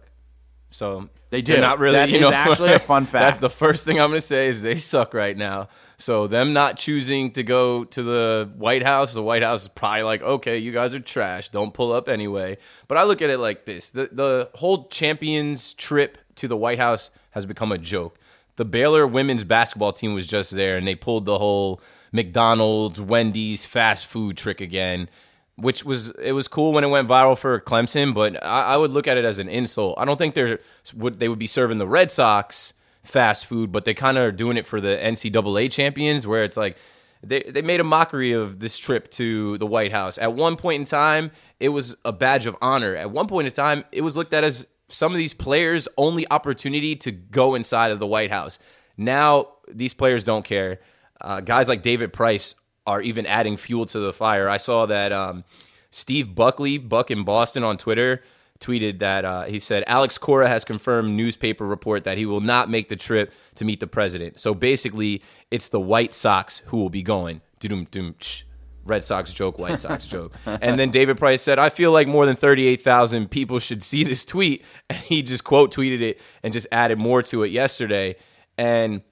So 0.70 1.10
They 1.28 1.42
do. 1.42 1.60
Not 1.60 1.78
really. 1.78 1.96
That 1.96 2.08
you 2.08 2.16
is 2.16 2.22
know, 2.22 2.32
actually 2.32 2.72
a 2.72 2.78
fun 2.78 3.02
That's 3.10 3.12
fact. 3.12 3.40
the 3.40 3.48
first 3.50 3.84
thing 3.84 4.00
I'm 4.00 4.08
going 4.10 4.20
to 4.20 4.26
say 4.26 4.48
is 4.48 4.62
they 4.62 4.76
suck 4.76 5.12
right 5.14 5.36
now. 5.36 5.68
So 5.98 6.26
them 6.26 6.52
not 6.52 6.78
choosing 6.78 7.30
to 7.32 7.42
go 7.42 7.84
to 7.84 8.02
the 8.02 8.50
White 8.56 8.82
House, 8.82 9.12
the 9.14 9.22
White 9.22 9.42
House 9.42 9.62
is 9.62 9.68
probably 9.68 10.02
like, 10.02 10.22
okay, 10.22 10.58
you 10.58 10.72
guys 10.72 10.94
are 10.94 11.00
trash. 11.00 11.50
Don't 11.50 11.72
pull 11.72 11.92
up 11.92 12.08
anyway. 12.08 12.56
But 12.88 12.98
I 12.98 13.04
look 13.04 13.22
at 13.22 13.30
it 13.30 13.38
like 13.38 13.66
this: 13.66 13.90
the 13.90 14.08
the 14.10 14.50
whole 14.54 14.88
champions 14.88 15.74
trip 15.74 16.18
to 16.36 16.48
the 16.48 16.56
White 16.56 16.78
House 16.78 17.10
has 17.32 17.46
become 17.46 17.70
a 17.70 17.78
joke. 17.78 18.18
The 18.56 18.64
Baylor 18.64 19.06
women's 19.06 19.44
basketball 19.44 19.92
team 19.92 20.14
was 20.14 20.26
just 20.26 20.52
there, 20.52 20.76
and 20.76 20.86
they 20.86 20.94
pulled 20.94 21.24
the 21.24 21.38
whole 21.38 21.80
McDonald's, 22.12 23.00
Wendy's 23.00 23.64
fast 23.64 24.06
food 24.06 24.36
trick 24.36 24.60
again 24.60 25.08
which 25.56 25.84
was 25.84 26.10
it 26.10 26.32
was 26.32 26.48
cool 26.48 26.72
when 26.72 26.84
it 26.84 26.88
went 26.88 27.08
viral 27.08 27.36
for 27.36 27.60
Clemson, 27.60 28.14
but 28.14 28.42
I, 28.42 28.74
I 28.74 28.76
would 28.76 28.90
look 28.90 29.06
at 29.06 29.16
it 29.16 29.24
as 29.24 29.38
an 29.38 29.48
insult. 29.48 29.96
I 29.98 30.04
don't 30.04 30.16
think 30.16 30.34
they're 30.34 30.58
would 30.94 31.18
they 31.18 31.28
would 31.28 31.38
be 31.38 31.46
serving 31.46 31.78
the 31.78 31.86
Red 31.86 32.10
Sox 32.10 32.72
fast 33.02 33.46
food, 33.46 33.72
but 33.72 33.84
they 33.84 33.94
kind 33.94 34.16
of 34.16 34.24
are 34.24 34.32
doing 34.32 34.56
it 34.56 34.66
for 34.66 34.80
the 34.80 34.96
NCAA 34.96 35.70
champions, 35.70 36.26
where 36.26 36.44
it's 36.44 36.56
like 36.56 36.76
they 37.22 37.42
they 37.42 37.62
made 37.62 37.80
a 37.80 37.84
mockery 37.84 38.32
of 38.32 38.60
this 38.60 38.78
trip 38.78 39.10
to 39.12 39.58
the 39.58 39.66
White 39.66 39.92
House. 39.92 40.18
At 40.18 40.34
one 40.34 40.56
point 40.56 40.80
in 40.80 40.84
time, 40.86 41.30
it 41.60 41.68
was 41.68 41.96
a 42.04 42.12
badge 42.12 42.46
of 42.46 42.56
honor. 42.62 42.96
At 42.96 43.10
one 43.10 43.26
point 43.28 43.46
in 43.46 43.52
time, 43.52 43.84
it 43.92 44.02
was 44.02 44.16
looked 44.16 44.32
at 44.32 44.44
as 44.44 44.66
some 44.88 45.12
of 45.12 45.18
these 45.18 45.34
players' 45.34 45.88
only 45.96 46.26
opportunity 46.30 46.96
to 46.96 47.10
go 47.10 47.54
inside 47.54 47.90
of 47.90 47.98
the 47.98 48.06
White 48.06 48.30
House. 48.30 48.58
Now 48.96 49.48
these 49.68 49.94
players 49.94 50.24
don't 50.24 50.44
care. 50.44 50.80
Uh, 51.20 51.40
guys 51.40 51.68
like 51.68 51.82
David 51.82 52.12
Price 52.12 52.56
are 52.86 53.00
even 53.00 53.26
adding 53.26 53.56
fuel 53.56 53.86
to 53.86 54.00
the 54.00 54.12
fire. 54.12 54.48
I 54.48 54.56
saw 54.56 54.86
that 54.86 55.12
um, 55.12 55.44
Steve 55.90 56.34
Buckley, 56.34 56.78
Buck 56.78 57.10
in 57.10 57.24
Boston 57.24 57.62
on 57.62 57.76
Twitter, 57.76 58.22
tweeted 58.60 59.00
that 59.00 59.24
uh, 59.24 59.44
he 59.44 59.58
said 59.58 59.84
Alex 59.86 60.18
Cora 60.18 60.48
has 60.48 60.64
confirmed 60.64 61.16
newspaper 61.16 61.66
report 61.66 62.04
that 62.04 62.16
he 62.16 62.24
will 62.26 62.40
not 62.40 62.70
make 62.70 62.88
the 62.88 62.96
trip 62.96 63.32
to 63.56 63.64
meet 63.64 63.80
the 63.80 63.86
president. 63.86 64.40
So 64.40 64.54
basically, 64.54 65.22
it's 65.50 65.68
the 65.68 65.80
White 65.80 66.14
Sox 66.14 66.60
who 66.66 66.76
will 66.78 66.90
be 66.90 67.02
going. 67.02 67.40
Red 68.84 69.04
Sox 69.04 69.32
joke, 69.32 69.58
White 69.58 69.78
Sox 69.78 70.06
joke. 70.06 70.32
And 70.46 70.78
then 70.78 70.90
David 70.90 71.18
Price 71.18 71.42
said, 71.42 71.58
I 71.58 71.68
feel 71.68 71.92
like 71.92 72.08
more 72.08 72.26
than 72.26 72.36
38,000 72.36 73.30
people 73.30 73.58
should 73.58 73.82
see 73.82 74.04
this 74.04 74.24
tweet. 74.24 74.64
And 74.90 74.98
he 74.98 75.22
just 75.22 75.44
quote 75.44 75.72
tweeted 75.72 76.00
it 76.00 76.20
and 76.42 76.52
just 76.52 76.66
added 76.72 76.98
more 76.98 77.22
to 77.22 77.44
it 77.44 77.50
yesterday. 77.50 78.16
And 78.58 79.02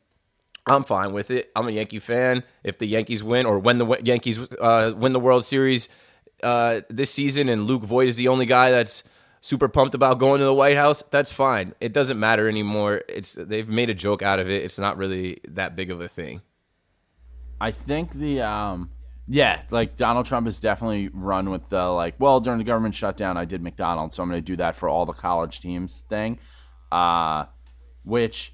I'm 0.70 0.84
fine 0.84 1.12
with 1.12 1.30
it. 1.30 1.50
I'm 1.56 1.66
a 1.68 1.72
Yankee 1.72 1.98
fan. 1.98 2.44
If 2.62 2.78
the 2.78 2.86
Yankees 2.86 3.24
win 3.24 3.44
or 3.46 3.58
when 3.58 3.78
the 3.78 4.00
Yankees 4.02 4.48
uh, 4.60 4.92
win 4.96 5.12
the 5.12 5.20
World 5.20 5.44
Series 5.44 5.88
uh, 6.42 6.82
this 6.88 7.10
season 7.10 7.48
and 7.48 7.64
Luke 7.64 7.82
Voigt 7.82 8.08
is 8.08 8.16
the 8.16 8.28
only 8.28 8.46
guy 8.46 8.70
that's 8.70 9.02
super 9.40 9.68
pumped 9.68 9.94
about 9.94 10.18
going 10.18 10.38
to 10.38 10.44
the 10.44 10.54
White 10.54 10.76
House, 10.76 11.02
that's 11.10 11.32
fine. 11.32 11.74
It 11.80 11.92
doesn't 11.92 12.20
matter 12.20 12.48
anymore. 12.48 13.02
It's 13.08 13.34
they've 13.34 13.68
made 13.68 13.90
a 13.90 13.94
joke 13.94 14.22
out 14.22 14.38
of 14.38 14.48
it. 14.48 14.62
It's 14.62 14.78
not 14.78 14.96
really 14.96 15.40
that 15.48 15.74
big 15.74 15.90
of 15.90 16.00
a 16.00 16.08
thing. 16.08 16.42
I 17.60 17.70
think 17.72 18.12
the 18.12 18.42
um 18.42 18.90
yeah, 19.32 19.62
like 19.70 19.96
Donald 19.96 20.26
Trump 20.26 20.46
has 20.46 20.58
definitely 20.58 21.08
run 21.12 21.50
with 21.50 21.68
the 21.68 21.84
like, 21.84 22.16
well, 22.18 22.40
during 22.40 22.58
the 22.58 22.64
government 22.64 22.94
shutdown, 22.96 23.36
I 23.36 23.44
did 23.44 23.62
McDonald's, 23.62 24.16
so 24.16 24.24
I'm 24.24 24.28
going 24.28 24.42
to 24.42 24.44
do 24.44 24.56
that 24.56 24.74
for 24.74 24.88
all 24.88 25.06
the 25.06 25.12
college 25.12 25.60
teams 25.60 26.00
thing. 26.00 26.40
Uh, 26.90 27.44
which, 28.02 28.52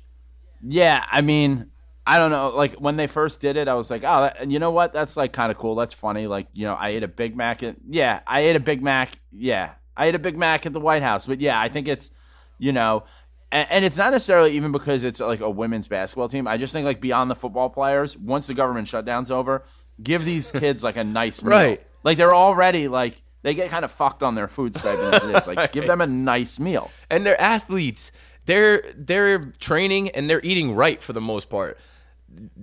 yeah, 0.62 1.06
I 1.10 1.22
mean, 1.22 1.70
I 2.06 2.18
don't 2.18 2.30
know. 2.30 2.52
Like 2.54 2.74
when 2.74 2.96
they 2.96 3.08
first 3.08 3.40
did 3.40 3.56
it, 3.56 3.66
I 3.66 3.74
was 3.74 3.90
like, 3.90 4.02
oh, 4.04 4.22
that, 4.22 4.50
you 4.50 4.58
know 4.58 4.70
what? 4.70 4.92
That's 4.92 5.16
like 5.16 5.32
kind 5.32 5.50
of 5.50 5.58
cool. 5.58 5.74
That's 5.74 5.92
funny. 5.92 6.26
Like, 6.28 6.46
you 6.54 6.64
know, 6.64 6.74
I 6.74 6.90
ate 6.90 7.02
a 7.02 7.08
Big 7.08 7.36
Mac. 7.36 7.62
At, 7.62 7.76
yeah, 7.88 8.20
I 8.26 8.40
ate 8.40 8.54
a 8.54 8.60
Big 8.60 8.80
Mac. 8.82 9.12
Yeah, 9.32 9.72
I 9.96 10.06
ate 10.06 10.14
a 10.14 10.20
Big 10.20 10.38
Mac 10.38 10.66
at 10.66 10.72
the 10.72 10.80
White 10.80 11.02
House. 11.02 11.26
But 11.26 11.40
yeah, 11.40 11.60
I 11.60 11.68
think 11.68 11.88
it's, 11.88 12.12
you 12.58 12.72
know, 12.72 13.04
and, 13.50 13.66
and 13.70 13.84
it's 13.84 13.96
not 13.96 14.12
necessarily 14.12 14.52
even 14.52 14.70
because 14.70 15.02
it's 15.02 15.18
like 15.18 15.40
a 15.40 15.50
women's 15.50 15.88
basketball 15.88 16.28
team. 16.28 16.46
I 16.46 16.56
just 16.58 16.72
think 16.72 16.84
like 16.84 17.00
beyond 17.00 17.30
the 17.30 17.34
football 17.34 17.70
players, 17.70 18.16
once 18.16 18.46
the 18.46 18.54
government 18.54 18.86
shutdown's 18.86 19.32
over, 19.32 19.64
give 20.00 20.24
these 20.24 20.52
kids 20.52 20.84
like 20.84 20.96
a 20.96 21.04
nice 21.04 21.42
meal. 21.42 21.52
Right. 21.52 21.86
Like 22.04 22.18
they're 22.18 22.34
already 22.34 22.86
like 22.86 23.20
they 23.42 23.54
get 23.54 23.70
kind 23.70 23.84
of 23.84 23.90
fucked 23.90 24.22
on 24.22 24.36
their 24.36 24.48
food 24.48 24.76
stipends. 24.76 25.24
It's 25.24 25.48
like 25.48 25.72
give 25.72 25.86
them 25.86 26.00
a 26.00 26.06
nice 26.06 26.60
meal. 26.60 26.90
And 27.10 27.26
they're 27.26 27.40
athletes. 27.40 28.12
They're 28.44 28.82
they're 28.96 29.46
training 29.58 30.10
and 30.10 30.30
they're 30.30 30.40
eating 30.44 30.74
right 30.74 31.02
for 31.02 31.12
the 31.12 31.20
most 31.20 31.50
part. 31.50 31.78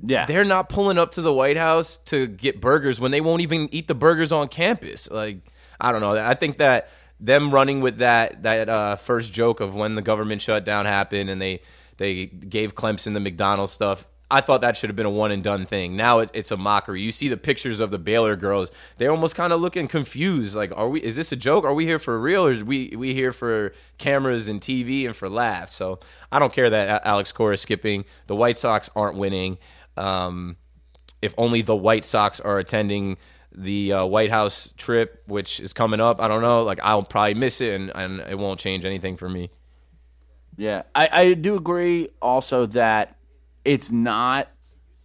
Yeah. 0.06 0.26
They're 0.26 0.46
not 0.46 0.70
pulling 0.70 0.98
up 0.98 1.12
to 1.12 1.22
the 1.22 1.34
White 1.34 1.58
House 1.58 1.98
to 2.06 2.28
get 2.28 2.62
burgers 2.62 3.00
when 3.00 3.12
they 3.12 3.22
won't 3.22 3.42
even 3.42 3.70
eat 3.72 3.88
the 3.88 3.96
burgers 3.96 4.32
on 4.32 4.48
campus. 4.48 5.10
Like 5.10 5.40
I 5.80 5.92
don't 5.92 6.02
know. 6.02 6.16
I 6.16 6.34
think 6.34 6.58
that 6.58 6.90
them 7.20 7.54
running 7.54 7.82
with 7.82 7.98
that 7.98 8.44
that 8.44 8.70
uh, 8.70 8.96
first 8.98 9.34
joke 9.34 9.60
of 9.60 9.74
when 9.76 9.96
the 9.96 10.02
government 10.02 10.42
shutdown 10.42 10.86
happened 10.86 11.30
and 11.30 11.42
they 11.42 11.62
they 11.98 12.26
gave 12.26 12.76
Clemson 12.76 13.14
the 13.14 13.20
McDonald's 13.20 13.72
stuff. 13.72 14.06
I 14.34 14.42
thought 14.42 14.62
that 14.62 14.76
should 14.76 14.90
have 14.90 14.96
been 14.96 15.06
a 15.06 15.12
one 15.12 15.32
and 15.32 15.44
done 15.44 15.68
thing. 15.68 15.96
Now 15.96 16.18
it, 16.18 16.32
it's 16.34 16.50
a 16.50 16.58
mockery. 16.58 17.02
You 17.02 17.12
see 17.12 17.28
the 17.28 17.38
pictures 17.38 17.80
of 17.80 17.92
the 17.92 18.00
Baylor 18.00 18.36
girls; 18.36 18.72
they're 18.98 19.12
almost 19.12 19.36
kind 19.36 19.54
of 19.54 19.62
looking 19.62 19.88
confused. 19.88 20.56
Like, 20.56 20.76
are 20.76 20.90
we? 20.90 21.04
Is 21.04 21.16
this 21.16 21.32
a 21.32 21.36
joke? 21.36 21.64
Are 21.64 21.74
we 21.74 21.86
here 21.86 22.00
for 22.00 22.20
real, 22.20 22.48
or 22.48 22.52
is 22.52 22.64
we 22.64 22.96
we 22.98 23.14
here 23.14 23.32
for 23.32 23.74
cameras 24.00 24.50
and 24.50 24.60
TV 24.60 25.06
and 25.06 25.16
for 25.16 25.30
laughs? 25.30 25.74
So 25.74 26.00
I 26.32 26.40
don't 26.40 26.52
care 26.52 26.68
that 26.68 27.06
Alex 27.06 27.32
Cora 27.32 27.54
is 27.54 27.62
skipping. 27.62 28.06
The 28.26 28.36
White 28.36 28.58
Sox 28.58 28.90
aren't 28.96 29.18
winning. 29.18 29.60
Um, 29.98 30.58
if 31.22 31.36
only 31.38 31.62
the 31.62 31.76
White 31.76 32.04
Sox 32.04 32.40
are 32.40 32.58
attending 32.58 33.18
the 33.52 33.94
uh, 33.94 34.06
White 34.06 34.32
House 34.32 34.74
trip, 34.78 35.22
which 35.28 35.60
is 35.60 35.74
coming 35.74 36.02
up, 36.02 36.20
I 36.20 36.28
don't 36.28 36.42
know. 36.42 36.64
Like 36.64 36.80
I'll 36.82 37.04
probably 37.04 37.36
miss 37.36 37.62
it, 37.62 37.80
and, 37.80 37.92
and 37.94 38.20
it 38.22 38.40
won't 38.40 38.60
change 38.60 38.84
anything 38.84 39.16
for 39.16 39.30
me. 39.30 39.52
Yeah, 40.58 40.84
I, 40.96 41.10
I 41.12 41.34
do 41.36 41.56
agree 41.56 42.10
also 42.20 42.66
that 42.66 43.16
it's 43.66 43.92
not. 43.92 44.50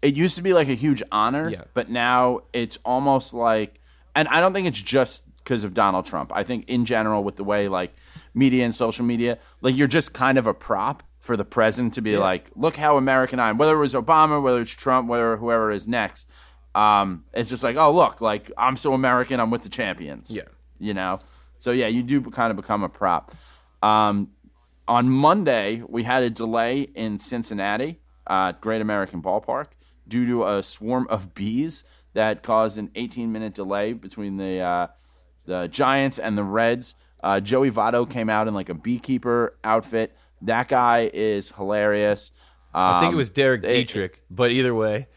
It 0.02 0.16
used 0.16 0.36
to 0.36 0.42
be 0.42 0.52
like 0.52 0.68
a 0.68 0.74
huge 0.74 1.02
honor, 1.10 1.48
Yeah. 1.50 1.64
but 1.74 1.90
now 1.90 2.40
it's 2.52 2.76
almost 2.84 3.34
like, 3.34 3.80
and 4.14 4.28
I 4.28 4.40
don't 4.40 4.52
think 4.52 4.66
it's 4.68 4.80
just 4.80 5.24
because 5.38 5.64
of 5.64 5.74
Donald 5.74 6.06
Trump. 6.06 6.30
I 6.34 6.44
think 6.44 6.68
in 6.68 6.84
general, 6.84 7.24
with 7.24 7.36
the 7.36 7.44
way 7.44 7.68
like 7.68 7.94
media 8.34 8.64
and 8.64 8.74
social 8.74 9.04
media, 9.04 9.38
like 9.60 9.76
you're 9.76 9.88
just 9.88 10.14
kind 10.14 10.38
of 10.38 10.46
a 10.46 10.54
prop 10.54 11.02
for 11.20 11.36
the 11.36 11.44
president 11.44 11.94
to 11.94 12.00
be 12.00 12.16
like, 12.16 12.48
look 12.54 12.76
how 12.76 12.96
American 12.96 13.40
I 13.40 13.48
am. 13.50 13.58
Whether 13.58 13.74
it 13.74 13.78
was 13.80 13.94
Obama, 13.94 14.40
whether 14.40 14.60
it's 14.60 14.70
Trump, 14.74 15.08
whether 15.08 15.36
whoever 15.36 15.70
is 15.72 15.88
next, 15.88 16.30
um, 16.76 17.24
it's 17.34 17.50
just 17.50 17.64
like, 17.64 17.76
oh 17.76 17.90
look, 17.92 18.20
like 18.20 18.50
I'm 18.56 18.76
so 18.76 18.94
American, 18.94 19.40
I'm 19.40 19.50
with 19.50 19.62
the 19.62 19.68
champions. 19.68 20.34
Yeah. 20.34 20.42
you 20.78 20.94
know. 20.94 21.18
So 21.58 21.72
yeah, 21.72 21.88
you 21.88 22.04
do 22.04 22.20
kind 22.22 22.52
of 22.52 22.56
become 22.56 22.84
a 22.84 22.88
prop. 22.88 23.34
Um, 23.82 24.30
on 24.86 25.08
Monday, 25.10 25.82
we 25.88 26.04
had 26.04 26.22
a 26.22 26.30
delay 26.30 26.82
in 26.82 27.18
Cincinnati, 27.18 28.00
uh, 28.28 28.52
Great 28.60 28.80
American 28.80 29.22
Ballpark, 29.22 29.66
due 30.06 30.26
to 30.26 30.46
a 30.46 30.62
swarm 30.62 31.06
of 31.10 31.34
bees 31.34 31.84
that 32.14 32.42
caused 32.42 32.78
an 32.78 32.88
18-minute 32.94 33.54
delay 33.54 33.92
between 33.92 34.36
the 34.36 34.60
uh, 34.60 34.86
the 35.46 35.66
Giants 35.68 36.18
and 36.18 36.36
the 36.38 36.44
Reds. 36.44 36.94
Uh, 37.22 37.40
Joey 37.40 37.70
Votto 37.70 38.08
came 38.08 38.28
out 38.30 38.46
in 38.48 38.54
like 38.54 38.68
a 38.68 38.74
beekeeper 38.74 39.56
outfit. 39.64 40.16
That 40.42 40.68
guy 40.68 41.10
is 41.12 41.50
hilarious. 41.50 42.30
I 42.74 43.00
think 43.00 43.10
it 43.10 43.14
Um, 43.14 43.16
was 43.18 43.30
Derek 43.30 43.62
they- 43.62 43.82
Dietrich, 43.84 44.22
but 44.30 44.50
either 44.52 44.74
way, 44.74 45.08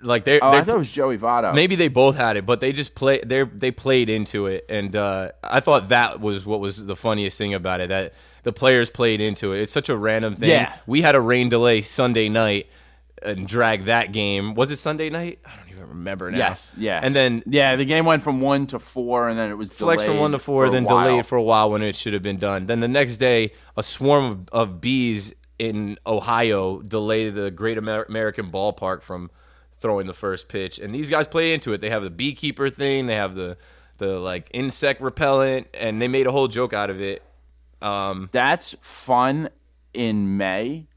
like 0.00 0.24
they 0.24 0.40
Oh, 0.40 0.50
I 0.50 0.62
thought 0.64 0.74
it 0.76 0.78
was 0.78 0.90
Joey 0.92 1.16
Votto. 1.18 1.54
maybe 1.54 1.76
they 1.76 1.88
both 1.88 2.16
had 2.16 2.36
it, 2.36 2.44
but 2.44 2.60
they 2.60 2.72
just 2.72 2.94
play 2.94 3.20
they 3.24 3.44
they 3.44 3.70
played 3.70 4.08
into 4.10 4.46
it, 4.46 4.64
and 4.68 4.94
uh, 4.96 5.30
I 5.44 5.60
thought 5.60 5.88
that 5.90 6.20
was 6.20 6.44
what 6.44 6.60
was 6.60 6.86
the 6.86 6.96
funniest 6.96 7.38
thing 7.38 7.54
about 7.54 7.80
it 7.80 7.88
that 7.90 8.14
the 8.44 8.52
players 8.52 8.90
played 8.90 9.20
into 9.20 9.52
it. 9.52 9.62
It's 9.62 9.72
such 9.72 9.88
a 9.88 9.96
random 9.96 10.36
thing. 10.36 10.50
Yeah. 10.50 10.74
we 10.86 11.02
had 11.02 11.14
a 11.14 11.20
rain 11.20 11.48
delay 11.48 11.82
Sunday 11.82 12.28
night 12.28 12.68
and 13.22 13.46
dragged 13.46 13.86
that 13.86 14.12
game. 14.12 14.54
Was 14.54 14.70
it 14.70 14.76
Sunday 14.76 15.10
night? 15.10 15.40
I 15.44 15.56
don't 15.56 15.70
even 15.70 15.88
remember 15.88 16.30
now. 16.30 16.38
Yes, 16.38 16.74
yeah. 16.76 17.00
and 17.02 17.16
then 17.16 17.42
yeah, 17.46 17.74
the 17.76 17.84
game 17.84 18.04
went 18.04 18.22
from 18.22 18.40
one 18.40 18.66
to 18.68 18.78
four, 18.78 19.28
and 19.28 19.38
then 19.38 19.50
it 19.50 19.54
was 19.54 19.72
flex 19.72 20.02
delayed 20.02 20.14
from 20.14 20.20
one 20.20 20.32
to 20.32 20.38
four, 20.38 20.62
for 20.62 20.66
a 20.66 20.70
then 20.70 20.84
while. 20.84 21.08
delayed 21.08 21.26
for 21.26 21.36
a 21.36 21.42
while 21.42 21.70
when 21.70 21.82
it 21.82 21.96
should 21.96 22.12
have 22.12 22.22
been 22.22 22.38
done. 22.38 22.66
Then 22.66 22.80
the 22.80 22.88
next 22.88 23.16
day, 23.16 23.52
a 23.76 23.82
swarm 23.82 24.24
of, 24.24 24.48
of 24.52 24.80
bees 24.80 25.34
in 25.58 25.98
Ohio 26.06 26.82
delayed 26.82 27.34
the 27.34 27.50
Great 27.50 27.78
Amer- 27.78 28.04
American 28.08 28.50
Ballpark 28.50 29.02
from 29.02 29.30
throwing 29.78 30.06
the 30.06 30.14
first 30.14 30.48
pitch. 30.48 30.78
And 30.78 30.94
these 30.94 31.10
guys 31.10 31.28
play 31.28 31.52
into 31.54 31.72
it. 31.72 31.80
They 31.80 31.90
have 31.90 32.02
the 32.02 32.10
beekeeper 32.10 32.70
thing, 32.70 33.06
they 33.06 33.16
have 33.16 33.34
the 33.34 33.56
the 33.98 34.18
like 34.18 34.50
insect 34.52 35.00
repellent, 35.00 35.68
and 35.72 36.02
they 36.02 36.08
made 36.08 36.26
a 36.26 36.32
whole 36.32 36.48
joke 36.48 36.72
out 36.72 36.90
of 36.90 37.00
it. 37.00 37.22
Um, 37.84 38.28
that's 38.32 38.74
fun 38.80 39.50
in 39.92 40.36
May 40.36 40.88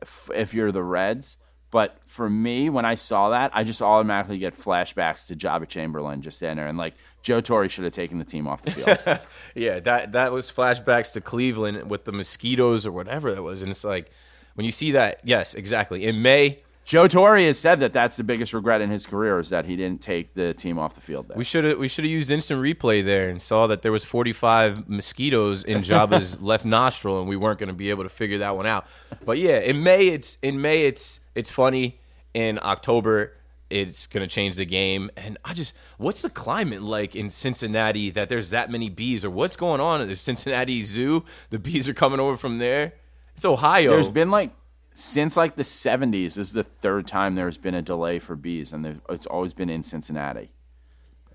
f- 0.00 0.30
if 0.34 0.54
you're 0.54 0.72
the 0.72 0.82
Reds. 0.82 1.36
But 1.70 1.98
for 2.04 2.28
me, 2.28 2.68
when 2.68 2.84
I 2.84 2.96
saw 2.96 3.28
that, 3.30 3.52
I 3.54 3.62
just 3.62 3.80
automatically 3.80 4.38
get 4.38 4.54
flashbacks 4.54 5.28
to 5.28 5.36
Joba 5.36 5.68
Chamberlain 5.68 6.20
just 6.20 6.42
in 6.42 6.56
there, 6.56 6.66
and 6.66 6.76
like 6.76 6.94
Joe 7.22 7.40
Torre 7.40 7.68
should 7.68 7.84
have 7.84 7.92
taken 7.92 8.18
the 8.18 8.24
team 8.24 8.48
off 8.48 8.62
the 8.62 8.72
field. 8.72 9.20
yeah, 9.54 9.78
that 9.80 10.12
that 10.12 10.32
was 10.32 10.50
flashbacks 10.50 11.12
to 11.12 11.20
Cleveland 11.20 11.88
with 11.88 12.06
the 12.06 12.12
mosquitoes 12.12 12.86
or 12.86 12.90
whatever 12.90 13.32
that 13.32 13.42
was, 13.42 13.62
and 13.62 13.70
it's 13.70 13.84
like 13.84 14.10
when 14.54 14.66
you 14.66 14.72
see 14.72 14.92
that, 14.92 15.20
yes, 15.22 15.54
exactly. 15.54 16.04
In 16.04 16.22
May, 16.22 16.60
Joe 16.84 17.06
Torre 17.06 17.38
has 17.38 17.58
said 17.58 17.80
that 17.80 17.92
that's 17.92 18.16
the 18.16 18.24
biggest 18.24 18.52
regret 18.52 18.80
in 18.80 18.90
his 18.90 19.06
career 19.06 19.38
is 19.38 19.50
that 19.50 19.66
he 19.66 19.76
didn't 19.76 20.00
take 20.00 20.34
the 20.34 20.54
team 20.54 20.78
off 20.78 20.94
the 20.94 21.00
field 21.00 21.28
there. 21.28 21.36
We 21.36 21.44
should 21.44 21.64
have 21.64 21.78
we 21.78 21.88
should 21.88 22.04
have 22.04 22.10
used 22.10 22.30
instant 22.30 22.60
replay 22.60 23.04
there 23.04 23.28
and 23.28 23.40
saw 23.40 23.66
that 23.68 23.82
there 23.82 23.92
was 23.92 24.04
45 24.04 24.88
mosquitoes 24.88 25.62
in 25.62 25.82
Joba's 25.82 26.40
left 26.42 26.64
nostril 26.64 27.20
and 27.20 27.28
we 27.28 27.36
weren't 27.36 27.58
going 27.58 27.68
to 27.68 27.74
be 27.74 27.90
able 27.90 28.02
to 28.02 28.08
figure 28.08 28.38
that 28.38 28.56
one 28.56 28.66
out. 28.66 28.86
But 29.24 29.38
yeah, 29.38 29.58
in 29.60 29.82
May 29.82 30.08
it's 30.08 30.38
in 30.42 30.60
May 30.60 30.86
it's 30.86 31.20
it's 31.34 31.50
funny. 31.50 32.00
In 32.34 32.58
October 32.62 33.34
it's 33.68 34.06
going 34.06 34.28
to 34.28 34.32
change 34.32 34.56
the 34.56 34.66
game 34.66 35.10
and 35.16 35.38
I 35.44 35.54
just 35.54 35.74
what's 35.96 36.22
the 36.22 36.30
climate 36.30 36.82
like 36.82 37.14
in 37.14 37.30
Cincinnati 37.30 38.10
that 38.10 38.28
there's 38.28 38.50
that 38.50 38.68
many 38.68 38.88
bees 38.88 39.24
or 39.24 39.30
what's 39.30 39.54
going 39.54 39.80
on 39.80 40.00
at 40.00 40.08
the 40.08 40.16
Cincinnati 40.16 40.82
Zoo? 40.82 41.24
The 41.50 41.58
bees 41.60 41.88
are 41.88 41.94
coming 41.94 42.18
over 42.18 42.36
from 42.36 42.58
there. 42.58 42.94
It's 43.34 43.44
Ohio. 43.44 43.90
There's 43.90 44.10
been 44.10 44.30
like 44.30 44.50
since 44.94 45.36
like 45.36 45.56
the 45.56 45.62
70s 45.62 46.10
this 46.10 46.38
is 46.38 46.52
the 46.52 46.62
third 46.62 47.06
time 47.06 47.34
there's 47.34 47.58
been 47.58 47.74
a 47.74 47.82
delay 47.82 48.18
for 48.18 48.36
bees 48.36 48.72
and 48.72 49.00
it's 49.08 49.26
always 49.26 49.54
been 49.54 49.70
in 49.70 49.82
Cincinnati. 49.82 50.52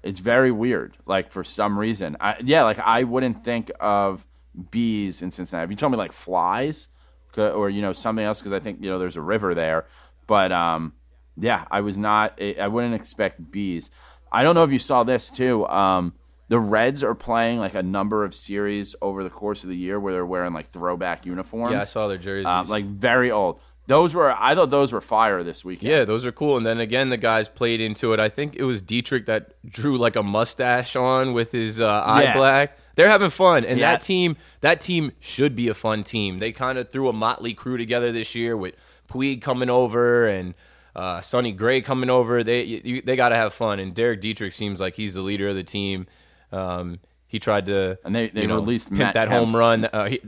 It's 0.03 0.20
very 0.20 0.51
weird. 0.51 0.97
Like 1.06 1.32
for 1.32 1.43
some 1.43 1.80
reason, 1.80 2.16
I, 2.20 2.36
yeah, 2.43 2.64
like 2.64 2.80
I 2.80 3.03
wouldn't 3.03 3.43
think 3.43 3.72
of 3.80 4.28
bees 4.72 5.22
in 5.22 5.32
Cincinnati. 5.32 5.66
If 5.66 5.72
you 5.72 5.76
told 5.76 5.91
me 5.91 5.97
like 5.97 6.14
flies, 6.14 6.89
or 7.38 7.70
you 7.70 7.82
know 7.82 7.93
something 7.93 8.24
else, 8.24 8.39
because 8.39 8.53
I 8.53 8.60
think 8.60 8.82
you 8.82 8.89
know 8.89 8.99
there's 8.99 9.18
a 9.18 9.22
river 9.22 9.53
there. 9.53 9.86
But 10.28 10.51
um, 10.51 10.93
yeah, 11.38 11.66
I 11.70 11.82
was 11.82 11.97
not. 11.97 12.39
I 12.41 12.68
wouldn't 12.68 12.93
expect 12.93 13.51
bees. 13.51 13.91
I 14.32 14.43
don't 14.43 14.56
know 14.56 14.64
if 14.64 14.72
you 14.72 14.80
saw 14.80 15.03
this 15.03 15.30
too. 15.30 15.68
Um, 15.68 16.14
the 16.47 16.59
Reds 16.59 17.03
are 17.03 17.15
playing 17.15 17.59
like 17.59 17.73
a 17.75 17.83
number 17.83 18.23
of 18.23 18.35
series 18.35 18.95
over 19.01 19.23
the 19.23 19.29
course 19.29 19.63
of 19.63 19.69
the 19.69 19.75
year 19.77 19.99
where 19.99 20.13
they're 20.13 20.25
wearing 20.25 20.53
like 20.53 20.65
throwback 20.65 21.25
uniforms. 21.25 21.73
yeah, 21.73 21.81
I 21.81 21.83
saw 21.85 22.07
their 22.07 22.17
jerseys. 22.17 22.45
Uh, 22.47 22.63
like 22.67 22.85
very 22.85 23.31
old. 23.31 23.59
those 23.87 24.13
were 24.15 24.31
I 24.31 24.55
thought 24.55 24.69
those 24.69 24.91
were 24.93 25.01
fire 25.01 25.43
this 25.43 25.63
weekend. 25.65 25.89
Yeah, 25.91 26.05
those 26.05 26.25
are 26.25 26.31
cool. 26.31 26.57
And 26.57 26.65
then 26.65 26.79
again, 26.79 27.09
the 27.09 27.17
guys 27.17 27.47
played 27.49 27.81
into 27.81 28.13
it. 28.13 28.19
I 28.19 28.29
think 28.29 28.55
it 28.55 28.63
was 28.63 28.81
Dietrich 28.81 29.25
that 29.27 29.53
drew 29.69 29.97
like 29.97 30.15
a 30.15 30.23
mustache 30.23 30.95
on 30.95 31.33
with 31.33 31.51
his 31.51 31.81
uh, 31.81 31.87
eye 32.05 32.23
Yeah. 32.23 32.33
black. 32.37 32.77
They're 32.95 33.09
having 33.09 33.29
fun, 33.29 33.65
and 33.65 33.77
Yeah. 33.79 33.91
that 33.91 34.01
team, 34.01 34.37
that 34.61 34.79
team 34.81 35.11
should 35.19 35.53
be 35.55 35.67
a 35.67 35.73
fun 35.73 36.03
team. 36.03 36.39
They 36.39 36.51
kind 36.53 36.77
of 36.77 36.89
threw 36.89 37.09
a 37.09 37.13
motley 37.13 37.53
crew 37.53 37.77
together 37.77 38.11
this 38.13 38.33
year 38.35 38.55
with 38.55 38.73
Puig 39.09 39.41
coming 39.41 39.69
over 39.69 40.27
and 40.27 40.53
uh, 40.95 41.19
Sonny 41.19 41.51
Gray 41.51 41.81
coming 41.81 42.09
over. 42.09 42.41
They 42.43 42.63
you, 42.63 43.01
they 43.01 43.15
got 43.17 43.29
to 43.29 43.35
have 43.35 43.53
fun, 43.53 43.79
and 43.79 43.93
Derek 43.93 44.21
Dietrich 44.21 44.53
seems 44.53 44.79
like 44.79 44.95
he's 44.95 45.13
the 45.13 45.21
leader 45.21 45.49
of 45.49 45.55
the 45.55 45.63
team. 45.63 46.07
Um, 46.51 46.99
he 47.27 47.39
tried 47.39 47.65
to 47.67 47.97
And 48.05 48.15
they- 48.15 48.29
they 48.29 48.41
you 48.43 48.47
know, 48.47 48.55
released 48.55 48.89
pimp 48.89 48.99
Matt 48.99 49.13
that 49.15 49.27
Kemp. 49.27 49.39
home 49.45 49.55
run. 49.55 49.85
Uh, 49.85 50.05
he, 50.05 50.21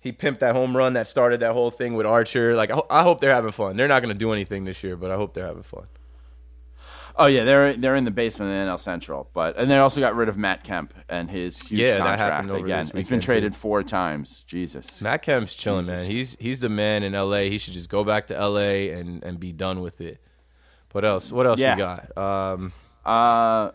he 0.00 0.12
pimped 0.12 0.40
that 0.40 0.54
home 0.54 0.76
run 0.76 0.92
that 0.94 1.06
started 1.06 1.40
that 1.40 1.52
whole 1.52 1.70
thing 1.70 1.94
with 1.94 2.06
Archer. 2.06 2.54
Like 2.54 2.70
I, 2.70 2.74
ho- 2.74 2.86
I 2.90 3.02
hope 3.02 3.20
they're 3.20 3.34
having 3.34 3.52
fun. 3.52 3.76
They're 3.76 3.88
not 3.88 4.02
going 4.02 4.12
to 4.14 4.18
do 4.18 4.32
anything 4.32 4.64
this 4.64 4.82
year, 4.82 4.96
but 4.96 5.10
I 5.10 5.16
hope 5.16 5.34
they're 5.34 5.46
having 5.46 5.62
fun. 5.62 5.86
Oh 7.14 7.26
yeah, 7.26 7.44
they're 7.44 7.74
they're 7.74 7.94
in 7.94 8.04
the 8.06 8.10
basement 8.10 8.50
in 8.50 8.66
NL 8.68 8.80
Central, 8.80 9.28
but 9.34 9.58
and 9.58 9.70
they 9.70 9.76
also 9.76 10.00
got 10.00 10.14
rid 10.16 10.30
of 10.30 10.38
Matt 10.38 10.64
Kemp 10.64 10.94
and 11.10 11.30
his 11.30 11.60
huge 11.68 11.80
Yeah, 11.82 11.98
that 11.98 12.18
contract 12.18 12.50
again. 12.62 12.90
It's 12.94 13.08
been 13.10 13.20
traded 13.20 13.52
too. 13.52 13.58
four 13.58 13.82
times. 13.82 14.42
Jesus. 14.44 15.02
Matt 15.02 15.20
Kemp's 15.20 15.54
chilling, 15.54 15.82
Jesus. 15.82 16.00
man. 16.08 16.10
He's 16.10 16.36
he's 16.40 16.60
the 16.60 16.70
man 16.70 17.02
in 17.02 17.12
LA. 17.12 17.50
He 17.50 17.58
should 17.58 17.74
just 17.74 17.90
go 17.90 18.02
back 18.02 18.28
to 18.28 18.34
LA 18.34 18.90
and 18.98 19.22
and 19.22 19.38
be 19.38 19.52
done 19.52 19.82
with 19.82 20.00
it. 20.00 20.22
What 20.92 21.04
else? 21.04 21.30
What 21.30 21.46
else 21.46 21.60
Yeah. 21.60 21.74
we 21.74 21.78
got? 21.80 22.16
Um, 22.16 22.72
Uh, 23.04 23.72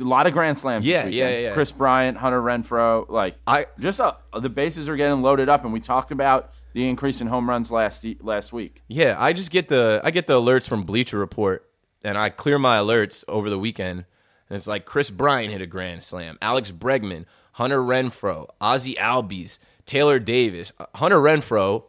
a 0.00 0.04
lot 0.04 0.26
of 0.26 0.32
grand 0.32 0.58
slams. 0.58 0.86
Yeah, 0.86 1.04
this 1.06 1.14
yeah, 1.14 1.24
weekend. 1.26 1.42
yeah, 1.42 1.48
yeah. 1.48 1.54
Kris 1.54 1.72
Bryant, 1.72 2.18
Hunter 2.18 2.40
Renfroe, 2.40 3.08
like 3.08 3.36
I- 3.46 3.66
just 3.78 4.00
uh, 4.00 4.14
the 4.38 4.48
bases 4.48 4.88
are 4.88 4.96
getting 4.96 5.22
loaded 5.22 5.48
up, 5.48 5.64
and 5.64 5.72
we 5.72 5.80
talked 5.80 6.10
about 6.10 6.52
the 6.72 6.88
increase 6.88 7.20
in 7.20 7.26
home 7.26 7.48
runs 7.48 7.70
last 7.70 8.06
last 8.20 8.52
week. 8.52 8.82
yeah, 8.88 9.16
I 9.18 9.32
just 9.32 9.50
get 9.50 9.68
the 9.68 10.00
I 10.04 10.10
get 10.10 10.26
the 10.26 10.34
alerts 10.40 10.68
from 10.68 10.84
Bleacher 10.84 11.18
Report, 11.18 11.68
and 12.04 12.16
I 12.18 12.30
clear 12.30 12.58
my 12.58 12.76
alerts 12.78 13.24
over 13.28 13.50
the 13.50 13.58
weekend. 13.58 14.04
And 14.50 14.56
it's 14.56 14.66
like 14.66 14.86
Kris 14.86 15.10
Bryant 15.10 15.52
hit 15.52 15.60
a 15.60 15.66
grand 15.66 16.02
slam, 16.02 16.38
Alex 16.40 16.70
Bregman, 16.72 17.26
Hunter 17.52 17.80
Renfroe, 17.80 18.46
Ozzie 18.60 18.94
Albies, 18.94 19.58
Taylor 19.84 20.18
Davis. 20.18 20.72
Uh, 20.78 20.86
Hunter 20.94 21.18
Renfroe 21.18 21.84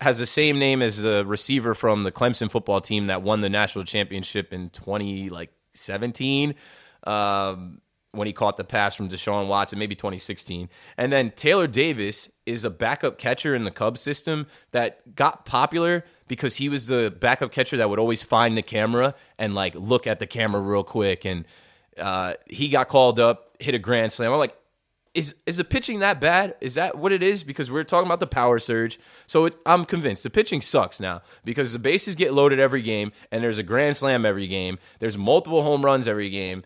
has 0.00 0.18
the 0.18 0.26
same 0.26 0.58
name 0.58 0.82
as 0.82 1.02
the 1.02 1.24
receiver 1.26 1.74
from 1.74 2.02
the 2.04 2.12
Clemson 2.12 2.50
football 2.50 2.80
team 2.80 3.06
that 3.08 3.22
won 3.22 3.40
the 3.40 3.48
national 3.48 3.84
championship 3.84 4.52
in 4.52 4.68
20 4.70 5.30
like 5.30 5.50
17 5.72 6.54
um, 7.06 7.80
when 8.12 8.26
he 8.26 8.32
caught 8.32 8.56
the 8.56 8.64
pass 8.64 8.96
from 8.96 9.08
Deshaun 9.08 9.46
Watson, 9.46 9.78
maybe 9.78 9.94
2016. 9.94 10.68
And 10.96 11.12
then 11.12 11.30
Taylor 11.32 11.66
Davis 11.66 12.32
is 12.46 12.64
a 12.64 12.70
backup 12.70 13.18
catcher 13.18 13.54
in 13.54 13.64
the 13.64 13.70
Cubs 13.70 14.00
system 14.00 14.46
that 14.72 15.14
got 15.14 15.44
popular 15.44 16.04
because 16.28 16.56
he 16.56 16.68
was 16.68 16.88
the 16.88 17.14
backup 17.20 17.52
catcher 17.52 17.76
that 17.76 17.88
would 17.88 17.98
always 17.98 18.22
find 18.22 18.56
the 18.56 18.62
camera 18.62 19.14
and 19.38 19.54
like 19.54 19.74
look 19.74 20.06
at 20.06 20.18
the 20.18 20.26
camera 20.26 20.60
real 20.60 20.84
quick. 20.84 21.24
And 21.24 21.46
uh, 21.98 22.34
he 22.46 22.68
got 22.68 22.88
called 22.88 23.20
up, 23.20 23.56
hit 23.60 23.74
a 23.74 23.78
grand 23.78 24.12
slam. 24.12 24.32
I'm 24.32 24.38
like, 24.38 24.56
is 25.14 25.34
is 25.46 25.56
the 25.56 25.64
pitching 25.64 26.00
that 26.00 26.20
bad? 26.20 26.56
Is 26.60 26.74
that 26.74 26.98
what 26.98 27.10
it 27.10 27.22
is? 27.22 27.42
Because 27.42 27.70
we're 27.70 27.84
talking 27.84 28.06
about 28.06 28.20
the 28.20 28.26
power 28.26 28.58
surge. 28.58 28.98
So 29.26 29.46
it, 29.46 29.56
I'm 29.64 29.86
convinced 29.86 30.24
the 30.24 30.30
pitching 30.30 30.60
sucks 30.60 31.00
now 31.00 31.22
because 31.42 31.72
the 31.72 31.78
bases 31.78 32.14
get 32.14 32.34
loaded 32.34 32.60
every 32.60 32.82
game 32.82 33.12
and 33.32 33.42
there's 33.42 33.56
a 33.56 33.62
grand 33.62 33.96
slam 33.96 34.26
every 34.26 34.46
game. 34.46 34.78
There's 34.98 35.16
multiple 35.16 35.62
home 35.62 35.84
runs 35.86 36.06
every 36.06 36.28
game. 36.28 36.64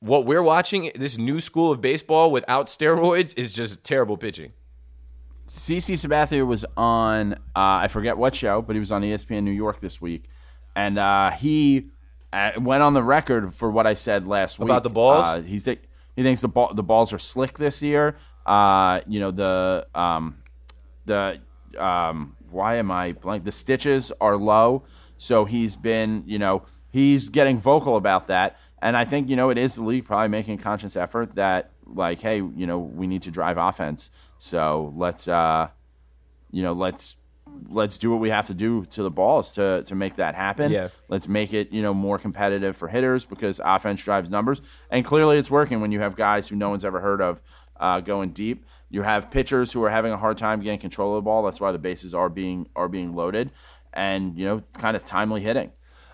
What 0.00 0.26
we're 0.26 0.42
watching, 0.42 0.92
this 0.94 1.18
new 1.18 1.40
school 1.40 1.72
of 1.72 1.80
baseball 1.80 2.30
without 2.30 2.66
steroids, 2.66 3.36
is 3.36 3.52
just 3.52 3.84
terrible 3.84 4.16
pitching. 4.16 4.52
CC 5.46 5.94
Sabathia 5.94 6.46
was 6.46 6.64
on 6.76 7.32
uh, 7.32 7.36
I 7.56 7.88
forget 7.88 8.16
what 8.16 8.34
show, 8.34 8.62
but 8.62 8.76
he 8.76 8.80
was 8.80 8.92
on 8.92 9.02
ESPN 9.02 9.42
New 9.42 9.50
York 9.50 9.80
this 9.80 10.00
week, 10.00 10.24
and 10.76 10.98
uh, 10.98 11.30
he 11.30 11.88
uh, 12.32 12.52
went 12.58 12.82
on 12.82 12.92
the 12.94 13.02
record 13.02 13.54
for 13.54 13.70
what 13.70 13.86
I 13.86 13.94
said 13.94 14.28
last 14.28 14.58
week 14.58 14.66
About 14.66 14.82
the 14.82 14.90
balls? 14.90 15.26
Uh, 15.26 15.40
he 15.40 15.58
think 15.58 15.80
he 16.14 16.22
thinks 16.22 16.42
the 16.42 16.48
ball 16.48 16.74
the 16.74 16.82
balls 16.82 17.12
are 17.12 17.18
slick 17.18 17.56
this 17.56 17.82
year. 17.82 18.16
Uh, 18.44 19.00
you 19.06 19.18
know 19.18 19.30
the 19.30 19.86
um, 19.94 20.42
the 21.06 21.40
um, 21.78 22.36
why 22.50 22.76
am 22.76 22.90
I 22.90 23.12
blank? 23.12 23.44
The 23.44 23.52
stitches 23.52 24.12
are 24.20 24.36
low, 24.36 24.84
so 25.16 25.46
he's 25.46 25.76
been 25.76 26.24
you 26.26 26.38
know 26.38 26.62
he's 26.90 27.30
getting 27.30 27.58
vocal 27.58 27.96
about 27.96 28.26
that, 28.26 28.58
and 28.82 28.96
I 28.96 29.04
think 29.04 29.28
you 29.28 29.36
know 29.36 29.50
it 29.50 29.58
is 29.58 29.76
the 29.76 29.82
league 29.82 30.04
probably 30.04 30.28
making 30.28 30.58
a 30.58 30.62
conscious 30.62 30.96
effort 30.96 31.34
that 31.34 31.70
like 31.86 32.20
hey 32.20 32.36
you 32.36 32.66
know 32.66 32.78
we 32.78 33.06
need 33.06 33.22
to 33.22 33.30
drive 33.30 33.56
offense, 33.56 34.10
so 34.38 34.92
let's 34.96 35.28
uh 35.28 35.68
you 36.50 36.62
know 36.62 36.72
let's 36.72 37.16
let's 37.68 37.98
do 37.98 38.10
what 38.10 38.20
we 38.20 38.30
have 38.30 38.46
to 38.46 38.54
do 38.54 38.84
to 38.86 39.02
the 39.02 39.10
balls 39.10 39.52
to 39.52 39.82
to 39.84 39.94
make 39.94 40.16
that 40.16 40.34
happen. 40.34 40.72
Yeah. 40.72 40.88
Let's 41.08 41.28
make 41.28 41.52
it 41.52 41.72
you 41.72 41.82
know 41.82 41.94
more 41.94 42.18
competitive 42.18 42.76
for 42.76 42.88
hitters 42.88 43.24
because 43.24 43.60
offense 43.64 44.04
drives 44.04 44.30
numbers, 44.30 44.62
and 44.90 45.04
clearly 45.04 45.38
it's 45.38 45.50
working 45.50 45.80
when 45.80 45.92
you 45.92 46.00
have 46.00 46.16
guys 46.16 46.48
who 46.48 46.56
no 46.56 46.70
one's 46.70 46.84
ever 46.84 47.00
heard 47.00 47.20
of 47.20 47.42
uh, 47.78 48.00
going 48.00 48.30
deep. 48.30 48.64
You 48.90 49.02
have 49.02 49.30
pitchers 49.30 49.72
who 49.72 49.84
are 49.84 49.90
having 49.90 50.12
a 50.12 50.16
hard 50.16 50.38
time 50.38 50.60
getting 50.60 50.78
control 50.78 51.12
of 51.12 51.16
the 51.16 51.22
ball. 51.22 51.42
That's 51.42 51.60
why 51.60 51.72
the 51.72 51.78
bases 51.78 52.14
are 52.14 52.28
being 52.28 52.68
are 52.74 52.88
being 52.88 53.14
loaded, 53.14 53.50
and 53.92 54.38
you 54.38 54.44
know 54.44 54.62
kind 54.74 54.96
of 54.96 55.04
timely 55.04 55.40
hitting. 55.40 55.72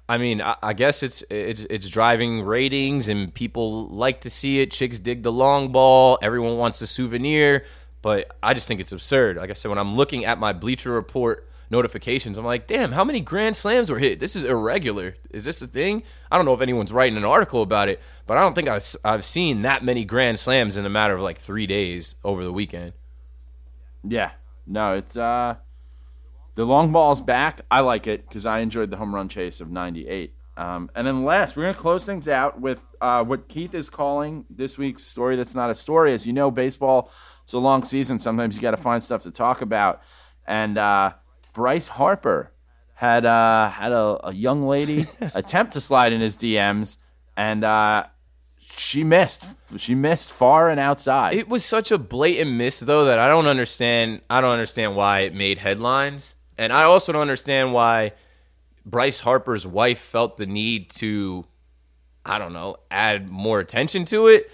I 0.09 0.19
mean, 0.19 0.43
I, 0.43 0.57
I 0.63 0.73
guess 0.75 1.03
it's 1.03 1.25
it's 1.31 1.63
it's 1.71 1.89
driving 1.89 2.43
ratings, 2.43 3.09
and 3.09 3.33
people 3.33 3.89
like 3.89 4.21
to 4.23 4.31
see 4.31 4.61
it. 4.61 4.71
Chicks 4.71 4.99
dig 4.99 5.23
the 5.23 5.33
long 5.33 5.73
ball. 5.73 6.19
Everyone 6.21 6.59
wants 6.59 6.83
a 6.83 6.87
souvenir, 6.87 7.65
but 8.03 8.37
I 8.43 8.53
just 8.53 8.69
think 8.69 8.81
it's 8.81 8.93
absurd. 8.93 9.37
Like 9.37 9.51
I 9.51 9.55
said, 9.55 9.71
when 9.71 9.79
I'm 9.79 9.95
looking 9.95 10.25
at 10.25 10.39
my 10.39 10.53
Bleacher 10.53 10.93
Report 10.93 11.49
notifications, 11.71 12.37
I'm 12.37 12.45
like, 12.45 12.67
damn, 12.67 12.93
how 12.93 13.03
many 13.03 13.21
grand 13.21 13.57
slams 13.57 13.91
were 13.91 13.99
hit? 13.99 14.21
This 14.21 14.37
is 14.37 14.45
irregular. 14.45 15.17
Is 15.31 15.45
this 15.45 15.63
a 15.63 15.67
thing? 15.67 16.03
I 16.31 16.37
don't 16.37 16.45
know 16.45 16.55
if 16.55 16.61
anyone's 16.61 16.93
writing 16.93 17.17
an 17.17 17.25
article 17.25 17.63
about 17.63 17.89
it, 17.89 18.01
but 18.27 18.37
I 18.37 18.43
don't 18.43 18.55
think 18.55 18.69
I've, 18.69 18.85
I've 19.05 19.25
seen 19.25 19.63
that 19.63 19.83
many 19.83 20.05
grand 20.05 20.39
slams 20.39 20.77
in 20.77 20.85
a 20.85 20.91
matter 20.91 21.15
of 21.15 21.23
like 21.23 21.39
three 21.39 21.67
days 21.67 22.17
over 22.23 22.45
the 22.45 22.53
weekend. 22.53 22.93
Yeah, 24.07 24.33
no, 24.67 24.93
it's 24.93 25.17
uh, 25.17 25.57
the 26.55 26.65
long 26.65 26.93
ball's 26.93 27.21
back. 27.21 27.61
I 27.71 27.81
like 27.81 28.07
it 28.07 28.29
because 28.29 28.47
I 28.47 28.61
enjoyed 28.61 28.91
the 28.91 28.97
home 28.97 29.15
run 29.15 29.29
chase 29.29 29.61
of 29.61 29.71
'98. 29.71 30.35
Um, 30.57 30.89
and 30.95 31.07
then 31.07 31.25
last, 31.25 31.57
we're 31.57 31.65
gonna 31.65 31.75
close 31.75 32.05
things 32.05 32.29
out 32.29 32.61
with 32.61 32.83
uh, 33.01 33.25
what 33.25 33.49
Keith 33.49 33.75
is 33.75 33.91
calling 33.91 34.45
this 34.49 34.79
week's 34.79 35.03
story. 35.03 35.37
That's 35.37 35.55
not 35.55 35.71
a 35.71 35.75
story, 35.75 36.13
as 36.13 36.27
you 36.27 36.33
know, 36.33 36.51
baseball. 36.51 37.11
It's 37.43 37.53
a 37.53 37.59
long 37.59 37.85
season. 37.85 38.19
Sometimes 38.19 38.57
you 38.57 38.63
got 38.63 38.71
to 38.71 38.79
find 38.79 39.03
stuff 39.03 39.23
to 39.25 39.31
talk 39.31 39.61
about. 39.61 40.01
And 40.47 40.79
uh, 40.79 41.13
Bryce 41.53 41.89
Harper 41.89 42.53
had 42.95 43.27
uh, 43.27 43.69
had 43.71 43.93
a, 43.93 44.29
a 44.29 44.33
young 44.33 44.63
lady 44.63 45.07
attempt 45.35 45.73
to 45.75 45.81
slide 45.81 46.13
in 46.13 46.21
his 46.21 46.37
DMs, 46.37 46.99
and 47.37 47.65
uh, 47.65 48.07
she 48.59 49.05
missed. 49.05 49.45
She 49.79 49.95
missed 49.95 50.33
far 50.33 50.71
and 50.71 50.81
outside. 50.81 51.35
It 51.35 51.49
was 51.49 51.65
such 51.65 51.91
a 51.91 51.99
blatant 51.99 52.53
miss 52.53 52.81
though 52.81 53.05
that 53.05 53.19
I 53.19 53.29
don't 53.29 53.47
understand. 53.47 54.23
I 54.31 54.41
don't 54.41 54.53
understand 54.53 54.97
why 54.97 55.21
it 55.21 55.35
made 55.35 55.59
headlines, 55.59 56.34
and 56.59 56.73
I 56.73 56.85
also 56.85 57.13
don't 57.13 57.23
understand 57.23 57.73
why 57.73 58.13
Bryce 58.87 59.21
Harper's 59.21 59.67
wife 59.67 59.99
felt 59.99 60.37
the 60.37 60.47
need 60.47 60.91
to, 60.91 61.47
I 62.25 62.39
don't 62.39 62.53
know, 62.53 62.77
add 62.91 63.29
more 63.29 63.61
attention 63.61 64.05
to 64.07 64.29
it. 64.29 64.51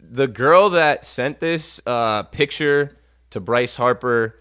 The 0.00 0.26
girl 0.26 0.70
that 0.70 1.04
sent 1.04 1.40
this 1.40 1.80
uh, 1.86 2.24
picture 2.24 2.96
to 3.30 3.40
Bryce 3.40 3.76
Harper 3.76 4.36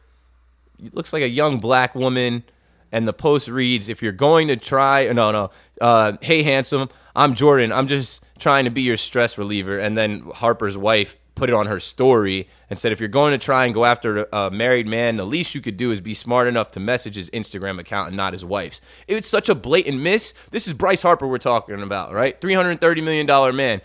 looks 0.92 1.14
like 1.14 1.24
a 1.24 1.30
young 1.30 1.60
black 1.60 1.96
woman. 1.96 2.44
And 2.92 3.08
the 3.08 3.14
post 3.14 3.48
reads, 3.48 3.90
"If 3.90 4.04
you're 4.04 4.12
going 4.12 4.50
to 4.50 4.56
try, 4.56 5.12
no, 5.12 5.32
no, 5.32 5.50
uh, 5.82 6.14
hey 6.22 6.44
handsome, 6.44 6.90
I'm 7.16 7.34
Jordan. 7.34 7.72
I'm 7.72 7.88
just 7.88 8.24
trying 8.38 8.66
to 8.66 8.70
be 8.70 8.84
your 8.84 8.98
stress 8.98 9.36
reliever." 9.36 9.80
And 9.80 9.98
then 9.98 10.20
Harper's 10.36 10.78
wife 10.78 11.18
put 11.36 11.50
it 11.50 11.54
on 11.54 11.68
her 11.68 11.80
story 11.80 12.48
and 12.70 12.78
said, 12.78 12.92
"If 12.92 13.00
you're 13.00 13.10
going 13.10 13.32
to 13.32 13.44
try 13.44 13.66
and 13.66 13.74
go 13.74 13.86
after 13.86 14.28
a 14.32 14.52
married 14.52 14.88
man, 14.88 15.18
the 15.18 15.26
least 15.26 15.56
you 15.56 15.62
could 15.62 15.78
do 15.78 15.92
is 15.92 16.02
be 16.02 16.14
smart 16.14 16.48
enough 16.48 16.72
to 16.72 16.80
message 16.80 17.16
his 17.16 17.30
Instagram 17.32 17.80
account 17.80 18.10
and 18.10 18.18
not 18.18 18.34
his 18.34 18.46
wife's." 18.46 18.82
It's 19.08 19.28
such 19.28 19.50
a 19.50 19.56
blatant 19.56 20.02
miss. 20.02 20.34
This 20.52 20.68
is 20.68 20.74
Bryce 20.74 21.02
Harper 21.02 21.28
we're 21.28 21.38
talking 21.38 21.82
about, 21.82 22.14
right? 22.14 22.40
Three 22.40 22.54
hundred 22.54 22.80
thirty 22.82 23.02
million 23.02 23.26
dollar 23.26 23.54
man. 23.54 23.82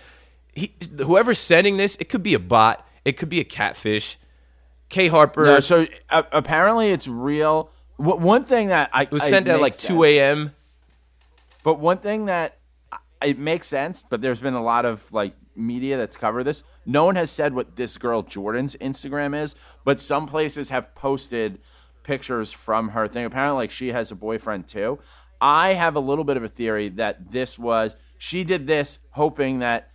He, 0.53 0.75
whoever's 0.99 1.39
sending 1.39 1.77
this, 1.77 1.97
it 1.97 2.09
could 2.09 2.23
be 2.23 2.35
a 2.35 2.39
bot, 2.41 2.87
it 3.05 3.13
could 3.17 3.29
be 3.29 3.41
a 3.41 3.45
catfish. 3.45 4.19
K 4.89 5.09
Harper 5.09 5.45
No, 5.45 5.61
so 5.61 5.87
uh, 6.11 6.23
apparently 6.33 6.91
it's 6.91 7.07
real. 7.07 7.71
W- 7.99 8.19
one 8.19 8.43
thing 8.43 8.69
that 8.69 8.91
I 8.93 9.03
it 9.03 9.11
was 9.13 9.23
sent 9.23 9.49
at 9.49 9.61
like 9.61 9.77
two 9.77 10.05
a.m. 10.05 10.55
But 11.63 11.79
one 11.79 11.99
thing 11.99 12.27
that 12.27 12.59
it 13.23 13.39
makes 13.39 13.67
sense, 13.67 14.05
but 14.09 14.21
there's 14.21 14.41
been 14.41 14.55
a 14.55 14.63
lot 14.63 14.85
of 14.85 15.13
like 15.13 15.35
media 15.59 15.97
that's 15.97 16.17
covered 16.17 16.45
this. 16.45 16.65
No 16.87 17.05
one 17.05 17.17
has 17.17 17.31
said 17.31 17.55
what 17.55 17.77
this 17.77 17.99
girl 17.99 18.23
Jordan's 18.23 18.77
Instagram 18.77 19.41
is, 19.41 19.55
but 19.85 20.01
some 20.01 20.27
places 20.27 20.71
have 20.71 20.95
posted 20.95 21.59
pictures 22.03 22.53
from 22.53 22.91
her 22.91 23.09
thing. 23.09 23.25
Apparently, 23.25 23.57
like 23.57 23.71
she 23.71 23.89
has 23.89 24.11
a 24.11 24.17
boyfriend 24.17 24.67
too. 24.67 24.99
I 25.41 25.75
have 25.75 25.95
a 25.97 26.01
little 26.01 26.25
bit 26.25 26.37
of 26.37 26.43
a 26.43 26.49
theory 26.49 26.89
that 26.91 27.31
this 27.31 27.59
was 27.59 27.97
she 28.19 28.45
did 28.45 28.67
this 28.67 28.99
hoping 29.11 29.61
that 29.61 29.91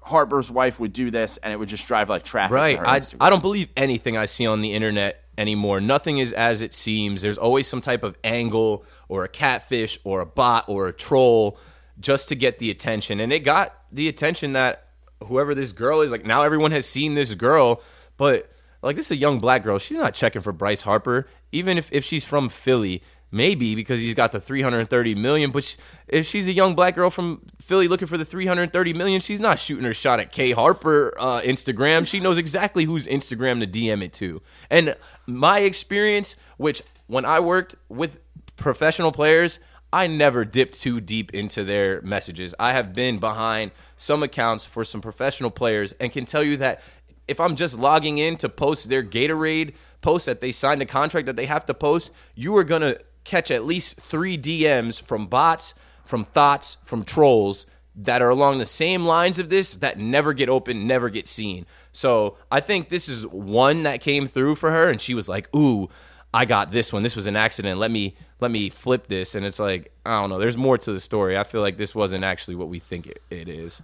Harper's 0.00 0.50
wife 0.50 0.80
would 0.80 0.92
do 0.92 1.10
this 1.10 1.36
and 1.38 1.52
it 1.52 1.58
would 1.58 1.68
just 1.68 1.86
drive 1.86 2.08
like 2.10 2.24
traffic 2.24 2.50
to 2.50 2.56
Right. 2.56 2.78
I, 2.80 2.98
Instagram. 2.98 3.16
I 3.20 3.30
don't 3.30 3.42
believe 3.42 3.68
anything 3.76 4.16
I 4.16 4.24
see 4.24 4.46
on 4.46 4.60
the 4.60 4.72
internet 4.72 5.22
anymore. 5.38 5.80
Nothing 5.80 6.18
is 6.18 6.32
as 6.32 6.60
it 6.62 6.74
seems. 6.74 7.22
There's 7.22 7.38
always 7.38 7.68
some 7.68 7.80
type 7.80 8.02
of 8.02 8.18
angle 8.24 8.84
or 9.08 9.24
a 9.24 9.28
catfish 9.28 9.98
or 10.04 10.20
a 10.20 10.26
bot 10.26 10.64
or 10.68 10.88
a 10.88 10.92
troll 10.92 11.58
just 12.00 12.28
to 12.30 12.34
get 12.34 12.58
the 12.58 12.70
attention. 12.70 13.20
And 13.20 13.32
it 13.32 13.40
got 13.40 13.76
the 13.92 14.08
attention 14.08 14.54
that 14.54 14.81
whoever 15.24 15.54
this 15.54 15.72
girl 15.72 16.00
is, 16.00 16.10
like 16.10 16.24
now 16.24 16.42
everyone 16.42 16.72
has 16.72 16.86
seen 16.86 17.14
this 17.14 17.34
girl, 17.34 17.82
but 18.16 18.50
like 18.82 18.96
this 18.96 19.06
is 19.06 19.12
a 19.12 19.16
young 19.16 19.38
black 19.40 19.62
girl. 19.62 19.78
She's 19.78 19.96
not 19.96 20.14
checking 20.14 20.42
for 20.42 20.52
Bryce 20.52 20.82
Harper, 20.82 21.28
even 21.52 21.78
if, 21.78 21.92
if 21.92 22.04
she's 22.04 22.24
from 22.24 22.48
Philly. 22.48 23.02
Maybe 23.34 23.74
because 23.74 24.00
he's 24.00 24.12
got 24.12 24.30
the 24.32 24.40
330 24.40 25.14
million, 25.14 25.52
but 25.52 25.64
sh- 25.64 25.76
if 26.06 26.26
she's 26.26 26.46
a 26.48 26.52
young 26.52 26.74
black 26.74 26.94
girl 26.94 27.08
from 27.08 27.40
Philly 27.62 27.88
looking 27.88 28.06
for 28.06 28.18
the 28.18 28.26
330 28.26 28.92
million, 28.92 29.22
she's 29.22 29.40
not 29.40 29.58
shooting 29.58 29.86
her 29.86 29.94
shot 29.94 30.20
at 30.20 30.32
Kay 30.32 30.50
Harper 30.50 31.14
uh, 31.18 31.40
Instagram. 31.40 32.06
She 32.06 32.20
knows 32.20 32.36
exactly 32.36 32.84
whose 32.84 33.06
Instagram 33.06 33.60
to 33.60 33.66
DM 33.66 34.02
it 34.02 34.12
to. 34.14 34.42
And 34.68 34.94
my 35.26 35.60
experience, 35.60 36.36
which 36.58 36.82
when 37.06 37.24
I 37.24 37.40
worked 37.40 37.74
with 37.88 38.20
professional 38.56 39.12
players, 39.12 39.60
I 39.92 40.06
never 40.06 40.44
dip 40.44 40.72
too 40.72 41.00
deep 41.00 41.34
into 41.34 41.64
their 41.64 42.00
messages. 42.02 42.54
I 42.58 42.72
have 42.72 42.94
been 42.94 43.18
behind 43.18 43.72
some 43.96 44.22
accounts 44.22 44.64
for 44.64 44.84
some 44.84 45.00
professional 45.00 45.50
players 45.50 45.92
and 46.00 46.10
can 46.10 46.24
tell 46.24 46.42
you 46.42 46.56
that 46.58 46.80
if 47.28 47.38
I'm 47.38 47.56
just 47.56 47.78
logging 47.78 48.18
in 48.18 48.36
to 48.38 48.48
post 48.48 48.88
their 48.88 49.02
Gatorade 49.02 49.74
post 50.00 50.26
that 50.26 50.40
they 50.40 50.50
signed 50.50 50.82
a 50.82 50.86
contract 50.86 51.26
that 51.26 51.36
they 51.36 51.46
have 51.46 51.66
to 51.66 51.74
post, 51.74 52.10
you 52.34 52.56
are 52.56 52.64
going 52.64 52.82
to 52.82 53.00
catch 53.24 53.50
at 53.50 53.64
least 53.64 54.00
three 54.00 54.36
DMs 54.36 55.00
from 55.00 55.26
bots, 55.26 55.74
from 56.04 56.24
thoughts, 56.24 56.78
from 56.84 57.04
trolls 57.04 57.66
that 57.94 58.22
are 58.22 58.30
along 58.30 58.58
the 58.58 58.66
same 58.66 59.04
lines 59.04 59.38
of 59.38 59.50
this 59.50 59.74
that 59.74 59.98
never 59.98 60.32
get 60.32 60.48
open, 60.48 60.86
never 60.86 61.10
get 61.10 61.28
seen. 61.28 61.66
So 61.92 62.38
I 62.50 62.60
think 62.60 62.88
this 62.88 63.08
is 63.08 63.26
one 63.26 63.82
that 63.82 64.00
came 64.00 64.26
through 64.26 64.54
for 64.56 64.70
her, 64.70 64.88
and 64.90 65.00
she 65.00 65.14
was 65.14 65.28
like, 65.28 65.54
"Ooh, 65.54 65.90
I 66.34 66.44
got 66.46 66.70
this 66.70 66.92
one. 66.92 67.02
This 67.02 67.14
was 67.16 67.26
an 67.26 67.36
accident. 67.36 67.78
Let 67.78 67.90
me 67.90 68.16
let 68.40 68.50
me 68.50 68.70
flip 68.70 69.06
this." 69.06 69.34
And 69.34 69.44
it's 69.44 69.58
like 69.58 69.92
I 70.06 70.20
don't 70.20 70.30
know. 70.30 70.38
There's 70.38 70.56
more 70.56 70.78
to 70.78 70.92
the 70.92 71.00
story. 71.00 71.36
I 71.36 71.44
feel 71.44 71.60
like 71.60 71.76
this 71.76 71.94
wasn't 71.94 72.24
actually 72.24 72.54
what 72.54 72.68
we 72.68 72.78
think 72.78 73.06
it, 73.06 73.22
it 73.30 73.48
is. 73.48 73.82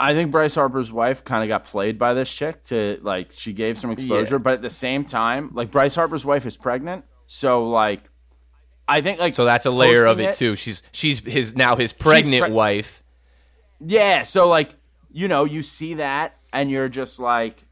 I 0.00 0.14
think 0.14 0.32
Bryce 0.32 0.56
Harper's 0.56 0.90
wife 0.92 1.22
kind 1.22 1.44
of 1.44 1.48
got 1.48 1.62
played 1.64 1.96
by 1.98 2.12
this 2.14 2.32
chick 2.34 2.62
to 2.64 2.98
like 3.02 3.30
she 3.32 3.52
gave 3.52 3.78
some 3.78 3.90
exposure, 3.92 4.34
Yeah. 4.34 4.38
but 4.42 4.54
at 4.54 4.62
the 4.62 4.70
same 4.70 5.04
time, 5.04 5.50
like 5.52 5.70
Bryce 5.70 5.94
Harper's 5.94 6.24
wife 6.24 6.44
is 6.44 6.56
pregnant, 6.56 7.04
so 7.28 7.64
like 7.64 8.02
I 8.88 9.00
think 9.00 9.20
like 9.20 9.34
So 9.34 9.44
that's 9.44 9.64
a 9.64 9.70
layer 9.70 10.04
of 10.06 10.16
posting 10.16 10.28
it 10.28 10.34
too. 10.34 10.56
She's 10.56 10.82
she's 10.90 11.20
his 11.24 11.54
now 11.56 11.76
his 11.76 11.92
pregnant 11.92 12.46
pre- 12.46 12.52
wife. 12.52 13.04
Yeah, 13.78 14.24
so 14.24 14.48
like 14.48 14.74
you 15.12 15.28
know 15.28 15.44
you 15.44 15.62
see 15.62 15.94
that 15.94 16.36
and 16.52 16.68
you're 16.70 16.88
just 16.88 17.20
like, 17.20 17.64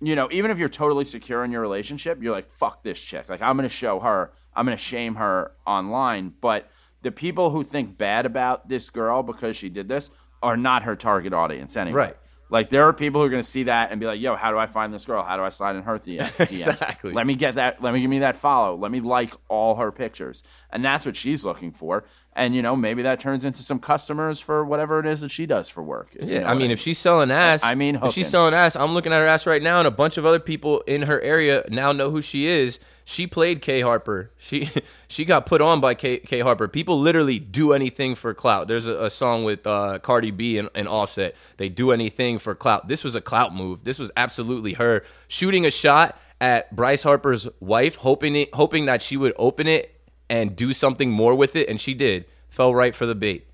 you 0.00 0.14
know, 0.14 0.28
even 0.30 0.50
if 0.50 0.58
you're 0.58 0.68
totally 0.68 1.04
secure 1.04 1.44
in 1.44 1.50
your 1.50 1.60
relationship, 1.60 2.22
you're 2.22 2.32
like, 2.32 2.52
fuck 2.52 2.82
this 2.82 3.02
chick. 3.02 3.28
Like 3.28 3.42
I'm 3.42 3.56
gonna 3.56 3.68
show 3.68 4.00
her, 4.00 4.32
I'm 4.54 4.64
gonna 4.64 4.76
shame 4.76 5.16
her 5.16 5.52
online. 5.66 6.34
But 6.40 6.70
the 7.02 7.12
people 7.12 7.50
who 7.50 7.62
think 7.62 7.98
bad 7.98 8.26
about 8.26 8.68
this 8.68 8.90
girl 8.90 9.22
because 9.22 9.56
she 9.56 9.68
did 9.68 9.88
this 9.88 10.10
are 10.42 10.56
not 10.56 10.84
her 10.84 10.96
target 10.96 11.32
audience 11.32 11.76
anyway. 11.76 11.96
Right. 11.96 12.16
Like 12.50 12.70
there 12.70 12.84
are 12.84 12.92
people 12.92 13.20
who 13.20 13.26
are 13.26 13.30
going 13.30 13.42
to 13.42 13.48
see 13.48 13.64
that 13.64 13.90
and 13.90 14.00
be 14.00 14.06
like, 14.06 14.20
"Yo, 14.20 14.34
how 14.36 14.50
do 14.50 14.58
I 14.58 14.66
find 14.66 14.92
this 14.92 15.04
girl? 15.04 15.22
How 15.22 15.36
do 15.36 15.42
I 15.42 15.50
slide 15.50 15.76
in 15.76 15.82
her 15.82 15.98
DM- 15.98 16.20
DMs? 16.20 16.50
Exactly. 16.50 17.12
Let 17.12 17.26
me 17.26 17.34
get 17.34 17.56
that. 17.56 17.82
Let 17.82 17.92
me 17.92 18.00
give 18.00 18.08
me 18.10 18.20
that 18.20 18.36
follow. 18.36 18.76
Let 18.76 18.90
me 18.90 19.00
like 19.00 19.32
all 19.48 19.74
her 19.76 19.92
pictures." 19.92 20.42
And 20.70 20.84
that's 20.84 21.04
what 21.06 21.16
she's 21.16 21.44
looking 21.44 21.72
for. 21.72 22.04
And 22.34 22.54
you 22.54 22.62
know, 22.62 22.76
maybe 22.76 23.02
that 23.02 23.18
turns 23.20 23.44
into 23.44 23.62
some 23.62 23.80
customers 23.80 24.40
for 24.40 24.64
whatever 24.64 25.00
it 25.00 25.06
is 25.06 25.20
that 25.22 25.30
she 25.30 25.44
does 25.44 25.68
for 25.68 25.82
work. 25.82 26.10
if 26.14 26.28
you 26.28 26.34
Yeah, 26.36 26.40
know 26.42 26.46
I 26.48 26.54
mean, 26.54 26.70
if 26.70 26.78
she's 26.80 26.98
selling 26.98 27.30
ass, 27.30 27.64
I 27.64 27.74
mean, 27.74 27.96
if 28.02 28.12
she's 28.12 28.28
selling 28.28 28.54
ass, 28.54 28.76
I'm 28.76 28.92
looking 28.94 29.12
at 29.12 29.18
her 29.18 29.26
ass 29.26 29.44
right 29.46 29.62
now, 29.62 29.78
and 29.80 29.88
a 29.88 29.90
bunch 29.90 30.16
of 30.18 30.24
other 30.24 30.38
people 30.38 30.80
in 30.86 31.02
her 31.02 31.20
area 31.20 31.64
now 31.68 31.92
know 31.92 32.10
who 32.10 32.22
she 32.22 32.46
is. 32.46 32.80
She 33.10 33.26
played 33.26 33.62
Kay 33.62 33.80
Harper. 33.80 34.32
She 34.36 34.68
she 35.08 35.24
got 35.24 35.46
put 35.46 35.62
on 35.62 35.80
by 35.80 35.94
Kay, 35.94 36.18
Kay 36.18 36.40
Harper. 36.40 36.68
People 36.68 37.00
literally 37.00 37.38
do 37.38 37.72
anything 37.72 38.14
for 38.14 38.34
clout. 38.34 38.68
There's 38.68 38.84
a, 38.84 39.04
a 39.04 39.08
song 39.08 39.44
with 39.44 39.66
uh, 39.66 39.98
Cardi 40.00 40.30
B 40.30 40.58
and, 40.58 40.68
and 40.74 40.86
Offset. 40.86 41.34
They 41.56 41.70
do 41.70 41.90
anything 41.90 42.38
for 42.38 42.54
clout. 42.54 42.86
This 42.86 43.02
was 43.02 43.14
a 43.14 43.22
clout 43.22 43.54
move. 43.54 43.84
This 43.84 43.98
was 43.98 44.10
absolutely 44.14 44.74
her 44.74 45.06
shooting 45.26 45.64
a 45.64 45.70
shot 45.70 46.20
at 46.38 46.76
Bryce 46.76 47.02
Harper's 47.02 47.48
wife, 47.60 47.96
hoping 47.96 48.36
it, 48.36 48.54
hoping 48.54 48.84
that 48.84 49.00
she 49.00 49.16
would 49.16 49.32
open 49.38 49.66
it 49.66 49.98
and 50.28 50.54
do 50.54 50.74
something 50.74 51.10
more 51.10 51.34
with 51.34 51.56
it, 51.56 51.66
and 51.70 51.80
she 51.80 51.94
did. 51.94 52.26
Fell 52.50 52.74
right 52.74 52.94
for 52.94 53.06
the 53.06 53.14
bait. 53.14 53.46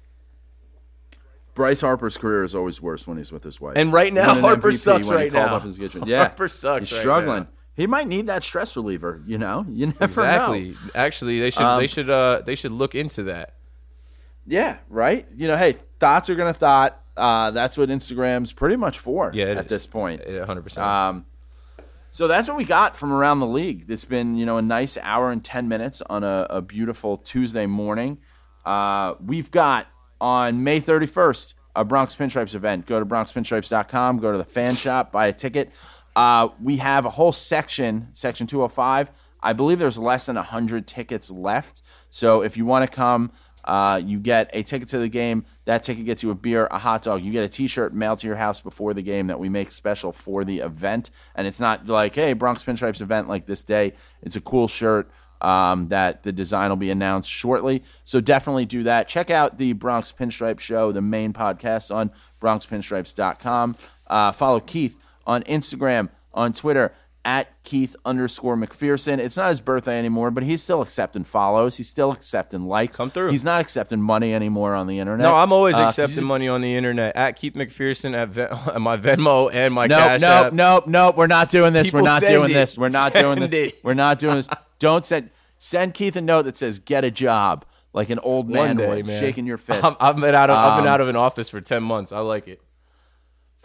Bryce 1.54 1.80
Harper's 1.80 2.16
career 2.16 2.42
is 2.42 2.56
always 2.56 2.82
worse 2.82 3.06
when 3.06 3.18
he's 3.18 3.30
with 3.30 3.44
his 3.44 3.60
wife. 3.60 3.74
And 3.76 3.92
right 3.92 4.12
now, 4.12 4.34
an 4.34 4.40
Harper 4.40 4.72
MVP 4.72 4.78
sucks 4.78 5.08
right 5.08 5.32
now. 5.32 5.54
up 5.54 5.62
his 5.62 5.78
kitchen. 5.78 6.02
Yeah, 6.06 6.26
Harper 6.26 6.48
sucks 6.48 6.88
He's 6.88 6.96
right 6.98 7.00
struggling. 7.02 7.42
now. 7.44 7.48
He 7.76 7.86
might 7.86 8.06
need 8.06 8.26
that 8.28 8.42
stress 8.42 8.76
reliever. 8.76 9.22
You 9.26 9.38
know, 9.38 9.66
you 9.70 9.86
never 9.86 10.04
Exactly. 10.04 10.70
know. 10.70 10.76
Actually, 10.94 11.40
they 11.40 11.50
should 11.50 11.62
Um, 11.62 11.80
they 11.80 11.86
should 11.86 12.08
uh 12.10 12.42
they 12.44 12.54
should 12.54 12.72
look 12.72 12.94
into 12.94 13.24
that. 13.24 13.54
Yeah, 14.46 14.78
right. 14.88 15.26
You 15.34 15.48
know, 15.48 15.56
hey, 15.56 15.76
thoughts 15.98 16.28
are 16.30 16.34
gonna 16.34 16.52
thought. 16.54 17.00
Uh, 17.16 17.50
that's 17.52 17.78
what 17.78 17.88
Instagram's 17.88 18.52
pretty 18.52 18.76
much 18.76 18.98
for. 18.98 19.30
Yeah, 19.32 19.46
at 19.46 19.58
is. 19.58 19.66
this 19.66 19.86
point. 19.86 20.20
100%. 20.22 20.78
Um, 20.78 21.26
so 22.10 22.26
that's 22.28 22.48
what 22.48 22.56
we 22.56 22.64
got 22.64 22.96
from 22.96 23.12
around 23.12 23.38
the 23.40 23.46
league. 23.46 23.88
It's 23.88 24.04
been 24.04 24.36
you 24.36 24.44
know 24.46 24.56
a 24.58 24.62
nice 24.62 24.96
hour 25.00 25.30
and 25.30 25.42
ten 25.44 25.68
minutes 25.68 26.02
on 26.02 26.22
a, 26.24 26.46
a 26.50 26.60
beautiful 26.62 27.16
Tuesday 27.16 27.66
morning. 27.66 28.18
Uh, 28.64 29.14
we've 29.24 29.50
got 29.50 29.86
on 30.20 30.62
May 30.62 30.80
thirty 30.80 31.06
first 31.06 31.54
a 31.76 31.84
Bronx 31.84 32.14
Pinstripes 32.14 32.54
event. 32.54 32.86
Go 32.86 33.00
to 33.00 33.06
bronxpinstripes.com. 33.06 34.18
Go 34.18 34.30
to 34.32 34.38
the 34.38 34.44
fan 34.44 34.76
shop. 34.76 35.10
Buy 35.10 35.26
a 35.26 35.32
ticket. 35.32 35.72
Uh, 36.16 36.48
we 36.62 36.76
have 36.76 37.04
a 37.04 37.10
whole 37.10 37.32
section, 37.32 38.08
section 38.12 38.46
two 38.46 38.60
hundred 38.60 38.74
five. 38.74 39.10
I 39.42 39.52
believe 39.52 39.78
there's 39.78 39.98
less 39.98 40.26
than 40.26 40.36
hundred 40.36 40.86
tickets 40.86 41.30
left. 41.30 41.82
So 42.10 42.42
if 42.42 42.56
you 42.56 42.64
want 42.64 42.88
to 42.88 42.94
come. 42.94 43.32
Uh, 43.64 43.98
you 44.04 44.18
get 44.18 44.50
a 44.52 44.62
ticket 44.62 44.88
to 44.88 44.98
the 44.98 45.08
game. 45.08 45.44
That 45.64 45.82
ticket 45.82 46.04
gets 46.04 46.22
you 46.22 46.30
a 46.30 46.34
beer, 46.34 46.68
a 46.70 46.78
hot 46.78 47.02
dog. 47.02 47.22
You 47.22 47.32
get 47.32 47.44
a 47.44 47.48
T-shirt 47.48 47.94
mailed 47.94 48.18
to 48.18 48.26
your 48.26 48.36
house 48.36 48.60
before 48.60 48.92
the 48.92 49.00
game 49.00 49.28
that 49.28 49.40
we 49.40 49.48
make 49.48 49.70
special 49.70 50.12
for 50.12 50.44
the 50.44 50.58
event. 50.58 51.10
And 51.34 51.46
it's 51.46 51.60
not 51.60 51.88
like, 51.88 52.14
hey, 52.14 52.34
Bronx 52.34 52.62
Pinstripes 52.62 53.00
event 53.00 53.26
like 53.26 53.46
this 53.46 53.64
day. 53.64 53.94
It's 54.20 54.36
a 54.36 54.40
cool 54.42 54.68
shirt 54.68 55.10
um, 55.40 55.86
that 55.86 56.22
the 56.22 56.32
design 56.32 56.68
will 56.70 56.76
be 56.76 56.90
announced 56.90 57.30
shortly. 57.30 57.82
So 58.04 58.20
definitely 58.20 58.66
do 58.66 58.82
that. 58.82 59.08
Check 59.08 59.30
out 59.30 59.56
the 59.56 59.72
Bronx 59.72 60.12
Pinstripe 60.12 60.60
Show, 60.60 60.92
the 60.92 61.02
main 61.02 61.32
podcast 61.32 61.94
on 61.94 62.10
BronxPinstripes.com. 62.42 63.76
Uh, 64.06 64.32
follow 64.32 64.60
Keith 64.60 64.98
on 65.26 65.42
Instagram, 65.44 66.10
on 66.32 66.52
Twitter 66.52 66.92
at 67.26 67.48
Keith 67.62 67.96
underscore 68.04 68.54
McPherson. 68.54 69.18
It's 69.18 69.38
not 69.38 69.48
his 69.48 69.62
birthday 69.62 69.98
anymore, 69.98 70.30
but 70.30 70.42
he's 70.42 70.62
still 70.62 70.82
accepting 70.82 71.24
follows. 71.24 71.78
He's 71.78 71.88
still 71.88 72.12
accepting 72.12 72.66
likes. 72.66 72.98
Come 72.98 73.08
through. 73.08 73.30
He's 73.30 73.42
not 73.44 73.62
accepting 73.62 74.02
money 74.02 74.34
anymore 74.34 74.74
on 74.74 74.86
the 74.88 74.98
internet. 74.98 75.26
no, 75.26 75.34
I'm 75.34 75.50
always 75.50 75.74
Uh, 75.74 75.84
accepting 75.86 76.24
money 76.24 76.48
on 76.48 76.60
the 76.60 76.76
internet 76.76 77.16
at 77.16 77.36
Keith 77.36 77.54
McPherson 77.54 78.12
at, 78.14 78.28
Ven- 78.28 78.48
at 78.74 78.80
my 78.80 78.98
Venmo 78.98 79.50
and 79.50 79.72
my 79.72 79.86
Nope, 79.86 79.98
Cash 80.00 80.20
nope, 80.20 80.30
App. 80.30 80.52
nope, 80.52 80.86
nope. 80.86 81.16
We're 81.16 81.26
not 81.26 81.48
doing 81.48 81.72
this. 81.72 81.86
People 81.86 82.00
we're 82.00 82.06
not 82.08 82.20
doing 82.22 82.50
it. 82.50 82.52
this. 82.52 82.76
We're 82.76 82.88
not 82.90 83.12
Send 83.12 83.24
doing 83.24 83.40
this. 83.40 83.52
it. 83.52 83.74
We're 83.82 83.94
not 83.94 84.18
doing 84.18 84.36
this. 84.36 84.48
Don't 84.78 85.06
send 85.06 85.30
send 85.56 85.94
Keith 85.94 86.16
a 86.16 86.20
note 86.20 86.42
that 86.42 86.58
says 86.58 86.78
"Get 86.78 87.04
a 87.04 87.10
job," 87.10 87.64
like 87.94 88.10
an 88.10 88.18
old 88.18 88.50
man 88.50 88.76
day, 88.76 89.02
man. 89.02 89.18
shaking 89.18 89.46
your 89.46 89.56
fist. 89.66 89.82
I'm, 89.82 89.94
I've 89.98 90.16
been 90.16 90.34
out 90.34 90.50
of 90.50 90.56
I've 90.58 90.76
been 90.76 90.86
Um, 90.86 90.92
out 90.92 91.00
of 91.00 91.08
an 91.08 91.16
office 91.16 91.48
for 91.48 91.62
ten 91.62 91.82
months. 91.82 92.12
I 92.12 92.18
like 92.18 92.48
it. 92.48 92.60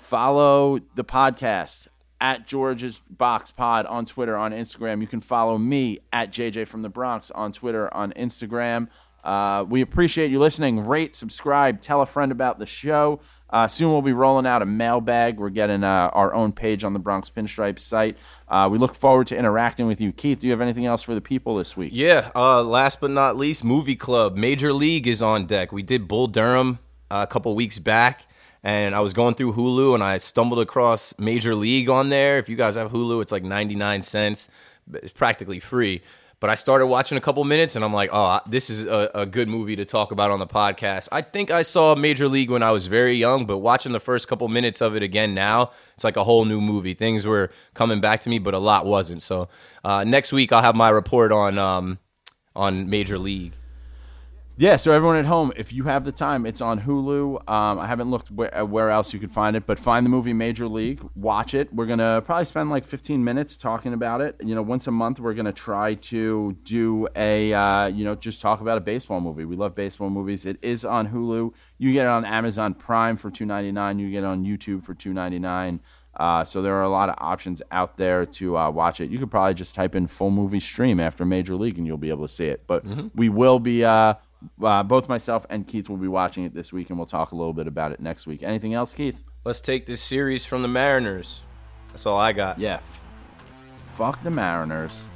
Follow 0.10 0.80
the 0.96 1.04
podcast 1.04 1.88
at 2.20 2.48
George's 2.48 3.00
Box 3.12 3.52
Pod 3.52 3.86
on 3.86 4.06
Twitter, 4.06 4.36
on 4.36 4.52
Instagram. 4.54 5.02
You 5.02 5.08
can 5.08 5.22
follow 5.22 5.60
me 5.60 6.00
at 6.12 6.32
JJ 6.32 6.68
from 6.68 6.82
the 6.82 6.90
Bronx 6.90 7.30
on 7.30 7.52
Twitter, 7.52 7.94
on 7.94 8.12
Instagram. 8.14 8.88
Uh, 9.24 9.66
we 9.70 9.82
appreciate 9.82 10.32
you 10.32 10.40
listening. 10.40 10.84
Rate, 10.84 11.16
subscribe, 11.16 11.80
tell 11.80 12.02
a 12.02 12.08
friend 12.08 12.32
about 12.32 12.58
the 12.58 12.66
show. 12.66 13.20
Uh, 13.52 13.68
soon 13.68 13.92
we'll 13.92 14.02
be 14.02 14.14
rolling 14.14 14.48
out 14.48 14.64
a 14.64 14.66
mailbag. 14.66 15.38
We're 15.38 15.50
getting 15.50 15.84
uh, 15.84 16.10
our 16.14 16.34
own 16.34 16.54
page 16.54 16.84
on 16.84 16.94
the 16.94 17.00
Bronx 17.00 17.30
Pinstripe 17.30 17.78
site. 17.78 18.18
Uh, 18.48 18.68
we 18.72 18.80
look 18.80 18.96
forward 18.96 19.28
to 19.28 19.38
interacting 19.38 19.86
with 19.86 20.02
you. 20.02 20.12
Keith, 20.12 20.40
do 20.40 20.48
you 20.48 20.52
have 20.52 20.62
anything 20.62 20.88
else 20.88 21.04
for 21.04 21.14
the 21.14 21.22
people 21.22 21.58
this 21.58 21.78
week? 21.78 21.92
Yeah. 21.94 22.32
Uh, 22.36 22.64
last 22.64 23.00
but 23.00 23.12
not 23.12 23.38
least, 23.38 23.64
Movie 23.64 23.96
Club 23.96 24.36
Major 24.36 24.74
League 24.74 25.06
is 25.06 25.22
on 25.22 25.46
deck. 25.46 25.72
We 25.72 25.84
did 25.84 26.08
Bull 26.08 26.26
Durham 26.26 26.80
uh, 27.12 27.26
a 27.28 27.32
couple 27.32 27.54
weeks 27.56 27.78
back, 27.80 28.26
and 28.64 28.94
I 28.94 29.00
was 29.00 29.14
going 29.14 29.36
through 29.36 29.54
Hulu 29.54 29.94
and 29.94 30.04
I 30.04 30.18
stumbled 30.18 30.60
across 30.60 31.18
Major 31.18 31.56
League 31.56 31.90
on 31.90 32.10
there. 32.10 32.38
If 32.38 32.50
you 32.50 32.56
guys 32.56 32.76
have 32.76 32.92
Hulu, 32.92 33.22
it's 33.22 33.32
like 33.32 33.44
99 33.44 34.02
cents. 34.02 34.50
It's 34.94 35.14
practically 35.14 35.60
free. 35.60 36.02
But 36.42 36.50
I 36.50 36.56
started 36.56 36.88
watching 36.88 37.18
a 37.18 37.22
couple 37.22 37.44
minutes 37.44 37.76
and 37.76 37.84
I'm 37.84 37.94
like, 37.94 38.10
oh, 38.14 38.40
this 38.48 38.70
is 38.70 38.86
a, 38.86 39.12
a 39.14 39.26
good 39.26 39.50
movie 39.50 39.76
to 39.76 39.84
talk 39.84 40.12
about 40.12 40.32
on 40.32 40.40
the 40.40 40.48
podcast. 40.48 41.10
I 41.12 41.22
think 41.22 41.52
I 41.52 41.64
saw 41.64 41.96
Major 41.96 42.30
League 42.30 42.50
when 42.50 42.64
I 42.64 42.72
was 42.72 42.88
very 42.88 43.14
young, 43.14 43.46
but 43.46 43.58
watching 43.58 43.92
the 43.92 44.00
first 44.00 44.30
couple 44.30 44.48
minutes 44.48 44.80
of 44.80 44.96
it 44.96 45.04
again 45.04 45.34
now, 45.34 45.72
it's 45.96 46.06
like 46.06 46.16
a 46.16 46.24
whole 46.24 46.46
new 46.46 46.62
movie. 46.62 46.94
Things 46.94 47.28
were 47.28 47.52
coming 47.74 48.00
back 48.00 48.22
to 48.22 48.30
me, 48.30 48.40
but 48.40 48.54
a 48.54 48.60
lot 48.60 48.86
wasn't. 48.86 49.22
So 49.22 49.50
uh, 49.84 50.06
next 50.06 50.32
week 50.32 50.54
I'll 50.54 50.62
have 50.62 50.76
my 50.76 50.90
report 50.90 51.34
on 51.34 51.58
um, 51.58 52.00
on 52.56 52.90
Major 52.90 53.18
League. 53.18 53.54
Yeah, 54.60 54.76
so 54.76 54.92
everyone 54.92 55.16
at 55.16 55.26
home, 55.26 55.54
if 55.56 55.72
you 55.72 55.86
have 55.86 56.04
the 56.04 56.12
time, 56.12 56.46
it's 56.46 56.60
on 56.60 56.82
Hulu. 56.82 57.50
Um, 57.50 57.80
I 57.80 57.88
haven't 57.88 58.12
looked 58.12 58.30
where, 58.30 58.66
where 58.66 58.90
else 58.90 59.14
you 59.14 59.20
could 59.20 59.32
find 59.32 59.56
it, 59.56 59.66
but 59.66 59.80
find 59.80 60.06
the 60.06 60.10
movie 60.10 60.34
Major 60.34 60.68
League, 60.68 61.00
watch 61.16 61.54
it. 61.54 61.74
We're 61.74 61.86
gonna 61.86 62.22
probably 62.26 62.44
spend 62.44 62.70
like 62.70 62.84
15 62.84 63.24
minutes 63.24 63.56
talking 63.56 63.94
about 63.94 64.20
it. 64.20 64.36
You 64.44 64.56
know, 64.56 64.62
once 64.62 64.86
a 64.88 64.92
month, 64.92 65.22
we're 65.22 65.34
gonna 65.34 65.54
try 65.54 65.94
to 65.94 66.58
do 66.66 67.08
a, 67.16 67.54
uh, 67.54 67.86
you 67.86 68.04
know, 68.04 68.16
just 68.16 68.42
talk 68.42 68.60
about 68.60 68.78
a 68.78 68.82
baseball 68.82 69.22
movie. 69.22 69.46
We 69.46 69.56
love 69.56 69.76
baseball 69.76 70.10
movies. 70.10 70.46
It 70.46 70.58
is 70.62 70.84
on 70.84 71.08
Hulu. 71.08 71.54
You 71.78 71.94
get 71.94 72.08
it 72.08 72.10
on 72.10 72.26
Amazon 72.26 72.74
Prime 72.74 73.16
for 73.16 73.32
2.99. 73.32 74.02
You 74.02 74.12
get 74.12 74.26
it 74.26 74.28
on 74.28 74.44
YouTube 74.44 74.84
for 74.84 74.94
2.99. 74.94 75.80
Uh, 76.18 76.44
so 76.44 76.62
there 76.62 76.74
are 76.74 76.84
a 76.84 76.90
lot 76.90 77.08
of 77.08 77.16
options 77.20 77.62
out 77.72 77.96
there 77.96 78.26
to 78.26 78.58
uh, 78.58 78.70
watch 78.70 79.00
it. 79.00 79.10
You 79.10 79.20
could 79.20 79.32
probably 79.32 79.54
just 79.54 79.74
type 79.74 79.96
in 79.96 80.08
full 80.08 80.32
movie 80.32 80.60
stream 80.60 81.00
after 81.00 81.24
Major 81.24 81.56
League 81.56 81.78
and 81.78 81.88
you'll 81.88 81.96
be 81.96 82.10
able 82.10 82.28
to 82.28 82.34
see 82.34 82.48
it. 82.48 82.68
But 82.68 82.84
we 83.16 83.30
will 83.30 83.60
be, 83.60 83.86
uh, 83.86 84.16
uh, 84.64 84.84
both 84.84 85.10
myself 85.10 85.46
and 85.50 85.68
Keith 85.68 85.90
will 85.90 85.98
be 85.98 86.08
watching 86.08 86.44
it 86.46 86.54
this 86.54 86.72
week 86.72 86.90
and 86.90 86.98
we'll 86.98 87.06
talk 87.06 87.32
a 87.32 87.36
little 87.36 87.54
bit 87.54 87.68
about 87.68 87.92
it 87.92 88.00
next 88.00 88.28
week. 88.28 88.44
Anything 88.44 88.74
else, 88.74 88.94
Keith? 88.94 89.24
Let's 89.44 89.62
take 89.62 89.86
this 89.86 90.02
series 90.02 90.46
from 90.46 90.62
the 90.62 90.68
Mariners. 90.68 91.42
That's 91.88 92.06
all 92.06 92.18
I 92.18 92.34
got. 92.34 92.60
Yeah. 92.60 92.76
F- 92.76 93.06
fuck 93.94 94.24
the 94.24 94.32
Mariners. 94.32 95.08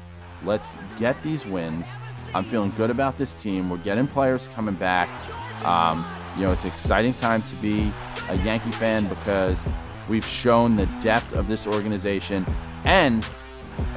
Let's 0.43 0.77
get 0.97 1.21
these 1.23 1.45
wins. 1.45 1.95
I'm 2.33 2.45
feeling 2.45 2.71
good 2.71 2.89
about 2.89 3.17
this 3.17 3.33
team. 3.33 3.69
We're 3.69 3.77
getting 3.77 4.07
players 4.07 4.47
coming 4.47 4.75
back. 4.75 5.09
Um, 5.63 6.05
you 6.35 6.45
know, 6.45 6.51
it's 6.51 6.65
an 6.65 6.71
exciting 6.71 7.13
time 7.13 7.43
to 7.43 7.55
be 7.55 7.93
a 8.29 8.35
Yankee 8.37 8.71
fan 8.71 9.07
because 9.07 9.65
we've 10.09 10.25
shown 10.25 10.75
the 10.75 10.87
depth 10.99 11.33
of 11.33 11.47
this 11.47 11.67
organization. 11.67 12.45
And 12.83 13.25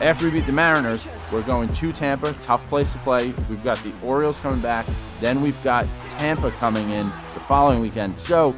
after 0.00 0.26
we 0.26 0.30
beat 0.32 0.46
the 0.46 0.52
Mariners, 0.52 1.08
we're 1.32 1.42
going 1.42 1.72
to 1.72 1.92
Tampa, 1.92 2.32
tough 2.34 2.66
place 2.68 2.92
to 2.92 2.98
play. 2.98 3.32
We've 3.48 3.64
got 3.64 3.78
the 3.78 3.92
Orioles 4.02 4.40
coming 4.40 4.60
back. 4.60 4.86
Then 5.20 5.40
we've 5.40 5.60
got 5.62 5.86
Tampa 6.08 6.50
coming 6.52 6.90
in 6.90 7.06
the 7.34 7.40
following 7.40 7.80
weekend. 7.80 8.18
So 8.18 8.54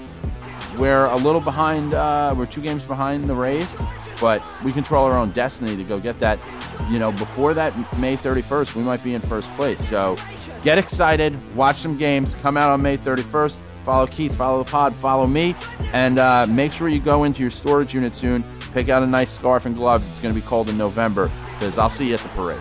we're 0.76 1.06
a 1.06 1.16
little 1.16 1.40
behind. 1.40 1.94
Uh, 1.94 2.34
we're 2.36 2.46
two 2.46 2.60
games 2.60 2.84
behind 2.84 3.28
the 3.30 3.34
Rays, 3.34 3.76
but 4.20 4.42
we 4.64 4.72
control 4.72 5.04
our 5.04 5.16
own 5.16 5.30
destiny 5.30 5.76
to 5.76 5.84
go 5.84 5.98
get 5.98 6.18
that. 6.20 6.38
You 6.90 6.98
know, 6.98 7.12
before 7.12 7.54
that 7.54 7.76
May 7.98 8.16
31st, 8.16 8.74
we 8.74 8.82
might 8.82 9.02
be 9.02 9.14
in 9.14 9.20
first 9.20 9.52
place. 9.52 9.84
So 9.84 10.16
get 10.62 10.78
excited, 10.78 11.56
watch 11.56 11.76
some 11.76 11.96
games, 11.96 12.34
come 12.34 12.56
out 12.56 12.70
on 12.70 12.82
May 12.82 12.96
31st. 12.96 13.58
Follow 13.82 14.06
Keith, 14.06 14.34
follow 14.36 14.62
the 14.62 14.70
pod, 14.70 14.94
follow 14.94 15.26
me, 15.26 15.54
and 15.92 16.18
uh, 16.18 16.46
make 16.46 16.72
sure 16.72 16.88
you 16.88 17.00
go 17.00 17.24
into 17.24 17.42
your 17.42 17.50
storage 17.50 17.94
unit 17.94 18.14
soon. 18.14 18.44
Pick 18.72 18.88
out 18.88 19.02
a 19.02 19.06
nice 19.06 19.30
scarf 19.30 19.66
and 19.66 19.74
gloves. 19.74 20.08
It's 20.08 20.18
going 20.18 20.34
to 20.34 20.40
be 20.40 20.46
cold 20.46 20.68
in 20.68 20.76
November 20.76 21.30
because 21.52 21.78
I'll 21.78 21.90
see 21.90 22.08
you 22.08 22.14
at 22.14 22.20
the 22.20 22.28
parade. 22.30 22.60